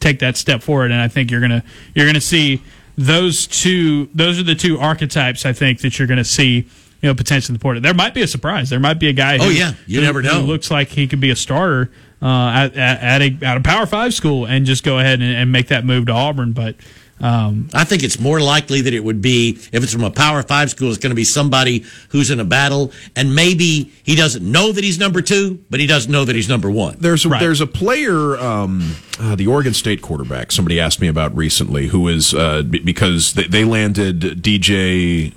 take 0.01 0.19
that 0.19 0.37
step 0.37 0.61
forward. 0.61 0.91
And 0.91 0.99
I 0.99 1.07
think 1.07 1.31
you're 1.31 1.41
gonna 1.41 1.63
you're 1.95 2.05
gonna 2.05 2.21
see 2.21 2.61
those 2.97 3.47
two. 3.47 4.09
Those 4.13 4.39
are 4.39 4.43
the 4.43 4.55
two 4.55 4.79
archetypes 4.79 5.45
I 5.45 5.53
think 5.53 5.81
that 5.81 5.97
you're 5.97 6.07
gonna 6.07 6.23
see. 6.23 6.67
You 7.01 7.09
know, 7.09 7.15
potentially 7.15 7.57
portal. 7.57 7.81
There 7.81 7.95
might 7.95 8.13
be 8.13 8.21
a 8.21 8.27
surprise. 8.27 8.69
There 8.69 8.79
might 8.79 8.99
be 8.99 9.07
a 9.07 9.13
guy. 9.13 9.37
Oh, 9.37 9.45
who, 9.45 9.45
oh 9.45 9.49
yeah, 9.49 9.73
you 9.87 10.01
who, 10.01 10.05
never 10.05 10.21
know. 10.21 10.41
Looks 10.41 10.69
like 10.69 10.89
he 10.89 11.07
could 11.07 11.19
be 11.19 11.31
a 11.31 11.35
starter 11.35 11.89
uh, 12.21 12.25
at, 12.25 12.75
at, 12.75 13.01
at, 13.01 13.21
a 13.23 13.37
at 13.43 13.57
a 13.57 13.61
Power 13.61 13.87
Five 13.87 14.13
school 14.13 14.45
and 14.45 14.67
just 14.67 14.83
go 14.83 14.99
ahead 14.99 15.19
and, 15.19 15.35
and 15.35 15.51
make 15.51 15.69
that 15.69 15.83
move 15.83 16.05
to 16.05 16.11
Auburn. 16.11 16.51
But 16.51 16.75
um, 17.21 17.69
I 17.73 17.83
think 17.83 18.03
it's 18.03 18.19
more 18.19 18.39
likely 18.39 18.81
that 18.81 18.93
it 18.93 19.03
would 19.03 19.21
be 19.21 19.51
if 19.71 19.83
it's 19.83 19.93
from 19.93 20.03
a 20.03 20.11
Power 20.11 20.43
Five 20.43 20.69
school, 20.71 20.89
it's 20.89 20.97
going 20.97 21.11
to 21.11 21.15
be 21.15 21.23
somebody 21.23 21.85
who's 22.09 22.31
in 22.31 22.39
a 22.39 22.45
battle, 22.45 22.91
and 23.15 23.35
maybe 23.35 23.91
he 24.03 24.15
doesn't 24.15 24.49
know 24.49 24.71
that 24.71 24.83
he's 24.83 24.99
number 24.99 25.21
two, 25.21 25.63
but 25.69 25.79
he 25.79 25.87
doesn't 25.87 26.11
know 26.11 26.25
that 26.25 26.35
he's 26.35 26.49
number 26.49 26.69
one. 26.69 26.97
There's 26.99 27.25
a, 27.25 27.29
right. 27.29 27.39
there's 27.39 27.61
a 27.61 27.67
player, 27.67 28.37
um, 28.37 28.95
uh, 29.19 29.35
the 29.35 29.47
Oregon 29.47 29.73
State 29.73 30.01
quarterback. 30.01 30.51
Somebody 30.51 30.79
asked 30.79 30.99
me 30.99 31.07
about 31.07 31.35
recently, 31.35 31.87
who 31.87 32.07
is 32.07 32.33
uh, 32.33 32.63
b- 32.63 32.79
because 32.79 33.33
they, 33.33 33.43
they, 33.43 33.63
landed 33.63 34.19
DJ 34.19 35.33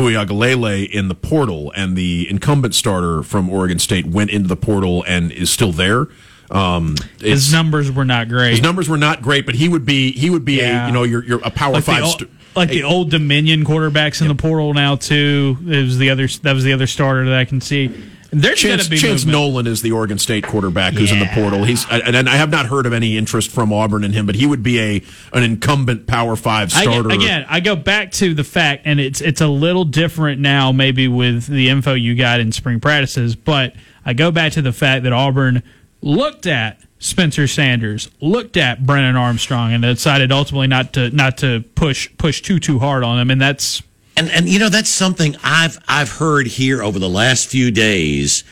Uiagalelei 0.00 0.88
in 0.88 1.08
the 1.08 1.14
portal, 1.14 1.72
and 1.76 1.96
the 1.96 2.28
incumbent 2.30 2.74
starter 2.74 3.22
from 3.22 3.50
Oregon 3.50 3.78
State 3.78 4.06
went 4.06 4.30
into 4.30 4.48
the 4.48 4.56
portal 4.56 5.04
and 5.06 5.32
is 5.32 5.50
still 5.50 5.72
there. 5.72 6.06
Um, 6.50 6.96
his 7.20 7.52
numbers 7.52 7.90
were 7.90 8.04
not 8.04 8.28
great. 8.28 8.50
His 8.52 8.62
numbers 8.62 8.88
were 8.88 8.96
not 8.96 9.22
great, 9.22 9.46
but 9.46 9.54
he 9.54 9.68
would 9.68 9.84
be 9.84 10.12
he 10.12 10.30
would 10.30 10.44
be 10.44 10.58
yeah. 10.58 10.84
a 10.84 10.86
you 10.86 10.92
know 10.92 11.02
you're, 11.02 11.24
you're 11.24 11.40
a 11.44 11.50
power 11.50 11.74
like 11.74 11.84
five. 11.84 12.02
The 12.02 12.08
st- 12.08 12.30
like 12.54 12.68
the 12.70 12.84
old 12.84 13.10
Dominion 13.10 13.64
quarterbacks 13.64 14.22
in 14.22 14.28
the 14.28 14.34
portal 14.34 14.72
now 14.72 14.96
too. 14.96 15.58
It 15.66 15.82
was 15.82 15.98
the 15.98 16.10
other 16.10 16.26
that 16.26 16.52
was 16.52 16.64
the 16.64 16.72
other 16.72 16.86
starter 16.86 17.24
that 17.26 17.38
I 17.38 17.44
can 17.44 17.60
see. 17.60 17.92
There's 18.30 18.58
Chance, 18.58 18.88
Chance 18.88 19.24
Nolan 19.24 19.66
is 19.66 19.82
the 19.82 19.92
Oregon 19.92 20.18
State 20.18 20.44
quarterback 20.44 20.94
who's 20.94 21.10
yeah. 21.10 21.18
in 21.18 21.20
the 21.20 21.32
portal. 21.32 21.64
He's 21.64 21.86
and 21.88 22.28
I 22.28 22.36
have 22.36 22.50
not 22.50 22.66
heard 22.66 22.84
of 22.84 22.92
any 22.92 23.16
interest 23.16 23.50
from 23.50 23.72
Auburn 23.72 24.04
in 24.04 24.12
him, 24.12 24.26
but 24.26 24.34
he 24.34 24.46
would 24.46 24.62
be 24.62 24.80
a 24.80 25.02
an 25.32 25.42
incumbent 25.42 26.06
Power 26.06 26.34
Five 26.34 26.72
starter. 26.72 27.10
I, 27.10 27.14
again, 27.14 27.46
I 27.48 27.60
go 27.60 27.76
back 27.76 28.10
to 28.12 28.34
the 28.34 28.44
fact, 28.44 28.82
and 28.84 28.98
it's 28.98 29.20
it's 29.20 29.40
a 29.40 29.46
little 29.46 29.84
different 29.84 30.40
now, 30.40 30.72
maybe 30.72 31.08
with 31.08 31.46
the 31.46 31.68
info 31.68 31.94
you 31.94 32.14
got 32.14 32.40
in 32.40 32.52
spring 32.52 32.80
practices, 32.80 33.36
but 33.36 33.74
I 34.04 34.12
go 34.12 34.30
back 34.30 34.52
to 34.52 34.62
the 34.62 34.72
fact 34.72 35.04
that 35.04 35.12
Auburn 35.12 35.62
looked 36.02 36.46
at 36.46 36.80
Spencer 36.98 37.46
Sanders, 37.46 38.10
looked 38.20 38.56
at 38.56 38.86
Brennan 38.86 39.16
Armstrong, 39.16 39.72
and 39.72 39.82
decided 39.82 40.32
ultimately 40.32 40.66
not 40.66 40.92
to 40.94 41.10
not 41.10 41.38
to 41.38 41.64
push 41.74 42.08
push 42.16 42.40
too 42.40 42.58
too 42.58 42.78
hard 42.78 43.04
on 43.04 43.18
him, 43.18 43.30
and 43.30 43.40
that's 43.40 43.82
and 44.16 44.30
and 44.30 44.48
you 44.48 44.58
know 44.58 44.68
that's 44.68 44.88
something 44.88 45.36
I've 45.42 45.78
I've 45.86 46.10
heard 46.10 46.46
here 46.46 46.82
over 46.82 46.98
the 46.98 47.08
last 47.08 47.48
few 47.48 47.70
days. 47.70 48.44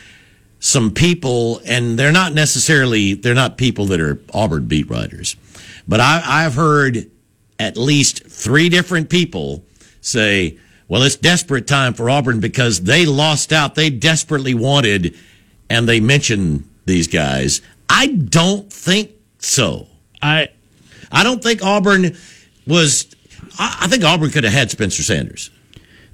Some 0.59 0.91
people, 0.91 1.61
and 1.65 1.97
they're 1.99 2.11
not 2.11 2.33
necessarily 2.33 3.13
they're 3.13 3.35
not 3.35 3.57
people 3.57 3.85
that 3.87 3.99
are 3.99 4.19
Auburn 4.33 4.67
beat 4.67 4.89
writers, 4.89 5.35
but 5.87 5.99
I, 5.99 6.21
I've 6.25 6.55
heard 6.55 7.09
at 7.59 7.77
least 7.77 8.25
three 8.27 8.69
different 8.69 9.09
people 9.09 9.63
say, 10.01 10.57
"Well, 10.87 11.03
it's 11.03 11.15
desperate 11.15 11.67
time 11.67 11.93
for 11.93 12.09
Auburn 12.09 12.39
because 12.39 12.81
they 12.81 13.05
lost 13.05 13.51
out. 13.51 13.75
They 13.75 13.89
desperately 13.89 14.53
wanted." 14.53 15.15
And 15.67 15.89
they 15.89 15.99
mention 15.99 16.69
these 16.85 17.07
guys. 17.07 17.61
I 17.89 18.07
don't 18.07 18.71
think 18.71 19.11
so. 19.39 19.87
I 20.21 20.49
I 21.11 21.23
don't 21.23 21.43
think 21.43 21.63
Auburn 21.63 22.15
was. 22.65 23.07
I, 23.59 23.79
I 23.81 23.87
think 23.87 24.03
Auburn 24.03 24.31
could 24.31 24.43
have 24.43 24.53
had 24.53 24.71
Spencer 24.71 25.03
Sanders. 25.03 25.51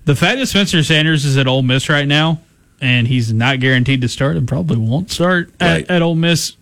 The 0.05 0.15
fact 0.15 0.39
that 0.39 0.47
Spencer 0.47 0.83
Sanders 0.83 1.25
is 1.25 1.37
at 1.37 1.47
Ole 1.47 1.61
Miss 1.61 1.87
right 1.87 2.07
now, 2.07 2.41
and 2.81 3.07
he's 3.07 3.31
not 3.31 3.59
guaranteed 3.59 4.01
to 4.01 4.07
start, 4.07 4.35
and 4.35 4.47
probably 4.47 4.77
won't 4.77 5.11
start 5.11 5.49
right. 5.61 5.83
at, 5.83 5.91
at 5.91 6.01
Ole 6.01 6.15
Miss. 6.15 6.55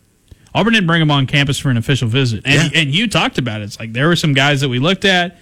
Auburn 0.54 0.74
didn't 0.74 0.88
bring 0.88 1.02
him 1.02 1.12
on 1.12 1.28
campus 1.28 1.60
for 1.60 1.70
an 1.70 1.78
official 1.78 2.08
visit, 2.08 2.44
and 2.46 2.72
yeah. 2.72 2.82
and 2.82 2.94
you 2.94 3.08
talked 3.08 3.38
about 3.38 3.62
it. 3.62 3.66
It's 3.66 3.80
like 3.80 3.94
there 3.94 4.08
were 4.08 4.16
some 4.16 4.34
guys 4.34 4.62
that 4.62 4.70
we 4.70 4.80
looked 4.80 5.06
at 5.06 5.38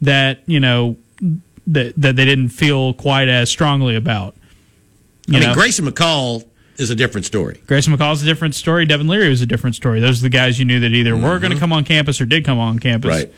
that 0.00 0.40
you 0.46 0.60
know 0.60 0.96
that 1.66 1.94
that 1.96 2.16
they 2.16 2.24
didn't 2.24 2.50
feel 2.50 2.94
quite 2.94 3.28
as 3.28 3.50
strongly 3.50 3.96
about. 3.96 4.36
You 5.26 5.38
I 5.38 5.40
mean, 5.40 5.54
Grayson 5.54 5.86
McCall 5.86 6.44
is 6.76 6.90
a 6.90 6.94
different 6.94 7.24
story. 7.24 7.60
Grayson 7.66 7.94
McCall's 7.94 8.22
a 8.22 8.26
different 8.26 8.54
story. 8.54 8.86
Devin 8.86 9.06
Leary 9.06 9.28
was 9.28 9.42
a 9.42 9.46
different 9.46 9.76
story. 9.76 10.00
Those 10.00 10.20
are 10.20 10.22
the 10.22 10.30
guys 10.30 10.58
you 10.58 10.64
knew 10.64 10.80
that 10.80 10.92
either 10.92 11.14
were 11.14 11.20
going 11.20 11.42
to 11.42 11.48
mm-hmm. 11.48 11.58
come 11.58 11.72
on 11.72 11.84
campus 11.84 12.20
or 12.20 12.26
did 12.26 12.44
come 12.44 12.58
on 12.58 12.78
campus. 12.78 13.08
Right. 13.08 13.32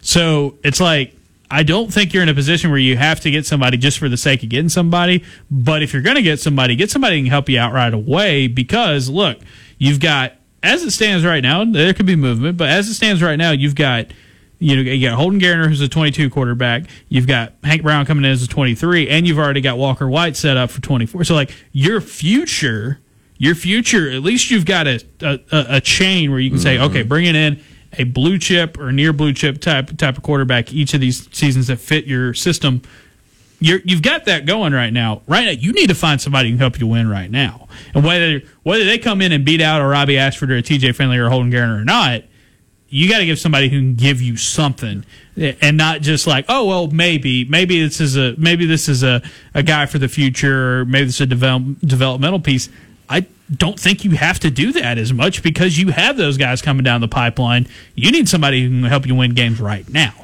So 0.00 0.56
it's 0.62 0.80
like 0.80 1.14
I 1.50 1.62
don't 1.62 1.92
think 1.92 2.12
you're 2.12 2.22
in 2.22 2.28
a 2.28 2.34
position 2.34 2.70
where 2.70 2.78
you 2.78 2.96
have 2.96 3.20
to 3.20 3.30
get 3.30 3.46
somebody 3.46 3.76
just 3.76 3.98
for 3.98 4.08
the 4.08 4.16
sake 4.16 4.42
of 4.42 4.48
getting 4.48 4.68
somebody. 4.68 5.24
But 5.50 5.82
if 5.82 5.92
you're 5.92 6.02
going 6.02 6.16
to 6.16 6.22
get 6.22 6.40
somebody, 6.40 6.74
get 6.76 6.90
somebody 6.90 7.16
who 7.16 7.24
can 7.24 7.30
help 7.30 7.48
you 7.48 7.58
out 7.58 7.72
right 7.72 7.92
away. 7.92 8.48
Because 8.48 9.08
look, 9.08 9.38
you've 9.78 10.00
got 10.00 10.32
as 10.62 10.82
it 10.82 10.90
stands 10.90 11.24
right 11.24 11.42
now, 11.42 11.64
there 11.64 11.94
could 11.94 12.06
be 12.06 12.16
movement, 12.16 12.56
but 12.56 12.68
as 12.68 12.88
it 12.88 12.94
stands 12.94 13.22
right 13.22 13.36
now, 13.36 13.52
you've 13.52 13.74
got 13.74 14.06
you 14.58 14.76
know 14.76 14.82
you 14.82 15.08
got 15.08 15.16
Holden 15.16 15.40
Geriner 15.40 15.68
who's 15.68 15.80
a 15.80 15.88
22 15.88 16.30
quarterback. 16.30 16.84
You've 17.08 17.26
got 17.26 17.52
Hank 17.62 17.82
Brown 17.82 18.06
coming 18.06 18.24
in 18.24 18.30
as 18.30 18.42
a 18.42 18.48
23, 18.48 19.08
and 19.08 19.26
you've 19.26 19.38
already 19.38 19.60
got 19.60 19.78
Walker 19.78 20.08
White 20.08 20.36
set 20.36 20.56
up 20.56 20.70
for 20.70 20.80
24. 20.80 21.24
So 21.24 21.34
like 21.34 21.52
your 21.72 22.00
future, 22.00 23.00
your 23.38 23.54
future, 23.54 24.10
at 24.10 24.22
least 24.22 24.50
you've 24.50 24.66
got 24.66 24.86
a 24.86 25.04
a, 25.20 25.38
a 25.50 25.80
chain 25.80 26.30
where 26.30 26.40
you 26.40 26.50
can 26.50 26.58
say, 26.58 26.76
mm-hmm. 26.76 26.84
okay, 26.84 27.02
bringing 27.02 27.34
in 27.34 27.60
a 27.98 28.04
blue 28.04 28.38
chip 28.38 28.78
or 28.78 28.92
near 28.92 29.12
blue 29.12 29.32
chip 29.32 29.60
type 29.60 29.96
type 29.96 30.16
of 30.16 30.22
quarterback 30.22 30.72
each 30.72 30.94
of 30.94 31.00
these 31.00 31.28
seasons 31.34 31.66
that 31.66 31.78
fit 31.78 32.06
your 32.06 32.34
system. 32.34 32.82
You're, 33.58 33.80
you've 33.84 34.02
got 34.02 34.26
that 34.26 34.44
going 34.44 34.74
right 34.74 34.92
now. 34.92 35.22
Right 35.26 35.46
now, 35.46 35.52
you 35.52 35.72
need 35.72 35.86
to 35.86 35.94
find 35.94 36.20
somebody 36.20 36.50
who 36.50 36.56
can 36.56 36.60
help 36.60 36.78
you 36.78 36.86
win 36.86 37.08
right 37.08 37.30
now. 37.30 37.68
And 37.94 38.04
whether 38.04 38.42
whether 38.62 38.84
they 38.84 38.98
come 38.98 39.22
in 39.22 39.32
and 39.32 39.44
beat 39.44 39.60
out 39.60 39.80
a 39.80 39.86
Robbie 39.86 40.18
Ashford 40.18 40.50
or 40.50 40.56
a 40.56 40.62
TJ 40.62 40.94
Finley 40.94 41.16
or 41.18 41.28
Holden 41.28 41.50
Geriner 41.50 41.80
or 41.80 41.84
not, 41.84 42.22
you 42.96 43.10
got 43.10 43.18
to 43.18 43.26
give 43.26 43.38
somebody 43.38 43.68
who 43.68 43.78
can 43.78 43.94
give 43.94 44.22
you 44.22 44.36
something 44.36 45.04
and 45.36 45.76
not 45.76 46.00
just 46.00 46.26
like 46.26 46.46
oh 46.48 46.64
well 46.64 46.86
maybe 46.88 47.44
maybe 47.44 47.82
this 47.82 48.00
is 48.00 48.16
a 48.16 48.34
maybe 48.38 48.64
this 48.64 48.88
is 48.88 49.02
a, 49.02 49.20
a 49.54 49.62
guy 49.62 49.84
for 49.84 49.98
the 49.98 50.08
future 50.08 50.80
or 50.80 50.84
maybe 50.86 51.04
this 51.04 51.16
is 51.16 51.20
a 51.20 51.26
develop, 51.26 51.62
developmental 51.80 52.40
piece 52.40 52.68
i 53.10 53.26
don't 53.54 53.78
think 53.78 54.02
you 54.04 54.12
have 54.12 54.38
to 54.40 54.50
do 54.50 54.72
that 54.72 54.96
as 54.98 55.12
much 55.12 55.42
because 55.42 55.78
you 55.78 55.88
have 55.88 56.16
those 56.16 56.38
guys 56.38 56.62
coming 56.62 56.82
down 56.84 57.00
the 57.02 57.08
pipeline 57.08 57.66
you 57.94 58.10
need 58.10 58.28
somebody 58.28 58.62
who 58.62 58.68
can 58.70 58.82
help 58.84 59.06
you 59.06 59.14
win 59.14 59.34
games 59.34 59.60
right 59.60 59.88
now 59.92 60.14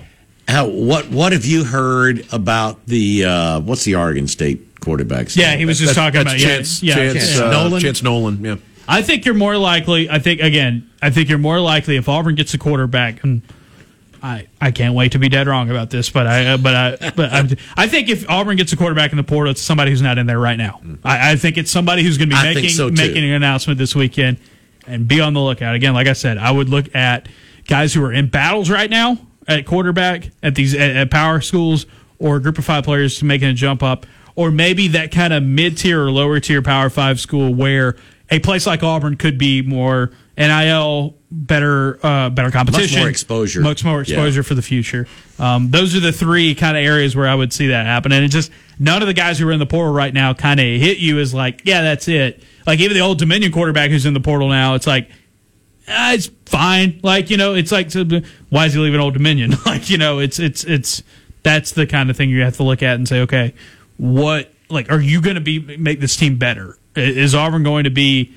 How, 0.48 0.66
what 0.66 1.10
what 1.10 1.32
have 1.32 1.44
you 1.44 1.64
heard 1.64 2.24
about 2.32 2.84
the 2.86 3.24
uh, 3.24 3.60
what's 3.60 3.84
the 3.84 3.94
Oregon 3.96 4.26
State 4.26 4.74
quarterbacks? 4.80 5.36
yeah 5.36 5.56
he 5.56 5.64
was 5.66 5.78
just 5.78 5.94
That's- 5.94 6.12
talking 6.12 6.22
about 6.26 6.38
Chance, 6.40 6.82
yeah, 6.82 6.96
yeah, 6.96 7.12
Chance, 7.12 7.38
yeah. 7.38 7.44
uh, 7.44 7.50
Nolan? 7.50 7.80
Chance 7.82 8.02
Nolan. 8.02 8.44
Yeah. 8.44 8.56
I 8.88 9.02
think 9.02 9.24
you're 9.24 9.34
more 9.34 9.56
likely. 9.56 10.10
I 10.10 10.18
think 10.18 10.40
again. 10.40 10.90
I 11.00 11.10
think 11.10 11.28
you're 11.28 11.38
more 11.38 11.60
likely 11.60 11.96
if 11.96 12.08
Auburn 12.08 12.34
gets 12.34 12.54
a 12.54 12.58
quarterback. 12.58 13.22
And 13.24 13.42
I 14.22 14.46
I 14.60 14.70
can't 14.70 14.94
wait 14.94 15.12
to 15.12 15.18
be 15.18 15.28
dead 15.28 15.46
wrong 15.48 15.70
about 15.70 15.90
this, 15.90 16.10
but 16.10 16.26
I 16.26 16.46
uh, 16.46 16.56
but 16.56 16.74
I 16.74 17.10
but 17.10 17.32
I'm, 17.32 17.48
I 17.76 17.88
think 17.88 18.08
if 18.08 18.28
Auburn 18.30 18.56
gets 18.56 18.72
a 18.72 18.76
quarterback 18.76 19.10
in 19.10 19.16
the 19.16 19.24
portal, 19.24 19.50
it's 19.50 19.60
somebody 19.60 19.90
who's 19.90 20.02
not 20.02 20.18
in 20.18 20.26
there 20.26 20.38
right 20.38 20.56
now. 20.56 20.80
I, 21.04 21.32
I 21.32 21.36
think 21.36 21.58
it's 21.58 21.70
somebody 21.70 22.02
who's 22.02 22.18
going 22.18 22.30
to 22.30 22.36
be 22.36 22.40
I 22.40 22.54
making 22.54 22.70
so, 22.70 22.88
making 22.90 23.24
an 23.24 23.32
announcement 23.32 23.78
this 23.78 23.94
weekend, 23.94 24.38
and 24.86 25.08
be 25.08 25.20
on 25.20 25.34
the 25.34 25.40
lookout. 25.40 25.74
Again, 25.74 25.94
like 25.94 26.06
I 26.06 26.12
said, 26.12 26.38
I 26.38 26.50
would 26.50 26.68
look 26.68 26.94
at 26.94 27.28
guys 27.66 27.94
who 27.94 28.04
are 28.04 28.12
in 28.12 28.28
battles 28.28 28.70
right 28.70 28.90
now 28.90 29.18
at 29.48 29.66
quarterback 29.66 30.30
at 30.42 30.54
these 30.54 30.74
at, 30.74 30.96
at 30.96 31.10
power 31.10 31.40
schools 31.40 31.86
or 32.18 32.36
a 32.36 32.40
group 32.40 32.58
of 32.58 32.64
five 32.64 32.84
players 32.84 33.20
making 33.22 33.48
a 33.48 33.54
jump 33.54 33.82
up, 33.82 34.06
or 34.36 34.52
maybe 34.52 34.88
that 34.88 35.10
kind 35.10 35.32
of 35.32 35.42
mid 35.42 35.76
tier 35.76 36.04
or 36.04 36.12
lower 36.12 36.38
tier 36.38 36.62
power 36.62 36.88
five 36.88 37.18
school 37.18 37.52
where 37.52 37.96
a 38.32 38.38
place 38.40 38.66
like 38.66 38.82
Auburn 38.82 39.16
could 39.16 39.38
be 39.38 39.62
more 39.62 40.10
NIL, 40.36 41.14
better 41.30 42.04
uh, 42.04 42.30
better 42.30 42.50
competition, 42.50 43.00
more 43.00 43.08
exposure. 43.08 43.60
much 43.60 43.84
more 43.84 43.96
Yeah. 43.98 44.00
exposure 44.02 44.42
for 44.42 44.54
the 44.54 44.62
future. 44.62 45.06
Um, 45.38 45.70
those 45.70 45.94
are 45.94 46.00
the 46.00 46.12
three 46.12 46.54
kind 46.54 46.76
of 46.76 46.82
areas 46.82 47.14
where 47.14 47.28
I 47.28 47.34
would 47.34 47.52
see 47.52 47.68
that 47.68 47.86
happen, 47.86 48.10
and 48.12 48.24
it 48.24 48.28
just 48.28 48.50
none 48.78 49.02
of 49.02 49.08
the 49.08 49.14
guys 49.14 49.38
who 49.38 49.48
are 49.48 49.52
in 49.52 49.58
the 49.58 49.66
portal 49.66 49.92
right 49.92 50.12
now 50.12 50.32
kind 50.34 50.58
of 50.58 50.66
hit 50.66 50.98
you 50.98 51.18
as 51.20 51.32
like, 51.34 51.62
yeah, 51.64 51.82
that's 51.82 52.08
it. 52.08 52.42
Like 52.66 52.80
even 52.80 52.94
the 52.94 53.02
old 53.02 53.18
Dominion 53.18 53.52
quarterback 53.52 53.90
who's 53.90 54.06
in 54.06 54.14
the 54.14 54.20
portal 54.20 54.48
now, 54.48 54.74
it's 54.74 54.86
like. 54.86 55.08
Ah, 55.88 56.12
it's 56.12 56.30
fine. 56.46 57.00
Like 57.02 57.28
you 57.28 57.36
know, 57.36 57.54
it's 57.54 57.72
like 57.72 57.92
why 58.50 58.66
is 58.66 58.72
he 58.72 58.78
leaving 58.78 59.00
Old 59.00 59.14
Dominion? 59.14 59.52
like 59.66 59.90
you 59.90 59.98
know, 59.98 60.20
it's 60.20 60.38
it's 60.38 60.62
it's 60.62 61.02
that's 61.42 61.72
the 61.72 61.88
kind 61.88 62.08
of 62.08 62.16
thing 62.16 62.30
you 62.30 62.42
have 62.42 62.56
to 62.58 62.62
look 62.62 62.84
at 62.84 62.94
and 62.94 63.08
say, 63.08 63.22
okay, 63.22 63.52
what 63.96 64.52
like 64.70 64.92
are 64.92 65.00
you 65.00 65.20
going 65.20 65.34
to 65.34 65.40
be 65.40 65.58
make 65.76 65.98
this 65.98 66.14
team 66.14 66.38
better? 66.38 66.78
Is 66.94 67.34
Auburn 67.34 67.62
going 67.62 67.84
to 67.84 67.90
be 67.90 68.32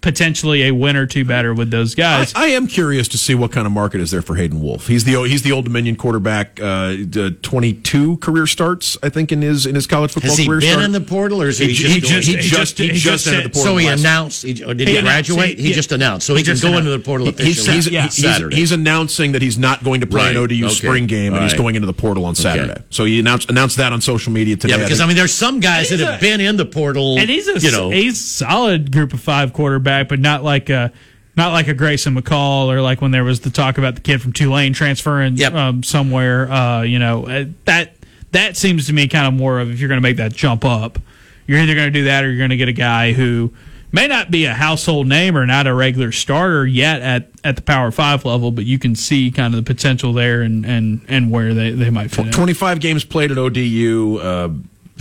potentially 0.00 0.64
a 0.64 0.70
win 0.72 0.96
or 0.96 1.06
two 1.06 1.24
better 1.24 1.52
with 1.54 1.70
those 1.70 1.94
guys? 1.94 2.32
I 2.34 2.46
am 2.46 2.66
curious 2.66 3.08
to 3.08 3.18
see 3.18 3.34
what 3.34 3.52
kind 3.52 3.66
of 3.66 3.72
market 3.72 4.00
is 4.00 4.10
there 4.10 4.22
for 4.22 4.34
Hayden 4.36 4.60
Wolff. 4.60 4.86
He's 4.86 5.04
the 5.04 5.22
he's 5.28 5.42
the 5.42 5.52
Old 5.52 5.64
Dominion 5.64 5.96
quarterback. 5.96 6.58
Uh, 6.60 6.96
the 7.08 7.36
22 7.42 8.16
career 8.18 8.46
starts, 8.46 8.96
I 9.02 9.08
think, 9.08 9.32
in 9.32 9.42
his 9.42 9.66
in 9.66 9.74
his 9.74 9.86
college 9.86 10.12
football 10.12 10.30
Has 10.30 10.38
he 10.38 10.46
career. 10.46 10.60
been 10.60 10.70
start. 10.72 10.84
in 10.84 10.92
the 10.92 11.00
portal, 11.00 11.42
or 11.42 11.48
is 11.48 11.58
he, 11.58 11.68
He, 11.68 11.72
just, 11.74 11.94
he 11.94 12.00
just 12.00 12.28
he 12.28 12.36
he 12.36 12.40
just 12.42 12.50
just- 12.50 12.78
he 12.78 12.84
he 12.88 12.92
just 12.94 13.24
just 13.24 13.26
entered 13.28 13.44
the 13.44 13.50
portal. 13.50 13.72
so 13.72 13.76
he 13.76 13.86
announced? 13.86 14.42
He, 14.42 14.64
or 14.64 14.74
did 14.74 14.88
he, 14.88 14.96
He 14.96 15.02
graduate? 15.02 15.58
he- 15.58 15.68
He, 15.68 15.72
just 15.72 15.92
announced, 15.92 16.26
so 16.26 16.34
he, 16.34 16.40
He 16.40 16.44
can 16.44 16.52
just 16.54 16.62
go 16.62 16.68
announced. 16.68 16.86
into 16.86 16.90
the 16.98 17.04
portal 17.04 17.26
He- 17.26 17.44
He's, 17.44 17.66
officially. 17.68 18.00
he's, 18.02 18.18
Yeah. 18.22 18.38
he's, 18.48 18.54
he's 18.54 18.72
announcing 18.72 19.32
that 19.32 19.42
he's 19.42 19.58
not 19.58 19.84
going 19.84 20.00
to 20.00 20.06
play 20.06 20.22
Right. 20.22 20.30
an 20.36 20.42
ODU 20.42 20.66
Okay. 20.66 20.74
spring 20.74 21.06
game, 21.06 21.34
and 21.34 21.42
he's 21.42 21.54
going 21.54 21.74
into 21.74 21.86
the 21.86 21.92
portal 21.92 22.24
on 22.24 22.34
Saturday. 22.34 22.80
So 22.90 23.04
he 23.04 23.20
announced 23.20 23.48
announced 23.50 23.76
that 23.78 23.92
on 23.92 24.00
social 24.00 24.32
media 24.32 24.56
today. 24.56 24.74
yeah, 24.74 24.82
because 24.82 25.00
I 25.00 25.06
mean, 25.06 25.16
there's 25.16 25.34
some 25.34 25.60
guys 25.60 25.88
that 25.90 26.00
have 26.00 26.20
been 26.20 26.40
in 26.40 26.56
the 26.56 26.64
portal. 26.66 27.18
and 27.18 27.28
he's 27.28 27.48
a 27.48 27.58
you 27.58 27.70
know, 27.70 27.90
he's 27.90 28.14
a 28.20 28.22
solid 28.22 28.92
group 28.92 29.12
of 29.12 29.20
five 29.20 29.52
quarterback, 29.52 29.89
but 30.08 30.18
not 30.20 30.42
like 30.44 30.70
a 30.70 30.92
not 31.36 31.52
like 31.52 31.68
a 31.68 31.74
Grayson 31.74 32.14
McCall 32.16 32.66
or 32.66 32.80
like 32.82 33.00
when 33.00 33.10
there 33.12 33.24
was 33.24 33.40
the 33.40 33.50
talk 33.50 33.78
about 33.78 33.94
the 33.94 34.00
kid 34.00 34.20
from 34.20 34.32
Tulane 34.32 34.72
transferring 34.72 35.36
Yep. 35.36 35.54
um, 35.54 35.82
somewhere. 35.82 36.50
Uh, 36.50 36.82
you 36.82 36.98
know 36.98 37.26
uh, 37.26 37.44
that 37.66 37.94
that 38.32 38.56
seems 38.56 38.86
to 38.86 38.92
me 38.92 39.08
kind 39.08 39.26
of 39.26 39.34
more 39.34 39.60
of 39.60 39.70
if 39.70 39.80
you're 39.80 39.88
going 39.88 39.98
to 40.00 40.02
make 40.02 40.16
that 40.18 40.32
jump 40.32 40.64
up, 40.64 40.98
you're 41.46 41.58
either 41.58 41.74
going 41.74 41.86
to 41.86 41.98
do 41.98 42.04
that 42.04 42.24
or 42.24 42.28
you're 42.28 42.38
going 42.38 42.50
to 42.50 42.56
get 42.56 42.68
a 42.68 42.72
guy 42.72 43.12
who 43.12 43.52
may 43.92 44.06
not 44.06 44.30
be 44.30 44.44
a 44.44 44.54
household 44.54 45.08
name 45.08 45.36
or 45.36 45.44
not 45.46 45.66
a 45.66 45.74
regular 45.74 46.12
starter 46.12 46.64
yet 46.64 47.02
at, 47.02 47.28
at 47.42 47.56
the 47.56 47.62
Power 47.62 47.90
Five 47.90 48.24
level, 48.24 48.52
but 48.52 48.64
you 48.64 48.78
can 48.78 48.94
see 48.94 49.32
kind 49.32 49.52
of 49.52 49.64
the 49.64 49.74
potential 49.74 50.12
there 50.12 50.42
and 50.42 50.64
and, 50.64 51.00
and 51.08 51.30
where 51.32 51.54
they, 51.54 51.70
they 51.72 51.90
might 51.90 52.10
fit. 52.12 52.26
in. 52.26 52.32
25 52.32 52.78
games 52.80 53.04
played 53.04 53.32
at 53.32 53.38
ODU, 53.38 54.18
uh, 54.18 54.48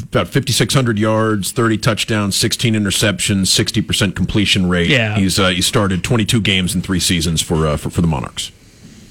about 0.04 0.28
5,600 0.28 0.98
yards, 0.98 1.52
30 1.52 1.78
touchdowns, 1.78 2.36
16 2.36 2.74
interceptions, 2.74 3.48
60% 3.48 4.16
completion 4.16 4.70
rate. 4.70 4.90
Yeah. 4.90 5.16
He's 5.16 5.40
uh, 5.40 5.50
he 5.50 5.62
started 5.62 6.04
22 6.04 6.42
games 6.42 6.76
in 6.76 6.82
three 6.82 7.00
seasons 7.00 7.42
for 7.42 7.68
uh, 7.68 7.78
for, 7.78 7.90
for 7.90 8.02
the 8.02 8.08
Monarchs. 8.08 8.52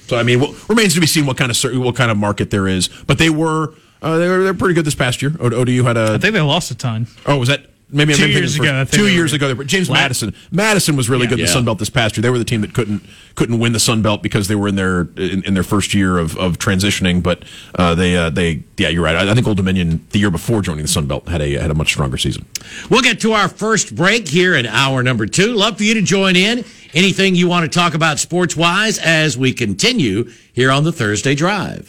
So 0.06 0.16
I 0.16 0.22
mean, 0.22 0.40
what, 0.40 0.68
remains 0.68 0.94
to 0.94 1.00
be 1.00 1.06
seen 1.06 1.26
what 1.26 1.36
kind 1.36 1.50
of 1.50 1.78
what 1.80 1.96
kind 1.96 2.10
of 2.10 2.16
market 2.16 2.50
there 2.50 2.66
is. 2.66 2.88
But 3.06 3.18
they 3.18 3.30
were 3.30 3.74
uh, 4.00 4.18
they 4.18 4.28
were 4.28 4.42
they're 4.42 4.54
pretty 4.54 4.74
good 4.74 4.84
this 4.84 4.94
past 4.94 5.20
year. 5.20 5.34
O- 5.40 5.52
ODU 5.52 5.84
had 5.84 5.96
a 5.96 6.14
I 6.14 6.18
think 6.18 6.34
they 6.34 6.40
lost 6.40 6.70
a 6.70 6.74
ton. 6.74 7.06
Oh, 7.26 7.38
was 7.38 7.48
that 7.48 7.66
maybe 7.90 8.14
Two 8.14 8.24
I'm 8.24 8.30
years 8.30 8.56
for- 8.56 8.62
ago, 8.64 8.80
I 8.80 8.84
Two 8.84 9.08
years 9.08 9.32
ago, 9.32 9.48
they 9.48 9.54
were- 9.54 9.64
James 9.64 9.88
La- 9.88 9.96
Madison. 9.96 10.34
Madison 10.50 10.96
was 10.96 11.08
really 11.08 11.22
Yeah. 11.24 11.28
good 11.30 11.38
in 11.40 11.44
the 11.44 11.48
Yeah. 11.48 11.54
Sun 11.54 11.64
Belt 11.64 11.78
this 11.78 11.90
past 11.90 12.16
year. 12.16 12.22
They 12.22 12.30
were 12.30 12.38
the 12.38 12.44
team 12.44 12.60
that 12.62 12.72
couldn't 12.74 13.02
couldn't 13.34 13.58
win 13.60 13.72
the 13.72 13.78
Sun 13.80 14.02
Belt 14.02 14.22
because 14.22 14.48
they 14.48 14.56
were 14.56 14.66
in 14.68 14.74
their 14.76 15.08
in, 15.16 15.42
in 15.44 15.54
their 15.54 15.62
first 15.62 15.94
year 15.94 16.18
of, 16.18 16.36
of 16.36 16.58
transitioning. 16.58 17.22
But 17.22 17.44
uh, 17.76 17.94
they 17.94 18.16
uh, 18.16 18.30
they 18.30 18.62
yeah, 18.76 18.88
you're 18.88 19.02
right. 19.04 19.16
I, 19.16 19.30
I 19.30 19.34
think 19.34 19.46
Old 19.46 19.56
Dominion 19.56 20.04
the 20.10 20.18
year 20.18 20.30
before 20.30 20.60
joining 20.62 20.82
the 20.82 20.88
Sun 20.88 21.06
Belt 21.06 21.28
had 21.28 21.40
a 21.40 21.52
had 21.60 21.70
a 21.70 21.74
much 21.74 21.88
stronger 21.88 22.16
season. 22.18 22.44
We'll 22.90 23.02
get 23.02 23.20
to 23.20 23.32
our 23.32 23.48
first 23.48 23.94
break 23.94 24.28
here 24.28 24.54
in 24.54 24.66
hour 24.66 25.02
number 25.02 25.26
two. 25.26 25.54
Love 25.54 25.76
for 25.78 25.84
you 25.84 25.94
to 25.94 26.02
join 26.02 26.36
in. 26.36 26.64
Anything 26.94 27.34
you 27.34 27.48
want 27.48 27.70
to 27.70 27.78
talk 27.78 27.94
about 27.94 28.18
sports 28.18 28.56
wise 28.56 28.98
as 28.98 29.36
we 29.36 29.52
continue 29.52 30.30
here 30.52 30.70
on 30.70 30.84
the 30.84 30.92
Thursday 30.92 31.34
Drive. 31.34 31.88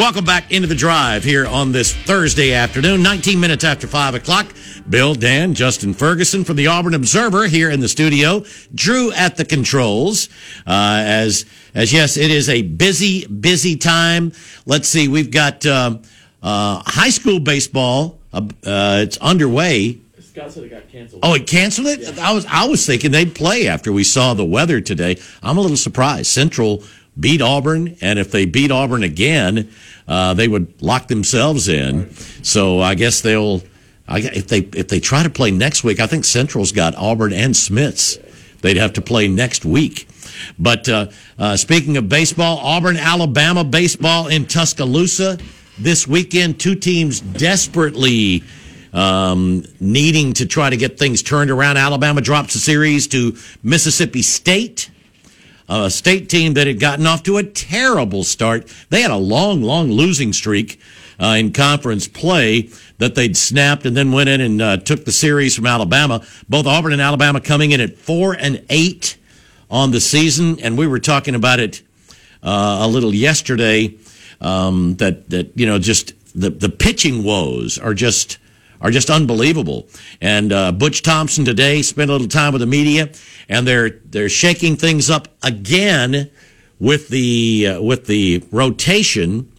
Welcome 0.00 0.24
back 0.24 0.50
into 0.50 0.66
the 0.66 0.74
drive 0.74 1.24
here 1.24 1.46
on 1.46 1.72
this 1.72 1.94
Thursday 1.94 2.54
afternoon, 2.54 3.02
19 3.02 3.38
minutes 3.38 3.64
after 3.64 3.86
5 3.86 4.14
o'clock. 4.14 4.46
Bill, 4.88 5.14
Dan, 5.14 5.52
Justin 5.52 5.92
Ferguson 5.92 6.42
from 6.42 6.56
the 6.56 6.68
Auburn 6.68 6.94
Observer 6.94 7.46
here 7.46 7.68
in 7.68 7.80
the 7.80 7.88
studio. 7.88 8.42
Drew 8.74 9.12
at 9.12 9.36
the 9.36 9.44
controls. 9.44 10.30
Uh, 10.66 11.02
as, 11.04 11.44
as 11.74 11.92
yes, 11.92 12.16
it 12.16 12.30
is 12.30 12.48
a 12.48 12.62
busy, 12.62 13.26
busy 13.26 13.76
time. 13.76 14.32
Let's 14.64 14.88
see, 14.88 15.06
we've 15.06 15.30
got 15.30 15.66
uh, 15.66 15.98
uh, 16.42 16.82
high 16.86 17.10
school 17.10 17.38
baseball. 17.38 18.18
Uh, 18.32 18.48
uh, 18.64 19.00
it's 19.02 19.18
underway. 19.18 20.00
Scott 20.18 20.50
said 20.50 20.64
it 20.64 20.70
got 20.70 20.88
canceled. 20.88 21.20
Oh, 21.22 21.34
it 21.34 21.46
canceled 21.46 21.88
it. 21.88 22.18
I 22.18 22.32
was 22.32 22.46
I 22.46 22.66
was 22.66 22.86
thinking 22.86 23.10
they'd 23.10 23.34
play 23.34 23.68
after 23.68 23.92
we 23.92 24.04
saw 24.04 24.32
the 24.32 24.46
weather 24.46 24.80
today. 24.80 25.18
I'm 25.42 25.58
a 25.58 25.60
little 25.60 25.76
surprised. 25.76 26.28
Central 26.28 26.84
beat 27.18 27.42
Auburn, 27.42 27.96
and 28.00 28.18
if 28.18 28.30
they 28.30 28.46
beat 28.46 28.70
Auburn 28.70 29.02
again, 29.02 29.70
uh, 30.10 30.34
they 30.34 30.48
would 30.48 30.82
lock 30.82 31.08
themselves 31.08 31.68
in. 31.68 32.12
So 32.42 32.80
I 32.80 32.94
guess 32.94 33.22
they'll. 33.22 33.62
I, 34.06 34.18
if 34.18 34.48
they 34.48 34.58
if 34.58 34.88
they 34.88 34.98
try 34.98 35.22
to 35.22 35.30
play 35.30 35.52
next 35.52 35.84
week, 35.84 36.00
I 36.00 36.06
think 36.08 36.24
Central's 36.24 36.72
got 36.72 36.96
Auburn 36.96 37.32
and 37.32 37.56
Smiths. 37.56 38.18
They'd 38.60 38.76
have 38.76 38.94
to 38.94 39.00
play 39.00 39.28
next 39.28 39.64
week. 39.64 40.08
But 40.58 40.88
uh, 40.88 41.06
uh, 41.38 41.56
speaking 41.56 41.96
of 41.96 42.08
baseball, 42.08 42.58
Auburn, 42.58 42.96
Alabama 42.96 43.62
baseball 43.62 44.26
in 44.26 44.46
Tuscaloosa 44.46 45.38
this 45.78 46.08
weekend. 46.08 46.58
Two 46.58 46.74
teams 46.74 47.20
desperately 47.20 48.42
um, 48.92 49.64
needing 49.78 50.32
to 50.34 50.46
try 50.46 50.70
to 50.70 50.76
get 50.76 50.98
things 50.98 51.22
turned 51.22 51.50
around. 51.50 51.76
Alabama 51.76 52.20
drops 52.20 52.54
the 52.54 52.58
series 52.58 53.06
to 53.08 53.36
Mississippi 53.62 54.22
State, 54.22 54.90
a 55.70 55.90
state 55.90 56.28
team 56.28 56.54
that 56.54 56.66
had 56.66 56.80
gotten 56.80 57.06
off 57.06 57.22
to 57.22 57.36
a 57.36 57.44
terrible 57.44 58.24
start. 58.24 58.68
They 58.90 59.02
had 59.02 59.12
a 59.12 59.16
long, 59.16 59.62
long 59.62 59.90
losing 59.90 60.32
streak 60.32 60.80
uh, 61.20 61.36
in 61.38 61.52
conference 61.52 62.08
play 62.08 62.70
that 62.98 63.14
they'd 63.14 63.36
snapped 63.36 63.86
and 63.86 63.96
then 63.96 64.10
went 64.10 64.28
in 64.28 64.40
and 64.40 64.60
uh, 64.60 64.76
took 64.78 65.04
the 65.04 65.12
series 65.12 65.54
from 65.54 65.66
Alabama. 65.66 66.26
Both 66.48 66.66
Auburn 66.66 66.92
and 66.92 67.00
Alabama 67.00 67.40
coming 67.40 67.70
in 67.70 67.80
at 67.80 67.96
four 67.96 68.34
and 68.34 68.64
eight 68.68 69.16
on 69.70 69.92
the 69.92 70.00
season, 70.00 70.58
and 70.60 70.76
we 70.76 70.86
were 70.86 70.98
talking 70.98 71.36
about 71.36 71.60
it 71.60 71.82
uh, 72.42 72.80
a 72.82 72.88
little 72.88 73.14
yesterday. 73.14 73.94
Um, 74.40 74.96
that 74.96 75.28
that 75.30 75.52
you 75.54 75.66
know 75.66 75.78
just 75.78 76.14
the 76.34 76.48
the 76.48 76.70
pitching 76.70 77.22
woes 77.22 77.78
are 77.78 77.92
just 77.92 78.38
are 78.80 78.90
just 78.90 79.10
unbelievable. 79.10 79.88
And 80.20 80.52
uh, 80.52 80.72
Butch 80.72 81.02
Thompson 81.02 81.44
today 81.44 81.82
spent 81.82 82.10
a 82.10 82.12
little 82.12 82.28
time 82.28 82.52
with 82.52 82.60
the 82.60 82.66
media, 82.66 83.10
and 83.48 83.66
they're 83.66 83.90
they're 83.90 84.28
shaking 84.28 84.76
things 84.76 85.10
up 85.10 85.28
again 85.42 86.30
with 86.78 87.08
the 87.08 87.66
uh, 87.68 87.82
with 87.82 88.06
the 88.06 88.42
rotation. 88.50 89.52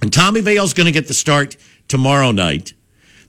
And 0.00 0.12
Tommy 0.12 0.40
Vail's 0.40 0.74
going 0.74 0.86
to 0.86 0.92
get 0.92 1.08
the 1.08 1.14
start 1.14 1.56
tomorrow 1.88 2.30
night. 2.30 2.72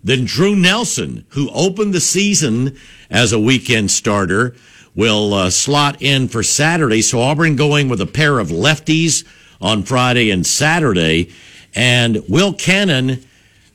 Then 0.04 0.26
Drew 0.26 0.56
Nelson, 0.56 1.26
who 1.30 1.50
opened 1.52 1.94
the 1.94 2.00
season 2.00 2.78
as 3.10 3.34
a 3.34 3.40
weekend 3.40 3.92
starter, 3.92 4.56
will 4.96 5.34
uh, 5.34 5.50
slot 5.50 6.02
in 6.02 6.28
for 6.28 6.44
Saturday. 6.44 7.02
So 7.02 7.22
Auburn 7.22 7.56
going 7.56 7.90
with 7.90 8.00
a 8.00 8.06
pair 8.06 8.40
of 8.40 8.50
lefties 8.50 9.26
on 9.60 9.84
Friday 9.84 10.32
and 10.32 10.46
Saturday. 10.46 11.32
And 11.76 12.24
Will 12.30 12.54
Cannon, 12.54 13.26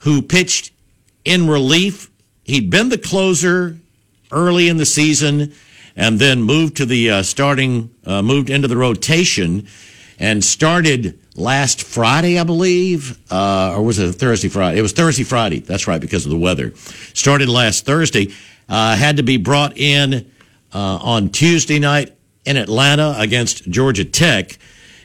who 0.01 0.23
pitched 0.23 0.73
in 1.25 1.49
relief, 1.49 2.11
he'd 2.45 2.71
been 2.71 2.89
the 2.89 2.99
closer 2.99 3.79
early 4.31 4.69
in 4.69 4.77
the 4.77 4.87
season 4.87 5.53
and 5.97 6.19
then 6.19 6.43
moved 6.43 6.77
to 6.77 6.87
the 6.87 7.11
uh, 7.11 7.23
starting, 7.23 7.95
uh, 8.05 8.23
moved 8.23 8.51
into 8.51 8.69
the 8.69 8.77
rotation 8.77 9.67
and 10.19 10.45
started 10.45 11.19
last 11.37 11.83
Friday, 11.83 12.39
I 12.39 12.45
believe, 12.45 13.19
uh, 13.33 13.75
or 13.77 13.83
was 13.83 13.99
it 13.99 14.13
Thursday, 14.13 14.49
Friday? 14.49 14.79
It 14.79 14.83
was 14.83 14.93
Thursday, 14.93 15.25
Friday. 15.25 15.61
That's 15.61 15.87
right, 15.87 16.01
because 16.01 16.25
of 16.25 16.31
the 16.31 16.39
weather. 16.39 16.73
Started 17.15 17.49
last 17.49 17.85
Thursday. 17.85 18.33
Uh, 18.69 18.97
had 18.97 19.17
to 19.17 19.23
be 19.23 19.37
brought 19.37 19.77
in 19.77 20.31
uh, 20.73 20.99
on 21.03 21.31
Tuesday 21.31 21.79
night 21.79 22.17
in 22.45 22.57
Atlanta 22.57 23.15
against 23.19 23.69
Georgia 23.71 24.05
Tech, 24.05 24.59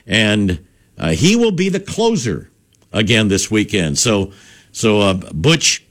and 0.06 0.66
uh, 0.98 1.10
he 1.10 1.36
will 1.36 1.52
be 1.52 1.68
the 1.68 1.80
closer 1.80 2.50
again 2.92 3.28
this 3.28 3.50
weekend. 3.50 3.98
So, 3.98 4.32
so 4.72 5.14
Butch 5.14 5.84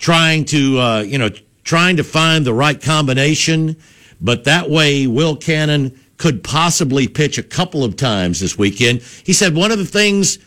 trying 0.00 0.44
to 0.46 0.78
uh, 0.78 1.00
you 1.02 1.18
know 1.18 1.30
trying 1.62 1.96
to 1.96 2.04
find 2.04 2.44
the 2.44 2.54
right 2.54 2.80
combination, 2.80 3.76
but 4.20 4.44
that 4.44 4.68
way 4.68 5.06
Will 5.06 5.36
Cannon 5.36 5.98
could 6.16 6.42
possibly 6.42 7.06
pitch 7.06 7.38
a 7.38 7.42
couple 7.42 7.84
of 7.84 7.96
times 7.96 8.40
this 8.40 8.58
weekend. 8.58 9.00
He 9.24 9.32
said 9.32 9.54
one 9.54 9.70
of 9.70 9.78
the 9.78 9.86
things 9.86 10.38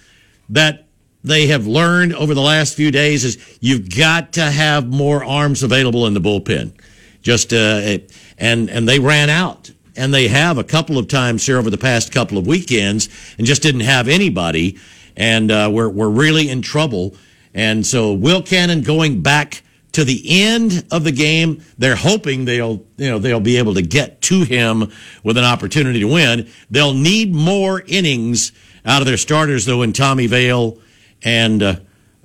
that 0.50 0.88
they 1.24 1.48
have 1.48 1.66
learned 1.66 2.14
over 2.14 2.34
the 2.34 2.42
last 2.42 2.76
few 2.76 2.92
days 2.92 3.24
is 3.24 3.58
you've 3.62 3.96
got 3.96 4.34
to 4.34 4.44
have 4.44 4.88
more 4.88 5.24
arms 5.24 5.64
available 5.64 6.06
in 6.06 6.14
the 6.14 6.20
bullpen. 6.20 6.74
Just 7.22 7.54
uh, 7.54 8.00
and 8.38 8.70
and 8.70 8.90
they 8.90 9.00
ran 9.00 9.30
out, 9.30 9.72
and 9.96 10.14
they 10.14 10.28
have 10.28 10.58
a 10.58 10.64
couple 10.64 10.98
of 10.98 11.08
times 11.08 11.46
here 11.46 11.58
over 11.58 11.70
the 11.70 11.78
past 11.78 12.12
couple 12.12 12.38
of 12.38 12.46
weekends, 12.46 13.08
and 13.38 13.48
just 13.48 13.62
didn't 13.62 13.82
have 13.82 14.10
anybody, 14.10 14.78
and 15.16 15.50
uh, 15.50 15.70
we're 15.72 15.90
we're 15.90 16.10
really 16.10 16.50
in 16.50 16.62
trouble. 16.62 17.16
And 17.54 17.86
so 17.86 18.14
Will 18.14 18.42
Cannon 18.42 18.82
going 18.82 19.22
back 19.22 19.64
to 19.94 20.04
the 20.04 20.42
end 20.42 20.86
of 20.92 21.04
the 21.04 21.12
game. 21.12 21.64
They're 21.78 21.96
hoping 21.96 22.46
they'll, 22.46 22.84
you 22.98 23.10
know, 23.10 23.20
they'll 23.20 23.40
be 23.40 23.58
able 23.58 23.76
to 23.76 23.82
get 23.82 24.22
to 24.24 24.44
him 24.44 24.92
with 25.24 25.38
an 25.38 25.44
opportunity 25.46 26.02
to 26.02 26.08
win. 26.08 26.50
They'll 26.70 26.94
need 26.94 27.34
more 27.34 27.82
innings 27.88 28.52
out 28.86 29.02
of 29.02 29.08
their 29.08 29.18
starters, 29.18 29.66
though, 29.66 29.82
in 29.82 29.94
Tommy 29.94 30.28
Vail 30.28 30.80
and 31.24 31.64
uh, 31.64 31.76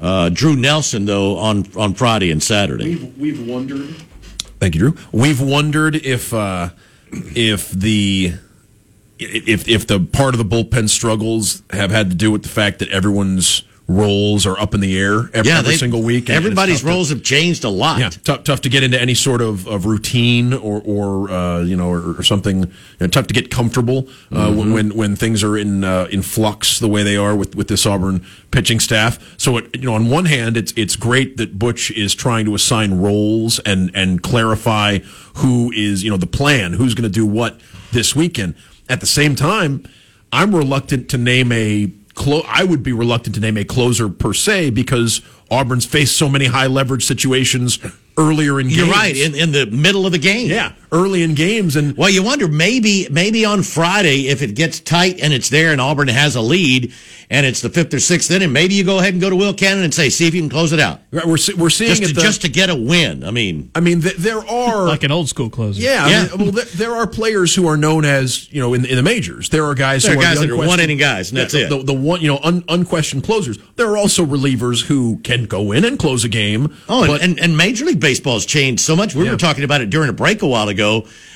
uh, 0.00 0.28
Drew 0.30 0.56
Nelson, 0.56 1.04
though, 1.04 1.36
on 1.38 1.66
on 1.76 1.94
Friday 1.94 2.30
and 2.30 2.42
Saturday. 2.42 2.96
We've, 2.96 3.18
we've 3.18 3.48
wondered. 3.48 3.94
Thank 4.58 4.74
you, 4.74 4.80
Drew. 4.80 4.96
We've 5.12 5.40
wondered 5.40 5.94
if 5.94 6.32
uh, 6.32 6.70
if 7.12 7.70
the 7.70 8.32
if 9.18 9.68
if 9.68 9.86
the 9.86 10.00
part 10.00 10.34
of 10.34 10.38
the 10.38 10.44
bullpen 10.44 10.88
struggles 10.88 11.62
have 11.70 11.90
had 11.90 12.10
to 12.10 12.16
do 12.16 12.30
with 12.30 12.42
the 12.42 12.48
fact 12.48 12.78
that 12.78 12.88
everyone's 12.88 13.62
roles 13.90 14.44
are 14.46 14.58
up 14.60 14.74
in 14.74 14.80
the 14.80 14.98
air 14.98 15.30
every, 15.32 15.50
Yeah, 15.50 15.60
every 15.60 15.76
single 15.76 16.02
week. 16.02 16.28
and 16.28 16.36
Everybody's 16.36 16.80
tough 16.82 16.88
to- 16.90 16.94
roles 16.94 17.08
have 17.08 17.22
changed 17.22 17.64
a 17.64 17.70
lot. 17.70 17.98
Yeah, 17.98 18.10
tough, 18.10 18.44
tough 18.44 18.60
to 18.60 18.68
get 18.68 18.82
into 18.82 19.00
any 19.00 19.14
sort 19.14 19.40
of, 19.40 19.66
of 19.66 19.86
routine 19.86 20.52
or, 20.52 20.82
or 20.84 21.30
uh, 21.30 21.62
you 21.62 21.74
know, 21.74 21.88
or, 21.90 22.18
or 22.18 22.22
something. 22.22 22.64
You 22.64 22.70
know, 23.00 23.06
tough 23.06 23.26
to 23.28 23.34
get 23.34 23.50
comfortable 23.50 24.06
uh, 24.30 24.52
when, 24.52 24.72
when 24.74 24.94
when 24.94 25.16
things 25.16 25.42
are 25.42 25.56
in 25.56 25.84
uh, 25.84 26.06
in 26.10 26.20
flux 26.20 26.78
the 26.78 26.88
way 26.88 27.02
they 27.02 27.16
are 27.16 27.34
with, 27.34 27.56
with 27.56 27.68
this 27.68 27.86
Auburn 27.86 28.24
pitching 28.50 28.78
staff. 28.78 29.18
So, 29.38 29.56
it, 29.56 29.74
you 29.74 29.86
know, 29.86 29.94
on 29.94 30.10
one 30.10 30.26
hand, 30.26 30.56
it's 30.58 30.72
it's 30.76 30.94
great 30.94 31.38
that 31.38 31.58
Butch 31.58 31.90
is 31.92 32.14
trying 32.14 32.44
to 32.44 32.54
assign 32.54 32.98
roles 33.00 33.58
and 33.60 33.90
and 33.94 34.22
clarify 34.22 34.98
who 35.36 35.72
is 35.74 36.04
you 36.04 36.10
know 36.10 36.18
the 36.18 36.26
plan, 36.26 36.74
who's 36.74 36.94
going 36.94 37.10
to 37.10 37.14
do 37.14 37.24
what 37.24 37.58
this 37.92 38.14
weekend. 38.14 38.54
At 38.90 39.00
the 39.00 39.06
same 39.06 39.34
time, 39.34 39.84
I'm 40.30 40.54
reluctant 40.54 41.08
to 41.10 41.18
name 41.18 41.52
a 41.52 41.90
clo- 42.18 42.42
I 42.46 42.64
would 42.64 42.82
be 42.82 42.92
reluctant 42.92 43.34
to 43.36 43.40
name 43.40 43.56
a 43.56 43.64
closer 43.64 44.08
per 44.08 44.34
se 44.34 44.70
because 44.70 45.22
Auburn's 45.50 45.86
faced 45.86 46.16
so 46.16 46.28
many 46.28 46.46
high 46.46 46.66
leverage 46.66 47.06
situations 47.06 47.78
earlier 48.18 48.60
in 48.60 48.66
games. 48.66 48.78
You're 48.78 48.88
right 48.88 49.16
in, 49.16 49.34
in 49.34 49.52
the 49.52 49.66
middle 49.66 50.04
of 50.04 50.12
the 50.12 50.18
game. 50.18 50.50
yeah, 50.50 50.72
early 50.92 51.22
in 51.22 51.34
games, 51.34 51.76
and 51.76 51.96
Well, 51.96 52.10
you 52.10 52.22
wonder 52.22 52.48
maybe 52.48 53.06
maybe 53.10 53.44
on 53.44 53.62
Friday 53.62 54.28
if 54.28 54.42
it 54.42 54.54
gets 54.54 54.80
tight 54.80 55.20
and 55.20 55.32
it's 55.32 55.48
there 55.48 55.72
and 55.72 55.80
Auburn 55.80 56.08
has 56.08 56.36
a 56.36 56.40
lead 56.40 56.92
and 57.30 57.44
it's 57.44 57.60
the 57.60 57.68
fifth 57.68 57.92
or 57.92 58.00
sixth 58.00 58.30
inning, 58.30 58.52
maybe 58.52 58.74
you 58.74 58.84
go 58.84 58.98
ahead 58.98 59.12
and 59.12 59.20
go 59.20 59.28
to 59.28 59.36
Will 59.36 59.52
Cannon 59.52 59.84
and 59.84 59.92
say, 59.92 60.08
see 60.08 60.26
if 60.26 60.34
you 60.34 60.40
can 60.40 60.48
close 60.48 60.72
it 60.72 60.80
out, 60.80 61.00
we're 61.12 61.36
we're 61.56 61.70
seeing 61.70 61.90
just 61.90 62.02
it 62.02 62.08
to, 62.08 62.14
the- 62.14 62.20
just 62.22 62.42
to 62.42 62.48
get 62.48 62.70
a 62.70 62.74
win. 62.76 63.24
I 63.24 63.30
mean, 63.30 63.70
I 63.74 63.80
mean, 63.80 64.00
th- 64.02 64.16
there 64.16 64.38
are 64.48 64.86
like 64.88 65.02
an 65.04 65.12
old 65.12 65.28
school 65.28 65.50
closer. 65.50 65.80
Yeah, 65.80 66.04
I 66.04 66.36
mean, 66.36 66.44
well, 66.46 66.52
there, 66.52 66.64
there 66.64 66.94
are 66.96 67.06
players 67.06 67.54
who 67.54 67.66
are 67.68 67.76
known 67.76 68.04
as 68.04 68.50
you 68.52 68.60
know 68.60 68.72
in, 68.74 68.84
in 68.86 68.96
the 68.96 69.02
majors. 69.02 69.48
There 69.50 69.64
are 69.66 69.74
guys 69.74 70.02
There 70.04 70.14
who 70.14 70.20
are 70.20 70.22
guys 70.22 70.40
the 70.40 70.46
that 70.46 70.52
are 70.54 70.56
one-inning 70.56 70.98
guys, 70.98 71.30
and 71.30 71.38
that's 71.38 71.52
Yeah, 71.54 71.66
it. 71.66 71.68
The, 71.70 71.82
the 71.82 71.94
one 71.94 72.20
you 72.22 72.28
know 72.28 72.38
un, 72.42 72.64
unquestioned 72.68 73.24
closers. 73.24 73.58
There 73.76 73.90
are 73.90 73.96
also 73.96 74.24
relievers 74.24 74.84
who 74.86 75.18
can 75.18 75.44
go 75.44 75.72
in 75.72 75.84
and 75.84 75.98
close 75.98 76.24
a 76.24 76.28
game. 76.28 76.74
oh, 76.88 77.02
and, 77.02 77.12
but 77.12 77.22
and, 77.22 77.38
and 77.40 77.56
Major 77.56 77.84
League 77.84 78.00
Baseball's 78.00 78.46
changed 78.46 78.80
so 78.82 78.96
much. 78.96 79.14
We 79.14 79.24
Yeah. 79.24 79.32
were 79.32 79.36
talking 79.36 79.64
about 79.64 79.80
it 79.82 79.90
during 79.90 80.08
a 80.08 80.12
break 80.14 80.42
a 80.42 80.46
while 80.46 80.68
ago. 80.68 80.77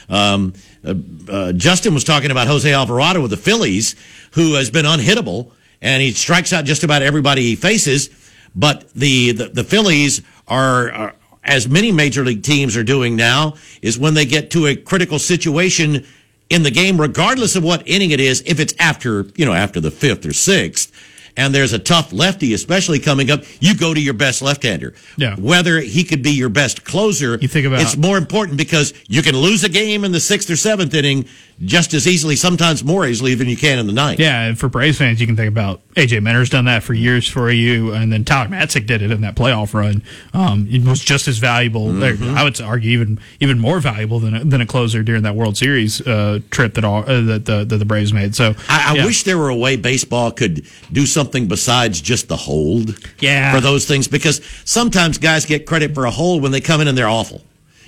Um, 0.09 0.55
uh, 0.85 0.95
uh, 1.29 1.53
Justin 1.53 1.95
was 1.95 2.05
talking 2.05 2.31
about 2.31 2.47
Jose 2.47 2.71
Alvarado 2.73 3.21
with 3.21 3.31
the 3.31 3.37
Phillies, 3.37 3.95
who 4.33 4.55
has 4.55 4.71
been 4.71 4.85
unhittable, 4.85 5.53
and 5.81 6.03
he 6.03 6.13
strikes 6.13 6.53
out 6.53 6.65
just 6.65 6.85
about 6.85 7.03
everybody 7.03 7.43
he 7.43 7.57
faces. 7.57 8.11
But 8.55 8.93
the 8.95 9.33
the, 9.33 9.49
the 9.49 9.65
Phillies 9.65 10.23
are, 10.49 10.93
are, 10.93 11.15
as 11.45 11.69
many 11.69 11.93
major 11.93 12.25
league 12.25 12.43
teams 12.43 12.77
are 12.77 12.85
doing 12.85 13.17
now, 13.17 13.55
is 13.81 13.99
when 13.99 14.15
they 14.15 14.27
get 14.27 14.51
to 14.53 14.67
a 14.67 14.77
critical 14.77 15.19
situation 15.19 16.05
in 16.51 16.63
the 16.63 16.71
game, 16.71 17.01
regardless 17.01 17.57
of 17.57 17.65
what 17.65 17.83
inning 17.87 18.11
it 18.11 18.21
is, 18.21 18.43
if 18.45 18.61
it's 18.61 18.75
after 18.79 19.27
you 19.37 19.47
know 19.47 19.55
after 19.55 19.81
the 19.81 19.91
fifth 19.91 20.27
or 20.27 20.33
sixth. 20.33 20.93
And 21.37 21.55
there's 21.55 21.73
a 21.73 21.79
tough 21.79 22.13
lefty, 22.13 22.53
especially 22.53 22.99
coming 22.99 23.31
up. 23.31 23.43
You 23.59 23.75
go 23.75 23.95
to 23.95 24.01
your 24.01 24.13
best 24.15 24.43
left-hander. 24.43 24.93
Yeah. 25.17 25.35
Whether 25.37 25.81
he 25.81 26.05
could 26.05 26.23
be 26.23 26.33
your 26.33 26.51
best 26.51 26.85
closer, 26.85 27.39
You 27.41 27.49
think 27.49 27.67
about- 27.67 27.81
it's 27.81 27.97
more 27.97 28.19
important 28.19 28.59
because 28.59 28.93
you 29.09 29.23
can 29.23 29.37
lose 29.37 29.65
a 29.65 29.69
game 29.71 30.05
in 30.05 30.13
the 30.13 30.21
sixth 30.21 30.51
or 30.51 30.57
seventh 30.57 30.93
inning 30.93 31.25
just 31.65 31.95
as 31.95 32.09
easily, 32.09 32.37
sometimes 32.37 32.83
more 32.83 33.07
easily 33.07 33.35
than 33.35 33.49
you 33.49 33.57
can 33.57 33.79
in 33.79 33.87
the 33.87 33.93
ninth. 33.93 34.19
Yeah, 34.19 34.43
and 34.43 34.59
for 34.59 34.69
Braves 34.69 34.99
fans, 34.99 35.21
you 35.21 35.27
can 35.27 35.37
think 35.37 35.49
about 35.49 35.81
AJ 35.95 36.23
Minter's 36.23 36.51
done 36.51 36.65
that 36.65 36.83
for 36.83 36.93
years 36.95 37.29
for 37.29 37.51
you, 37.51 37.93
and 37.93 38.13
then 38.13 38.25
Tyler 38.25 38.49
Matzek 38.49 38.87
did 38.87 39.03
it 39.03 39.11
in 39.11 39.21
that 39.21 39.37
playoff 39.37 39.73
run. 39.75 40.03
Um, 40.35 40.67
it 40.71 40.85
was 40.85 41.01
just 41.01 41.29
as 41.29 41.39
valuable. 41.39 41.87
Mm-hmm. 41.89 42.37
I 42.37 42.45
would 42.45 42.61
argue 42.61 42.91
even 42.93 43.21
even 43.41 43.59
more 43.59 43.81
valuable 43.81 44.19
than 44.19 44.35
a, 44.35 44.45
than 44.45 44.61
a 44.61 44.67
closer 44.67 45.03
during 45.03 45.23
that 45.23 45.35
World 45.37 45.57
Series 45.57 46.01
uh, 46.07 46.41
trip 46.51 46.75
that 46.75 46.85
all 46.85 47.03
uh, 47.09 47.21
that 47.23 47.47
the 47.47 47.65
that 47.65 47.77
the 47.79 47.85
Braves 47.85 48.13
made. 48.13 48.35
So 48.35 48.55
I, 48.69 48.93
I 48.93 48.95
yeah. 48.95 49.05
wish 49.05 49.23
there 49.25 49.39
were 49.39 49.49
a 49.51 49.57
way 49.57 49.77
baseball 49.77 50.31
could 50.33 50.67
do 50.93 51.07
something 51.07 51.47
besides 51.49 52.01
just 52.01 52.29
the 52.29 52.37
hold 52.37 52.99
Yeah. 53.21 53.55
for 53.55 53.61
those 53.61 53.87
things 53.87 54.09
because 54.09 54.41
sometimes 54.65 55.19
guys 55.19 55.47
get 55.47 55.67
credit 55.67 55.95
for 55.95 56.07
a 56.07 56.11
hold 56.11 56.43
when 56.43 56.53
they 56.53 56.61
come 56.61 56.81
in 56.81 56.89
and 56.89 56.97
they're 56.99 57.09
awful. 57.09 57.43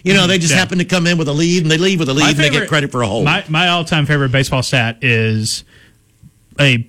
You 0.05 0.13
know, 0.15 0.27
they 0.27 0.39
just 0.39 0.53
Yeah. 0.53 0.59
happen 0.59 0.79
to 0.79 0.85
come 0.85 1.07
in 1.07 1.17
with 1.19 1.29
a 1.29 1.33
lead 1.33 1.63
and 1.63 1.71
they 1.73 1.79
leave 1.79 1.99
with 1.99 2.09
a 2.11 2.15
lead 2.15 2.23
My 2.23 2.29
and 2.31 2.39
they 2.39 2.51
get 2.51 2.69
credit 2.69 2.93
for 2.93 3.03
a 3.03 3.07
hold. 3.09 3.25
My 3.25 3.43
my 3.49 3.69
all 3.69 3.85
time 3.85 4.07
favorite 4.07 4.31
baseball 4.31 4.63
stat 4.63 4.99
is 5.03 5.65
a 6.61 6.87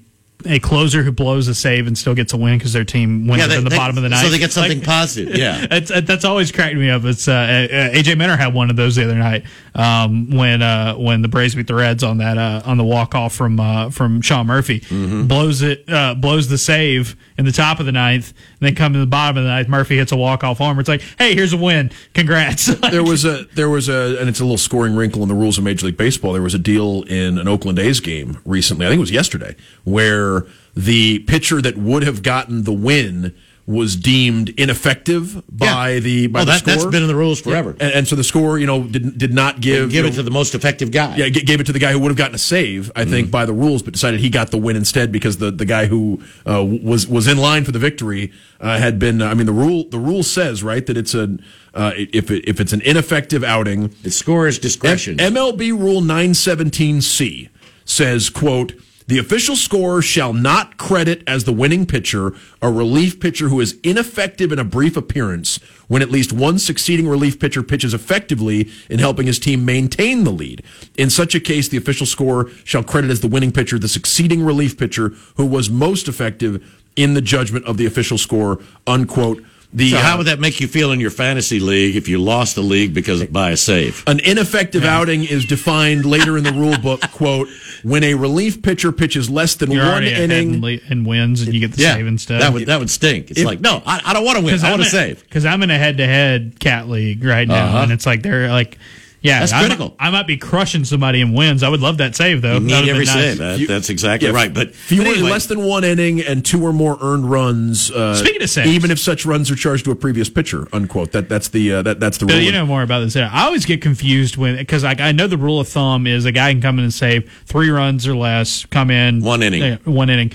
a 0.47 0.59
closer 0.59 1.03
who 1.03 1.11
blows 1.11 1.47
a 1.47 1.55
save 1.55 1.87
and 1.87 1.97
still 1.97 2.13
gets 2.15 2.33
a 2.33 2.37
win 2.37 2.57
because 2.57 2.73
their 2.73 2.83
team 2.85 3.27
wins 3.27 3.41
Yeah, 3.41 3.47
they- 3.47 3.57
in 3.57 3.63
the 3.63 3.69
they- 3.69 3.77
bottom 3.77 3.97
of 3.97 4.03
the 4.03 4.09
night. 4.09 4.23
so 4.23 4.29
they 4.29 4.37
get 4.37 4.51
something 4.51 4.79
Like- 4.79 4.87
positive, 4.87 5.35
yeah. 5.37 5.65
it's, 5.71 5.91
uh, 5.91 6.01
that's 6.01 6.25
always 6.25 6.51
cracked 6.51 6.75
me 6.75 6.89
up. 6.89 7.03
It's 7.05 7.27
uh, 7.27 7.31
uh, 7.33 7.95
AJ 7.95 8.17
Minter 8.17 8.37
had 8.37 8.53
one 8.53 8.69
of 8.69 8.75
those 8.75 8.95
the 8.95 9.03
other 9.05 9.15
night 9.15 9.43
um, 9.73 10.29
when 10.29 10.61
uh, 10.61 10.95
when 10.95 11.21
the 11.21 11.27
Braves 11.27 11.55
beat 11.55 11.67
the 11.67 11.75
Reds 11.75 12.03
on 12.03 12.17
that 12.19 12.37
uh, 12.37 12.61
on 12.65 12.77
the 12.77 12.83
walk 12.83 13.15
off 13.15 13.33
from 13.33 13.59
uh, 13.59 13.89
from 13.89 14.21
Sean 14.21 14.47
Murphy 14.47 14.79
Mm-hmm. 14.81 15.27
blows 15.27 15.61
it 15.61 15.83
uh, 15.89 16.15
blows 16.15 16.47
the 16.47 16.57
save 16.57 17.15
in 17.37 17.45
the 17.45 17.51
top 17.51 17.79
of 17.79 17.85
the 17.85 17.91
ninth. 17.91 18.33
And 18.59 18.67
then 18.67 18.75
come 18.75 18.93
to 18.93 18.99
the 18.99 19.05
bottom 19.05 19.37
of 19.37 19.43
the 19.43 19.49
ninth, 19.49 19.67
Murphy 19.67 19.97
hits 19.97 20.11
a 20.11 20.15
walk 20.15 20.43
off 20.43 20.57
homer. 20.59 20.79
It's 20.79 20.89
like, 20.89 21.01
hey, 21.17 21.33
here's 21.35 21.53
a 21.53 21.57
win. 21.57 21.91
Congrats. 22.13 22.65
there 22.91 23.03
was 23.03 23.25
a 23.25 23.43
there 23.55 23.69
was 23.69 23.89
a 23.89 24.17
and 24.19 24.29
it's 24.29 24.39
a 24.39 24.43
little 24.43 24.57
scoring 24.57 24.95
wrinkle 24.95 25.21
in 25.23 25.27
the 25.29 25.35
rules 25.35 25.57
of 25.57 25.63
Major 25.63 25.85
League 25.87 25.97
Baseball. 25.97 26.33
There 26.33 26.41
was 26.41 26.53
a 26.53 26.59
deal 26.59 27.03
in 27.03 27.37
an 27.37 27.47
Oakland 27.47 27.79
A's 27.79 27.99
game 27.99 28.37
recently. 28.45 28.85
I 28.85 28.89
think 28.89 28.97
it 28.99 29.01
was 29.01 29.11
yesterday, 29.11 29.55
where 29.83 30.34
the 30.75 31.19
pitcher 31.19 31.61
that 31.61 31.77
would 31.77 32.03
have 32.03 32.21
gotten 32.23 32.63
the 32.63 32.73
win 32.73 33.33
was 33.67 33.95
deemed 33.95 34.49
ineffective 34.59 35.41
by 35.51 35.93
Yeah. 35.93 35.99
the 35.99 36.27
by 36.27 36.41
Oh, 36.41 36.45
the 36.45 36.51
that- 36.51 36.59
score. 36.59 36.73
that's 36.75 36.85
been 36.85 37.01
in 37.01 37.07
the 37.07 37.15
rules 37.15 37.41
forever. 37.41 37.75
And, 37.79 37.91
and 37.93 38.07
so 38.07 38.15
the 38.15 38.23
score, 38.23 38.59
you 38.59 38.67
know, 38.67 38.83
did 38.83 39.17
did 39.17 39.33
not 39.33 39.59
give 39.59 39.89
Give 39.89 40.05
it 40.05 40.09
know, 40.09 40.15
to 40.17 40.21
the 40.23 40.29
most 40.29 40.53
effective 40.53 40.91
guy. 40.91 41.17
yeah, 41.17 41.29
gave 41.29 41.59
it 41.59 41.65
to 41.65 41.73
the 41.73 41.79
guy 41.79 41.91
who 41.91 41.97
would 41.99 42.09
have 42.09 42.17
gotten 42.17 42.35
a 42.35 42.43
save, 42.53 42.91
I 42.95 43.01
Mm-hmm. 43.01 43.09
think, 43.11 43.31
by 43.31 43.43
the 43.47 43.53
rules, 43.53 43.81
but 43.81 43.93
decided 43.93 44.19
he 44.19 44.29
got 44.29 44.51
the 44.51 44.59
win 44.59 44.75
instead 44.75 45.11
because 45.11 45.37
the, 45.37 45.49
the 45.49 45.65
guy 45.65 45.87
who 45.87 46.21
uh, 46.47 46.63
was 46.63 47.07
was 47.07 47.25
in 47.27 47.37
line 47.39 47.63
for 47.65 47.71
the 47.71 47.79
victory 47.79 48.31
uh, 48.61 48.77
had 48.77 48.99
been. 48.99 49.19
I 49.23 49.33
mean, 49.33 49.47
the 49.47 49.51
rule 49.65 49.85
the 49.89 49.97
rule 49.99 50.21
says 50.21 50.61
right 50.61 50.85
that 50.85 50.95
it's 50.95 51.15
a 51.15 51.35
uh, 51.73 51.91
if 51.95 52.29
it, 52.29 52.47
if 52.47 52.59
it's 52.59 52.71
an 52.71 52.81
ineffective 52.81 53.43
outing, 53.43 53.95
The 54.03 54.11
scorer's 54.11 54.59
discretion. 54.59 55.17
MLB 55.17 55.71
Rule 55.71 56.01
917C 56.03 57.49
says, 57.83 58.29
quote, 58.29 58.73
the 59.07 59.19
official 59.19 59.55
scorer 59.55 60.01
shall 60.01 60.33
not 60.33 60.77
credit 60.77 61.21
as 61.27 61.43
the 61.43 61.53
winning 61.53 61.85
pitcher 61.85 62.33
a 62.61 62.71
relief 62.71 63.19
pitcher 63.19 63.49
who 63.49 63.61
is 63.61 63.77
ineffective 63.83 64.51
in 64.51 64.57
a 64.57 64.63
brief 64.63 64.97
appearance 64.97 65.57
when 65.87 66.01
at 66.01 66.09
least 66.09 66.33
one 66.33 66.57
succeeding 66.57 67.07
relief 67.07 67.39
pitcher 67.39 67.61
pitches 67.61 67.93
effectively 67.93 68.69
in 68.89 68.97
helping 68.97 69.27
his 69.27 69.37
team 69.37 69.63
maintain 69.63 70.23
the 70.23 70.31
lead. 70.31 70.63
In 70.97 71.11
such 71.11 71.35
a 71.35 71.39
case, 71.39 71.67
the 71.67 71.77
official 71.77 72.07
scorer 72.07 72.49
shall 72.63 72.83
credit 72.83 73.11
as 73.11 73.21
the 73.21 73.27
winning 73.27 73.51
pitcher 73.51 73.77
the 73.77 73.87
succeeding 73.87 74.43
relief 74.43 74.77
pitcher 74.77 75.09
who 75.37 75.45
was 75.45 75.69
most 75.69 76.07
effective 76.07 76.81
in 76.95 77.13
the 77.13 77.21
judgment 77.21 77.65
of 77.65 77.77
the 77.77 77.85
official 77.85 78.17
scorer, 78.17 78.59
unquote. 78.87 79.43
The, 79.75 79.91
so 79.91 79.97
how 79.97 80.17
would 80.17 80.27
that 80.27 80.39
make 80.39 80.61
you 80.61 80.67
feel 80.69 80.91
in 80.93 81.01
your 81.01 81.09
fantasy 81.11 81.59
league 81.59 81.97
if 81.97 82.07
you 82.07 82.17
lost 82.17 82.55
the 82.55 82.61
league 82.61 82.93
because 82.93 83.19
of 83.21 83.33
by 83.33 83.51
a 83.51 83.57
save? 83.57 84.03
An 84.07 84.19
ineffective 84.21 84.85
outing 84.85 85.25
is 85.25 85.43
defined 85.45 86.05
later 86.05 86.37
in 86.37 86.45
the 86.45 86.53
rule 86.63 86.77
book, 86.77 87.01
quote, 87.11 87.49
when 87.83 88.03
a 88.03 88.13
relief 88.13 88.61
pitcher 88.63 88.91
pitches 88.93 89.29
less 89.29 89.55
than 89.55 89.69
You're 89.71 89.83
one 89.83 89.91
already 89.91 90.11
ahead 90.13 90.31
inning. 90.31 90.53
and, 90.55 90.63
le- 90.63 90.79
and 90.89 91.05
wins, 91.05 91.41
and 91.41 91.53
you 91.53 91.59
get 91.59 91.73
the 91.73 91.81
Yeah, 91.81 91.95
save 91.95 92.07
instead. 92.07 92.41
that 92.41 92.53
would 92.53 92.65
that 92.67 92.79
would 92.79 92.89
stink. 92.89 93.31
It's 93.31 93.41
If- 93.41 93.45
like 93.45 93.59
no, 93.59 93.83
I, 93.85 94.01
I 94.05 94.13
don't 94.13 94.23
want 94.23 94.37
to 94.39 94.45
win. 94.45 94.57
I 94.63 94.69
want 94.71 94.83
to 94.83 94.89
save. 94.89 95.21
Because 95.23 95.45
I'm 95.45 95.61
in 95.61 95.69
a 95.69 95.77
head 95.77 95.97
to 95.97 96.05
head 96.07 96.55
cat 96.59 96.87
league 96.87 97.23
right 97.23 97.47
now, 97.47 97.65
Uh-huh. 97.67 97.77
and 97.79 97.91
it's 97.91 98.05
like 98.05 98.21
they're 98.23 98.47
like, 98.49 98.77
yeah, 99.25 99.39
That's 99.39 99.51
I 99.51 99.57
might- 99.61 99.65
critical. 99.67 99.95
I 99.99 100.09
might 100.09 100.27
be 100.27 100.37
crushing 100.37 100.85
somebody 100.85 101.21
in 101.21 101.33
wins. 101.33 101.63
I 101.63 101.69
would 101.69 101.81
love 101.81 101.97
that 101.97 102.15
save 102.15 102.41
though. 102.41 102.55
You 102.55 102.59
need 102.61 102.73
every 102.89 103.05
been 103.05 103.13
nice. 103.13 103.13
save. 103.13 103.37
That- 103.37 103.67
that's 103.67 103.89
exactly 103.89 104.27
Yeah, 104.29 104.35
right. 104.35 104.53
But 104.53 104.75
fewer, 104.75 105.03
but 105.05 105.13
anyway, 105.17 105.29
less 105.31 105.47
than 105.47 105.63
one 105.63 105.83
inning 105.83 106.21
and 106.21 106.45
two 106.45 106.63
or 106.65 106.71
more 106.73 106.97
earned 107.01 107.29
runs. 107.29 107.89
Uh, 107.91 108.15
Speaking 108.15 108.41
of 108.41 108.49
saves. 108.49 108.69
even 108.69 108.91
if 108.91 108.99
such 108.99 109.25
runs 109.25 109.49
are 109.51 109.55
charged 109.55 109.85
to 109.85 109.91
a 109.91 109.95
previous 109.95 110.29
pitcher, 110.29 110.67
unquote. 110.71 111.11
That 111.11 111.27
that's 111.29 111.47
the 111.49 111.73
uh, 111.73 111.81
that 111.81 111.99
that's 111.99 112.17
the 112.17 112.25
rule. 112.27 112.39
you 112.39 112.51
know 112.51 112.65
more 112.65 112.83
about 112.83 112.99
this. 113.01 113.15
I 113.15 113.43
always 113.45 113.65
get 113.65 113.81
confused 113.81 114.37
when 114.37 114.55
because 114.57 114.83
I, 114.83 114.95
I 114.99 115.11
know 115.11 115.27
the 115.27 115.37
rule 115.37 115.59
of 115.59 115.67
thumb 115.67 116.07
is 116.07 116.25
a 116.25 116.31
guy 116.31 116.51
can 116.53 116.61
come 116.61 116.77
in 116.77 116.83
and 116.85 116.93
save 116.93 117.31
three 117.45 117.69
runs 117.69 118.07
or 118.07 118.15
less, 118.15 118.65
come 118.65 118.91
in 118.91 119.21
One 119.21 119.41
inning. 119.43 119.63
uh, 119.63 119.77
one 119.85 120.09
inning. 120.09 120.31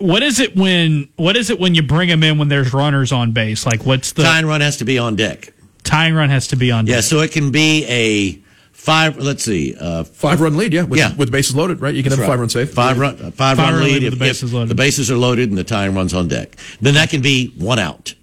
What 0.00 0.24
is 0.24 0.40
it 0.40 0.56
when? 0.56 1.08
What 1.16 1.36
is 1.36 1.50
it 1.50 1.60
when 1.60 1.74
you 1.76 1.82
bring 1.82 2.08
him 2.08 2.24
in 2.24 2.36
when 2.38 2.48
there's 2.48 2.72
runners 2.72 3.12
on 3.12 3.30
base? 3.32 3.64
Like 3.64 3.86
what's 3.86 4.10
the 4.12 4.24
tying 4.24 4.46
run 4.46 4.60
has 4.60 4.76
to 4.78 4.84
be 4.84 4.98
on 4.98 5.14
deck. 5.14 5.52
Tying 5.88 6.14
run 6.14 6.30
has 6.30 6.48
to 6.48 6.56
be 6.56 6.70
on? 6.70 6.84
Deck. 6.84 6.90
Yeah, 6.90 6.96
deck. 6.98 7.04
so 7.04 7.20
it 7.20 7.32
can 7.32 7.50
be 7.50 7.84
a 7.86 8.38
five. 8.72 9.16
Let's 9.16 9.42
see, 9.44 9.74
uh, 9.78 10.04
five 10.04 10.40
run 10.40 10.56
lead, 10.56 10.72
yeah, 10.72 10.82
with, 10.82 10.98
Yeah. 10.98 11.14
with 11.14 11.30
bases 11.32 11.54
loaded, 11.56 11.80
right? 11.80 11.94
You 11.94 12.02
can 12.02 12.12
have 12.12 12.20
a 12.20 12.26
five 12.26 12.38
run 12.38 12.48
save. 12.48 12.70
Five 12.70 12.98
run, 12.98 13.16
uh, 13.22 13.30
five, 13.30 13.58
run, 13.58 13.74
run 13.74 13.82
lead 13.84 13.92
lead 13.94 14.02
if, 14.04 14.10
the 14.12 14.18
bases 14.18 14.50
if 14.50 14.54
loaded. 14.54 14.68
the 14.70 14.74
bases 14.74 15.10
are 15.10 15.16
loaded 15.16 15.48
and 15.48 15.58
the 15.58 15.64
tying 15.64 15.94
runs 15.94 16.14
on 16.14 16.28
deck. 16.28 16.56
Then 16.80 16.94
that 16.94 17.10
can 17.10 17.20
be 17.22 17.48
one 17.58 17.78
out. 17.78 18.14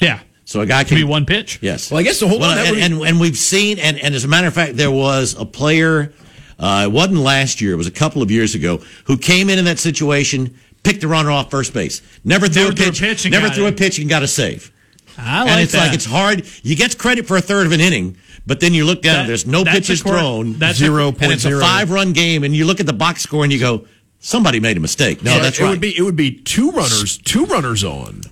yeah. 0.00 0.20
So 0.44 0.60
a 0.60 0.66
guy 0.66 0.82
Can 0.82 0.88
can 0.88 0.96
be 0.98 1.04
one 1.04 1.24
pitch. 1.24 1.58
Yes. 1.62 1.90
Well, 1.90 1.98
I 2.00 2.02
guess 2.02 2.20
the 2.20 2.28
whole- 2.28 2.38
Well, 2.40 2.54
that 2.54 2.66
and, 2.74 2.76
and 2.94 3.02
and 3.06 3.20
we've 3.20 3.38
seen 3.38 3.78
and 3.78 3.96
and 3.98 4.14
as 4.14 4.24
a 4.24 4.28
matter 4.28 4.48
of 4.48 4.52
fact, 4.52 4.76
there 4.76 4.90
was 4.90 5.34
a 5.38 5.46
player. 5.46 6.12
Uh, 6.58 6.82
it 6.84 6.92
wasn't 6.92 7.16
last 7.18 7.62
year. 7.62 7.72
It 7.72 7.76
was 7.76 7.86
a 7.86 7.92
couple 7.92 8.20
of 8.22 8.30
years 8.30 8.54
ago 8.54 8.80
who 9.04 9.16
came 9.16 9.48
in 9.48 9.58
in 9.58 9.64
that 9.64 9.78
situation, 9.78 10.54
picked 10.82 11.00
the 11.00 11.08
runner 11.08 11.30
off 11.30 11.50
first 11.50 11.72
base, 11.72 12.02
never 12.24 12.48
threw 12.48 12.64
Never 12.64 12.72
a 12.72 12.76
threw 12.76 12.86
a 12.86 12.90
pitch, 12.90 13.00
pitch 13.00 13.24
and 13.24 13.32
never 13.32 13.46
got 13.46 13.54
threw 13.56 13.64
a 13.64 13.68
it. 13.68 13.78
pitch 13.78 13.98
and 13.98 14.10
got 14.10 14.22
a 14.22 14.28
save. 14.28 14.70
I 15.22 15.40
like 15.42 15.50
and 15.50 15.60
it's 15.60 15.72
that. 15.72 15.78
like 15.86 15.94
it's 15.94 16.04
hard. 16.04 16.44
You 16.62 16.76
get 16.76 16.98
credit 16.98 17.26
for 17.26 17.36
a 17.36 17.40
third 17.40 17.66
of 17.66 17.72
an 17.72 17.80
inning, 17.80 18.16
but 18.46 18.60
then 18.60 18.74
you 18.74 18.84
look 18.84 19.02
down. 19.02 19.20
That- 19.22 19.26
there's 19.28 19.46
no 19.46 19.64
pitches 19.64 20.02
cor- 20.02 20.12
thrown. 20.12 20.58
that's 20.58 20.78
Zero 20.78 21.08
a- 21.08 21.12
point 21.12 21.22
and 21.22 21.32
it's 21.32 21.44
a 21.44 21.60
five-run 21.60 22.12
game, 22.12 22.44
and 22.44 22.54
you 22.54 22.64
look 22.64 22.80
at 22.80 22.86
the 22.86 22.92
box 22.92 23.22
score 23.22 23.44
and 23.44 23.52
you 23.52 23.58
go, 23.60 23.86
somebody 24.20 24.60
made 24.60 24.76
a 24.76 24.80
mistake. 24.80 25.22
No, 25.22 25.34
Yeah, 25.34 25.42
that's 25.42 25.58
it 25.58 25.62
right. 25.64 25.70
would 25.70 25.80
be 25.80 25.96
it 25.96 26.02
would 26.02 26.16
be 26.16 26.30
two 26.32 26.70
runners, 26.70 27.18
two 27.18 27.44
runners 27.46 27.82
on, 27.84 28.22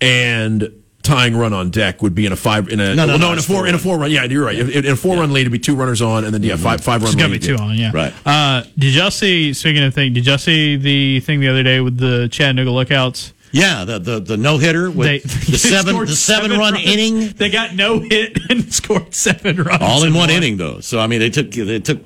and 0.00 0.70
tying 1.02 1.36
run 1.36 1.52
on 1.52 1.68
deck 1.70 2.00
would 2.00 2.14
be 2.14 2.26
in 2.26 2.32
a 2.32 2.36
five 2.36 2.68
in 2.68 2.78
a 2.78 2.94
No, 2.94 3.04
no, 3.06 3.12
well, 3.14 3.18
no, 3.18 3.32
in 3.32 3.38
a 3.38 3.42
four 3.42 3.56
four 3.56 3.66
in 3.66 3.74
a 3.74 3.78
four 3.78 3.98
run. 3.98 4.10
Yeah, 4.12 4.24
you're 4.24 4.44
right. 4.44 4.56
In, 4.58 4.70
in 4.70 4.86
a 4.92 4.96
four 4.96 5.16
run 5.16 5.32
lead, 5.32 5.40
it'd 5.42 5.52
be 5.52 5.58
two 5.58 5.74
runners 5.74 6.00
on, 6.00 6.24
and 6.24 6.32
then 6.32 6.42
yeah, 6.42 6.56
five 6.56 6.80
five 6.80 7.02
run. 7.02 7.08
It's 7.08 7.16
gonna 7.16 7.32
lead, 7.32 7.40
be 7.40 7.46
two 7.46 7.54
yeah. 7.54 7.60
on, 7.60 7.76
yeah. 7.76 7.90
Right. 7.92 8.14
Uh, 8.24 8.62
did 8.78 8.94
y'all 8.94 9.10
see? 9.10 9.52
Speaking 9.52 9.82
of 9.82 9.94
thing, 9.94 10.12
did 10.12 10.26
y'all 10.26 10.38
see 10.38 10.76
the 10.76 11.18
thing 11.20 11.40
the 11.40 11.48
other 11.48 11.62
day 11.64 11.80
with 11.80 11.98
the 11.98 12.28
Chattanooga 12.30 12.70
Lookouts? 12.70 13.32
Yeah, 13.52 13.84
the 13.84 13.98
the, 13.98 14.20
the 14.20 14.36
no 14.36 14.58
hitter 14.58 14.90
with 14.90 15.06
They, 15.06 15.18
the 15.18 15.58
seven 15.58 15.96
the 15.96 16.06
seven 16.08 16.50
run 16.52 16.74
runs. 16.74 16.86
inning. 16.86 17.28
They 17.36 17.50
got 17.50 17.74
no 17.74 18.00
hit 18.00 18.38
and 18.50 18.72
scored 18.80 19.14
seven 19.14 19.56
runs. 19.62 19.82
all 19.82 20.02
in 20.04 20.12
one 20.14 20.28
won. 20.28 20.30
inning 20.30 20.56
though. 20.56 20.80
So 20.80 20.98
I 20.98 21.06
mean, 21.06 21.20
they 21.20 21.30
took 21.30 21.50
they 21.50 21.78
took 21.80 22.00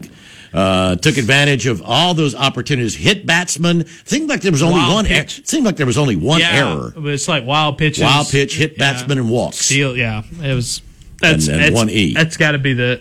uh, 0.53 0.97
took 0.97 1.19
advantage 1.19 1.67
of 1.67 1.83
all 1.83 2.15
those 2.15 2.35
opportunities. 2.35 2.95
Hit 2.95 3.27
batsman. 3.27 3.87
Seemed 4.07 4.29
like 4.29 4.41
there 4.41 4.53
was 4.53 4.63
only 4.63 4.77
Wild 4.79 4.95
one. 4.95 5.07
Er- 5.13 5.29
seemed 5.29 5.67
like 5.67 5.77
there 5.77 5.87
was 5.87 5.99
only 5.99 6.17
one 6.17 6.41
yeah, 6.41 6.67
error. 6.69 6.95
It's 6.97 7.29
like 7.29 7.45
wild 7.45 7.77
pitches, 7.79 8.03
Wild 8.05 8.29
pitch, 8.29 8.57
hit 8.57 8.73
Yeah. 8.73 8.93
batsman, 8.93 9.19
and 9.19 9.29
walks. 9.31 9.59
Steal, 9.59 9.97
yeah, 9.97 10.23
it 10.43 10.55
was. 10.55 10.81
That's 11.21 11.47
And- 11.47 11.55
and 11.57 11.65
that's- 11.65 11.75
one 11.75 11.91
E. 11.91 12.13
That's 12.15 12.37
got 12.37 12.53
to 12.53 12.59
be 12.59 12.73
the. 12.75 13.01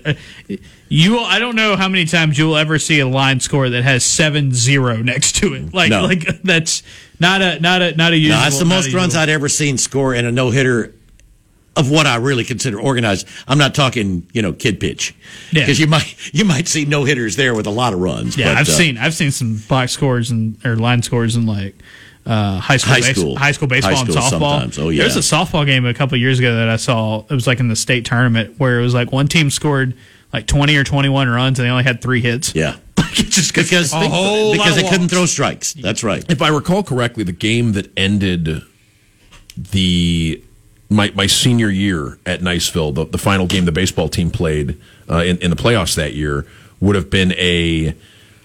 Uh, 0.50 0.56
you, 0.88 1.14
will, 1.14 1.26
I 1.26 1.40
don't 1.40 1.56
know 1.56 1.76
how 1.76 1.88
many 1.90 2.06
times 2.06 2.38
you 2.38 2.46
will 2.48 2.58
ever 2.58 2.78
see 2.80 3.00
a 3.00 3.08
line 3.08 3.40
score 3.40 3.70
that 3.70 3.84
has 3.84 4.06
seven 4.06 4.54
zero 4.54 4.98
next 4.98 5.36
to 5.38 5.54
it. 5.54 5.74
Like, 5.74 5.90
No. 5.90 6.04
like 6.04 6.42
that's 6.44 6.84
not 7.20 7.42
a 7.42 7.60
not 7.60 7.82
a 7.82 7.96
not 7.96 8.14
a 8.14 8.18
usual. 8.18 8.38
No, 8.38 8.44
that's 8.44 8.60
the 8.60 8.66
most 8.66 8.94
runs. 8.94 9.16
I'd 9.16 9.30
ever 9.30 9.50
seen 9.50 9.78
score 9.78 10.14
in 10.14 10.26
a 10.26 10.32
no 10.32 10.50
hitter 10.50 10.94
of 11.78 11.92
what 11.92 12.06
I 12.06 12.16
really 12.16 12.46
consider 12.46 12.80
organized. 12.80 13.28
I'm 13.48 13.58
not 13.58 13.76
talking, 13.76 14.26
you 14.32 14.42
know, 14.42 14.54
kid 14.54 14.80
pitch, 14.80 15.14
Yeah. 15.52 15.64
because 15.64 15.80
you 15.80 15.88
might 15.88 16.16
you 16.34 16.46
might 16.46 16.68
see 16.68 16.86
no 16.86 17.04
hitters 17.04 17.36
there 17.36 17.54
with 17.54 17.68
a 17.68 17.72
lot 17.72 17.94
of 17.94 18.00
runs. 18.00 18.38
Yeah, 18.38 18.54
but, 18.54 18.58
I've 18.60 18.70
uh, 18.70 18.72
seen 18.72 18.98
I've 18.98 19.14
seen 19.14 19.32
some 19.32 19.62
box 19.68 19.92
scores 19.92 20.32
and 20.32 20.58
or 20.66 20.76
line 20.78 21.02
scores 21.02 21.36
in 21.36 21.46
like 21.46 21.76
uh, 22.26 22.60
high 22.60 22.78
school 22.78 22.94
High 22.94 23.00
base- 23.02 23.18
school. 23.18 23.36
high 23.38 23.52
school 23.52 23.68
baseball 23.68 23.94
High 23.96 24.02
and 24.02 24.10
softball. 24.10 24.30
sometimes. 24.30 24.80
Oh, 24.80 24.90
yeah. 24.90 25.00
There 25.06 25.14
was 25.14 25.18
a 25.18 25.36
softball 25.36 25.66
game 25.66 25.86
a 25.86 25.94
couple 25.94 26.18
years 26.18 26.40
ago 26.40 26.56
that 26.56 26.70
I 26.70 26.78
saw. 26.78 27.24
It 27.30 27.34
was 27.34 27.46
like 27.46 27.60
in 27.60 27.68
the 27.68 27.76
state 27.76 28.06
tournament 28.06 28.56
where 28.58 28.80
it 28.80 28.84
was 28.84 28.94
like 28.94 29.12
one 29.12 29.28
team 29.28 29.50
scored 29.50 29.96
like 30.34 30.48
twenty 30.48 30.76
or 30.78 30.84
twenty 30.86 31.10
one 31.10 31.28
runs 31.28 31.60
and 31.60 31.66
they 31.68 31.70
only 31.70 31.84
had 31.84 32.02
three 32.02 32.22
hits. 32.22 32.56
Yeah, 32.56 32.78
just 33.30 33.54
because 33.54 33.94
a 33.94 34.10
whole 34.10 34.50
lot 34.50 34.58
because 34.58 34.78
of 34.78 34.84
they 34.84 34.90
couldn't 34.90 35.10
throw 35.10 35.26
strikes. 35.26 35.74
That's 35.74 36.04
right. 36.04 36.30
If 36.30 36.42
I 36.42 36.50
recall 36.50 36.84
correctly, 36.84 37.24
the 37.24 37.32
game 37.32 37.74
that 37.74 37.92
ended 37.98 38.64
the 39.56 40.44
my 40.90 41.12
my 41.16 41.28
senior 41.28 41.70
year 41.70 42.18
at 42.26 42.42
Niceville, 42.42 42.94
the, 42.94 43.06
the 43.06 43.18
final 43.18 43.48
game 43.48 43.66
the 43.66 43.72
baseball 43.72 44.10
team 44.10 44.32
played 44.32 44.80
uh, 45.10 45.18
in, 45.18 45.38
in 45.38 45.50
the 45.50 45.56
playoffs 45.56 45.96
that 45.96 46.14
year 46.14 46.46
would 46.80 46.96
have 46.96 47.10
been 47.10 47.34
a. 47.34 47.96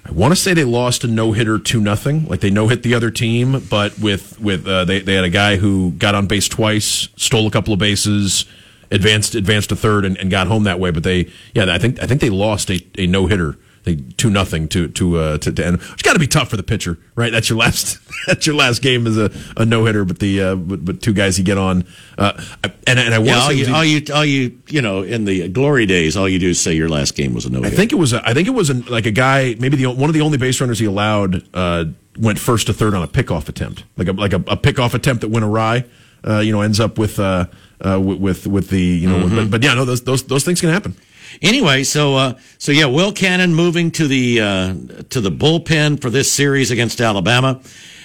I 0.02 0.12
want 0.12 0.32
to 0.32 0.36
say 0.36 0.54
they 0.54 0.64
lost 0.64 1.04
a 1.04 1.06
no 1.06 1.32
hitter 1.32 1.58
two 1.58 1.80
nothing. 1.80 2.26
Like 2.26 2.40
they 2.40 2.50
no 2.50 2.68
hit 2.68 2.82
the 2.82 2.94
other 2.94 3.10
team, 3.10 3.60
but 3.68 3.98
with 3.98 4.40
with 4.40 4.66
uh, 4.66 4.84
they 4.84 5.00
they 5.00 5.14
had 5.14 5.24
a 5.24 5.30
guy 5.30 5.56
who 5.56 5.92
got 5.92 6.14
on 6.14 6.26
base 6.26 6.48
twice, 6.48 7.08
stole 7.16 7.46
a 7.46 7.50
couple 7.50 7.72
of 7.72 7.78
bases, 7.78 8.46
advanced 8.90 9.34
advanced 9.34 9.68
to 9.68 9.76
third, 9.76 10.04
and, 10.04 10.16
and 10.16 10.30
got 10.30 10.46
home 10.46 10.64
that 10.64 10.80
way. 10.80 10.90
But 10.90 11.02
they 11.02 11.30
yeah, 11.54 11.66
I 11.72 11.78
think 11.78 12.02
I 12.02 12.06
think 12.06 12.20
they 12.20 12.30
lost 12.30 12.70
a, 12.70 12.84
a 12.98 13.06
no 13.06 13.26
hitter. 13.26 13.56
They 13.84 13.96
two 13.96 14.28
nothing 14.28 14.68
to 14.68 14.88
to 14.88 15.18
uh, 15.18 15.38
to, 15.38 15.52
to 15.52 15.66
end. 15.66 15.80
It's 15.92 16.02
got 16.02 16.12
to 16.12 16.18
be 16.18 16.26
tough 16.26 16.50
for 16.50 16.56
the 16.58 16.62
pitcher, 16.62 16.98
right? 17.14 17.32
That's 17.32 17.48
your 17.48 17.58
last 17.58 17.98
that's 18.26 18.46
your 18.46 18.54
last 18.54 18.82
game 18.82 19.06
as 19.06 19.16
a, 19.16 19.30
a 19.56 19.64
no 19.64 19.86
hitter. 19.86 20.04
But 20.04 20.18
the 20.18 20.40
uh, 20.42 20.54
but, 20.54 20.84
but 20.84 21.00
two 21.00 21.14
guys 21.14 21.38
you 21.38 21.44
get 21.44 21.56
on, 21.56 21.86
uh, 22.18 22.42
and 22.86 22.98
and 22.98 23.14
I 23.14 23.18
want 23.18 23.28
Yeah, 23.28 23.34
to 23.34 23.40
all 23.40 23.52
you, 23.52 23.74
all 23.74 23.84
you, 23.84 24.02
all 24.14 24.24
you, 24.24 24.58
you 24.68 24.82
know, 24.82 25.02
in 25.02 25.24
the 25.24 25.48
glory 25.48 25.86
days, 25.86 26.16
all 26.16 26.28
you 26.28 26.38
do 26.38 26.50
is 26.50 26.60
say 26.60 26.74
your 26.74 26.90
last 26.90 27.14
game 27.14 27.32
was 27.32 27.46
a 27.46 27.50
no 27.50 27.64
I 27.64 27.70
think 27.70 27.92
it 27.92 27.96
was. 27.96 28.12
A, 28.12 28.26
I 28.28 28.34
think 28.34 28.48
it 28.48 28.52
was 28.52 28.68
an, 28.68 28.82
like 28.82 29.06
a 29.06 29.10
guy. 29.10 29.56
Maybe 29.58 29.76
the 29.78 29.86
one 29.86 30.10
of 30.10 30.14
the 30.14 30.20
only 30.20 30.36
base 30.36 30.60
runners 30.60 30.78
he 30.78 30.84
allowed 30.86 31.42
uh, 31.54 31.86
went 32.18 32.38
first 32.38 32.66
to 32.66 32.74
third 32.74 32.94
on 32.94 33.02
a 33.02 33.08
pickoff 33.08 33.48
attempt, 33.48 33.84
like 33.96 34.08
a 34.08 34.12
like 34.12 34.34
a, 34.34 34.36
a 34.36 34.56
pickoff 34.56 34.92
attempt 34.92 35.22
that 35.22 35.28
went 35.28 35.44
awry. 35.44 35.84
Uh, 36.22 36.40
you 36.40 36.52
know, 36.52 36.60
ends 36.60 36.80
up 36.80 36.98
with 36.98 37.18
uh, 37.18 37.46
uh, 37.80 37.98
with, 37.98 38.18
with 38.18 38.46
with 38.46 38.68
the 38.68 38.80
you 38.80 39.08
know. 39.08 39.24
Mm-hmm. 39.24 39.36
But, 39.36 39.50
but 39.50 39.62
yeah, 39.62 39.72
no, 39.72 39.86
those 39.86 40.02
those 40.02 40.24
those 40.24 40.44
things 40.44 40.60
can 40.60 40.68
happen. 40.68 40.94
Anyway, 41.42 41.84
so 41.84 42.16
uh, 42.16 42.38
so 42.58 42.72
yeah, 42.72 42.86
Will 42.86 43.12
Cannon 43.12 43.54
moving 43.54 43.90
to 43.92 44.06
the 44.06 44.40
uh, 44.40 44.74
to 45.10 45.20
the 45.20 45.30
bullpen 45.30 46.00
for 46.00 46.10
this 46.10 46.30
series 46.30 46.70
against 46.70 47.00
Alabama. 47.00 47.60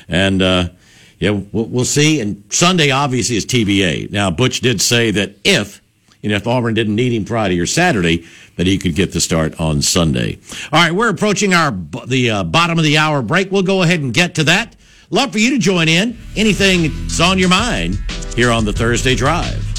And 0.07 0.41
uh, 0.41 0.69
yeah, 1.19 1.31
we'll, 1.31 1.65
we'll 1.65 1.85
see. 1.85 2.22
And 2.22 2.43
Sunday 2.49 2.91
obviously 2.91 3.35
is 3.35 3.45
TBA. 3.45 4.11
Now 4.11 4.31
Butch 4.31 4.61
did 4.61 4.81
say 4.81 5.11
that 5.11 5.35
if 5.43 5.81
you 6.22 6.30
know 6.30 6.35
if 6.35 6.47
Auburn 6.47 6.73
didn't 6.73 6.95
need 6.95 7.14
him 7.14 7.26
Friday 7.26 7.60
or 7.60 7.65
Saturday, 7.65 8.26
that 8.57 8.68
he 8.68 8.77
could 8.77 8.95
get 8.95 9.11
the 9.11 9.22
start 9.22 9.60
on 9.60 9.81
Sunday. 9.81 10.38
All 10.72 10.80
right, 10.81 10.91
we're 10.91 11.10
approaching 11.10 11.53
our 11.53 11.72
the 12.07 12.30
uh, 12.30 12.43
bottom 12.43 12.77
of 12.77 12.84
the 12.84 12.97
hour 12.97 13.22
break. 13.22 13.52
We'll 13.52 13.64
go 13.64 13.84
ahead 13.84 14.02
and 14.02 14.14
get 14.14 14.35
to 14.35 14.43
that. 14.45 14.76
Love 15.10 15.31
for 15.31 15.39
you 15.39 15.52
to 15.52 15.60
join 15.60 15.88
in. 15.88 16.18
Anything 16.35 16.91
that's 17.03 17.19
on 17.19 17.38
your 17.38 17.49
mind 17.49 17.99
here 18.35 18.52
on 18.52 18.65
the 18.65 18.73
Thursday 18.73 19.15
Drive. 19.15 19.74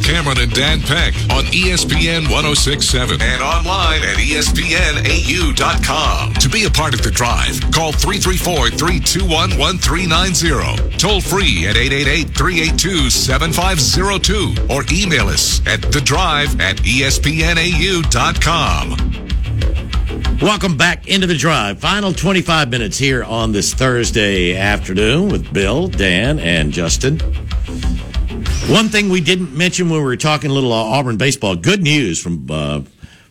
Drive 0.00 0.14
Cameron 0.14 0.38
and 0.40 0.52
Dan 0.52 0.80
Peck 0.80 1.14
on 1.30 1.44
ESPN 1.44 2.30
1067 2.30 3.20
and 3.20 3.42
online 3.42 4.02
at 4.02 4.16
ESPNAU.com. 4.16 4.74
To 6.34 6.48
be 6.48 6.64
a 6.64 6.70
part 6.70 6.94
of 6.94 7.02
The 7.02 7.10
Drive, 7.10 7.60
call 7.72 7.92
334 7.92 8.70
321 8.70 9.58
1390. 9.58 10.96
Toll 10.96 11.20
free 11.20 11.66
at 11.66 11.76
888 11.76 12.30
382 12.36 13.10
7502 13.10 14.72
or 14.72 14.84
email 14.92 15.28
us 15.28 15.60
at 15.66 15.82
The 15.82 16.00
Drive 16.00 16.58
at 16.60 16.76
ESPNAU.com. 16.78 18.10
Welcome 20.40 20.76
back 20.78 21.08
into 21.08 21.26
the 21.26 21.36
drive. 21.36 21.80
Final 21.80 22.14
25 22.14 22.70
minutes 22.70 22.96
here 22.96 23.22
on 23.24 23.52
this 23.52 23.74
Thursday 23.74 24.56
afternoon 24.56 25.28
with 25.28 25.52
Bill, 25.52 25.88
Dan, 25.88 26.38
and 26.38 26.72
Justin. 26.72 27.20
One 28.70 28.88
thing 28.88 29.08
we 29.08 29.20
didn't 29.20 29.52
mention 29.52 29.90
when 29.90 29.98
we 29.98 30.04
were 30.04 30.16
talking 30.16 30.48
a 30.48 30.54
little 30.54 30.72
Auburn 30.72 31.16
baseball. 31.16 31.56
Good 31.56 31.82
news 31.82 32.22
from 32.22 32.46
uh, 32.48 32.82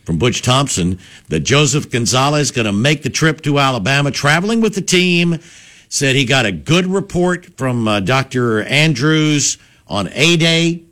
from 0.04 0.18
Butch 0.18 0.42
Thompson 0.42 0.98
that 1.28 1.40
Joseph 1.40 1.90
Gonzalez 1.90 2.48
is 2.48 2.50
going 2.50 2.66
to 2.66 2.72
make 2.72 3.02
the 3.02 3.08
trip 3.08 3.40
to 3.42 3.58
Alabama, 3.58 4.10
traveling 4.10 4.60
with 4.60 4.74
the 4.74 4.82
team. 4.82 5.38
Said 5.88 6.14
he 6.14 6.26
got 6.26 6.44
a 6.44 6.52
good 6.52 6.84
report 6.84 7.56
from 7.56 7.88
uh, 7.88 8.00
Dr. 8.00 8.62
Andrews 8.64 9.56
on 9.88 10.10
A 10.12 10.36
Day, 10.36 10.82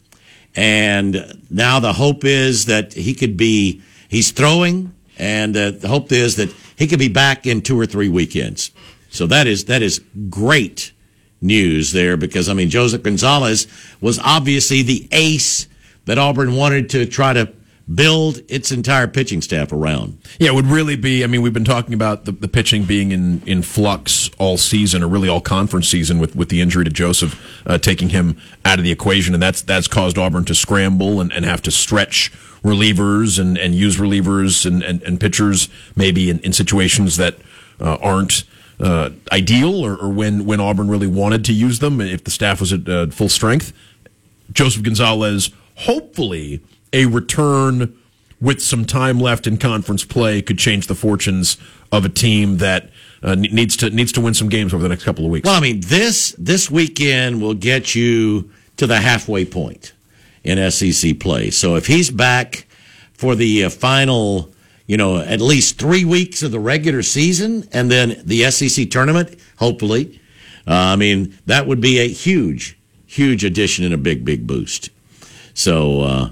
and 0.57 1.43
now 1.51 1.79
the 1.79 1.93
hope 1.93 2.25
is 2.25 2.65
that 2.65 2.95
he 2.95 3.13
could 3.13 3.37
be 3.37 3.83
he's 4.09 4.31
throwing, 4.31 4.95
and 5.19 5.55
uh, 5.59 5.73
the 5.73 5.89
hope 5.89 6.11
is 6.11 6.37
that 6.37 6.51
he 6.75 6.87
could 6.87 6.99
be 6.99 7.09
back 7.11 7.47
in 7.47 7.61
two 7.61 7.79
or 7.79 7.85
three 7.85 8.09
weekends. 8.09 8.71
So 9.11 9.27
that 9.27 9.47
is 9.47 9.67
that 9.67 9.83
is 9.83 10.01
great 10.31 10.93
news 11.41 11.93
there 11.93 12.17
because 12.17 12.49
I 12.49 12.55
mean 12.55 12.71
Joseph 12.71 13.03
Gonzalez 13.03 13.67
was 14.01 14.19
obviously 14.19 14.83
the 14.83 15.09
ace 15.13 15.69
that 16.07 16.19
Auburn 16.19 16.55
wanted 16.55 16.91
to 16.91 17.07
try 17.07 17.33
to 17.33 17.53
build 17.93 18.41
its 18.49 18.71
entire 18.71 19.07
pitching 19.07 19.41
staff 19.41 19.73
around. 19.73 20.19
Yeah, 20.39 20.51
it 20.51 20.55
would 20.55 20.67
really 20.67 20.97
be. 20.97 21.25
I 21.25 21.27
mean, 21.27 21.43
we've 21.43 21.53
been 21.53 21.65
talking 21.65 21.95
about 21.95 22.25
the, 22.27 22.33
the 22.33 22.49
pitching 22.49 22.85
being 22.85 23.13
in, 23.13 23.43
in 23.47 23.63
flux 23.63 24.31
all 24.39 24.59
season, 24.59 25.03
or 25.03 25.09
really 25.09 25.29
all 25.29 25.41
conference 25.41 25.89
season, 25.89 26.19
with, 26.19 26.37
with 26.37 26.49
the 26.51 26.61
injury 26.61 26.85
to 26.85 26.91
Joseph 26.91 27.41
uh, 27.67 27.79
taking 27.79 28.11
him 28.11 28.37
out 28.65 28.79
of 28.79 28.85
the 28.85 28.93
equation, 28.93 29.35
and 29.35 29.43
that's 29.43 29.63
that's 29.63 29.89
caused 29.89 30.19
Auburn 30.19 30.45
to 30.45 30.55
scramble 30.55 31.21
and, 31.21 31.33
and 31.33 31.45
have 31.45 31.63
to 31.63 31.71
stretch 31.71 32.33
relievers 32.63 33.39
and, 33.39 33.57
and 33.57 33.75
use 33.75 33.99
relievers 33.99 34.67
and, 34.67 34.83
and, 34.83 35.03
and 35.05 35.21
pitchers 35.21 35.69
maybe 35.95 36.29
in, 36.29 36.41
in 36.41 36.53
situations 36.53 37.17
that 37.17 37.37
uh, 37.81 37.97
aren't. 38.01 38.45
Uh, 38.81 39.11
ideal, 39.33 39.85
or, 39.85 39.97
or 39.97 40.09
when 40.09 40.45
when 40.47 40.61
Auburn 40.61 40.89
really 40.89 41.09
wanted 41.09 41.45
to 41.47 41.53
use 41.53 41.81
them, 41.81 42.01
if 42.01 42.23
the 42.23 42.31
staff 42.31 42.61
was 42.61 42.73
at 42.73 42.89
uh, 42.89 43.09
full 43.09 43.29
strength, 43.29 43.73
Joseph 44.53 44.83
Gonzalez, 44.83 45.51
hopefully 45.75 46.61
a 46.93 47.07
return 47.07 47.97
with 48.41 48.63
some 48.63 48.85
time 48.85 49.19
left 49.19 49.47
in 49.47 49.57
conference 49.57 50.05
play 50.05 50.41
could 50.41 50.59
change 50.59 50.87
the 50.87 50.95
fortunes 50.95 51.57
of 51.91 52.05
a 52.05 52.09
team 52.09 52.59
that 52.59 52.91
uh, 53.23 53.35
needs 53.35 53.77
to 53.77 53.91
needs 53.91 54.13
to 54.13 54.21
win 54.21 54.35
some 54.35 54.49
games 54.49 54.73
over 54.73 54.83
the 54.83 54.89
next 54.89 55.05
couple 55.05 55.25
of 55.25 55.31
weeks. 55.31 55.47
Well, 55.47 55.57
I 55.57 55.61
mean 55.61 55.81
this 55.81 56.35
this 56.39 56.71
weekend 56.71 57.43
will 57.43 57.55
get 57.55 57.95
you 57.95 58.51
to 58.77 58.87
the 58.87 59.01
halfway 59.01 59.45
point 59.45 59.93
in 60.45 60.71
SEC 60.71 61.19
play. 61.19 61.51
So 61.51 61.75
if 61.77 61.87
he's 61.87 62.11
back 62.11 62.67
for 63.13 63.35
the 63.35 63.65
uh, 63.65 63.71
final, 63.71 64.53
you 64.89 64.97
know, 64.97 65.19
at 65.19 65.41
least 65.41 65.79
three 65.79 66.05
weeks 66.05 66.43
of 66.43 66.51
the 66.51 66.59
regular 66.59 67.03
season 67.03 67.69
and 67.73 67.91
then 67.91 68.21
the 68.25 68.51
SEC 68.51 68.91
tournament, 68.91 69.39
hopefully, 69.59 70.19
uh, 70.67 70.73
I 70.73 70.97
mean 70.97 71.39
that 71.47 71.69
would 71.69 71.81
be 71.81 71.99
a 71.99 72.09
huge, 72.09 72.77
huge 73.07 73.45
addition 73.45 73.85
and 73.85 73.95
a 73.95 73.99
big, 73.99 74.25
big 74.25 74.47
boost. 74.47 74.91
So, 75.55 76.01
uh, 76.01 76.31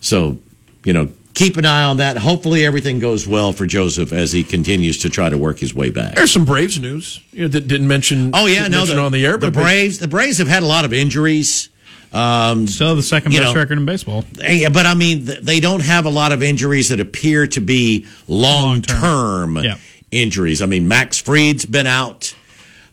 so 0.00 0.38
you 0.84 0.92
know, 0.92 1.08
keep 1.34 1.56
an 1.56 1.64
eye 1.64 1.84
on 1.84 1.96
that. 1.96 2.18
Hopefully, 2.18 2.66
everything 2.66 2.98
goes 2.98 3.26
well 3.26 3.52
for 3.52 3.64
Joseph 3.64 4.12
as 4.12 4.30
he 4.30 4.44
continues 4.44 4.98
to 4.98 5.08
try 5.08 5.30
to 5.30 5.38
work 5.38 5.58
his 5.58 5.74
way 5.74 5.90
back. 5.90 6.14
There's 6.16 6.32
some 6.32 6.44
Braves 6.44 6.78
news 6.78 7.20
you 7.32 7.42
know, 7.42 7.48
that 7.48 7.66
didn't 7.66 7.88
mention. 7.88 8.30
Oh 8.34 8.46
yeah, 8.46 8.68
no, 8.68 8.84
the, 8.84 8.98
on 8.98 9.12
the 9.12 9.24
air, 9.24 9.38
the 9.38 9.50
but 9.50 9.54
Braves, 9.54 9.98
the 9.98 10.08
Braves 10.08 10.36
have 10.36 10.48
had 10.48 10.62
a 10.62 10.66
lot 10.66 10.84
of 10.84 10.92
injuries. 10.92 11.70
Um, 12.12 12.66
Still 12.66 12.96
the 12.96 13.02
second 13.02 13.32
best 13.32 13.42
know, 13.42 13.54
record 13.54 13.78
in 13.78 13.84
baseball. 13.86 14.24
eh, 14.42 14.68
but 14.68 14.84
I 14.86 14.94
mean, 14.94 15.28
they 15.42 15.60
don't 15.60 15.82
have 15.82 16.06
a 16.06 16.10
lot 16.10 16.32
of 16.32 16.42
injuries 16.42 16.88
that 16.88 16.98
appear 16.98 17.46
to 17.48 17.60
be 17.60 18.06
long 18.26 18.82
term 18.82 19.56
Yeah. 19.58 19.76
injuries. 20.10 20.60
I 20.60 20.66
mean, 20.66 20.88
Max 20.88 21.18
Fried's 21.18 21.64
been 21.66 21.86
out. 21.86 22.34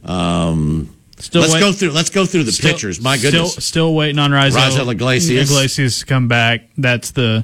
Um, 0.03 0.89
Still 1.19 1.41
let's 1.41 1.53
wait- 1.55 1.59
go 1.61 1.71
through. 1.73 1.91
Let's 1.91 2.11
go 2.11 2.25
through 2.27 2.43
the 2.43 2.51
Still- 2.51 2.73
pitchers. 2.73 3.01
My 3.01 3.17
still- 3.17 3.31
goodness. 3.31 3.65
Still, 3.65 3.95
waiting 3.95 4.19
on 4.19 4.29
Raisel, 4.31 4.51
Raisel 4.69 4.91
Iglesias. 4.91 5.49
Iglesias 5.49 5.99
to 5.99 6.05
come 6.05 6.27
back. 6.27 6.69
That's 6.77 7.11
the 7.11 7.43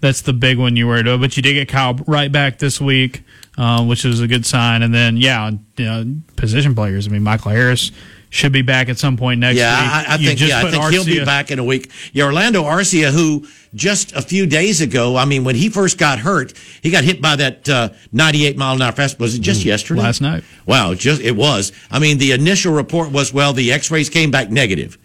that's 0.00 0.20
the 0.20 0.32
big 0.32 0.56
one 0.58 0.76
you 0.76 0.86
worried 0.86 1.08
about. 1.08 1.20
But 1.20 1.36
you 1.36 1.42
did 1.42 1.54
get 1.54 1.66
Kyle 1.66 1.94
Wright 2.06 2.30
back 2.30 2.60
this 2.60 2.80
week, 2.80 3.22
uh, 3.58 3.82
which 3.84 4.04
is 4.04 4.20
a 4.20 4.28
good 4.28 4.46
sign. 4.46 4.82
And 4.82 4.94
then 4.94 5.16
yeah, 5.16 5.50
you 5.76 5.84
know, 5.84 6.06
position 6.36 6.76
players. 6.76 7.08
I 7.08 7.10
mean, 7.10 7.24
Michael 7.24 7.50
Harris 7.50 7.90
should 8.30 8.52
be 8.52 8.62
back 8.62 8.88
at 8.88 8.98
some 8.98 9.16
point 9.16 9.40
next 9.40 9.56
Yeah, 9.58 9.80
week. 9.80 10.08
I, 10.08 10.14
I 10.14 10.16
think 10.18 10.40
yeah, 10.40 10.58
I 10.58 10.70
think 10.70 10.84
he'll 10.90 11.04
be 11.04 11.24
back 11.24 11.50
in 11.50 11.58
a 11.58 11.64
week. 11.64 11.90
Yeah, 12.12 12.24
Orlando 12.24 12.62
Arcia, 12.62 13.10
who 13.10 13.46
just 13.74 14.12
a 14.12 14.22
few 14.22 14.46
days 14.46 14.80
ago, 14.80 15.16
I 15.16 15.24
mean, 15.24 15.44
when 15.44 15.54
he 15.56 15.68
first 15.68 15.98
got 15.98 16.18
hurt, 16.18 16.52
he 16.82 16.90
got 16.90 17.04
hit 17.04 17.22
by 17.22 17.36
that 17.36 17.68
uh, 17.68 17.90
98 18.12 18.56
mile 18.56 18.74
an 18.74 18.82
hour 18.82 18.92
fastball. 18.92 19.20
Was 19.20 19.34
it 19.34 19.40
just 19.40 19.64
yesterday? 19.64 20.00
Mm, 20.00 20.04
last 20.04 20.20
night. 20.20 20.44
Wow, 20.66 20.94
just 20.94 21.22
it 21.22 21.36
was. 21.36 21.72
I 21.90 21.98
mean, 21.98 22.18
the 22.18 22.32
initial 22.32 22.74
report 22.74 23.10
was 23.12 23.32
well, 23.32 23.52
the 23.52 23.72
X-rays 23.72 24.10
came 24.10 24.30
back 24.30 24.50
negative. 24.50 24.98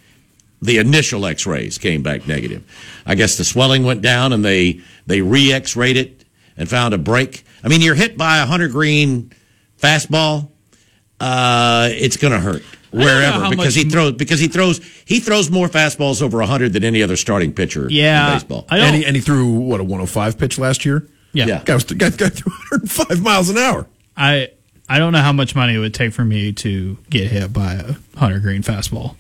The 0.62 0.78
initial 0.78 1.26
X-rays 1.26 1.78
came 1.78 2.04
back 2.04 2.28
negative. 2.28 2.64
I 3.06 3.16
guess 3.16 3.38
the 3.38 3.44
swelling 3.44 3.84
went 3.84 4.02
down, 4.02 4.34
and 4.34 4.44
they 4.44 4.82
they 5.06 5.22
re-X-rayed 5.22 5.98
it 5.98 6.26
and 6.58 6.70
found 6.70 6.94
a 6.94 6.98
break. 6.98 7.44
I 7.64 7.68
mean, 7.70 7.82
you're 7.82 7.96
hit 7.96 8.18
by 8.18 8.40
a 8.40 8.46
Hunter 8.46 8.68
Greene 8.68 9.32
fastball. 9.82 10.50
Uh, 11.20 11.90
it's 11.92 12.18
going 12.18 12.34
to 12.34 12.40
hurt 12.40 12.64
wherever 12.94 13.50
because 13.50 13.76
he 13.76 13.84
throws 13.84 14.14
because 14.14 14.40
he 14.40 14.48
throws 14.48 14.80
he 15.06 15.20
throws 15.20 15.50
more 15.50 15.68
fastballs 15.68 16.22
over 16.22 16.38
100 16.40 16.74
than 16.74 16.84
any 16.84 17.02
other 17.04 17.16
starting 17.16 17.54
pitcher 17.54 17.88
Yeah, 17.90 18.28
in 18.28 18.36
baseball. 18.36 18.66
I 18.70 18.80
and 18.80 18.96
he, 18.96 19.06
and 19.06 19.16
he 19.16 19.22
threw 19.22 19.50
what 19.52 19.80
a 19.80 19.84
105 19.84 20.38
pitch 20.38 20.58
last 20.60 20.86
year. 20.86 21.08
yeah, 21.34 21.46
Yeah. 21.48 21.62
Guy 21.66 21.74
was 21.74 21.84
guy, 21.86 22.10
guy 22.10 22.30
threw 22.30 22.52
105 22.72 23.22
miles 23.22 23.50
an 23.50 23.58
hour. 23.58 23.88
I 24.16 24.50
I 24.88 25.00
don't 25.00 25.12
know 25.14 25.20
how 25.22 25.32
much 25.34 25.56
money 25.56 25.76
it 25.76 25.80
would 25.80 25.94
take 25.94 26.14
for 26.14 26.24
me 26.26 26.52
to 26.54 26.98
get 27.10 27.32
hit 27.32 27.52
by 27.54 27.74
a 27.74 27.96
Hunter 28.18 28.40
Greene 28.40 28.62
fastball. 28.64 29.16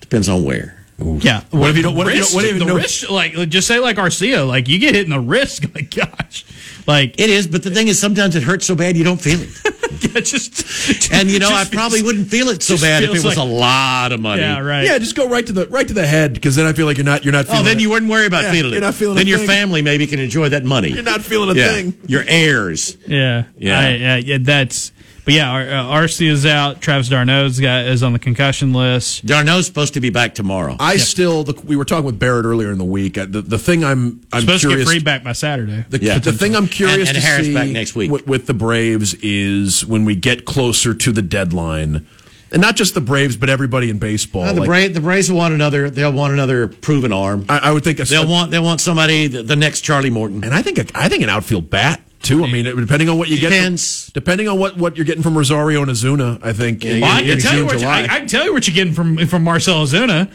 Depends 0.00 0.28
on 0.28 0.44
where. 0.44 0.76
Yeah. 0.98 1.42
What 1.50 1.70
if 1.70 1.76
you 1.76 1.82
don't- 1.82 1.94
what 1.96 2.06
if 2.08 2.14
you 2.14 2.22
don't- 2.22 2.34
what 2.34 2.44
if 2.44 2.52
you 2.54 2.58
the 2.60 2.64
don't- 2.66 2.76
wrist? 2.76 3.10
Like, 3.10 3.34
just 3.48 3.66
say 3.66 3.78
like 3.80 3.96
Arcia, 3.96 4.46
like 4.46 4.68
you 4.68 4.78
get 4.78 4.94
hit 4.94 5.04
in 5.04 5.10
the 5.10 5.20
wrist. 5.20 5.64
Like, 5.74 5.90
gosh, 5.94 6.44
like 6.86 7.18
It 7.20 7.30
is, 7.30 7.46
but 7.46 7.62
the 7.62 7.70
thing 7.70 7.88
is, 7.88 7.98
sometimes 7.98 8.36
it 8.36 8.42
hurts 8.42 8.66
so 8.66 8.74
bad 8.74 8.96
you 8.96 9.04
don't 9.04 9.20
feel 9.20 9.40
it. 9.40 9.48
Yeah, 10.00 10.20
just 10.20 11.12
And 11.12 11.30
you 11.30 11.38
know, 11.38 11.48
I 11.50 11.64
probably 11.70 11.98
feels- 12.00 12.06
wouldn't 12.06 12.28
feel 12.28 12.48
it 12.48 12.62
so 12.62 12.76
bad 12.76 13.04
if 13.04 13.10
it 13.10 13.12
was 13.12 13.24
like- 13.24 13.36
a 13.36 13.42
lot 13.44 14.10
of 14.12 14.20
money. 14.20 14.42
Yeah, 14.42 14.58
right. 14.58 14.84
Yeah, 14.84 14.98
just 14.98 15.14
go 15.14 15.28
right 15.28 15.46
to 15.46 15.52
the 15.52 15.66
right 15.68 15.86
to 15.86 15.94
the 15.94 16.06
head 16.06 16.34
because 16.34 16.56
then 16.56 16.66
I 16.66 16.72
feel 16.72 16.86
like 16.86 16.96
you're 16.96 17.04
not 17.06 17.24
you're 17.24 17.32
not. 17.32 17.44
Oh, 17.46 17.52
Feeling 17.52 17.64
then 17.64 17.76
it. 17.78 17.82
you 17.82 17.90
wouldn't 17.90 18.10
worry 18.10 18.26
about 18.26 18.42
Yeah, 18.44 18.52
feeling 18.52 18.72
it. 18.72 18.74
you're 18.74 18.80
not 18.82 18.94
feeling 18.94 19.16
then 19.16 19.26
a 19.26 19.28
your 19.28 19.38
thing. 19.38 19.46
family 19.46 19.82
maybe 19.82 20.06
can 20.08 20.18
enjoy 20.18 20.48
that 20.48 20.64
money. 20.64 20.88
You're 20.90 21.02
not 21.04 21.20
feeling 21.22 21.50
a 21.50 21.54
yeah. 21.54 21.68
thing. 21.72 21.94
Your 22.06 22.24
heirs. 22.26 22.96
Yeah, 23.06 23.44
Yeah. 23.56 23.78
I, 23.78 23.88
yeah, 23.90 24.16
yeah. 24.16 24.38
That's. 24.40 24.90
But 25.24 25.32
yeah, 25.34 25.50
Ar- 25.50 25.62
uh, 25.62 26.00
Arcia 26.02 26.28
is 26.28 26.44
out. 26.44 26.82
Travis 26.82 27.08
d'Arnaud's 27.08 27.58
got 27.58 27.86
is 27.86 28.02
on 28.02 28.12
the 28.12 28.18
concussion 28.18 28.74
list. 28.74 29.24
d'Arnaud's 29.24 29.66
supposed 29.66 29.94
to 29.94 30.00
be 30.00 30.10
back 30.10 30.34
tomorrow. 30.34 30.76
I 30.78 30.98
still. 30.98 31.44
The, 31.44 31.54
we 31.64 31.76
were 31.76 31.86
talking 31.86 32.04
with 32.04 32.18
Barrett 32.18 32.44
earlier 32.44 32.70
in 32.70 32.76
the 32.78 32.84
week. 32.84 33.16
Uh, 33.16 33.24
The 33.28 33.40
the 33.40 33.58
thing 33.58 33.84
I'm 33.84 34.20
I'm 34.32 34.42
Supposed 34.42 34.62
to 34.62 34.68
curious. 34.68 34.86
get 34.88 34.92
Fried 34.96 35.04
back 35.04 35.24
by 35.24 35.32
Saturday. 35.32 35.84
The, 35.88 35.98
Yeah. 36.02 36.18
the 36.18 36.32
thing 36.32 36.54
I'm 36.54 36.68
curious 36.68 37.08
And- 37.08 37.16
and 37.16 37.16
to 37.16 37.22
Harris 37.26 37.46
see 37.46 37.54
back 37.54 37.68
next 37.70 37.94
week. 37.94 38.10
With, 38.10 38.26
with 38.26 38.46
the 38.46 38.52
Braves 38.54 39.14
is 39.22 39.86
when 39.86 40.04
we 40.04 40.14
get 40.14 40.44
closer 40.44 40.92
to 40.92 41.10
the 41.12 41.22
deadline, 41.22 42.06
and 42.52 42.60
not 42.60 42.76
just 42.76 42.92
the 42.92 43.00
Braves, 43.00 43.36
but 43.36 43.48
everybody 43.48 43.88
in 43.88 43.98
baseball. 43.98 44.42
Uh, 44.42 44.52
the, 44.52 44.60
Like, 44.60 44.66
Bra- 44.68 44.88
the 44.88 45.00
Braves 45.00 45.30
will 45.30 45.38
want 45.38 45.54
another. 45.54 45.88
They'll 45.88 46.12
want 46.12 46.34
another 46.34 46.68
proven 46.68 47.12
arm. 47.14 47.46
I, 47.48 47.58
I 47.58 47.70
would 47.72 47.82
think 47.82 47.98
a, 47.98 48.04
They'll 48.04 48.28
want. 48.28 48.50
They 48.50 48.58
want 48.58 48.82
somebody. 48.82 49.26
The, 49.28 49.42
the 49.42 49.56
next 49.56 49.80
Charlie 49.80 50.10
Morton. 50.10 50.44
and 50.44 50.52
I 50.52 50.60
think 50.60 50.76
a, 50.78 50.84
I 50.94 51.08
think 51.08 51.22
an 51.22 51.30
outfield 51.30 51.70
bat 51.70 52.02
too. 52.24 52.44
I 52.44 52.50
mean, 52.50 52.64
depending 52.64 53.08
on 53.08 53.18
what 53.18 53.28
you 53.28 53.38
get, 53.38 53.50
Depends. 53.50 54.04
from, 54.06 54.12
depending 54.14 54.48
on 54.48 54.58
what, 54.58 54.76
what 54.76 54.96
you're 54.96 55.04
getting 55.06 55.22
from 55.22 55.36
Rosario 55.36 55.82
and 55.82 55.90
Ozuna, 55.90 56.38
I 56.42 56.52
think. 56.52 56.84
in- 56.84 57.00
Well, 57.00 57.10
I 57.16 57.22
can 57.22 57.38
tell 57.38 57.56
you 57.56 57.66
what 57.66 57.80
you. 57.80 57.86
I, 57.86 58.02
I 58.04 58.18
can 58.20 58.26
tell 58.28 58.44
you 58.44 58.52
what 58.52 58.66
you're 58.66 58.74
getting 58.74 58.92
from 58.94 59.26
from 59.26 59.44
Marcell 59.44 59.84
Ozuna. 59.84 60.30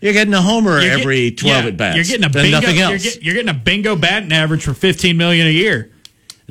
You're 0.00 0.12
getting 0.12 0.34
a 0.34 0.42
homer 0.42 0.80
You're 0.80 0.90
get- 0.90 1.00
every 1.00 1.30
twelve 1.30 1.62
yeah, 1.64 1.68
at 1.68 1.76
bats. 1.76 1.96
You're 1.96 2.04
getting 2.04 2.24
a 2.24 2.30
bingo. 2.30 2.60
Nothing 2.60 2.76
You're, 2.76 2.90
else. 2.92 3.02
get, 3.04 3.22
you're 3.22 3.34
getting 3.34 3.50
a 3.50 3.54
bingo 3.54 3.94
batting 3.94 4.32
average 4.32 4.64
for 4.64 4.74
15 4.74 5.16
million 5.16 5.46
a 5.46 5.50
year. 5.50 5.91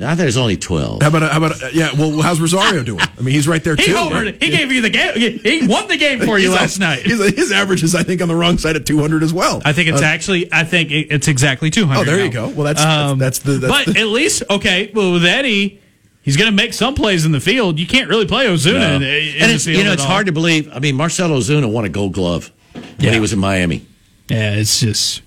I 0.00 0.06
think 0.06 0.18
there's 0.18 0.36
only 0.36 0.56
twelve. 0.56 1.02
How 1.02 1.08
about 1.08 1.22
how 1.30 1.36
about 1.38 1.62
a, 1.62 1.70
yeah? 1.74 1.90
Well, 1.96 2.20
how's 2.22 2.40
Rosario 2.40 2.82
doing? 2.84 3.00
I 3.00 3.20
mean, 3.20 3.34
he's 3.34 3.46
right 3.46 3.62
there 3.62 3.76
He 3.76 3.84
too. 3.84 3.94
homered. 3.94 4.24
right? 4.24 4.42
He 4.42 4.50
gave 4.50 4.72
you 4.72 4.80
the 4.80 4.90
game. 4.90 5.16
He 5.16 5.66
won 5.68 5.86
the 5.86 5.96
game 5.96 6.20
for 6.20 6.38
you 6.38 6.50
last 6.50 6.78
night. 6.80 7.02
His, 7.02 7.20
his 7.34 7.52
average 7.52 7.82
is, 7.84 7.94
I 7.94 8.02
think, 8.02 8.20
on 8.22 8.28
the 8.28 8.34
wrong 8.34 8.58
side 8.58 8.74
at 8.74 8.84
200 8.86 9.22
as 9.22 9.32
well. 9.32 9.62
I 9.64 9.72
think 9.72 9.88
it's 9.88 10.00
Uh, 10.02 10.04
actually. 10.06 10.52
I 10.52 10.64
think 10.64 10.90
it's 10.90 11.28
exactly 11.28 11.70
200. 11.70 12.00
Oh, 12.00 12.04
there 12.04 12.24
you 12.24 12.30
go. 12.32 12.48
Well, 12.48 12.64
that's- 12.64 12.84
that's- 12.84 13.18
that's 13.18 13.38
the- 13.40 13.52
that's 13.58 13.86
but 13.86 13.94
the- 13.94 14.00
at 14.00 14.08
least 14.08 14.42
okay. 14.50 14.90
Well, 14.94 15.12
with 15.12 15.24
Eddie, 15.24 15.80
he's 16.22 16.36
going 16.36 16.50
to 16.50 16.56
make 16.56 16.72
some 16.72 16.94
plays 16.94 17.24
in 17.24 17.30
the 17.32 17.40
field. 17.40 17.78
You 17.78 17.86
can't 17.86 18.08
really 18.08 18.26
play 18.26 18.46
Ozuna 18.46 18.72
No. 18.80 18.96
in, 18.96 19.02
in 19.02 19.08
and 19.42 19.50
the 19.50 19.54
it's 19.54 19.64
field 19.66 19.78
you 19.78 19.84
know 19.84 19.92
it's 19.92 20.02
all. 20.02 20.08
hard 20.08 20.26
to 20.26 20.32
believe. 20.32 20.68
I 20.72 20.78
mean, 20.80 20.96
Marcell 20.96 21.28
Ozuna 21.30 21.70
won 21.70 21.84
a 21.84 21.88
Gold 21.90 22.14
Glove 22.14 22.50
when 22.98 23.12
he 23.12 23.20
was 23.20 23.32
in 23.32 23.38
Miami. 23.38 23.86
Yeah, 24.28 24.54
it's 24.54 24.80
just. 24.80 25.20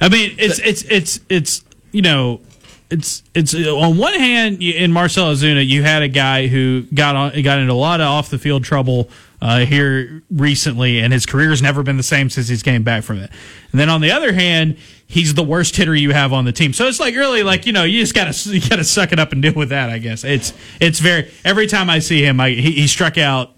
I 0.00 0.08
mean, 0.08 0.34
it's 0.38 0.58
it's 0.60 0.82
it's 0.84 1.20
it's 1.28 1.62
you 1.92 2.02
know, 2.02 2.40
it's 2.90 3.22
it's 3.34 3.54
on 3.54 3.96
one 3.96 4.14
hand 4.14 4.62
in 4.62 4.92
Marcell 4.92 5.32
Ozuna, 5.32 5.66
you 5.66 5.82
had 5.82 6.02
a 6.02 6.08
guy 6.08 6.46
who 6.46 6.82
got 6.94 7.16
on 7.16 7.42
got 7.42 7.58
into 7.58 7.72
a 7.72 7.74
lot 7.74 8.00
of 8.00 8.06
off 8.06 8.30
the 8.30 8.38
field 8.38 8.64
trouble 8.64 9.10
uh, 9.42 9.60
here 9.60 10.22
recently, 10.30 11.00
and 11.00 11.12
his 11.12 11.26
career 11.26 11.50
has 11.50 11.60
never 11.60 11.82
been 11.82 11.96
the 11.96 12.02
same 12.02 12.30
since 12.30 12.48
he's 12.48 12.62
came 12.62 12.82
back 12.82 13.02
from 13.02 13.18
it. 13.18 13.30
And 13.72 13.80
then 13.80 13.88
on 13.90 14.00
the 14.00 14.10
other 14.10 14.32
hand, 14.32 14.76
he's 15.06 15.34
the 15.34 15.42
worst 15.42 15.76
hitter 15.76 15.94
you 15.94 16.12
have 16.12 16.32
on 16.32 16.44
the 16.44 16.52
team. 16.52 16.72
So 16.72 16.86
it's 16.86 17.00
like 17.00 17.14
really 17.14 17.42
like 17.42 17.66
you 17.66 17.72
know 17.72 17.84
you 17.84 18.00
just 18.00 18.14
gotta 18.14 18.50
you 18.50 18.60
gotta 18.68 18.84
suck 18.84 19.12
it 19.12 19.18
up 19.18 19.32
and 19.32 19.42
deal 19.42 19.54
with 19.54 19.70
that. 19.70 19.90
I 19.90 19.98
guess 19.98 20.24
it's 20.24 20.52
it's 20.80 21.00
very 21.00 21.30
every 21.44 21.66
time 21.66 21.90
I 21.90 21.98
see 21.98 22.24
him, 22.24 22.40
I, 22.40 22.50
he, 22.50 22.72
he 22.72 22.86
struck 22.86 23.18
out. 23.18 23.52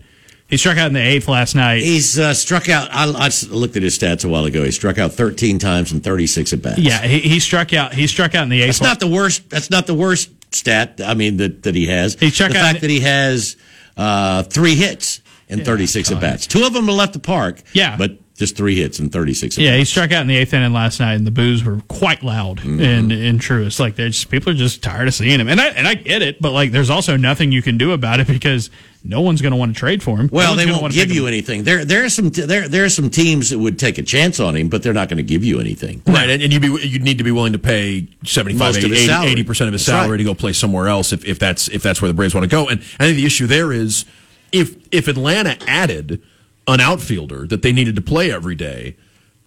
He 0.49 0.57
struck 0.57 0.79
out 0.79 0.87
in 0.87 0.95
the 0.95 1.01
eighth 1.01 1.29
last 1.29 1.55
night. 1.55 1.83
He's 1.83 2.19
uh, 2.19 2.33
struck 2.33 2.69
out. 2.71 2.89
I 2.91 3.05
looked 3.51 3.77
at 3.77 3.83
his 3.83 3.99
stats 3.99 4.25
a 4.25 4.29
while 4.29 4.47
ago. 4.47 4.65
He 4.65 4.71
struck 4.71 4.97
out 4.99 5.13
13 5.13 5.59
times 5.59 5.93
in 5.93 6.01
36 6.01 6.53
at 6.55 6.63
bats. 6.63 6.79
Yeah, 6.79 7.03
he, 7.03 7.19
he 7.21 7.39
struck 7.39 7.73
out. 7.75 7.93
He 7.93 8.07
struck 8.07 8.35
out 8.35 8.45
in 8.45 8.49
the 8.49 8.63
eighth. 8.63 8.79
that's 8.79 8.81
not 8.81 8.99
the 9.01 9.09
worst. 9.09 9.51
That's 9.51 9.71
not 9.71 9.87
the 9.87 9.95
worst 9.95 10.31
stat. 10.55 11.01
I 11.05 11.13
mean 11.15 11.37
that 11.37 11.65
that 11.65 11.75
he 11.75 11.87
has. 11.89 12.15
He 12.19 12.31
struck 12.31 12.53
the 12.53 12.59
out 12.59 12.63
fact 12.63 12.81
that 12.81 12.89
he 12.91 13.01
has 13.01 13.57
uh, 13.97 14.43
three 14.45 14.75
hits 14.75 15.21
in 15.49 15.65
36 15.65 16.13
at 16.13 16.21
bats. 16.21 16.47
Two 16.47 16.65
of 16.65 16.73
them 16.73 16.87
have 16.87 16.95
left 16.95 17.13
the 17.13 17.19
park. 17.21 17.63
Yeah. 17.73 17.97
but 17.97 18.19
just 18.37 18.57
three 18.57 18.77
hits 18.77 19.01
in 19.01 19.11
36. 19.11 19.59
At 19.59 19.65
Yeah, 19.65 19.77
he 19.77 19.85
struck 19.85 20.13
out 20.13 20.21
in 20.23 20.29
the 20.29 20.37
eighth 20.37 20.55
inning 20.55 20.73
last 20.73 21.01
night, 21.01 21.15
and 21.15 21.27
the 21.27 21.31
boos 21.33 21.65
were 21.65 21.81
quite 21.89 22.23
loud 22.23 22.59
Mm-hmm. 22.59 22.81
in 22.81 23.11
in 23.11 23.39
Truist. 23.39 23.81
Like, 23.81 23.97
they're 23.97 24.09
just 24.11 24.31
people 24.31 24.53
are 24.53 24.57
just 24.57 24.83
tired 24.83 25.09
of 25.09 25.15
seeing 25.15 25.41
him, 25.41 25.49
and 25.49 25.61
I 25.61 25.69
and 25.69 25.87
I 25.89 25.95
get 25.95 26.23
it, 26.23 26.41
but 26.41 26.53
like, 26.53 26.71
there's 26.71 26.89
also 26.91 27.17
nothing 27.19 27.51
you 27.53 27.61
can 27.63 27.77
do 27.79 27.93
about 27.93 28.21
it 28.21 28.27
because 28.29 28.71
no 29.05 29.21
one's 29.21 29.41
going 29.41 29.53
to 29.53 29.57
want 29.57 29.75
to 29.75 29.79
trade 29.79 30.03
for 30.03 30.17
him. 30.19 30.29
Well, 30.33 30.51
one's 30.51 30.65
they 30.65 30.71
won't 30.71 30.83
wanna 30.83 30.95
give 30.95 31.11
you 31.11 31.23
him. 31.23 31.29
anything. 31.29 31.63
There, 31.63 31.85
there 31.85 32.05
are 32.05 32.09
some, 32.09 32.31
there, 32.31 32.69
there 32.69 32.85
are 32.85 32.89
some 32.89 33.11
teams 33.11 33.51
that 33.51 33.59
would 33.59 33.79
take 33.79 33.99
a 33.99 34.03
chance 34.03 34.41
on 34.41 34.57
him, 34.57 34.69
but 34.69 34.83
they're 34.83 34.93
not 34.93 35.09
going 35.09 35.17
to 35.19 35.23
give 35.23 35.45
you 35.45 35.61
anything. 35.61 36.03
Right, 36.07 36.29
and, 36.29 36.43
and 36.43 36.53
you'd 36.53 36.63
be 36.63 36.69
you'd 36.89 37.03
need 37.03 37.19
to 37.19 37.25
be 37.25 37.31
willing 37.31 37.53
to 37.53 37.59
pay 37.59 38.09
75, 38.25 38.59
Most 38.59 38.77
of 38.85 38.91
his 38.91 39.01
80 39.01 39.07
salary. 39.07 39.45
percent 39.45 39.69
of 39.69 39.73
his 39.73 39.87
That's 39.87 39.95
right. 39.95 40.03
salary 40.03 40.19
to 40.19 40.25
go 40.25 40.35
play 40.35 40.53
somewhere 40.53 40.89
else 40.89 41.13
if, 41.13 41.25
if 41.25 41.39
that's 41.39 41.69
if 41.69 41.83
that's 41.83 42.03
where 42.03 42.09
the 42.09 42.15
Braves 42.15 42.35
want 42.35 42.45
to 42.45 42.51
go. 42.51 42.69
And 42.69 42.81
I 42.99 43.05
think 43.07 43.17
the 43.17 43.27
issue 43.27 43.47
there 43.47 43.73
is 43.73 44.05
if 44.53 44.77
if 44.93 45.09
Atlanta 45.09 45.57
added 45.67 46.21
an 46.67 46.81
outfielder 46.81 47.47
that 47.47 47.63
they 47.63 47.73
needed 47.73 47.95
to 47.97 48.03
play 48.03 48.31
every 48.33 48.55
day, 48.55 48.97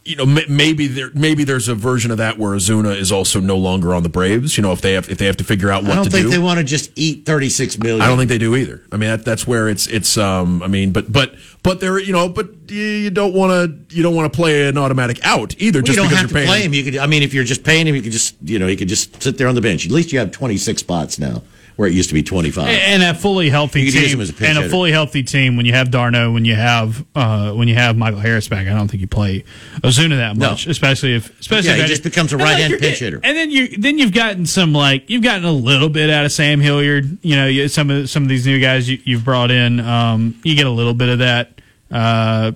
you 0.03 0.15
know, 0.15 0.25
maybe 0.25 0.87
there 0.87 1.11
maybe 1.13 1.43
there's 1.43 1.67
a 1.67 1.75
version 1.75 2.09
of 2.09 2.17
that 2.17 2.39
where 2.39 2.51
Ozuna 2.51 2.97
is 2.97 3.11
also 3.11 3.39
no 3.39 3.55
longer 3.55 3.93
on 3.93 4.01
the 4.01 4.09
Braves. 4.09 4.57
You 4.57 4.63
know, 4.63 4.71
if 4.71 4.81
they 4.81 4.93
have 4.93 5.09
if 5.09 5.19
they 5.19 5.27
have 5.27 5.37
to 5.37 5.43
figure 5.43 5.69
out 5.69 5.83
what 5.83 5.91
I 5.91 5.95
don't 5.95 6.11
think 6.11 6.25
do. 6.25 6.31
they 6.31 6.39
want 6.39 6.57
to 6.57 6.63
just 6.63 6.91
eat 6.95 7.25
36 7.25 7.77
million. 7.77 8.01
I 8.01 8.07
don't 8.07 8.17
think 8.17 8.29
they 8.29 8.39
do 8.39 8.55
either. 8.55 8.81
I 8.91 8.97
mean, 8.97 9.09
that, 9.11 9.25
that's 9.25 9.45
where 9.45 9.69
it's 9.69 9.85
it's. 9.85 10.17
Um, 10.17 10.63
I 10.63 10.67
mean, 10.67 10.91
but 10.91 11.11
but 11.11 11.35
but 11.61 11.79
there, 11.81 11.99
you 11.99 12.13
know, 12.13 12.29
but 12.29 12.49
you, 12.71 12.81
you 12.81 13.09
don't 13.11 13.35
want 13.35 13.51
to 13.51 13.95
you 13.95 14.01
don't 14.01 14.15
want 14.15 14.31
to 14.31 14.35
play 14.35 14.67
an 14.67 14.77
automatic 14.77 15.23
out 15.23 15.53
either. 15.61 15.79
Well, 15.79 15.83
just 15.83 15.95
you 15.97 16.01
don't 16.01 16.09
because 16.09 16.21
have 16.21 16.29
to 16.29 16.33
you're 16.33 16.45
paying 16.45 16.47
play 16.47 16.61
him. 16.63 16.73
You 16.73 16.83
could. 16.83 16.97
I 16.97 17.05
mean, 17.05 17.21
if 17.21 17.35
you're 17.35 17.43
just 17.43 17.63
paying 17.63 17.85
him, 17.85 17.93
you 17.93 18.01
could 18.01 18.11
just, 18.11 18.35
you 18.41 18.57
know, 18.57 18.65
he 18.65 18.75
could 18.75 18.87
just 18.87 19.21
sit 19.21 19.37
there 19.37 19.47
on 19.47 19.53
the 19.53 19.61
bench. 19.61 19.85
At 19.85 19.91
least 19.91 20.11
you 20.11 20.17
have 20.17 20.31
26 20.31 20.79
spots 20.79 21.19
now, 21.19 21.43
where 21.75 21.87
it 21.87 21.93
used 21.93 22.09
to 22.09 22.13
be 22.13 22.23
25. 22.23 22.67
And 22.67 23.01
a 23.03 23.13
fully 23.13 23.49
healthy 23.49 23.81
You 23.81 23.91
could 23.91 24.01
use 24.01 24.29
team, 24.29 24.45
a 24.45 24.49
and 24.49 24.57
a 24.57 24.61
hitter. 24.61 24.69
fully 24.71 24.91
healthy 24.91 25.23
team. 25.23 25.55
When 25.57 25.65
you 25.65 25.73
have 25.73 25.89
d'Arnaud, 25.91 26.31
when 26.33 26.45
you 26.45 26.55
have 26.55 27.05
uh, 27.15 27.51
when 27.53 27.67
you 27.67 27.75
have 27.75 27.97
Michael 27.97 28.19
Harris 28.19 28.47
back, 28.47 28.67
I 28.67 28.71
don't 28.73 28.87
think 28.89 29.01
you 29.01 29.07
play 29.07 29.43
Ozuna 29.81 30.17
that 30.17 30.37
No. 30.37 30.51
much, 30.51 30.67
especially 30.67 31.15
if 31.15 31.39
especially 31.39 31.69
Yeah, 31.69 31.75
if 31.77 31.81
he 31.83 31.87
just 31.87 32.03
becomes 32.03 32.33
a 32.33 32.37
right-hand 32.37 32.71
you're 32.71 32.79
pinch 32.79 32.99
hitter. 32.99 33.19
And 33.23 33.35
then 33.37 33.51
you 33.51 33.77
then 33.77 33.97
you've 33.97 34.13
gotten 34.13 34.45
some 34.45 34.73
like 34.73 35.09
you've 35.09 35.23
gotten 35.23 35.45
a 35.45 35.51
little 35.51 35.89
bit 35.89 36.09
out 36.09 36.25
of 36.25 36.31
Sam 36.31 36.59
Hilliard. 36.59 37.17
You 37.21 37.35
know, 37.35 37.47
you, 37.47 37.67
some 37.67 37.89
of 37.89 38.09
some 38.09 38.23
of 38.23 38.29
these 38.29 38.45
new 38.45 38.59
guys 38.59 38.89
you, 38.89 38.99
you've 39.03 39.23
brought 39.25 39.51
in, 39.51 39.79
um, 39.79 40.39
you 40.43 40.55
get 40.55 40.65
a 40.67 40.71
little 40.71 40.93
bit 40.93 41.09
of 41.09 41.19
that. 41.19 41.59
Uh, 41.91 42.51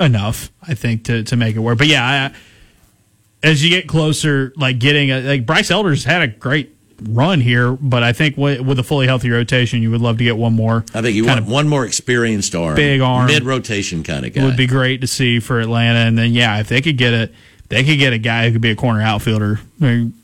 enough, 0.00 0.50
I 0.62 0.74
think, 0.74 1.04
to 1.04 1.24
to 1.24 1.36
make 1.36 1.56
it 1.56 1.58
work. 1.58 1.76
But 1.78 1.88
yeah, 1.88 2.30
I, 2.32 3.46
as 3.46 3.62
you 3.64 3.70
get 3.70 3.88
closer, 3.88 4.52
like 4.56 4.78
getting 4.78 5.10
a, 5.10 5.20
like 5.20 5.44
Bryce 5.46 5.70
Elder's 5.70 6.04
had 6.04 6.22
a 6.22 6.28
great 6.28 6.74
run 7.02 7.40
here, 7.40 7.72
but 7.72 8.02
I 8.02 8.12
think 8.12 8.36
with, 8.36 8.60
with 8.60 8.78
a 8.78 8.82
fully 8.82 9.06
healthy 9.06 9.30
rotation, 9.30 9.82
you 9.82 9.90
would 9.90 10.00
love 10.00 10.18
to 10.18 10.24
get 10.24 10.36
one 10.36 10.52
more. 10.54 10.84
I 10.94 11.02
think 11.02 11.14
you 11.14 11.24
want 11.26 11.46
one 11.46 11.68
more 11.68 11.84
experienced 11.84 12.54
arm, 12.54 12.76
Big 12.76 13.00
arm. 13.00 13.26
mid 13.26 13.44
rotation 13.44 14.02
kind 14.02 14.26
of 14.26 14.32
guy. 14.34 14.44
would 14.44 14.56
be 14.56 14.66
great 14.66 15.00
to 15.02 15.06
see 15.06 15.40
for 15.40 15.60
Atlanta. 15.60 16.00
And 16.00 16.18
then 16.18 16.32
yeah, 16.32 16.58
if 16.60 16.68
they 16.68 16.80
could 16.80 16.96
get 16.96 17.12
a 17.12 17.30
they 17.68 17.84
could 17.84 17.98
get 17.98 18.12
a 18.12 18.18
guy 18.18 18.46
who 18.46 18.52
could 18.52 18.62
be 18.62 18.70
a 18.70 18.76
corner 18.76 19.02
outfielder 19.02 19.60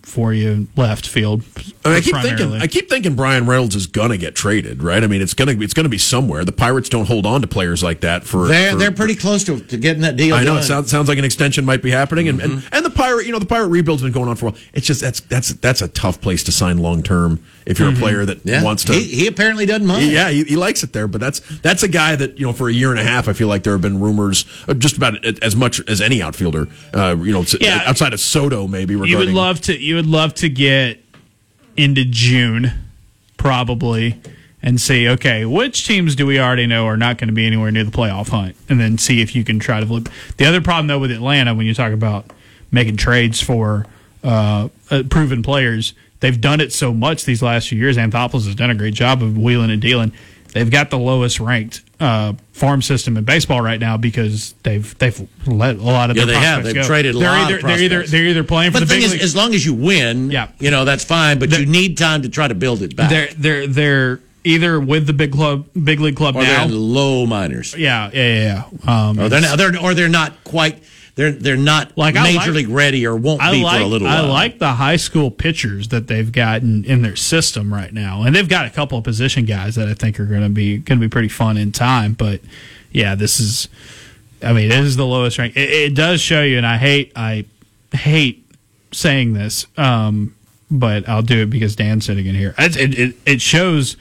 for 0.02 0.32
you 0.34 0.66
left 0.76 1.06
field. 1.08 1.42
I, 1.84 1.88
mean, 1.88 1.96
I 1.96 2.00
keep 2.00 2.12
primarily. 2.12 2.36
thinking. 2.38 2.62
I 2.62 2.66
keep 2.66 2.88
thinking 2.88 3.14
Bryan 3.14 3.46
Reynolds 3.46 3.74
is 3.76 3.86
gonna 3.86 4.16
get 4.16 4.34
traded, 4.34 4.82
right? 4.82 5.02
I 5.02 5.06
mean, 5.06 5.22
it's 5.22 5.34
gonna 5.34 5.52
it's 5.52 5.74
gonna 5.74 5.88
be 5.88 5.98
somewhere. 5.98 6.44
The 6.44 6.52
Pirates 6.52 6.88
don't 6.88 7.06
hold 7.06 7.24
on 7.24 7.40
to 7.42 7.46
players 7.46 7.82
like 7.82 8.00
that 8.00 8.24
for. 8.24 8.46
they're 8.48 8.72
for- 8.72 8.78
they're 8.78 8.90
pretty 8.92 9.14
close 9.14 9.44
to, 9.44 9.60
to 9.60 9.76
getting 9.76 10.02
that 10.02 10.16
deal. 10.16 10.34
I 10.34 10.40
know 10.40 10.54
done. 10.54 10.58
it 10.58 10.64
sounds 10.64 10.90
sounds 10.90 11.08
like 11.08 11.18
an 11.18 11.24
extension 11.24 11.64
might 11.64 11.82
be 11.82 11.90
happening, 11.90 12.28
and, 12.28 12.40
and 12.40 12.52
Mm-hmm. 12.54 12.74
and 12.74 12.84
the 12.84 12.90
pirate, 12.90 13.26
you 13.26 13.32
know, 13.32 13.38
the 13.38 13.46
pirate 13.46 13.68
rebuild's 13.68 14.02
been 14.02 14.12
going 14.12 14.28
on 14.28 14.36
for 14.36 14.46
a 14.46 14.50
while. 14.50 14.60
It's 14.72 14.86
just 14.86 15.00
that's 15.00 15.20
that's 15.20 15.52
that's 15.54 15.82
a 15.82 15.88
tough 15.88 16.20
place 16.20 16.42
to 16.44 16.52
sign 16.52 16.78
long 16.78 17.02
term 17.02 17.42
if 17.66 17.78
you're 17.78 17.90
a 17.90 17.94
player 17.94 18.24
that 18.26 18.38
Mm-hmm. 18.40 18.48
yeah. 18.48 18.62
wants 18.62 18.84
to. 18.84 18.92
He, 18.92 19.02
he 19.04 19.26
apparently 19.28 19.64
doesn't 19.66 19.86
mind. 19.86 20.10
yeah, 20.10 20.30
he, 20.30 20.44
he 20.44 20.56
likes 20.56 20.82
it 20.82 20.92
there, 20.92 21.06
but 21.08 21.20
that's 21.20 21.40
that's 21.60 21.82
a 21.82 21.88
guy 21.88 22.16
that 22.16 22.38
you 22.38 22.46
know 22.46 22.52
for 22.52 22.68
a 22.68 22.72
year 22.72 22.90
and 22.90 22.98
a 23.00 23.04
half. 23.04 23.28
I 23.28 23.32
feel 23.32 23.48
like 23.48 23.62
there 23.62 23.72
have 23.74 23.82
been 23.82 24.00
rumors 24.00 24.44
uh, 24.68 24.74
just 24.74 24.96
about 24.96 25.24
as 25.42 25.54
much 25.56 25.80
as 25.88 26.00
any 26.00 26.20
outfielder, 26.22 26.66
uh, 26.92 27.16
you 27.20 27.32
know, 27.32 27.44
Yeah. 27.60 27.82
outside 27.86 28.12
of 28.12 28.20
Soto 28.20 28.66
maybe. 28.66 28.94
Regarding, 28.94 29.10
You 29.10 29.18
would 29.18 29.34
love 29.44 29.60
to. 29.60 29.78
You 29.78 29.96
would 29.96 30.06
love 30.06 30.32
to 30.36 30.48
get 30.48 31.00
into 31.76 32.04
June, 32.04 32.72
probably, 33.36 34.18
and 34.62 34.80
see. 34.80 35.06
Okay, 35.08 35.44
which 35.44 35.86
teams 35.86 36.16
do 36.16 36.24
we 36.24 36.40
already 36.40 36.66
know 36.66 36.86
are 36.86 36.96
not 36.96 37.18
going 37.18 37.28
to 37.28 37.34
be 37.34 37.46
anywhere 37.46 37.70
near 37.70 37.84
the 37.84 37.90
playoff 37.90 38.30
hunt, 38.30 38.56
and 38.70 38.80
then 38.80 38.96
see 38.96 39.20
if 39.20 39.36
you 39.36 39.44
can 39.44 39.58
try 39.58 39.80
to 39.80 39.86
flip. 39.86 40.08
The 40.38 40.46
other 40.46 40.62
problem 40.62 40.86
though 40.86 40.98
with 40.98 41.10
Atlanta, 41.10 41.54
when 41.54 41.66
you 41.66 41.74
talk 41.74 41.92
about 41.92 42.30
making 42.72 42.96
trades 42.96 43.42
for 43.42 43.86
uh, 44.22 44.68
uh, 44.90 45.02
proven 45.10 45.42
players, 45.42 45.92
they've 46.20 46.40
done 46.40 46.60
it 46.62 46.72
so 46.72 46.94
much 46.94 47.26
these 47.26 47.42
last 47.42 47.68
few 47.68 47.78
years. 47.78 47.98
Anthopoulos 47.98 48.46
has 48.46 48.54
done 48.54 48.70
a 48.70 48.74
great 48.74 48.94
job 48.94 49.22
of 49.22 49.36
wheeling 49.36 49.70
and 49.70 49.82
dealing. 49.82 50.12
They've 50.54 50.70
got 50.70 50.88
the 50.90 50.98
lowest 50.98 51.40
ranked 51.40 51.82
uh, 52.00 52.32
farm 52.52 52.80
system 52.80 53.16
in 53.16 53.24
baseball 53.24 53.60
right 53.60 53.78
now 53.80 53.96
because 53.96 54.54
they've 54.62 54.96
they've 54.98 55.28
let 55.46 55.76
a 55.76 55.82
lot 55.82 56.10
of 56.10 56.16
Yeah, 56.16 56.24
their 56.24 56.34
they 56.34 56.40
have. 56.40 56.64
They've 56.64 56.74
go. 56.74 56.84
traded 56.84 57.14
a 57.16 57.18
they're 57.18 57.28
lot 57.28 57.50
either, 57.50 57.56
of 57.56 57.62
They're 57.64 57.78
either 57.80 58.02
they're 58.04 58.24
either 58.26 58.44
playing 58.44 58.70
for 58.72 58.78
the 58.78 58.86
the 58.86 58.90
thing 58.90 59.00
big 59.00 59.04
is, 59.06 59.12
league- 59.14 59.22
as 59.22 59.36
long 59.36 59.52
as 59.52 59.66
you 59.66 59.74
win, 59.74 60.30
Yeah. 60.30 60.48
you 60.60 60.70
know 60.70 60.84
that's 60.86 61.04
fine. 61.04 61.38
But 61.38 61.50
you 61.58 61.66
need 61.66 61.98
time 61.98 62.22
to 62.22 62.28
try 62.28 62.48
to 62.48 62.54
build 62.54 62.82
it 62.82 62.94
back. 62.96 63.10
they're 63.10 63.28
they're 63.36 63.66
they're 63.66 64.20
either 64.44 64.78
with 64.78 65.06
the 65.06 65.12
big 65.12 65.32
club, 65.32 65.66
big 65.84 65.98
league 66.00 66.16
club 66.16 66.36
or 66.36 66.44
they're 66.44 66.58
now. 66.58 66.66
low 66.66 67.26
minors. 67.26 67.74
Yeah, 67.76 68.10
yeah, 68.12 68.22
yeah. 68.22 68.64
yeah. 68.86 69.08
Um, 69.08 69.18
Or 69.18 69.28
they're 69.28 69.40
not, 69.40 69.58
they're 69.58 69.78
or 69.80 69.94
they're 69.94 70.08
not 70.08 70.32
quite. 70.44 70.82
They're 71.16 71.32
they're 71.32 71.56
not 71.56 71.96
Like, 71.96 72.14
major 72.14 72.38
like- 72.38 72.48
league 72.50 72.68
ready 72.68 73.06
or 73.06 73.14
won't 73.16 73.40
I 73.40 73.52
be 73.52 73.62
like 73.62 73.78
for 73.78 73.84
a 73.84 73.86
little 73.86 74.08
while. 74.08 74.24
I 74.24 74.28
like 74.28 74.58
the 74.58 74.72
high 74.72 74.96
school 74.96 75.30
pitchers 75.30 75.88
that 75.88 76.06
they've 76.08 76.30
got 76.30 76.62
in, 76.62 76.84
in 76.84 77.02
their 77.02 77.16
system 77.16 77.72
right 77.72 77.92
now, 77.92 78.22
and 78.22 78.34
they've 78.34 78.48
got 78.48 78.66
a 78.66 78.70
couple 78.70 78.98
of 78.98 79.04
position 79.04 79.44
guys 79.44 79.76
that 79.76 79.88
I 79.88 79.94
think 79.94 80.18
are 80.18 80.26
going 80.26 80.42
to 80.42 80.48
be 80.48 80.78
going 80.78 80.98
to 81.00 81.06
be 81.06 81.10
pretty 81.10 81.28
fun 81.28 81.56
in 81.56 81.70
time. 81.72 82.14
But 82.14 82.40
yeah, 82.90 83.14
this 83.14 83.38
is, 83.40 83.68
I 84.42 84.52
mean, 84.52 84.72
it 84.72 84.78
is 84.78 84.96
the 84.96 85.06
lowest 85.06 85.38
rank. 85.38 85.56
It, 85.56 85.70
it 85.70 85.94
does 85.94 86.20
show 86.20 86.42
you, 86.42 86.56
and 86.56 86.66
I 86.66 86.76
hate 86.78 87.12
I 87.14 87.44
hate 87.92 88.44
saying 88.92 89.34
this, 89.34 89.66
um, 89.76 90.34
but 90.70 91.08
I'll 91.08 91.22
do 91.22 91.42
it 91.42 91.50
because 91.50 91.76
Dan's 91.76 92.04
sitting 92.06 92.26
in 92.26 92.34
here. 92.34 92.54
It, 92.58 92.76
it, 92.98 93.16
it 93.24 93.40
shows 93.40 93.96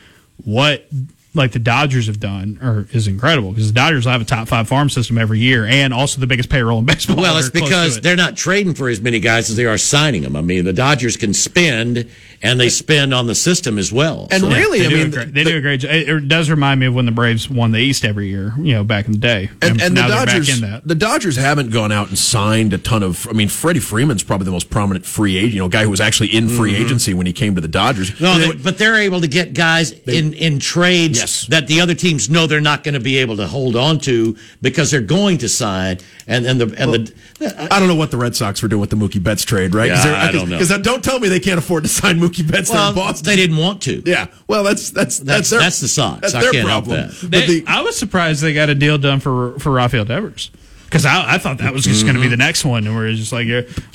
what 0.45 0.87
like 1.35 1.51
the 1.51 1.59
Dodgers 1.59 2.07
have 2.07 2.19
done, 2.19 2.59
or 2.61 2.87
is 2.91 3.07
incredible 3.07 3.49
because 3.51 3.67
the 3.67 3.73
Dodgers 3.73 4.05
have 4.05 4.21
a 4.21 4.25
top 4.25 4.47
five 4.47 4.67
farm 4.67 4.89
system 4.89 5.17
every 5.17 5.39
year, 5.39 5.65
and 5.65 5.93
also 5.93 6.19
the 6.19 6.27
biggest 6.27 6.49
payroll 6.49 6.79
in 6.79 6.85
baseball. 6.87 7.15
Well, 7.17 7.37
it's 7.37 7.49
They're 7.49 7.61
close 7.61 7.69
to 7.69 7.75
because 7.75 7.97
it. 7.97 8.03
they're 8.03 8.15
not 8.15 8.35
trading 8.37 8.73
for 8.75 8.87
as 8.89 9.01
many 9.01 9.19
guys 9.19 9.49
as 9.49 9.55
they 9.55 9.65
are 9.65 9.77
signing 9.77 10.21
them. 10.23 10.35
I 10.35 10.41
mean, 10.41 10.63
the 10.65 10.73
Dodgers 10.73 11.17
can 11.17 11.33
spend, 11.33 12.07
and 12.43 12.59
they 12.59 12.69
spend 12.69 13.13
on 13.13 13.25
the 13.27 13.33
system 13.35 13.77
as 13.79 13.91
well. 13.91 14.27
And 14.31 14.41
So- 14.43 14.49
really, 14.49 14.79
They 14.81 14.85
I 14.85 14.89
do, 14.89 14.95
mean, 14.97 15.07
a 15.07 15.09
great, 15.09 15.33
they 15.33 15.43
do 15.43 15.57
a 15.57 15.61
great 15.61 15.79
job. 15.79 15.91
It, 15.91 16.09
it 16.09 16.27
does 16.27 16.49
remind 16.49 16.79
me 16.79 16.85
of 16.85 16.93
when 16.93 17.05
the 17.07 17.11
Braves 17.11 17.49
won 17.49 17.71
the 17.71 17.79
East 17.79 18.05
every 18.05 18.27
year, 18.29 18.53
you 18.59 18.73
know, 18.73 18.83
back 18.83 19.05
in 19.07 19.13
the 19.13 19.17
day. 19.17 19.49
And, 19.61 19.81
and 19.81 19.97
the 19.97 20.01
now 20.01 20.07
they're 20.09 20.25
Dodgers, 20.25 20.47
back 20.49 20.55
in 20.63 20.69
that. 20.71 20.87
the 20.87 20.95
Dodgers 20.95 21.35
haven't 21.35 21.71
gone 21.71 21.91
out 21.91 22.09
and 22.09 22.17
signed 22.17 22.73
a 22.73 22.77
ton 22.77 23.01
of. 23.01 23.27
I 23.27 23.31
mean, 23.33 23.49
Freddie 23.49 23.79
Freeman's 23.79 24.23
probably 24.23 24.45
the 24.45 24.51
most 24.51 24.69
prominent 24.69 25.05
free 25.05 25.37
agent. 25.37 25.53
You 25.53 25.59
know, 25.61 25.67
guy 25.69 25.83
who 25.83 25.89
was 25.89 26.01
actually 26.01 26.35
in 26.35 26.47
free 26.49 26.75
agency 26.75 27.13
when 27.15 27.25
he 27.25 27.33
came 27.33 27.55
to 27.55 27.61
the 27.61 27.67
Dodgers. 27.67 28.11
Mm-hmm. 28.11 28.23
No, 28.23 28.37
they- 28.37 28.53
but 28.63 28.77
they're 28.77 28.97
able 28.97 29.21
to 29.21 29.27
get 29.27 29.53
guys 29.53 29.91
in, 29.91 30.33
in 30.33 30.59
trades 30.59 31.22
Yes. 31.23 31.47
that 31.47 31.67
the 31.67 31.81
other 31.81 31.93
teams 31.95 32.29
know 32.29 32.47
they're 32.47 32.61
not 32.61 32.83
going 32.83 32.93
to 32.93 32.99
be 32.99 33.17
able 33.17 33.37
to 33.37 33.47
hold 33.47 33.75
on 33.75 33.99
to 33.99 34.35
because 34.61 34.91
they're 34.91 35.01
going 35.01 35.37
to 35.39 35.49
sign. 35.49 35.99
And 36.27 36.45
and 36.45 36.59
the 36.61 36.75
and 36.77 36.93
the 36.93 37.13
I 37.69 37.79
don't 37.79 37.87
know 37.87 37.95
what 37.95 38.11
the 38.11 38.17
Red 38.17 38.35
Sox 38.35 38.61
were 38.61 38.67
doing 38.69 38.81
with 38.81 38.89
the 38.89 38.95
Mookie 38.95 39.21
Betts 39.21 39.43
trade, 39.43 39.73
right? 39.75 39.89
Yeah, 39.89 40.01
I 40.27 40.31
don't 40.31 40.49
know. 40.49 40.57
Because 40.59 40.77
don't 40.81 41.03
tell 41.03 41.19
me 41.19 41.27
they 41.29 41.39
can't 41.39 41.57
afford 41.59 41.83
to 41.83 41.89
sign 41.89 42.19
Mookie 42.19 42.49
Betts 42.49 42.69
there 42.69 42.79
well, 42.79 42.89
in 42.89 42.95
Boston. 42.95 43.25
they 43.25 43.35
didn't 43.35 43.57
want 43.57 43.81
to. 43.83 44.01
Yeah, 44.05 44.27
well, 44.47 44.63
that's 44.63 44.89
that's 44.91 45.19
That's- 45.19 45.23
that's 45.23 45.49
their, 45.49 45.59
that's 45.59 45.79
the 45.81 45.87
Sox. 45.87 46.21
That's 46.21 46.35
I 46.35 46.41
their 46.41 46.51
can't 46.51 46.67
help 46.69 46.85
problem. 46.85 47.07
that. 47.09 47.17
But 47.21 47.31
They- 47.31 47.45
the- 47.61 47.63
I 47.67 47.81
was 47.81 47.97
surprised 47.97 48.41
they 48.41 48.53
got 48.53 48.69
a 48.69 48.75
deal 48.75 48.97
done 48.97 49.19
for 49.19 49.57
for 49.59 49.71
Rafael 49.71 50.05
Devers 50.05 50.51
because 50.93 51.07
I, 51.07 51.33
I 51.33 51.37
thought 51.39 51.57
that 51.57 51.73
was 51.73 51.85
just 51.85 52.03
going 52.03 52.13
to 52.13 52.19
Mm-hmm. 52.19 52.29
be 52.29 52.29
the 52.29 52.37
next 52.37 52.63
one, 52.63 52.85
where 52.93 53.07
it's 53.07 53.17
just 53.19 53.33
like, 53.33 53.47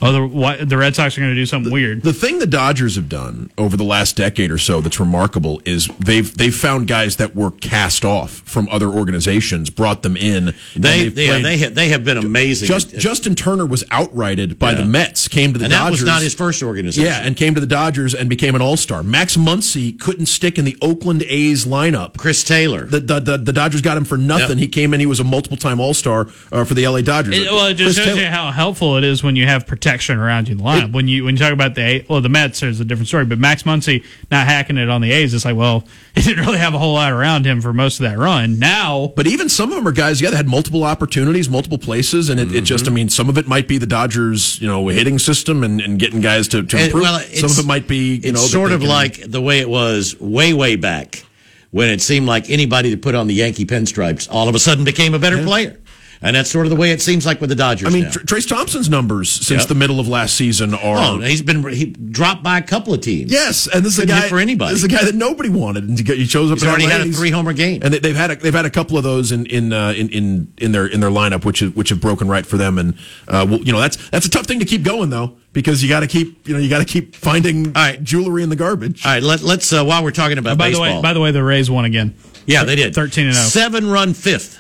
oh, 0.03 0.13
the 0.13 0.27
what, 0.27 0.69
the 0.69 0.77
Red 0.77 0.97
Sox 0.97 1.17
are 1.17 1.21
going 1.21 1.31
to 1.31 1.37
do 1.37 1.47
something 1.47 1.73
weird. 1.73 2.03
The 2.03 2.13
thing 2.13 2.41
the 2.41 2.47
Dodgers 2.49 2.97
have 2.97 3.09
done 3.09 3.51
over 3.57 3.77
the 3.77 3.85
last 3.85 4.17
decade 4.17 4.51
or 4.51 4.59
so 4.59 4.81
that's 4.81 4.99
remarkable 4.99 5.63
is 5.65 5.87
they've 6.01 6.37
they've 6.37 6.55
found 6.55 6.89
guys 6.89 7.17
that 7.17 7.37
were 7.37 7.53
cast 7.53 8.05
off 8.05 8.31
from 8.45 8.69
other 8.71 8.89
organizations, 8.89 9.71
brought 9.71 10.03
them 10.03 10.17
in. 10.17 10.55
They 10.75 11.09
they've 11.09 11.15
they, 11.15 11.43
they 11.43 11.57
have 11.59 11.75
they 11.77 11.89
have 11.91 12.05
been 12.05 12.17
amazing. 12.19 12.67
just 12.67 12.91
Justin 12.99 13.37
Turner 13.37 13.65
was 13.65 13.85
outrighted 13.85 14.59
by 14.59 14.73
Yeah. 14.73 14.79
the 14.79 14.85
Mets, 14.87 15.29
came 15.29 15.53
to 15.53 15.59
the 15.59 15.67
and 15.67 15.73
that 15.73 15.79
Dodgers. 15.85 16.01
was 16.01 16.07
not 16.09 16.23
his 16.23 16.35
first 16.35 16.63
organization. 16.65 17.05
Yeah, 17.09 17.21
and 17.25 17.37
came 17.37 17.55
to 17.55 17.61
the 17.61 17.67
Dodgers 17.69 18.15
and 18.15 18.29
became 18.29 18.57
an 18.57 18.61
All 18.63 18.77
Star. 18.77 19.05
Max 19.05 19.37
Muncy 19.37 19.99
couldn't 20.01 20.27
stick 20.27 20.59
in 20.59 20.65
the 20.65 20.77
Oakland 20.83 21.23
A's 21.29 21.65
lineup. 21.65 22.17
Chris 22.17 22.43
Taylor. 22.43 22.87
The, 22.87 22.99
the, 23.01 23.21
the, 23.21 23.39
the 23.39 23.53
Dodgers 23.53 23.83
got 23.83 23.97
him 23.97 24.05
for 24.05 24.19
nothing. 24.19 24.59
Yep. 24.59 24.59
He 24.59 24.69
came 24.69 24.93
in. 24.95 25.01
He 25.01 25.07
was 25.07 25.21
a 25.21 25.25
multiple 25.25 25.57
time 25.57 25.79
All 25.79 25.95
Star 25.95 26.27
uh, 26.51 26.65
for 26.65 26.75
the 26.75 26.85
LA 26.91 27.01
Dodgers. 27.03 27.37
It, 27.37 27.51
well, 27.51 27.67
it 27.67 27.75
just 27.75 27.97
Chris 27.97 28.07
shows 28.07 28.15
Taylor- 28.17 28.21
you 28.23 28.27
how 28.29 28.51
helpful 28.51 28.97
it 28.97 29.05
is 29.05 29.23
when 29.23 29.37
you 29.37 29.47
have 29.47 29.67
protection 29.67 30.19
around 30.19 30.49
you 30.49 30.53
in 30.53 30.59
the 30.59 30.65
lineup. 30.65 30.93
when 30.93 31.09
you 31.09 31.25
when 31.25 31.35
you 31.35 31.39
talk 31.39 31.53
about 31.53 31.75
the 31.75 31.83
A- 31.83 32.07
well, 32.09 32.21
the 32.21 32.29
Mets, 32.29 32.61
there's 32.61 32.81
a 32.81 32.85
different 32.85 33.09
story. 33.09 33.25
But 33.25 33.39
Max 33.39 33.63
Muncy 33.65 34.05
not 34.31 34.47
hacking 34.47 34.79
it 34.79 34.89
on 34.89 35.01
the 35.01 35.13
A's, 35.13 35.35
it's 35.35 35.45
like, 35.45 35.57
well, 35.57 35.85
he 36.15 36.23
didn't 36.23 36.45
really 36.45 36.59
have 36.59 36.75
a 36.75 36.79
whole 36.79 36.95
lot 36.95 37.13
around 37.13 37.45
him 37.47 37.61
for 37.61 37.73
most 37.73 38.01
of 38.01 38.05
that 38.05 38.19
run. 38.19 38.59
Now, 38.59 39.13
But 39.17 39.27
even 39.27 39.49
some 39.49 39.71
of 39.71 39.77
them 39.77 39.87
are 39.87 39.93
guys, 39.93 40.21
yeah, 40.21 40.31
that 40.31 40.37
had 40.37 40.49
multiple 40.49 40.85
opportunities, 40.85 41.49
multiple 41.49 41.79
places, 41.79 42.29
and 42.29 42.41
it, 42.41 42.53
it 42.55 42.63
just, 42.63 42.85
mm-hmm. 42.85 42.93
I 42.93 42.97
mean, 42.97 43.09
some 43.09 43.29
of 43.29 43.39
it 43.39 43.47
might 43.47 43.69
be 43.69 43.79
the 43.79 43.87
Dodgers, 43.87 44.61
you 44.61 44.67
know, 44.67 44.89
hitting 44.89 45.19
system 45.19 45.63
and, 45.65 45.81
and 45.81 45.99
getting 45.99 46.21
guys 46.21 46.49
to, 46.49 46.63
to 46.63 46.77
And, 46.77 46.87
improve. 46.87 47.03
well, 47.03 47.21
some 47.21 47.51
of 47.51 47.59
it 47.59 47.67
might 47.67 47.87
be, 47.87 48.15
you 48.17 48.21
it's 48.25 48.33
know, 48.33 48.39
sort 48.47 48.73
of 48.73 48.81
can- 48.81 48.89
like 48.89 49.31
the 49.31 49.41
way 49.41 49.61
it 49.61 49.69
was 49.69 50.19
way, 50.21 50.53
way 50.53 50.77
back 50.77 51.25
when 51.71 51.89
it 51.91 52.01
seemed 52.01 52.27
like 52.27 52.49
anybody 52.49 52.91
that 52.91 53.03
put 53.03 53.15
on 53.15 53.27
the 53.27 53.35
Yankee 53.35 53.67
pinstripes 53.67 54.27
all 54.31 54.49
of 54.49 54.55
a 54.55 54.59
sudden 54.59 54.85
became 54.85 55.13
a 55.15 55.19
better 55.19 55.43
player. 55.45 55.79
And 56.21 56.35
that's 56.35 56.51
sort 56.51 56.67
of 56.67 56.71
the 56.71 56.77
way 56.77 56.91
it 56.91 57.01
seems 57.01 57.25
like 57.25 57.41
with 57.41 57.49
the 57.51 57.55
Dodgers. 57.57 57.89
I 57.89 57.93
mean, 57.93 58.05
now. 58.05 58.11
Tr- 58.11 58.21
Trayce 58.21 58.49
Thompson's 58.49 58.89
numbers 58.89 59.31
since 59.31 59.63
Yep. 59.63 59.69
the 59.69 59.75
middle 59.77 60.01
of 60.01 60.09
last 60.09 60.35
season 60.35 60.75
are. 60.75 60.99
oh, 60.99 61.21
he's 61.21 61.43
been 61.43 61.63
he 61.73 61.87
dropped 61.87 62.43
by 62.43 62.59
a 62.59 62.63
couple 62.63 62.93
of 62.93 63.01
teams. 63.01 63.31
Yes, 63.31 63.69
and 63.69 63.85
this 63.85 63.93
is 63.93 63.99
a 63.99 64.03
Couldn't 64.03 64.17
guy 64.17 64.21
hit 64.23 64.31
for 64.31 64.39
anybody. 64.39 64.73
This 64.73 64.81
is 64.81 64.85
a 64.85 64.89
guy 64.89 65.05
that 65.05 65.15
nobody 65.15 65.49
wanted, 65.49 65.85
and 65.89 65.97
he 65.97 66.03
get- 66.05 66.17
he 66.19 66.27
shows 66.27 66.51
up. 66.51 66.59
He's 66.59 66.67
already 66.67 66.85
LA, 66.87 66.91
had 66.91 67.01
a 67.07 67.13
three 67.13 67.31
homer 67.31 67.53
game. 67.53 67.83
and 67.85 67.95
they, 67.95 68.01
they've 68.01 68.17
had 68.17 68.33
a, 68.33 68.37
they've 68.37 68.53
had 68.55 68.67
a 68.67 68.71
couple 68.71 68.99
of 68.99 69.05
those 69.05 69.31
in 69.31 69.47
in, 69.47 69.73
uh, 69.73 69.93
in 69.97 70.09
in 70.09 70.53
in 70.59 70.73
their 70.73 70.87
in 70.87 70.99
their 71.01 71.11
lineup, 71.11 71.45
which 71.45 71.63
is, 71.63 71.75
which 71.77 71.91
have 71.91 72.01
broken 72.01 72.27
right 72.27 72.45
for 72.45 72.57
them. 72.57 72.79
And 72.79 72.95
uh, 73.29 73.47
well, 73.49 73.61
you 73.61 73.73
know 73.73 73.81
that's 73.81 73.97
that's 74.11 74.27
a 74.27 74.31
tough 74.31 74.47
thing 74.47 74.59
to 74.59 74.65
keep 74.65 74.83
going 74.83 75.11
though, 75.11 75.37
because 75.53 75.83
you 75.85 75.89
got 75.89 76.01
to 76.01 76.09
keep 76.09 76.49
you 76.49 76.55
know 76.55 76.61
you 76.61 76.69
got 76.69 76.79
to 76.81 76.85
keep 76.85 77.15
finding 77.15 77.73
right. 77.75 78.03
jewelry 78.03 78.43
in 78.43 78.49
the 78.49 78.57
garbage. 78.57 79.07
All 79.07 79.13
right, 79.13 79.23
let, 79.23 79.43
let's 79.43 79.73
uh, 79.73 79.85
while 79.85 80.03
we're 80.03 80.11
talking 80.11 80.39
about 80.39 80.59
by 80.59 80.71
baseball. 80.71 80.87
the 80.87 80.95
way, 80.97 81.03
by 81.03 81.13
the 81.13 81.21
way, 81.21 81.31
the 81.31 81.45
Rays 81.45 81.71
won 81.71 81.85
again. 81.85 82.17
yeah, 82.47 82.65
they 82.65 82.75
did 82.77 82.95
13 82.95 83.27
and 83.29 83.37
oh. 83.37 83.39
0. 83.39 83.49
Seven 83.49 83.89
run 83.91 84.15
fifth. 84.15 84.59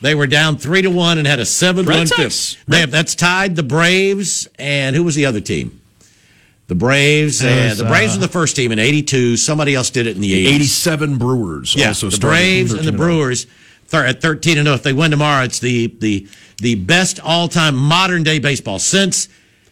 They 0.00 0.14
were 0.14 0.26
down 0.26 0.56
three 0.58 0.82
to 0.82 0.90
one 0.90 1.18
and 1.18 1.26
had 1.26 1.40
a 1.40 1.44
seven 1.46 1.84
Red 1.86 1.96
run 1.96 2.06
fifth. 2.06 2.56
They 2.66 2.80
have, 2.80 2.90
that's 2.90 3.14
tied 3.14 3.56
the 3.56 3.62
Braves 3.62 4.48
and 4.58 4.94
who 4.94 5.02
was 5.02 5.14
the 5.14 5.26
other 5.26 5.40
team? 5.40 5.80
The 6.68 6.74
Braves 6.74 7.42
and 7.42 7.70
was, 7.70 7.78
the 7.78 7.84
Braves 7.86 8.12
uh, 8.14 8.20
were 8.20 8.26
the 8.26 8.32
first 8.32 8.54
team 8.54 8.72
in 8.72 8.78
'82. 8.78 9.36
Somebody 9.38 9.74
else 9.74 9.90
did 9.90 10.06
it 10.06 10.16
in 10.16 10.22
the 10.22 10.32
'80s. 10.32 10.54
Eighty-seven 10.54 11.18
Brewers 11.18 11.74
Yeah, 11.74 11.88
also 11.88 12.06
the 12.10 12.16
started 12.16 12.36
Braves 12.36 12.72
and 12.74 12.86
the 12.86 12.92
13-0. 12.92 12.96
Brewers 12.96 13.46
thir- 13.86 14.04
at 14.04 14.20
13 14.20 14.58
and 14.58 14.66
0. 14.66 14.74
If 14.76 14.82
they 14.82 14.92
win 14.92 15.10
tomorrow, 15.10 15.44
it's 15.44 15.60
the 15.60 15.86
the 15.98 16.28
the 16.58 16.74
best 16.74 17.20
all 17.20 17.48
time 17.48 17.74
modern 17.74 18.22
day 18.22 18.38
baseball 18.38 18.78
since 18.78 19.28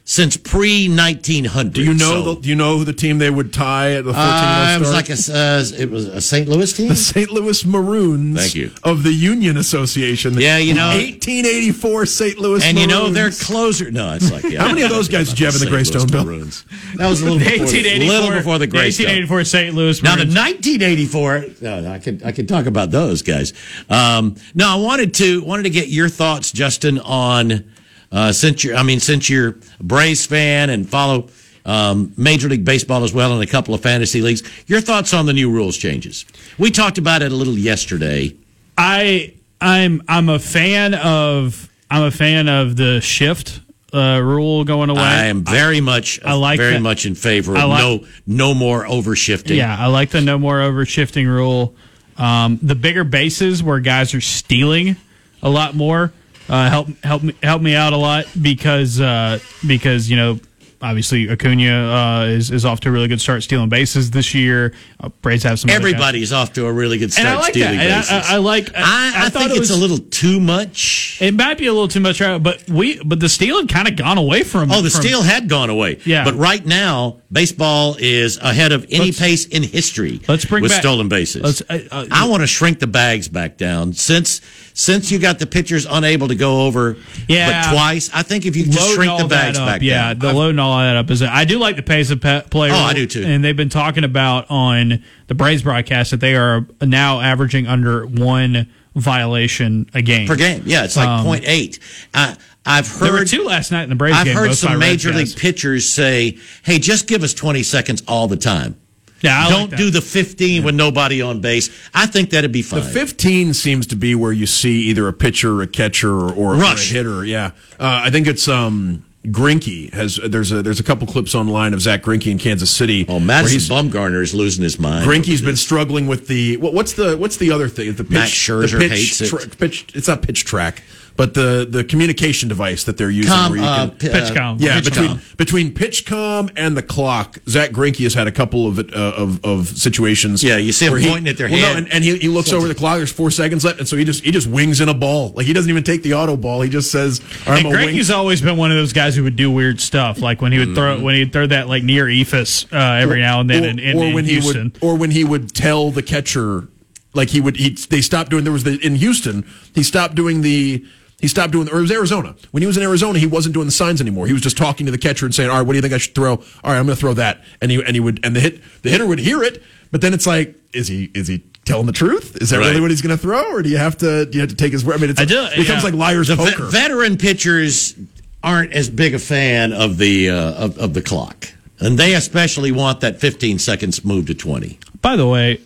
since 0.09 0.37
pre 0.37 0.89
1900. 0.89 1.73
Do 1.73 1.83
you 1.83 1.93
know? 1.93 2.35
the, 2.35 2.41
do 2.41 2.49
you 2.49 2.55
know 2.55 2.78
who 2.78 2.85
the 2.85 2.93
team 2.93 3.19
they 3.19 3.28
would 3.28 3.53
tie 3.53 3.95
at 3.95 4.05
the 4.05 4.15
fourteen? 4.15 4.24
uh, 4.24 4.74
it 4.77 4.78
was 4.78 4.89
start? 4.89 5.09
like 5.09 5.11
a 5.11 5.78
uh, 5.78 5.83
it 5.83 5.91
was 5.91 6.07
a 6.07 6.20
St. 6.20 6.49
Louis 6.49 6.73
team. 6.73 6.89
the 6.89 6.95
St. 6.97 7.28
Louis 7.28 7.65
Maroons. 7.66 8.39
Thank 8.39 8.55
you. 8.55 8.70
Of 8.85 9.03
the 9.03 9.12
Union 9.12 9.57
Association. 9.57 10.35
Yeah, 10.35 10.59
you 10.59 10.74
know- 10.74 10.87
1884 10.89 12.07
St. 12.07 12.39
Louis. 12.39 12.65
And 12.65 12.78
you 12.78 12.87
know 12.87 13.11
their 13.11 13.24
Maroons. 13.24 13.43
closer. 13.43 13.91
No, 13.91 14.15
it's 14.15 14.31
like 14.31 14.45
yeah. 14.45 14.62
How 14.62 14.69
many 14.69 14.83
of 14.83 14.91
those 14.91 15.09
guys 15.09 15.28
did 15.31 15.41
you 15.41 15.47
have 15.47 15.57
in 15.57 15.61
the 15.61 15.66
St. 15.66 15.73
Louis 15.73 15.91
Greystone 15.91 16.11
Bill? 16.11 16.24
Maroons. 16.24 16.65
That 16.95 17.09
was 17.09 17.20
a 17.20 17.24
little 17.24 17.39
before, 17.41 17.66
the, 17.66 17.99
little 18.09 18.31
before 18.31 18.59
the 18.59 18.69
Greystone. 18.69 19.07
1884 19.07 19.45
St. 19.45 19.74
Louis. 19.74 20.03
Maroons. 20.03 20.35
Now 20.35 20.41
the 20.45 20.57
1984. 20.70 21.45
No, 21.62 21.81
no, 21.81 21.91
I 21.91 21.99
can 21.99 22.23
I 22.24 22.31
can 22.31 22.47
talk 22.47 22.66
about 22.66 22.93
those 22.93 23.23
guys. 23.23 23.53
Um, 23.91 24.37
no, 24.55 24.69
I 24.69 24.77
wanted 24.77 25.15
to 25.15 25.43
wanted 25.43 25.65
to 25.65 25.70
get 25.70 25.89
your 25.89 26.09
thoughts, 26.09 26.53
Justin, 26.53 27.01
on 27.01 27.65
uh, 28.12 28.33
since 28.33 28.62
you're 28.65 28.77
I 28.77 28.83
mean 28.83 29.01
since 29.01 29.28
you're 29.28 29.57
a 29.81 29.83
Braves 29.83 30.27
fan 30.27 30.70
and 30.70 30.89
follow 30.89 31.28
um, 31.65 32.12
Major 32.16 32.49
League 32.49 32.65
Baseball 32.65 33.03
as 33.05 33.12
well 33.12 33.33
and 33.33 33.43
a 33.43 33.47
couple 33.47 33.74
of 33.74 33.81
fantasy 33.81 34.23
leagues. 34.23 34.43
Your 34.69 34.81
thoughts 34.81 35.12
on 35.12 35.27
the 35.27 35.33
new 35.33 35.51
rules 35.51 35.77
changes? 35.77 36.24
We 36.59 36.70
talked 36.70 36.97
about 36.99 37.23
it 37.23 37.33
a 37.33 37.35
little 37.35 37.59
yesterday. 37.59 38.35
I 38.78 39.35
I'm 39.61 40.03
I'm 40.09 40.28
a 40.28 40.39
fan 40.39 40.95
of 40.95 41.69
I'm 41.91 42.03
a 42.05 42.11
fan 42.11 42.49
of 42.49 42.77
the 42.77 43.01
shift 43.01 43.61
uh, 43.93 44.20
rule 44.23 44.65
going 44.65 44.91
away. 44.91 45.01
I 45.01 45.27
am 45.27 45.45
very 45.45 45.81
much 45.81 46.20
I 46.24 46.35
like 46.35 46.59
very 46.59 46.74
that. 46.74 46.81
much 46.83 47.07
in 47.07 47.15
favor 47.15 47.57
of 47.57 47.69
like- 47.69 47.81
no 47.81 48.07
no 48.27 48.55
more 48.55 48.85
overshifting. 48.85 49.57
Yeah, 49.57 49.77
I 49.78 49.87
like 49.87 50.11
the 50.11 50.20
no 50.20 50.39
more 50.39 50.59
overshifting 50.59 51.27
rule. 51.27 51.74
Um, 52.19 52.59
the 52.62 52.74
bigger 52.74 53.05
bases 53.05 53.62
where 53.62 53.78
guys 53.81 54.15
are 54.15 54.20
stealing 54.23 54.97
a 55.43 55.51
lot 55.51 55.74
more 55.74 56.12
uh, 56.48 56.70
help 56.70 56.89
help 57.02 57.23
me 57.23 57.35
help 57.43 57.62
me 57.62 57.74
out 57.74 57.93
a 57.93 57.97
lot 57.97 58.27
because 58.40 59.01
uh, 59.01 59.39
because 59.66 60.10
you 60.10 60.16
know 60.16 60.39
obviously 60.82 61.28
Acuna 61.31 61.70
uh, 61.70 62.24
is 62.27 62.51
is 62.51 62.65
off 62.65 62.81
to 62.81 62.89
a 62.89 62.93
really 62.93 63.09
good 63.09 63.20
start 63.20 63.43
stealing 63.43 63.69
bases 63.69 64.11
this 64.11 64.35
year. 64.35 64.73
Uh, 65.01 65.09
Braves 65.23 65.43
have 65.44 65.59
some. 65.59 65.70
Everybody's 65.70 66.32
off 66.32 66.53
to 66.55 66.66
a 66.66 66.73
really 66.73 66.98
good 66.98 67.12
start 67.12 67.27
and 67.28 67.36
I 67.39 67.40
like 67.40 67.53
stealing 67.53 67.78
that. 67.78 67.86
And 67.86 68.01
bases. 68.03 68.28
I, 68.31 68.32
I, 68.32 68.35
I 68.35 68.39
like. 68.39 68.70
I, 68.74 69.12
I, 69.27 69.28
thought 69.31 69.43
think 69.43 69.51
it 69.53 69.59
it's 69.59 69.61
was- 69.61 69.70
a 69.70 69.77
little 69.77 69.98
too 69.98 70.40
much. 70.40 71.19
It 71.20 71.35
might 71.35 71.59
be 71.59 71.66
a 71.66 71.73
little 71.73 71.89
too 71.89 72.01
much, 72.01 72.20
right? 72.20 72.43
but 72.43 72.69
we 72.69 73.03
but 73.03 73.20
the 73.20 73.28
steal 73.28 73.59
had 73.59 73.69
kind 73.69 73.89
of 73.89 73.97
gone 73.97 74.19
away 74.19 74.43
from. 74.43 74.70
Oh, 74.70 74.82
the 74.82 74.90
from- 74.90 75.03
steal 75.03 75.23
had 75.23 75.48
gone 75.48 75.70
away. 75.70 75.98
Yeah. 76.05 76.24
But 76.24 76.35
right 76.35 76.65
now, 76.65 77.20
baseball 77.32 77.97
is 77.98 78.39
ahead 78.39 78.73
of 78.73 78.85
any 78.90 79.07
Let's- 79.07 79.19
pace 79.19 79.47
in 79.47 79.62
history 79.62 80.20
Let's 80.28 80.44
bring 80.44 80.62
with 80.62 80.73
back- 80.73 80.81
stolen 80.81 81.09
bases. 81.09 81.43
let's, 81.43 81.62
uh, 81.62 81.89
uh, 81.90 82.07
I 82.11 82.28
want 82.28 82.43
to 82.43 82.47
shrink 82.47 82.78
the 82.81 82.86
bags 82.86 83.28
back 83.28 83.57
down. 83.57 83.93
Since 83.93 84.40
since 84.74 85.11
you 85.11 85.19
got 85.19 85.39
the 85.39 85.47
pitchers 85.47 85.86
unable 85.89 86.28
to 86.28 86.35
go 86.35 86.66
over 86.66 86.97
Yeah. 87.28 87.62
but 87.70 87.73
twice, 87.73 88.11
I 88.12 88.23
think 88.23 88.44
if 88.44 88.57
you 88.57 88.66
just 88.66 88.94
shrink 88.94 89.19
the 89.19 89.27
bags 89.27 89.59
up, 89.59 89.66
back 89.66 89.81
yeah, 89.82 90.12
down. 90.12 90.19
the 90.19 90.32
loading 90.35 90.59
all 90.71 90.79
that 90.81 90.97
up 90.97 91.11
is. 91.11 91.23
I 91.23 91.45
do 91.45 91.59
like 91.59 91.77
the 91.77 91.83
pace 91.83 92.11
of 92.11 92.21
pe- 92.21 92.43
play. 92.51 92.71
Oh, 92.71 92.75
I 92.75 92.93
do 92.95 93.07
too. 93.07 93.23
And 93.25 93.45
they've 93.45 93.57
been 93.57 93.69
talking 93.69 94.05
about 94.05 94.47
on 94.51 95.03
the 95.27 95.35
Braves 95.35 95.63
broadcast 95.63 96.11
that 96.13 96.21
they 96.21 96.35
are 96.37 96.67
now 96.81 97.21
averaging 97.21 97.67
under 97.67 98.07
one 98.07 98.69
violation 98.95 99.89
a 99.95 100.03
game 100.03 100.27
per 100.27 100.37
game. 100.37 100.63
Yeah, 100.67 100.85
it's 100.85 100.97
like 100.97 101.09
Um, 101.09 101.25
point 101.25 101.45
eight. 101.47 101.79
Uh, 102.15 102.35
I've 102.65 102.89
heard 102.89 103.01
There 103.07 103.13
were 103.13 103.25
two 103.25 103.45
last 103.45 103.71
night 103.71 103.85
in 103.85 103.91
the 103.91 103.95
Braves 103.95 104.17
I've 104.19 104.25
game. 104.27 104.37
heard 104.37 104.49
both 104.49 104.59
some 104.59 104.73
Reds 104.73 104.81
major 104.81 105.11
guys. 105.13 105.33
league 105.35 105.37
pitchers 105.41 105.89
say, 105.89 106.37
"Hey, 106.63 106.79
just 106.81 107.07
give 107.07 107.23
us 107.23 107.33
20 107.33 107.63
seconds 107.63 108.03
all 108.09 108.27
the 108.27 108.37
time." 108.37 108.77
Yeah, 109.23 109.47
I 109.47 109.49
don't 109.49 109.71
that. 109.71 109.79
do 109.79 109.91
the 109.91 110.03
15 110.03 110.63
with 110.63 110.75
nobody 110.75 111.23
on 111.23 111.41
base. 111.41 111.71
I 111.95 112.05
think 112.07 112.31
that'd 112.31 112.53
be 112.53 112.61
fine. 112.61 112.81
The 112.81 112.87
15 112.87 113.55
seems 113.55 113.87
to 113.89 113.97
be 113.97 114.15
where 114.15 114.31
you 114.33 114.45
see 114.47 114.81
either 114.83 115.09
a 115.09 115.13
pitcher, 115.13 115.63
a 115.63 115.67
catcher, 115.67 116.13
or, 116.13 116.33
or 116.35 116.63
a 116.63 116.77
hitter. 116.77 117.25
Yeah, 117.25 117.53
uh, 117.81 118.03
I 118.05 118.11
think 118.11 118.27
it's 118.27 118.47
um, 118.47 119.06
Greinke 119.31 119.93
has. 119.93 120.16
There's 120.16 120.53
a 120.53 120.62
there's 120.62 120.81
a 120.81 120.85
couple 120.85 121.07
clips 121.07 121.35
online 121.35 121.74
of 121.74 121.81
Zach 121.81 122.03
Greinke 122.03 122.31
in 122.31 122.39
Kansas 122.39 122.70
City. 122.70 123.07
oh, 123.09 123.20
Madison 123.20 123.61
Bumgarner 123.77 124.23
is 124.23 124.35
losing 124.35 124.62
his 124.62 124.78
mind. 124.78 125.07
Greinke's 125.07 125.43
been 125.43 125.57
struggling 125.57 126.07
with 126.07 126.28
the 126.28 126.57
what, 126.59 126.74
what's 126.74 126.93
the 126.94 127.16
what's 127.16 127.36
the 127.36 127.51
other 127.51 127.69
thing? 127.69 127.93
The 127.94 128.05
pitch, 128.05 128.12
Max 128.12 128.31
Scherzer 128.31 128.73
the 128.73 128.89
pitch, 128.89 128.90
hates 128.90 129.20
it. 129.20 129.28
tra- 129.28 129.48
pitch. 129.48 129.86
It's 129.94 130.09
not 130.09 130.23
pitch 130.23 130.44
track, 130.44 130.82
but 131.17 131.35
the 131.35 131.67
the 131.69 131.83
communication 131.85 132.49
device 132.49 132.85
that 132.85 132.97
they're 132.97 133.11
using. 133.11 133.31
Com, 133.33 133.51
where 133.53 133.61
you 133.61 133.65
uh, 133.67 133.89
can- 133.89 133.97
p- 133.99 134.09
Pitchcom. 134.09 134.61
yeah, 134.61 134.81
Pitchcom. 134.81 134.85
between 134.85 135.21
between 135.37 135.75
PitchCom 135.75 136.51
and 136.57 136.77
the 136.77 136.83
clock, 136.83 137.39
Zach 137.49 137.71
Greinke 137.71 138.03
has 138.05 138.15
had 138.15 138.27
a 138.27 138.33
couple 138.33 138.67
of 138.67 138.79
uh, 138.79 138.83
of 138.93 139.45
of 139.45 139.69
situations. 139.69 140.43
Yeah, 140.45 140.57
you 140.59 140.73
see 140.73 140.87
him 140.87 140.93
where 140.93 141.01
he- 141.01 141.09
pointing 141.09 141.29
at 141.29 141.39
their 141.39 141.49
well, 141.49 141.73
no, 141.73 141.79
and, 141.79 141.93
and 141.93 142.05
he, 142.05 142.17
he 142.19 142.29
looks 142.29 142.53
over 142.53 142.69
the 142.69 142.75
clock. 142.75 142.99
There's 142.99 143.13
four 143.13 143.31
seconds 143.31 143.65
left, 143.65 143.79
and 143.79 143.89
so 143.89 143.97
he 143.97 144.05
just 144.05 144.25
he 144.25 144.31
just 144.31 144.47
wings 144.47 144.81
in 144.81 144.89
a 144.89 144.95
ball. 144.95 145.31
Like 145.31 145.47
he 145.47 145.53
doesn't 145.53 145.71
even 145.71 145.83
take 145.85 146.03
the 146.03 146.15
auto 146.15 146.37
ball. 146.37 146.61
He 146.61 146.69
just 146.71 146.91
says, 146.91 147.21
"All 147.47 147.53
right, 147.53 147.65
I'm 147.65 147.71
gonna 147.73 147.87
wing." 147.87 147.97
Always 148.17 148.41
been 148.41 148.57
one 148.57 148.71
of 148.71 148.77
those 148.77 148.93
guys 148.93 149.17
who 149.17 149.25
would 149.25 149.37
do 149.37 149.51
weird 149.51 149.81
stuff, 149.81 150.21
like 150.21 150.41
when 150.43 150.53
he 150.53 150.59
would 150.59 150.67
Mm-hmm. 150.69 150.75
throw 150.75 151.01
when 151.01 151.15
he'd 151.15 151.33
throw 151.33 151.47
that 151.47 151.69
like 151.69 151.83
near 151.83 152.07
Eephus 152.07 152.67
uh, 152.73 153.03
every 153.03 153.21
now 153.21 153.41
and 153.41 153.49
then 153.51 153.65
in, 153.65 153.79
in, 153.79 153.99
in 153.99 154.15
when 154.15 154.25
Houston. 154.25 154.55
he 154.55 154.63
would, 154.63 154.79
or 154.83 154.97
when 154.97 155.11
he 155.11 155.23
would 155.25 155.55
tell 155.55 155.91
the 155.91 156.03
catcher, 156.03 156.69
like 157.15 157.29
he 157.31 157.41
would, 157.41 157.57
he 157.57 157.71
they 157.71 158.01
stopped 158.01 158.31
doing. 158.31 158.45
There 158.45 158.53
was 158.53 158.65
the 158.65 158.79
in 158.85 158.97
Houston, 158.97 159.45
he 159.75 159.83
stopped 159.83 160.15
doing 160.15 160.43
the. 160.43 160.85
He 161.21 161.29
stopped 161.29 161.53
doing, 161.53 161.69
or 161.71 161.79
it 161.79 161.83
was 161.83 161.91
Arizona. 161.91 162.37
When 162.51 162.63
he 162.63 162.67
was 162.67 162.77
in 162.77 162.83
Arizona, 162.83 163.19
he 163.19 163.27
wasn't 163.27 163.55
doing 163.55 163.67
the 163.67 163.73
signs 163.73 164.01
anymore. 164.03 164.27
He 164.27 164.35
was 164.35 164.43
just 164.43 164.57
talking 164.59 164.85
to 164.87 164.93
the 164.93 164.99
catcher 164.99 165.25
and 165.25 165.35
saying, 165.35 165.49
"All 165.51 165.57
right, 165.57 165.67
what 165.67 165.73
do 165.73 165.77
you 165.79 165.83
think 165.83 165.95
I 165.95 165.99
should 165.99 166.15
throw? 166.15 166.33
All 166.33 166.39
right, 166.65 166.79
I'm 166.79 166.85
going 166.85 166.95
to 166.95 167.01
throw 167.01 167.15
that." 167.15 167.43
And 167.63 167.71
he 167.71 167.83
and 167.83 167.95
he 167.95 168.01
would, 168.01 168.21
and 168.23 168.37
the 168.37 168.41
hit, 168.41 168.61
the 168.83 168.91
hitter 168.91 169.07
would 169.07 169.19
hear 169.19 169.43
it, 169.43 169.63
but 169.91 170.03
then 170.03 170.13
it's 170.13 170.27
like, 170.27 170.55
is 170.75 170.89
he 170.89 171.11
is 171.15 171.27
he 171.29 171.43
telling 171.65 171.87
the 171.87 171.93
truth? 171.93 172.37
Is 172.43 172.51
that 172.51 172.59
Right. 172.59 172.69
really 172.69 172.81
what 172.83 172.91
he's 172.91 173.01
going 173.01 173.17
to 173.17 173.21
throw, 173.23 173.51
or 173.51 173.63
do 173.63 173.71
you 173.71 173.79
have 173.79 173.97
to 173.99 174.27
do 174.27 174.37
you 174.37 174.41
have 174.41 174.51
to 174.51 174.57
take 174.57 174.73
his 174.73 174.85
word? 174.85 174.97
I 174.97 174.99
mean, 174.99 175.11
it's, 175.11 175.21
I 175.21 175.25
do- 175.25 175.43
it 175.45 175.57
becomes 175.57 175.83
yeah. 175.83 175.91
like 175.91 175.95
liar's 175.95 176.29
the 176.29 176.37
ve- 176.37 176.51
poker. 176.51 176.67
veteran 176.67 177.17
pitchers 177.17 177.95
aren't 178.43 178.73
as 178.75 178.91
big 178.91 179.15
a 179.15 179.19
fan 179.19 179.73
of 179.73 179.97
the 179.97 180.29
uh, 180.29 180.53
of, 180.53 180.77
of 180.79 180.93
the 180.93 181.01
clock, 181.01 181.49
and 181.81 181.99
they 181.99 182.15
especially 182.15 182.73
want 182.73 183.01
that 183.01 183.19
15 183.21 183.59
seconds 183.59 184.05
moved 184.05 184.27
to 184.29 184.35
20. 184.35 184.79
By 185.01 185.17
the 185.17 185.27
way, 185.27 185.61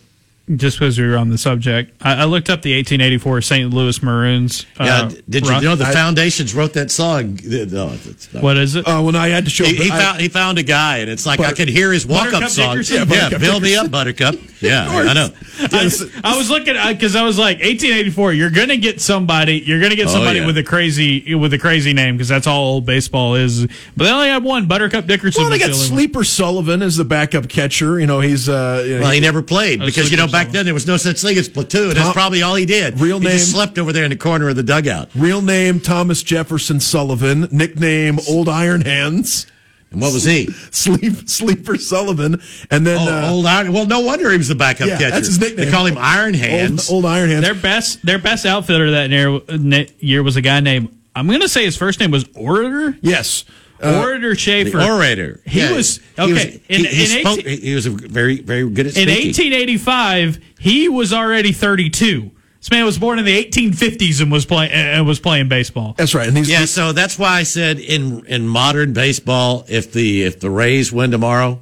just 0.57 0.79
because 0.79 0.97
we 0.99 1.07
were 1.07 1.17
on 1.17 1.29
the 1.29 1.37
subject, 1.37 1.93
I, 2.01 2.21
I 2.21 2.25
looked 2.25 2.49
up 2.49 2.61
the 2.61 2.75
1884 2.75 3.41
St. 3.41 3.73
Louis 3.73 4.01
Maroons. 4.03 4.65
Yeah, 4.79 4.85
uh, 5.03 5.09
d- 5.09 5.21
did 5.29 5.45
you 5.45 5.51
run- 5.51 5.63
know 5.63 5.75
the 5.75 5.85
I- 5.85 5.91
Foundations 5.93 6.53
wrote 6.53 6.73
that 6.73 6.91
song? 6.91 7.39
No, 7.43 7.91
it's 8.05 8.33
not. 8.33 8.43
What 8.43 8.57
is 8.57 8.75
it? 8.75 8.85
Oh 8.87 9.03
well, 9.03 9.11
no, 9.13 9.19
I 9.19 9.29
had 9.29 9.45
to 9.45 9.51
show. 9.51 9.63
He, 9.65 9.75
he 9.75 9.91
I- 9.91 9.97
found 9.99 10.21
he 10.21 10.29
found 10.29 10.57
a 10.57 10.63
guy, 10.63 10.97
and 10.99 11.09
it's 11.09 11.25
like 11.25 11.39
I 11.39 11.43
Butter- 11.43 11.55
could 11.55 11.67
hear 11.69 11.91
his 11.91 12.05
walk 12.05 12.33
up 12.33 12.49
song. 12.49 12.71
Dickerson? 12.75 13.07
Yeah, 13.09 13.29
Yeah, 13.31 13.37
build 13.37 13.63
me 13.63 13.75
up, 13.75 13.89
Buttercup. 13.91 14.35
Yeah, 14.61 14.87
I 14.89 15.13
know. 15.13 15.29
Yes. 15.71 16.03
I 16.23 16.37
was 16.37 16.49
looking 16.51 16.75
because 16.89 17.15
I 17.15 17.23
was 17.23 17.37
like 17.39 17.57
1884. 17.57 18.33
You're 18.33 18.49
gonna 18.51 18.77
get 18.77 19.01
somebody. 19.01 19.57
You're 19.59 19.79
gonna 19.81 19.95
get 19.95 20.07
Oh, 20.07 20.11
somebody 20.11 20.39
yeah. 20.39 20.45
with 20.45 20.57
a 20.57 20.63
crazy 20.63 21.33
with 21.35 21.53
a 21.53 21.57
crazy 21.57 21.93
name 21.93 22.15
because 22.15 22.27
that's 22.27 22.45
all 22.47 22.65
old 22.75 22.85
baseball 22.85 23.35
is. 23.35 23.65
But 23.97 24.03
they 24.05 24.11
only 24.11 24.27
had 24.27 24.43
one 24.43 24.67
Buttercup 24.67 25.07
Dickerson. 25.07 25.41
Well, 25.41 25.49
they 25.49 25.55
was 25.55 25.61
got 25.61 25.67
the 25.67 25.73
only 25.73 25.89
one. 25.89 25.97
Sleeper 25.97 26.23
Sullivan 26.23 26.81
as 26.83 26.95
the 26.97 27.05
backup 27.05 27.49
catcher. 27.49 27.99
You 27.99 28.05
know, 28.07 28.19
he's 28.19 28.47
uh, 28.49 28.83
you 28.85 28.95
know, 28.95 29.01
Well, 29.01 29.11
he 29.11 29.19
never 29.19 29.41
played 29.41 29.81
Oh, 29.81 29.85
because 29.85 30.11
you 30.11 30.17
know 30.17 30.27
Sleeper 30.27 30.37
back 30.43 30.51
then 30.51 30.65
there 30.65 30.73
was 30.73 30.87
no 30.87 30.97
such 30.97 31.21
thing 31.21 31.37
as 31.37 31.47
platoon. 31.49 31.89
That's 31.89 31.99
Tom- 32.01 32.13
probably 32.13 32.41
all 32.41 32.55
he 32.55 32.65
did. 32.65 32.99
Real 32.99 33.19
he 33.19 33.25
just 33.27 33.47
name- 33.47 33.53
slept 33.55 33.77
over 33.79 33.91
there 33.93 34.03
in 34.03 34.09
the 34.09 34.15
corner 34.17 34.49
of 34.49 34.55
the 34.55 34.63
dugout. 34.63 35.09
Real 35.15 35.41
name 35.41 35.79
Thomas 35.79 36.23
Jefferson 36.23 36.79
Sullivan, 36.79 37.47
nickname 37.51 38.19
Old 38.27 38.47
Iron 38.49 38.81
Hands, 38.81 39.47
And 39.91 39.99
what 40.01 40.13
was 40.13 40.23
he? 40.23 40.45
Sleep 40.71 41.27
Sleeper 41.29 41.77
Sullivan, 41.77 42.41
and 42.69 42.87
then 42.87 42.97
Oh, 42.99 43.11
uh, 43.11 43.31
old 43.31 43.45
Iron. 43.45 43.73
Well, 43.73 43.85
no 43.85 43.99
wonder 43.99 44.31
he 44.31 44.37
was 44.37 44.47
the 44.47 44.55
backup 44.55 44.87
yeah, 44.87 44.97
catcher. 44.97 45.11
that's 45.11 45.27
his 45.27 45.39
nickname. 45.39 45.65
They 45.65 45.71
call 45.71 45.85
him 45.85 45.97
Iron 45.97 46.33
Hands. 46.33 46.89
Old, 46.89 47.03
old 47.05 47.11
Iron 47.11 47.29
Hands. 47.29 47.43
Their 47.43 47.53
best 47.55 48.01
their 48.05 48.17
best 48.19 48.45
outfielder 48.45 48.91
that 48.91 49.09
year, 49.09 49.91
year 49.99 50.23
was 50.23 50.35
a 50.37 50.41
guy 50.41 50.59
named 50.61 50.97
I'm 51.13 51.27
gonna 51.27 51.49
say 51.49 51.65
his 51.65 51.75
first 51.75 51.99
name 51.99 52.09
was 52.11 52.23
Orator. 52.35 52.97
yes, 53.01 53.43
uh, 53.83 53.99
Orator 54.01 54.35
Shafer. 54.35 54.77
the 54.77 54.85
orator. 54.91 55.39
He 55.45 55.61
was- 55.73 55.99
He 56.15 56.21
okay, 56.21 56.33
was, 56.33 56.43
in- 56.45 56.61
he, 56.67 56.85
he 56.85 57.19
in 57.19 57.25
spoke- 57.25 57.39
18 57.39 57.61
he 57.61 57.75
was 57.75 57.85
a 57.85 57.89
very, 57.91 58.41
very 58.41 58.69
good 58.69 58.87
at 58.87 58.97
In 58.97 59.07
speaking. 59.09 59.51
1885, 59.51 60.39
he 60.59 60.89
was 60.89 61.13
already 61.13 61.51
32. 61.51 62.31
This 62.59 62.69
man 62.69 62.85
was 62.85 62.99
born 62.99 63.17
in 63.17 63.25
the 63.25 63.43
1850s 63.45 64.21
and 64.21 64.31
was 64.31 64.45
playing 64.45 64.71
and 64.71 65.07
was 65.07 65.19
playing 65.19 65.47
baseball. 65.47 65.95
that's 65.97 66.13
right. 66.13 66.27
And 66.27 66.37
these, 66.37 66.47
Yeah, 66.49 66.65
so 66.65 66.91
that's 66.91 67.17
why 67.17 67.39
I 67.39 67.43
said 67.43 67.79
in 67.79 68.23
in 68.27 68.47
modern 68.47 68.93
baseball, 68.93 69.65
if 69.67 69.91
the 69.91 70.23
if 70.23 70.39
the 70.39 70.49
Rays 70.51 70.91
win 70.91 71.09
tomorrow, 71.09 71.59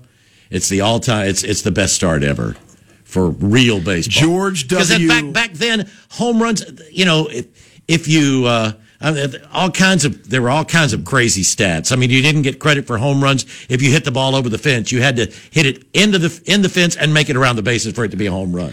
it's 0.50 0.68
the 0.68 0.82
all 0.82 1.00
time. 1.00 1.30
It's 1.30 1.44
it's 1.44 1.62
the 1.62 1.72
best 1.72 1.94
start 1.96 2.22
ever 2.22 2.58
for 3.06 3.30
real 3.30 3.80
baseball. 3.80 4.22
George 4.28 4.68
W. 4.68 4.78
Because 4.86 4.90
W. 4.90 5.08
back 5.08 5.32
back 5.34 5.54
then, 5.54 5.90
home 6.10 6.42
runs. 6.44 6.66
You 6.92 7.06
know, 7.06 7.28
if 7.28 7.46
if 7.88 8.10
you. 8.10 8.44
Uh, 8.46 8.72
I 8.74 8.74
mean, 8.74 8.82
all 9.02 9.72
kinds 9.72 10.04
of 10.04 10.30
there 10.30 10.42
were 10.42 10.50
all 10.50 10.66
kinds 10.66 10.92
of 10.94 11.06
crazy 11.06 11.42
stats. 11.42 11.92
I 11.92 11.96
mean, 11.96 12.10
you 12.10 12.22
didn't 12.22 12.42
get 12.42 12.60
credit 12.60 12.86
for 12.86 12.98
home 12.98 13.24
runs 13.24 13.46
if 13.70 13.82
you 13.82 13.92
hit 13.92 14.04
the 14.04 14.12
ball 14.12 14.36
over 14.36 14.50
the 14.50 14.58
fence. 14.58 14.92
You 14.92 15.02
had 15.02 15.16
to 15.16 15.26
hit 15.52 15.66
it 15.66 15.84
into 15.94 16.18
the 16.20 16.42
in 16.46 16.62
the 16.62 16.70
fence 16.70 16.96
and 16.98 17.14
make 17.14 17.30
it 17.30 17.36
around 17.38 17.56
the 17.56 17.62
bases 17.64 17.94
for 17.94 18.04
it 18.04 18.12
to 18.12 18.18
be 18.18 18.26
a 18.26 18.32
home 18.32 18.54
run. 18.54 18.72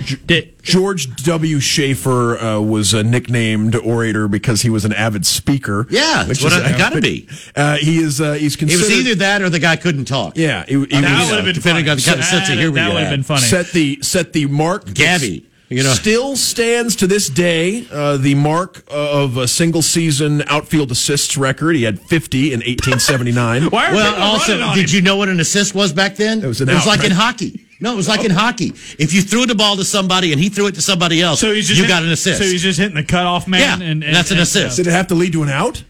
George 0.62 1.15
W. 1.23 1.61
Shafer 1.61 2.39
uh, 2.39 2.61
was 2.61 2.93
uh, 2.93 3.03
nicknamed 3.03 3.77
orator 3.77 4.27
because 4.27 4.62
he 4.62 4.69
was 4.70 4.85
an 4.85 4.93
avid 4.93 5.24
speaker. 5.24 5.86
Yeah, 5.90 6.24
that's 6.24 6.43
what 6.43 6.53
is- 6.53 6.59
I- 6.59 6.77
gotta 6.77 7.01
be. 7.01 7.28
Uh, 7.55 7.77
he 7.77 7.98
is. 7.98 8.20
Uh, 8.20 8.32
he's 8.32 8.57
It 8.57 8.59
considered. 8.59 8.81
was 8.82 8.90
either 8.90 9.15
that 9.16 9.43
or 9.43 9.48
the 9.51 9.61
guy 9.61 9.77
couldn't 9.77 10.07
talk. 10.07 10.36
Yeah, 10.36 10.65
he, 10.66 10.74
he 10.74 10.86
that 10.86 11.20
was, 11.20 11.28
would 11.31 11.36
have 11.36 11.44
been 11.44 11.55
depending 11.55 11.85
funny. 11.85 11.90
on 11.90 11.97
the 11.98 12.03
kind 12.03 12.19
of 12.19 12.24
sense 12.24 12.48
of 12.48 12.57
That- 12.57 12.61
humor 12.61 12.74
That 12.74 12.89
you 12.89 12.94
would 12.94 13.03
have 13.05 13.11
been 13.11 13.23
funny. 13.23 13.43
set 13.43 13.69
the 13.69 13.98
set 14.03 14.32
the 14.32 14.47
mark. 14.47 14.93
Gabby, 14.93 15.47
you 15.69 15.83
know. 15.83 15.93
still 15.93 16.37
stands 16.37 16.97
to 16.97 17.07
this 17.07 17.29
day 17.29 17.87
uh, 17.93 18.17
the 18.17 18.35
mark 18.35 18.85
of 18.91 19.37
a 19.37 19.49
single 19.49 19.83
season 19.83 20.43
outfield 20.47 20.91
assists 20.91 21.37
record. 21.37 21.77
He 21.77 21.83
had 21.83 22.01
50 22.01 22.53
in 22.53 22.61
1879. 22.61 23.65
Why 23.71 23.87
are 23.91 23.95
Well, 23.95 24.11
people 24.11 24.23
also, 24.25 24.53
running 24.53 24.69
on 24.69 24.77
did 24.77 24.91
him? 24.91 24.95
you 24.97 25.03
know 25.03 25.17
what 25.17 25.29
an 25.29 25.41
assist 25.41 25.75
was 25.75 25.93
back 25.93 26.17
then? 26.17 26.43
It 26.43 26.47
was 26.47 26.61
an 26.61 26.69
It 26.69 26.75
was 26.75 26.83
out, 26.83 26.89
like 26.99 27.05
in 27.05 27.11
hockey. 27.13 27.63
No, 27.79 27.93
it 27.93 27.97
was 27.97 28.09
like 28.09 28.25
in 28.25 28.31
hockey. 28.31 28.69
If 28.99 29.13
you 29.13 29.21
threw 29.21 29.45
the 29.45 29.55
ball 29.55 29.77
to 29.77 29.85
somebody 29.85 30.33
and 30.33 30.41
he 30.41 30.49
threw 30.49 30.67
it 30.67 30.75
to 30.77 30.81
somebody 30.83 31.21
else, 31.21 31.41
So 31.41 31.53
he's 31.53 31.67
just 31.69 31.77
you 31.79 31.85
hit- 31.85 31.91
got 31.91 32.03
an 32.05 32.11
assist. 32.11 32.39
So 32.39 32.45
he's 32.45 32.63
just 32.63 32.79
hitting 32.79 32.95
the 32.95 33.05
cutoff 33.05 33.47
man. 33.47 33.61
Yeah, 33.81 33.87
and, 33.87 34.03
and 34.03 34.15
that's 34.17 34.31
an 34.31 34.39
and- 34.39 34.45
assist. 34.45 34.77
Did 34.77 34.87
it 34.87 34.93
have 34.93 35.09
to 35.09 35.15
lead 35.15 35.33
to 35.35 35.43
an 35.43 35.51
out? 35.51 35.85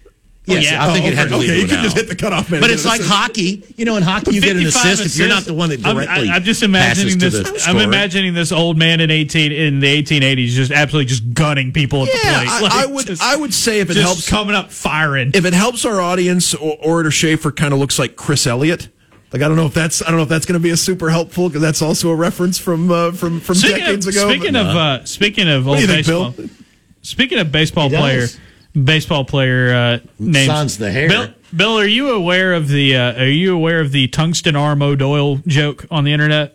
Yes, 0.47 0.65
yeah. 0.71 0.87
I 0.87 0.93
think 0.93 1.05
Oh, 1.05 1.09
it 1.09 1.15
had 1.15 1.27
okay. 1.27 1.31
to 1.33 1.37
lead 1.39 1.51
Okay, 1.51 1.55
to 1.55 1.59
you 1.59 1.65
an 1.65 1.69
could 1.71 1.83
just 1.83 1.97
hit 1.97 2.09
the 2.09 2.15
cutoff 2.15 2.51
man 2.51 2.61
But 2.61 2.71
it's 2.71 2.85
like 2.85 3.01
assist. 3.01 3.13
hockey. 3.13 3.65
You 3.77 3.85
know, 3.85 3.97
in 3.97 4.05
hockey 4.05 4.33
you 4.35 4.41
get 4.41 4.57
an 4.57 4.63
55 4.63 4.93
assist 4.93 5.07
if 5.15 5.19
you're 5.19 5.29
not 5.29 5.43
the 5.45 5.55
one 5.55 5.71
that 5.71 5.85
I'm- 5.85 5.97
directly. 5.97 6.29
I, 6.29 6.37
am 6.37 6.45
just 6.45 6.61
passes 6.61 6.69
imagining 7.05 7.19
to 7.19 7.31
this. 7.31 7.65
the 7.65 7.69
I'm 7.71 7.79
imagining 7.79 8.33
this 8.35 8.53
old 8.53 8.79
man 8.79 9.01
in 9.01 9.11
18 9.11 9.51
in 9.51 9.81
the 9.81 10.03
1880s 10.03 10.47
just 10.51 10.71
absolutely 10.71 11.07
just 11.09 11.35
gunning 11.35 11.73
people 11.73 12.03
at 12.05 12.13
the 12.13 12.19
plate. 12.19 12.49
I, 12.49 12.61
Like, 12.61 12.73
I 12.73 12.87
would. 12.87 13.07
just- 13.07 13.23
I 13.23 13.35
would 13.37 13.53
say 13.53 13.81
if 13.81 13.91
it 13.91 13.95
just 13.95 14.07
helps, 14.07 14.29
coming 14.31 14.55
up 14.55 14.71
firing. 14.71 15.33
if 15.35 15.45
it 15.45 15.53
helps 15.53 15.85
our 15.85 16.01
audience, 16.01 16.55
or 16.55 16.77
Orator 16.81 17.11
Shafer 17.11 17.51
kind 17.51 17.73
of 17.73 17.81
looks 17.81 17.99
like 17.99 18.15
Chris 18.15 18.47
Elliott. 18.47 18.89
Like 19.33 19.43
I 19.43 19.49
don't 19.49 19.57
know 19.57 19.67
if 19.67 19.75
that's 19.75 20.01
I 20.03 20.07
don't 20.07 20.17
know 20.19 20.23
if 20.23 20.29
that's 20.29 20.47
going 20.47 20.59
to 20.59 20.63
be 20.63 20.71
a 20.71 20.77
super 20.77 21.11
helpful 21.11 21.49
because 21.49 21.61
that's 21.61 21.83
also 21.83 22.11
a 22.11 22.15
reference 22.15 22.57
from 22.59 22.91
uh, 22.93 23.11
from 23.11 23.41
from 23.41 23.57
Speaking 23.57 23.79
decades 23.81 24.07
of, 24.07 24.15
ago. 24.15 24.29
Speaking 24.31 24.53
but- 24.53 24.67
of 24.67 24.77
uh, 24.77 25.05
speaking 25.05 25.49
of 25.49 25.67
old 25.67 25.79
do 25.79 25.83
you 25.83 25.89
think, 25.89 26.07
baseball, 26.07 26.31
Bill? 26.31 26.49
speaking 27.03 27.39
of 27.41 27.51
baseball 27.53 27.89
He 27.91 27.97
player, 27.97 28.21
does. 28.21 28.39
Baseball 28.85 29.25
player 29.25 29.75
uh, 29.75 29.99
names. 30.19 30.47
Sans 30.47 30.77
the 30.79 30.91
hair. 30.91 31.09
Bill, 31.09 31.29
Bill, 31.55 31.79
are 31.79 31.87
you 31.87 32.11
aware 32.11 32.53
of 32.53 32.69
the 32.69 32.97
uh, 32.97 33.23
Are 33.23 33.27
you 33.29 33.55
aware 33.55 33.81
of 33.81 33.91
the 33.93 34.09
tungsten 34.09 34.55
arm 34.57 34.83
O'Doyle 34.83 35.37
joke 35.47 35.87
on 35.91 36.05
the 36.05 36.13
internet? 36.13 36.53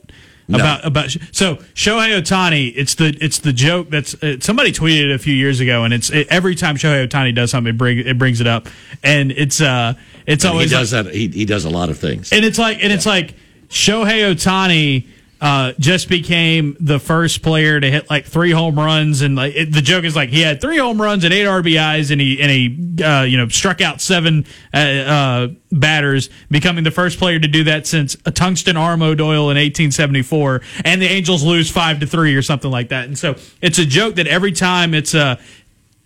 About 0.49 0.85
about 0.85 1.09
so 1.31 1.55
Shohei 1.75 2.19
Ohtani, 2.19 2.73
it's 2.75 2.95
the 2.95 3.17
it's 3.21 3.39
the 3.39 3.53
joke 3.53 3.89
that's 3.89 4.21
uh, 4.21 4.35
somebody 4.41 4.73
tweeted 4.73 5.05
it 5.05 5.11
a 5.11 5.17
few 5.17 5.33
years 5.33 5.61
ago, 5.61 5.85
and 5.85 5.93
it's 5.93 6.09
it, 6.09 6.27
every 6.29 6.55
time 6.55 6.75
Shohei 6.75 7.07
Ohtani 7.07 7.33
does 7.33 7.51
something, 7.51 7.73
it, 7.73 7.77
bring, 7.77 7.99
it 7.99 8.17
brings 8.17 8.41
it 8.41 8.47
up, 8.47 8.67
and 9.01 9.31
it's 9.31 9.61
uh 9.61 9.93
it's 10.27 10.43
And 10.43 10.51
he 10.51 10.53
always 10.57 10.73
like- 10.73 10.81
does 10.81 10.91
that. 10.91 11.05
He, 11.13 11.29
he 11.29 11.45
does 11.45 11.63
a 11.63 11.69
lot 11.69 11.89
of 11.89 11.97
things. 11.99 12.33
and 12.33 12.43
it's 12.43 12.57
like, 12.59 12.83
and 12.83 12.91
it's 12.91 13.05
like 13.05 13.33
Shohei 13.69 14.29
Ohtani 14.33 15.07
uh, 15.41 15.73
just 15.79 16.07
became 16.07 16.77
the 16.79 16.99
first 16.99 17.41
player 17.41 17.79
to 17.79 17.89
hit 17.89 18.07
like 18.11 18.25
three 18.25 18.51
home 18.51 18.77
runs, 18.77 19.23
and 19.23 19.35
like 19.35 19.55
it, 19.55 19.73
the 19.73 19.81
joke 19.81 20.03
is 20.03 20.15
like 20.15 20.29
he 20.29 20.41
had 20.41 20.61
three 20.61 20.77
home 20.77 21.01
runs 21.01 21.23
and 21.23 21.33
eight 21.33 21.45
RBIs, 21.45 22.11
and 22.11 22.21
he 22.21 22.39
and 22.39 22.51
he 22.51 23.03
uh, 23.03 23.23
you 23.23 23.37
know 23.37 23.47
struck 23.47 23.81
out 23.81 24.01
seven 24.01 24.45
uh, 24.71 24.77
uh, 24.77 25.47
batters, 25.71 26.29
becoming 26.51 26.83
the 26.83 26.91
first 26.91 27.17
player 27.17 27.39
to 27.39 27.47
do 27.47 27.63
that 27.63 27.87
since 27.87 28.15
a 28.27 28.31
tungsten 28.31 28.77
arm 28.77 29.01
O'Doyle 29.01 29.49
in 29.49 29.57
1874, 29.57 30.61
and 30.85 31.01
the 31.01 31.07
Angels 31.07 31.43
lose 31.43 31.71
five 31.71 31.99
to 32.01 32.05
three 32.05 32.35
or 32.35 32.43
something 32.43 32.69
like 32.69 32.89
that. 32.89 33.05
And 33.05 33.17
so 33.17 33.35
it's 33.61 33.79
a 33.79 33.85
joke 33.85 34.15
that 34.15 34.27
every 34.27 34.51
time 34.51 34.93
it's 34.93 35.15
a 35.15 35.39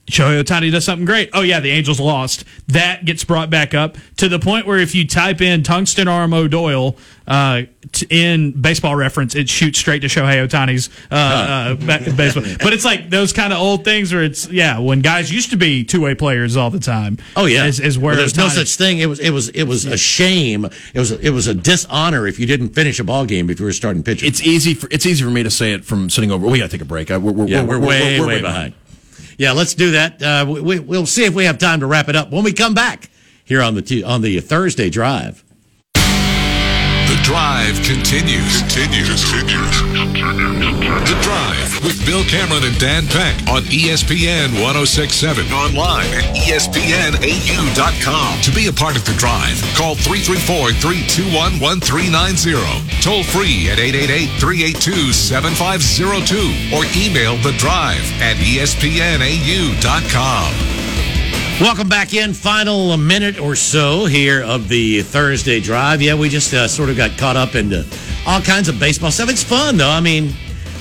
Shohei 0.07 0.44
Ohtani 0.44 0.72
does 0.72 0.86
something 0.86 1.06
great. 1.06 1.32
Oh 1.34 1.41
yeah, 1.41 1.60
the 1.60 1.72
Angels 1.72 1.99
lost. 1.99 2.45
That 2.68 3.06
gets 3.06 3.23
brought 3.23 3.49
back 3.49 3.73
up 3.73 3.98
to 4.18 4.30
the 4.30 4.38
point 4.38 4.68
where 4.68 4.77
if 4.77 4.94
you 4.94 5.07
type 5.07 5.41
in 5.41 5.64
tungsten 5.64 6.07
arm 6.07 6.34
O'Doyle 6.34 6.95
uh, 7.27 7.64
t- 7.91 8.06
in 8.11 8.52
baseball 8.61 8.95
reference, 8.95 9.34
it 9.34 9.49
shoots 9.49 9.80
straight 9.80 10.02
to 10.02 10.07
Shohei 10.07 10.48
Ohtani's 10.48 10.90
uh, 11.10 11.15
uh, 11.15 11.76
ba- 11.76 12.11
baseball. 12.15 12.44
But 12.61 12.73
it's 12.73 12.86
like 12.86 13.10
those 13.10 13.34
kind 13.34 13.52
of 13.52 13.57
old 13.57 13.84
things 13.84 14.14
where 14.14 14.23
it's 14.23 14.48
yeah, 14.48 14.77
when 14.77 15.02
guys 15.02 15.32
used 15.32 15.49
to 15.49 15.57
be 15.57 15.84
two 15.84 16.02
way 16.02 16.14
players 16.14 16.56
all 16.56 16.69
the 16.69 16.80
time. 16.80 17.18
Oh 17.36 17.48
yeah, 17.48 17.65
is, 17.65 17.80
is 17.80 17.98
where 17.98 18.11
Well, 18.11 18.18
there's 18.18 18.38
no 18.38 18.49
such 18.49 18.76
thing. 18.76 18.99
It 18.99 19.07
was 19.07 19.19
it 19.19 19.32
was 19.32 19.49
it 19.49 19.64
was 19.64 19.86
a 19.86 19.98
shame. 19.98 20.65
It 20.94 20.99
was 20.99 21.11
it 21.11 21.32
was 21.32 21.48
a 21.48 21.56
dishonor 21.56 22.27
if 22.27 22.38
you 22.38 22.45
didn't 22.45 22.69
finish 22.69 22.99
a 22.99 23.03
ball 23.03 23.26
game 23.26 23.49
if 23.49 23.60
you 23.60 23.65
were 23.65 23.73
starting 23.73 24.03
pitcher. 24.03 24.27
It's 24.27 24.41
easy 24.44 24.76
for 24.76 24.88
it's 24.91 25.07
easy 25.07 25.23
for 25.23 25.32
me 25.32 25.41
to 25.41 25.49
say 25.52 25.73
it 25.73 25.84
from 25.84 26.11
sitting 26.11 26.32
over. 26.32 26.45
We 26.45 26.60
got 26.60 26.65
to 26.65 26.77
take 26.77 26.82
a 26.82 26.86
break. 26.86 27.10
I, 27.10 27.18
we're, 27.18 27.32
we're, 27.32 27.48
yeah, 27.48 27.64
we're, 27.64 27.80
way 27.80 28.19
we're 28.19 28.27
way 28.27 28.41
behind. 28.41 28.76
Yeah, 29.38 29.52
let's 29.53 29.74
do 29.74 29.91
that. 29.91 30.22
Uh, 30.22 30.45
we, 30.48 30.62
we, 30.62 30.80
we'll 30.80 31.06
see 31.06 31.26
if 31.26 31.34
we 31.34 31.45
have 31.45 31.57
time 31.57 31.80
to 31.82 31.88
wrap 31.88 32.10
it 32.10 32.16
up 32.16 32.32
when 32.32 32.44
we 32.44 32.53
come 32.53 32.74
back 32.74 33.10
here 33.45 33.62
on 33.62 33.76
the 33.76 33.82
t- 33.82 34.03
on 34.03 34.22
the 34.22 34.40
Thursday 34.41 34.90
drive. 34.90 35.44
Drive 37.26 37.81
continues. 37.81 38.61
Continues. 38.61 39.26
continues. 39.26 39.81
The 39.81 41.18
drive 41.23 41.84
with 41.84 41.97
Bill 42.06 42.23
Cameron 42.26 42.64
and 42.64 42.77
Dan 42.77 43.07
Peck 43.07 43.35
on 43.49 43.64
ESPN 43.64 44.53
1067. 44.61 45.52
Online 45.52 46.06
at 46.06 46.23
ESPNAU.com. 46.38 48.41
To 48.41 48.52
be 48.52 48.68
a 48.68 48.72
part 48.72 48.95
of 48.95 49.06
the 49.06 49.14
drive, 49.18 49.60
call 49.73 49.95
334 49.95 50.73
321 50.77 51.60
1390. 51.60 52.53
Toll 53.02 53.23
free 53.23 53.72
at 53.73 53.80
888 53.80 54.30
382 54.39 55.11
7502 55.11 56.77
or 56.77 56.85
email 56.93 57.38
the 57.41 57.53
drive 57.57 58.06
at 58.22 58.38
ESPNAU.com. 58.38 58.85
Welcome 61.61 61.88
back 61.88 62.14
in. 62.14 62.34
Final 62.34 62.97
minute 62.97 63.39
or 63.39 63.56
so 63.56 64.06
here 64.06 64.43
of 64.43 64.68
the 64.68 65.02
Thursday 65.02 65.61
drive. 65.61 66.02
Yeah, 66.02 66.14
we 66.15 66.27
just 66.27 66.53
uh, 66.53 66.68
sort 66.68 66.89
of 66.89 66.97
got 66.97 67.18
caught 67.18 67.38
up 67.38 67.56
into 67.56 67.85
all 68.27 68.41
kinds 68.41 68.68
of 68.68 68.77
baseball 68.77 69.10
stuff. 69.10 69.30
It's 69.30 69.43
fun 69.43 69.77
though. 69.77 69.89
I 69.89 70.02
mean, 70.02 70.34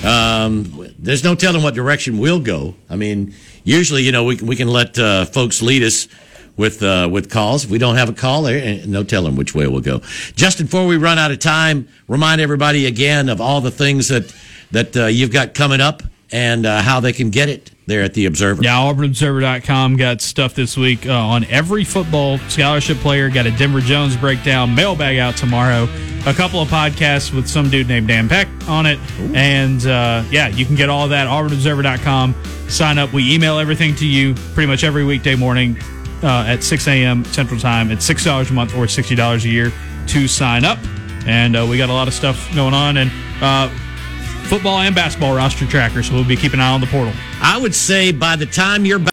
um, 0.05 0.93
there's 0.99 1.23
no 1.23 1.37
telling 1.37 1.63
what 1.63 1.75
direction 1.75 2.19
we'll 2.19 2.41
go. 2.41 2.75
I 2.91 2.97
mean, 2.97 3.35
usually, 3.63 4.03
you 4.03 4.11
know, 4.11 4.25
we 4.25 4.37
we 4.37 4.57
can 4.57 4.69
let 4.69 4.99
uh, 4.99 5.27
folks 5.27 5.63
lead 5.63 5.85
us 5.85 6.09
with 6.57 6.83
uh, 6.83 7.09
with 7.11 7.31
calls. 7.31 7.65
If 7.65 7.71
we 7.71 7.79
don't 7.79 7.97
have 7.97 8.09
a 8.09 8.13
call, 8.13 8.43
no 8.43 9.05
telling 9.05 9.37
which 9.37 9.55
way 9.55 9.69
we'll 9.69 9.81
go. 9.81 10.01
Just 10.35 10.59
before 10.59 10.87
we 10.87 10.97
run 10.97 11.19
out 11.19 11.31
of 11.31 11.39
time, 11.39 11.89
remind 12.09 12.41
everybody 12.41 12.87
again 12.87 13.29
of 13.29 13.41
all 13.41 13.61
the 13.61 13.71
things 13.71 14.09
that 14.09 14.35
that 14.73 14.97
uh, 14.97 15.07
you've 15.07 15.33
got 15.33 15.55
coming 15.55 15.81
up 15.81 16.03
and 16.33 16.67
uh, 16.67 16.83
how 16.83 17.01
they 17.01 17.13
can 17.13 17.31
get 17.31 17.49
it 17.49 17.71
there 17.87 18.03
at 18.03 18.15
the 18.15 18.27
Observer. 18.27 18.63
Yeah, 18.63 18.77
AuburnObserver.com 18.77 19.97
got 19.97 20.21
stuff 20.21 20.55
this 20.55 20.77
week 20.77 21.07
uh, 21.07 21.13
on 21.13 21.45
every 21.45 21.85
football 21.85 22.39
scholarship 22.49 22.99
player. 22.99 23.29
Got 23.29 23.47
a 23.47 23.51
Denver 23.53 23.81
Jones 23.81 24.17
breakdown, 24.17 24.75
mailbag 24.75 25.19
out 25.19 25.37
tomorrow. 25.37 25.89
A 26.27 26.33
couple 26.33 26.61
of 26.61 26.69
podcasts 26.69 27.35
with 27.35 27.47
some 27.47 27.69
dude 27.69 27.87
named 27.89 28.09
Dan 28.09 28.29
Peck 28.29 28.49
on 28.67 28.87
it. 28.87 28.99
And 29.35 29.85
uh, 29.87 30.25
yeah, 30.31 30.49
you 30.49 30.65
can 30.65 30.75
get 30.75 30.89
all 30.89 31.09
that 31.09 31.29
AuburnObserver.com. 31.29 32.35
Sign 32.69 32.99
up. 32.99 33.13
We 33.13 33.35
email 33.35 33.59
everything 33.59 33.95
to 33.97 34.07
you 34.07 34.35
pretty 34.55 34.67
much 34.67 34.85
every 34.85 35.05
weekday 35.05 35.35
morning 35.35 35.77
uh, 36.23 36.45
at 36.49 36.65
6 36.65 36.89
a.m. 36.89 37.25
Central 37.27 37.61
Time. 37.61 37.91
It's 37.91 38.09
$6 38.09 38.51
a 38.51 38.53
month 38.55 38.75
or 38.75 38.87
$60 38.87 39.45
a 39.45 39.49
year 39.49 39.73
to 40.09 40.29
sign 40.29 40.65
up. 40.65 40.79
And 41.27 41.57
uh, 41.57 41.67
we 41.69 41.77
got 41.77 41.91
a 41.91 41.93
lot 41.93 42.09
of 42.09 42.15
stuff 42.15 42.53
going 42.55 42.75
on. 42.75 42.97
And 42.97 43.11
uh, 43.43 43.71
football 44.45 44.79
and 44.79 44.95
basketball 44.95 45.35
roster 45.35 45.67
tracker, 45.67 46.03
so 46.03 46.15
we'll 46.15 46.25
be 46.25 46.37
keeping 46.37 46.61
an 46.61 46.67
eye 46.67 46.73
on 46.73 46.81
the 46.81 46.87
portal. 46.87 47.13
I 47.41 47.59
would 47.59 47.75
say 47.75 48.13
by 48.13 48.37
the 48.37 48.47
time 48.47 48.85
you're 48.85 48.99
back. 48.99 49.03